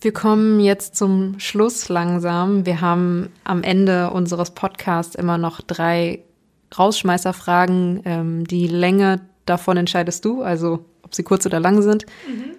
Wir 0.00 0.12
kommen 0.12 0.60
jetzt 0.60 0.94
zum 0.96 1.40
Schluss 1.40 1.88
langsam. 1.88 2.66
Wir 2.66 2.80
haben 2.80 3.30
am 3.44 3.62
Ende 3.62 4.10
unseres 4.10 4.50
Podcasts 4.50 5.14
immer 5.14 5.38
noch 5.38 5.60
drei 5.60 6.22
Rausschmeißerfragen. 6.76 8.02
Ähm, 8.04 8.46
die 8.46 8.66
Länge 8.66 9.20
davon 9.46 9.76
entscheidest 9.76 10.24
du, 10.24 10.42
also 10.42 10.84
ob 11.02 11.14
sie 11.14 11.22
kurz 11.22 11.46
oder 11.46 11.60
lang 11.60 11.82
sind. 11.82 12.04
Mhm. 12.28 12.56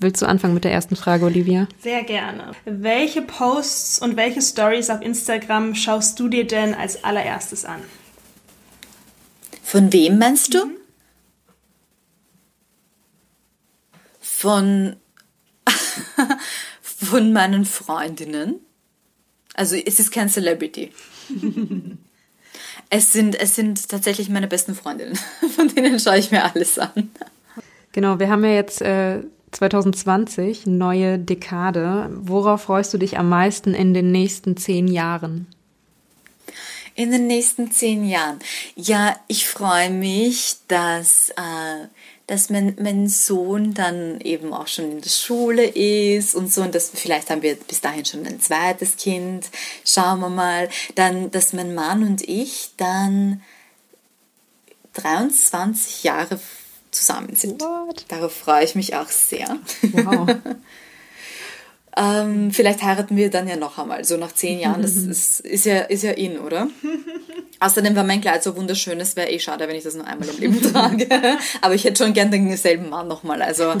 Willst 0.00 0.20
du 0.20 0.26
anfangen 0.26 0.54
mit 0.54 0.64
der 0.64 0.72
ersten 0.72 0.96
Frage, 0.96 1.26
Olivia? 1.26 1.68
Sehr 1.80 2.02
gerne. 2.02 2.52
Welche 2.64 3.22
Posts 3.22 4.00
und 4.00 4.16
welche 4.16 4.42
Stories 4.42 4.90
auf 4.90 5.00
Instagram 5.00 5.76
schaust 5.76 6.18
du 6.18 6.28
dir 6.28 6.44
denn 6.44 6.74
als 6.74 7.04
allererstes 7.04 7.64
an? 7.64 7.80
Von 9.62 9.92
wem 9.92 10.18
meinst 10.18 10.54
du? 10.54 10.66
Mhm. 10.66 10.76
Von 14.18 14.96
von 17.02 17.32
meinen 17.32 17.64
Freundinnen. 17.64 18.60
Also 19.54 19.76
es 19.76 20.00
ist 20.00 20.12
kein 20.12 20.28
Celebrity. 20.28 20.92
es, 22.90 23.12
sind, 23.12 23.38
es 23.38 23.54
sind 23.54 23.88
tatsächlich 23.88 24.28
meine 24.28 24.48
besten 24.48 24.74
Freundinnen. 24.74 25.16
Von 25.56 25.68
denen 25.68 25.98
schaue 26.00 26.18
ich 26.18 26.30
mir 26.30 26.44
alles 26.44 26.78
an. 26.78 27.10
Genau, 27.92 28.18
wir 28.18 28.30
haben 28.30 28.44
ja 28.44 28.52
jetzt 28.52 28.80
äh, 28.80 29.20
2020, 29.50 30.66
neue 30.66 31.18
Dekade. 31.18 32.08
Worauf 32.14 32.62
freust 32.62 32.94
du 32.94 32.98
dich 32.98 33.18
am 33.18 33.28
meisten 33.28 33.74
in 33.74 33.92
den 33.92 34.10
nächsten 34.10 34.56
zehn 34.56 34.88
Jahren? 34.88 35.46
In 36.94 37.10
den 37.10 37.26
nächsten 37.26 37.70
zehn 37.70 38.06
Jahren. 38.06 38.38
Ja, 38.76 39.16
ich 39.26 39.46
freue 39.46 39.90
mich, 39.90 40.56
dass 40.68 41.30
äh, 41.30 41.86
dass 42.26 42.50
mein, 42.50 42.76
mein 42.80 43.08
Sohn 43.08 43.74
dann 43.74 44.20
eben 44.20 44.52
auch 44.54 44.68
schon 44.68 44.92
in 44.92 45.00
der 45.00 45.10
Schule 45.10 45.66
ist 45.66 46.34
und 46.34 46.52
so 46.52 46.62
und 46.62 46.74
das, 46.74 46.90
vielleicht 46.94 47.30
haben 47.30 47.42
wir 47.42 47.56
bis 47.56 47.80
dahin 47.80 48.04
schon 48.04 48.26
ein 48.26 48.40
zweites 48.40 48.96
Kind, 48.96 49.50
schauen 49.84 50.20
wir 50.20 50.28
mal. 50.28 50.68
Dann, 50.94 51.30
dass 51.30 51.52
mein 51.52 51.74
Mann 51.74 52.02
und 52.02 52.22
ich 52.22 52.70
dann 52.76 53.42
23 54.94 56.04
Jahre 56.04 56.40
zusammen 56.90 57.34
sind. 57.34 57.60
What? 57.60 58.04
Darauf 58.08 58.32
freue 58.32 58.64
ich 58.64 58.74
mich 58.74 58.94
auch 58.94 59.08
sehr. 59.08 59.58
Wow. 59.92 60.28
Ähm, 61.96 62.50
vielleicht 62.52 62.82
heiraten 62.82 63.16
wir 63.16 63.30
dann 63.30 63.46
ja 63.48 63.56
noch 63.56 63.78
einmal, 63.78 64.04
so 64.04 64.16
nach 64.16 64.32
zehn 64.32 64.58
Jahren. 64.58 64.82
Das 64.82 64.96
ist, 64.96 65.40
ist, 65.40 65.66
ja, 65.66 65.80
ist 65.80 66.02
ja 66.02 66.12
in, 66.12 66.38
oder? 66.38 66.68
Außerdem 67.60 67.94
war 67.94 68.04
mein 68.04 68.20
Kleid 68.20 68.42
so 68.42 68.56
wunderschön, 68.56 68.98
es 69.00 69.14
wäre 69.14 69.30
eh 69.30 69.38
schade, 69.38 69.68
wenn 69.68 69.76
ich 69.76 69.84
das 69.84 69.94
nur 69.94 70.06
einmal 70.06 70.28
im 70.28 70.38
Leben 70.38 70.62
trage. 70.72 71.06
Aber 71.60 71.74
ich 71.74 71.84
hätte 71.84 72.02
schon 72.02 72.12
gern 72.12 72.30
denselben 72.30 72.88
Mann 72.88 73.08
nochmal. 73.08 73.42
Also. 73.42 73.74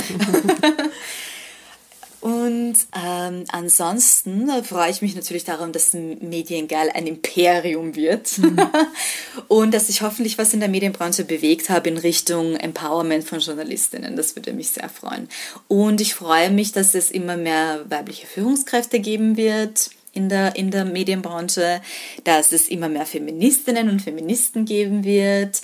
Und 2.22 2.76
ähm, 2.94 3.44
ansonsten 3.48 4.48
freue 4.62 4.92
ich 4.92 5.02
mich 5.02 5.16
natürlich 5.16 5.42
darum, 5.42 5.72
dass 5.72 5.92
Mediengeil 5.92 6.88
ein 6.94 7.08
Imperium 7.08 7.96
wird 7.96 8.38
mhm. 8.38 8.60
und 9.48 9.74
dass 9.74 9.88
ich 9.88 10.02
hoffentlich 10.02 10.38
was 10.38 10.54
in 10.54 10.60
der 10.60 10.68
Medienbranche 10.68 11.24
bewegt 11.24 11.68
habe 11.68 11.88
in 11.88 11.98
Richtung 11.98 12.54
Empowerment 12.54 13.24
von 13.24 13.40
Journalistinnen. 13.40 14.14
Das 14.14 14.36
würde 14.36 14.52
mich 14.52 14.70
sehr 14.70 14.88
freuen. 14.88 15.28
Und 15.66 16.00
ich 16.00 16.14
freue 16.14 16.52
mich, 16.52 16.70
dass 16.70 16.94
es 16.94 17.10
immer 17.10 17.36
mehr 17.36 17.84
weibliche 17.88 18.28
Führungskräfte 18.28 19.00
geben 19.00 19.36
wird 19.36 19.90
in 20.12 20.28
der, 20.28 20.54
in 20.54 20.70
der 20.70 20.84
Medienbranche, 20.84 21.82
dass 22.22 22.52
es 22.52 22.68
immer 22.68 22.88
mehr 22.88 23.06
Feministinnen 23.06 23.88
und 23.88 24.00
Feministen 24.00 24.64
geben 24.64 25.02
wird, 25.02 25.60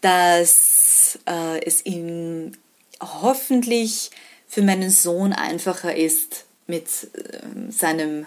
dass 0.00 1.20
äh, 1.26 1.64
es 1.64 1.80
in 1.80 2.56
hoffentlich 3.00 4.10
für 4.52 4.60
meinen 4.60 4.90
Sohn 4.90 5.32
einfacher 5.32 5.96
ist 5.96 6.44
mit 6.66 6.84
äh, 6.84 7.70
seinem 7.70 8.26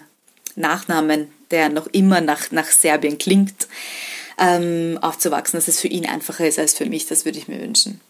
Nachnamen, 0.56 1.28
der 1.52 1.68
noch 1.68 1.86
immer 1.86 2.20
nach, 2.20 2.50
nach 2.50 2.66
Serbien 2.66 3.16
klingt, 3.16 3.68
ähm, 4.36 4.98
aufzuwachsen, 5.00 5.56
dass 5.56 5.68
es 5.68 5.80
für 5.80 5.86
ihn 5.86 6.04
einfacher 6.04 6.48
ist 6.48 6.58
als 6.58 6.74
für 6.74 6.86
mich. 6.86 7.06
Das 7.06 7.24
würde 7.24 7.38
ich 7.38 7.46
mir 7.46 7.60
wünschen. 7.60 8.00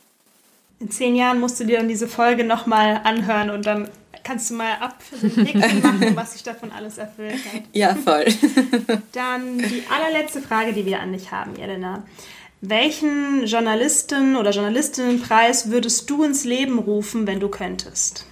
In 0.81 0.91
zehn 0.91 1.15
Jahren 1.15 1.41
musst 1.41 1.61
du 1.61 1.65
dir 1.65 1.77
dann 1.77 1.89
diese 1.89 2.09
Folge 2.09 2.43
nochmal 2.43 3.03
anhören 3.05 3.51
und 3.51 3.67
dann 3.67 3.91
kannst 4.25 4.49
du 4.49 4.55
mal 4.55 4.73
abnicken 4.81 5.61
machen, 5.83 6.17
was 6.17 6.33
sich 6.33 6.43
davon 6.43 6.73
alles 6.73 6.97
erfüllt 6.97 7.35
hat. 7.53 7.63
Ja, 7.75 7.95
voll. 7.95 8.25
Dann 9.13 9.59
die 9.59 9.83
allerletzte 9.95 10.41
Frage, 10.41 10.73
die 10.73 10.87
wir 10.87 11.01
an 11.01 11.13
dich 11.13 11.33
haben, 11.33 11.55
Jelena. 11.57 12.03
Welchen 12.69 13.47
Journalisten- 13.47 14.35
oder 14.35 14.51
Journalistinnenpreis 14.51 15.71
würdest 15.71 16.11
du 16.11 16.25
ins 16.25 16.45
Leben 16.45 16.81
rufen, 16.81 17.25
wenn 17.25 17.39
du 17.39 17.49
könntest? 17.49 18.27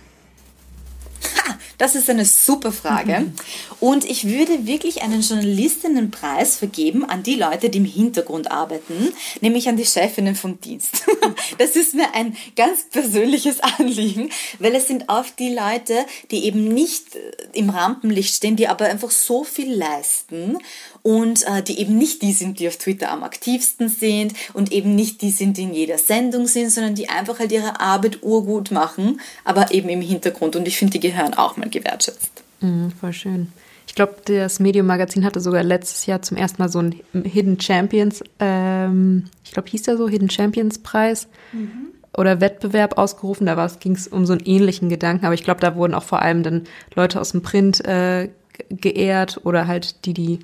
Das 1.78 1.94
ist 1.94 2.09
eine 2.09 2.24
super 2.24 2.72
Frage. 2.72 3.32
Und 3.80 4.05
ich 4.05 4.28
würde 4.28 4.66
wirklich 4.66 5.02
einen 5.02 5.22
Journalistinnenpreis 5.22 6.56
vergeben 6.56 7.05
an 7.05 7.22
die 7.22 7.34
Leute, 7.34 7.70
die 7.70 7.78
im 7.78 7.84
Hintergrund 7.84 8.51
arbeiten, 8.51 9.12
nämlich 9.40 9.68
an 9.68 9.76
die 9.76 9.84
Chefinnen 9.84 10.34
vom 10.34 10.60
Dienst. 10.60 11.05
Das 11.59 11.76
ist 11.76 11.94
mir 11.94 12.14
ein 12.14 12.36
ganz 12.56 12.84
persönliches 12.90 13.60
Anliegen, 13.60 14.30
weil 14.59 14.74
es 14.74 14.88
sind 14.88 15.09
oft 15.09 15.38
die 15.38 15.55
Leute, 15.55 16.05
die 16.30 16.44
eben 16.44 16.68
nicht 16.68 17.16
äh, 17.16 17.32
im 17.52 17.70
Rampenlicht 17.70 18.34
stehen, 18.34 18.56
die 18.56 18.68
aber 18.68 18.86
einfach 18.86 19.10
so 19.10 19.44
viel 19.44 19.72
leisten 19.72 20.59
und 21.02 21.46
äh, 21.46 21.62
die 21.62 21.78
eben 21.80 21.96
nicht 21.98 22.22
die 22.22 22.32
sind, 22.32 22.59
die 22.59 22.68
auf 22.68 22.76
Twitter 22.76 23.10
am 23.10 23.22
aktivsten 23.22 23.88
sind 23.88 24.34
und 24.55 24.72
eben 24.72 24.94
nicht 24.94 25.22
die 25.22 25.30
sind, 25.30 25.56
die 25.56 25.64
in 25.64 25.74
jeder 25.74 25.98
Sendung 25.98 26.46
sind, 26.46 26.70
sondern 26.70 26.94
die 26.94 27.09
einfach 27.09 27.38
halt 27.38 27.52
ihre 27.52 27.80
Arbeit 27.80 28.22
urgut 28.22 28.70
machen, 28.70 29.20
aber 29.44 29.72
eben 29.72 29.88
im 29.88 30.01
Hintergrund. 30.01 30.56
Und 30.56 30.66
ich 30.66 30.76
finde, 30.76 30.92
die 30.92 31.01
gehören 31.01 31.34
auch 31.34 31.56
mal 31.64 31.70
gewertschätzt. 31.70 32.42
Mhm, 32.60 32.90
voll 32.92 33.12
schön. 33.12 33.52
Ich 33.86 33.94
glaube, 33.94 34.16
das 34.24 34.60
Medium-Magazin 34.60 35.24
hatte 35.24 35.40
sogar 35.40 35.62
letztes 35.62 36.06
Jahr 36.06 36.22
zum 36.22 36.36
ersten 36.36 36.60
Mal 36.62 36.68
so 36.68 36.78
einen 36.78 37.00
Hidden 37.12 37.60
Champions, 37.60 38.24
ähm, 38.40 39.24
ich 39.44 39.52
glaube, 39.52 39.68
hieß 39.70 39.82
der 39.82 39.96
so, 39.96 40.08
Hidden 40.08 40.30
Champions 40.30 40.78
Preis. 40.78 41.28
Mhm 41.52 41.94
oder 42.16 42.40
Wettbewerb 42.40 42.98
ausgerufen. 42.98 43.46
Da 43.46 43.66
ging 43.80 43.92
es 43.92 44.08
um 44.08 44.26
so 44.26 44.32
einen 44.32 44.44
ähnlichen 44.44 44.88
Gedanken, 44.88 45.24
aber 45.26 45.34
ich 45.34 45.44
glaube, 45.44 45.60
da 45.60 45.76
wurden 45.76 45.94
auch 45.94 46.02
vor 46.02 46.22
allem 46.22 46.42
dann 46.42 46.62
Leute 46.94 47.20
aus 47.20 47.32
dem 47.32 47.42
Print 47.42 47.84
äh, 47.84 48.30
geehrt 48.70 49.40
oder 49.44 49.66
halt 49.66 50.04
die, 50.04 50.14
die 50.14 50.38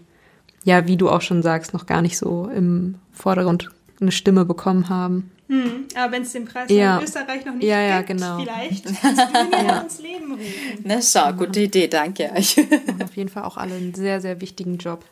ja, 0.64 0.86
wie 0.86 0.97
du 0.97 1.09
auch 1.09 1.22
schon 1.22 1.42
sagst, 1.42 1.72
noch 1.72 1.86
gar 1.86 2.02
nicht 2.02 2.18
so 2.18 2.51
im 2.55 2.97
Vordergrund 3.12 3.70
eine 4.01 4.12
Stimme 4.12 4.44
bekommen 4.44 4.89
haben. 4.89 5.31
Hm, 5.48 5.86
aber 5.97 6.12
wenn 6.12 6.22
es 6.22 6.32
den 6.32 6.44
Preis 6.44 6.70
ja. 6.70 6.98
in 6.98 7.05
Österreich 7.05 7.44
noch 7.44 7.55
nicht 7.55 7.66
ja, 7.66 7.81
ja, 7.81 8.02
gibt, 8.02 8.20
genau. 8.20 8.39
vielleicht 8.39 8.85
kannst 9.02 9.20
du 9.20 9.56
ihn 9.59 9.66
ja. 9.66 9.81
ins 9.81 10.01
Leben 10.01 10.32
rufen. 10.32 10.44
Na 10.85 11.02
schau, 11.02 11.32
gute 11.32 11.60
Idee, 11.60 11.89
danke 11.89 12.31
euch. 12.36 12.56
Auf 13.02 13.16
jeden 13.16 13.28
Fall 13.28 13.43
auch 13.43 13.56
alle 13.56 13.74
einen 13.74 13.93
sehr, 13.94 14.20
sehr 14.20 14.40
wichtigen 14.40 14.78
Job. 14.78 15.05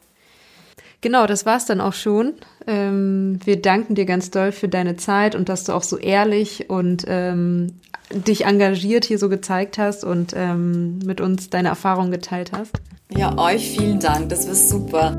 Genau, 1.00 1.26
das 1.26 1.46
war's 1.46 1.66
dann 1.66 1.80
auch 1.80 1.92
schon. 1.92 2.34
Ähm, 2.66 3.38
wir 3.44 3.60
danken 3.60 3.94
dir 3.94 4.04
ganz 4.04 4.30
doll 4.30 4.52
für 4.52 4.68
deine 4.68 4.96
Zeit 4.96 5.34
und 5.34 5.48
dass 5.48 5.64
du 5.64 5.72
auch 5.72 5.82
so 5.82 5.96
ehrlich 5.96 6.70
und 6.70 7.04
ähm, 7.08 7.74
dich 8.12 8.46
engagiert 8.46 9.04
hier 9.04 9.18
so 9.18 9.28
gezeigt 9.28 9.78
hast 9.78 10.04
und 10.04 10.34
ähm, 10.36 10.98
mit 11.00 11.20
uns 11.20 11.50
deine 11.50 11.68
Erfahrungen 11.68 12.10
geteilt 12.10 12.52
hast. 12.52 12.72
Ja, 13.10 13.36
euch 13.38 13.76
vielen 13.76 14.00
Dank, 14.00 14.28
das 14.28 14.46
war 14.46 14.54
super. 14.54 15.16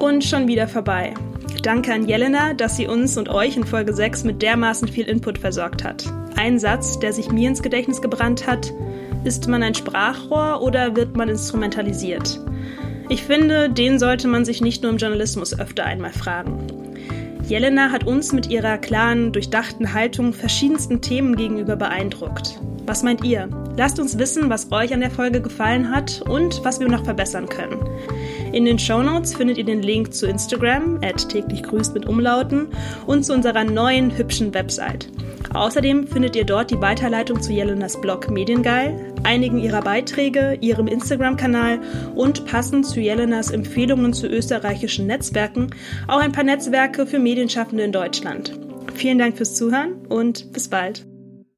Und 0.00 0.24
schon 0.24 0.48
wieder 0.48 0.66
vorbei. 0.66 1.14
Danke 1.62 1.92
an 1.92 2.08
Jelena, 2.08 2.54
dass 2.54 2.76
sie 2.76 2.86
uns 2.86 3.18
und 3.18 3.28
euch 3.28 3.56
in 3.56 3.64
Folge 3.64 3.92
6 3.92 4.24
mit 4.24 4.40
dermaßen 4.40 4.88
viel 4.88 5.06
Input 5.06 5.36
versorgt 5.36 5.84
hat. 5.84 6.04
Ein 6.34 6.58
Satz, 6.58 6.98
der 6.98 7.12
sich 7.12 7.30
mir 7.30 7.48
ins 7.48 7.62
Gedächtnis 7.62 8.00
gebrannt 8.00 8.46
hat, 8.46 8.72
ist 9.24 9.46
man 9.46 9.62
ein 9.62 9.74
Sprachrohr 9.74 10.62
oder 10.62 10.96
wird 10.96 11.16
man 11.16 11.28
instrumentalisiert? 11.28 12.40
Ich 13.10 13.24
finde, 13.24 13.68
den 13.68 13.98
sollte 13.98 14.26
man 14.26 14.46
sich 14.46 14.62
nicht 14.62 14.82
nur 14.82 14.90
im 14.90 14.96
Journalismus 14.96 15.58
öfter 15.58 15.84
einmal 15.84 16.12
fragen. 16.12 16.66
Jelena 17.46 17.90
hat 17.90 18.04
uns 18.04 18.32
mit 18.32 18.48
ihrer 18.48 18.78
klaren, 18.78 19.32
durchdachten 19.32 19.92
Haltung 19.92 20.32
verschiedensten 20.32 21.02
Themen 21.02 21.36
gegenüber 21.36 21.76
beeindruckt. 21.76 22.58
Was 22.90 23.04
meint 23.04 23.22
ihr? 23.22 23.48
Lasst 23.76 24.00
uns 24.00 24.18
wissen, 24.18 24.50
was 24.50 24.72
euch 24.72 24.92
an 24.92 24.98
der 24.98 25.12
Folge 25.12 25.40
gefallen 25.40 25.92
hat 25.92 26.22
und 26.28 26.64
was 26.64 26.80
wir 26.80 26.88
noch 26.88 27.04
verbessern 27.04 27.48
können. 27.48 27.78
In 28.52 28.64
den 28.64 28.80
Shownotes 28.80 29.36
findet 29.36 29.58
ihr 29.58 29.64
den 29.64 29.80
Link 29.80 30.12
zu 30.12 30.26
Instagram, 30.26 31.00
täglich 31.00 31.62
grüßt 31.62 31.94
mit 31.94 32.06
Umlauten, 32.06 32.66
und 33.06 33.24
zu 33.24 33.32
unserer 33.32 33.62
neuen 33.62 34.18
hübschen 34.18 34.52
Website. 34.54 35.08
Außerdem 35.54 36.08
findet 36.08 36.34
ihr 36.34 36.42
dort 36.42 36.72
die 36.72 36.80
Weiterleitung 36.80 37.40
zu 37.40 37.52
Jelenas 37.52 38.00
Blog 38.00 38.28
Mediengeil, 38.28 39.14
einigen 39.22 39.60
ihrer 39.60 39.82
Beiträge, 39.82 40.58
ihrem 40.60 40.88
Instagram-Kanal 40.88 41.78
und 42.16 42.44
passend 42.44 42.86
zu 42.86 42.98
Jelenas 42.98 43.52
Empfehlungen 43.52 44.12
zu 44.12 44.26
österreichischen 44.26 45.06
Netzwerken 45.06 45.70
auch 46.08 46.18
ein 46.18 46.32
paar 46.32 46.42
Netzwerke 46.42 47.06
für 47.06 47.20
Medienschaffende 47.20 47.84
in 47.84 47.92
Deutschland. 47.92 48.58
Vielen 48.96 49.20
Dank 49.20 49.36
fürs 49.36 49.54
Zuhören 49.54 49.92
und 50.08 50.52
bis 50.52 50.66
bald. 50.66 51.06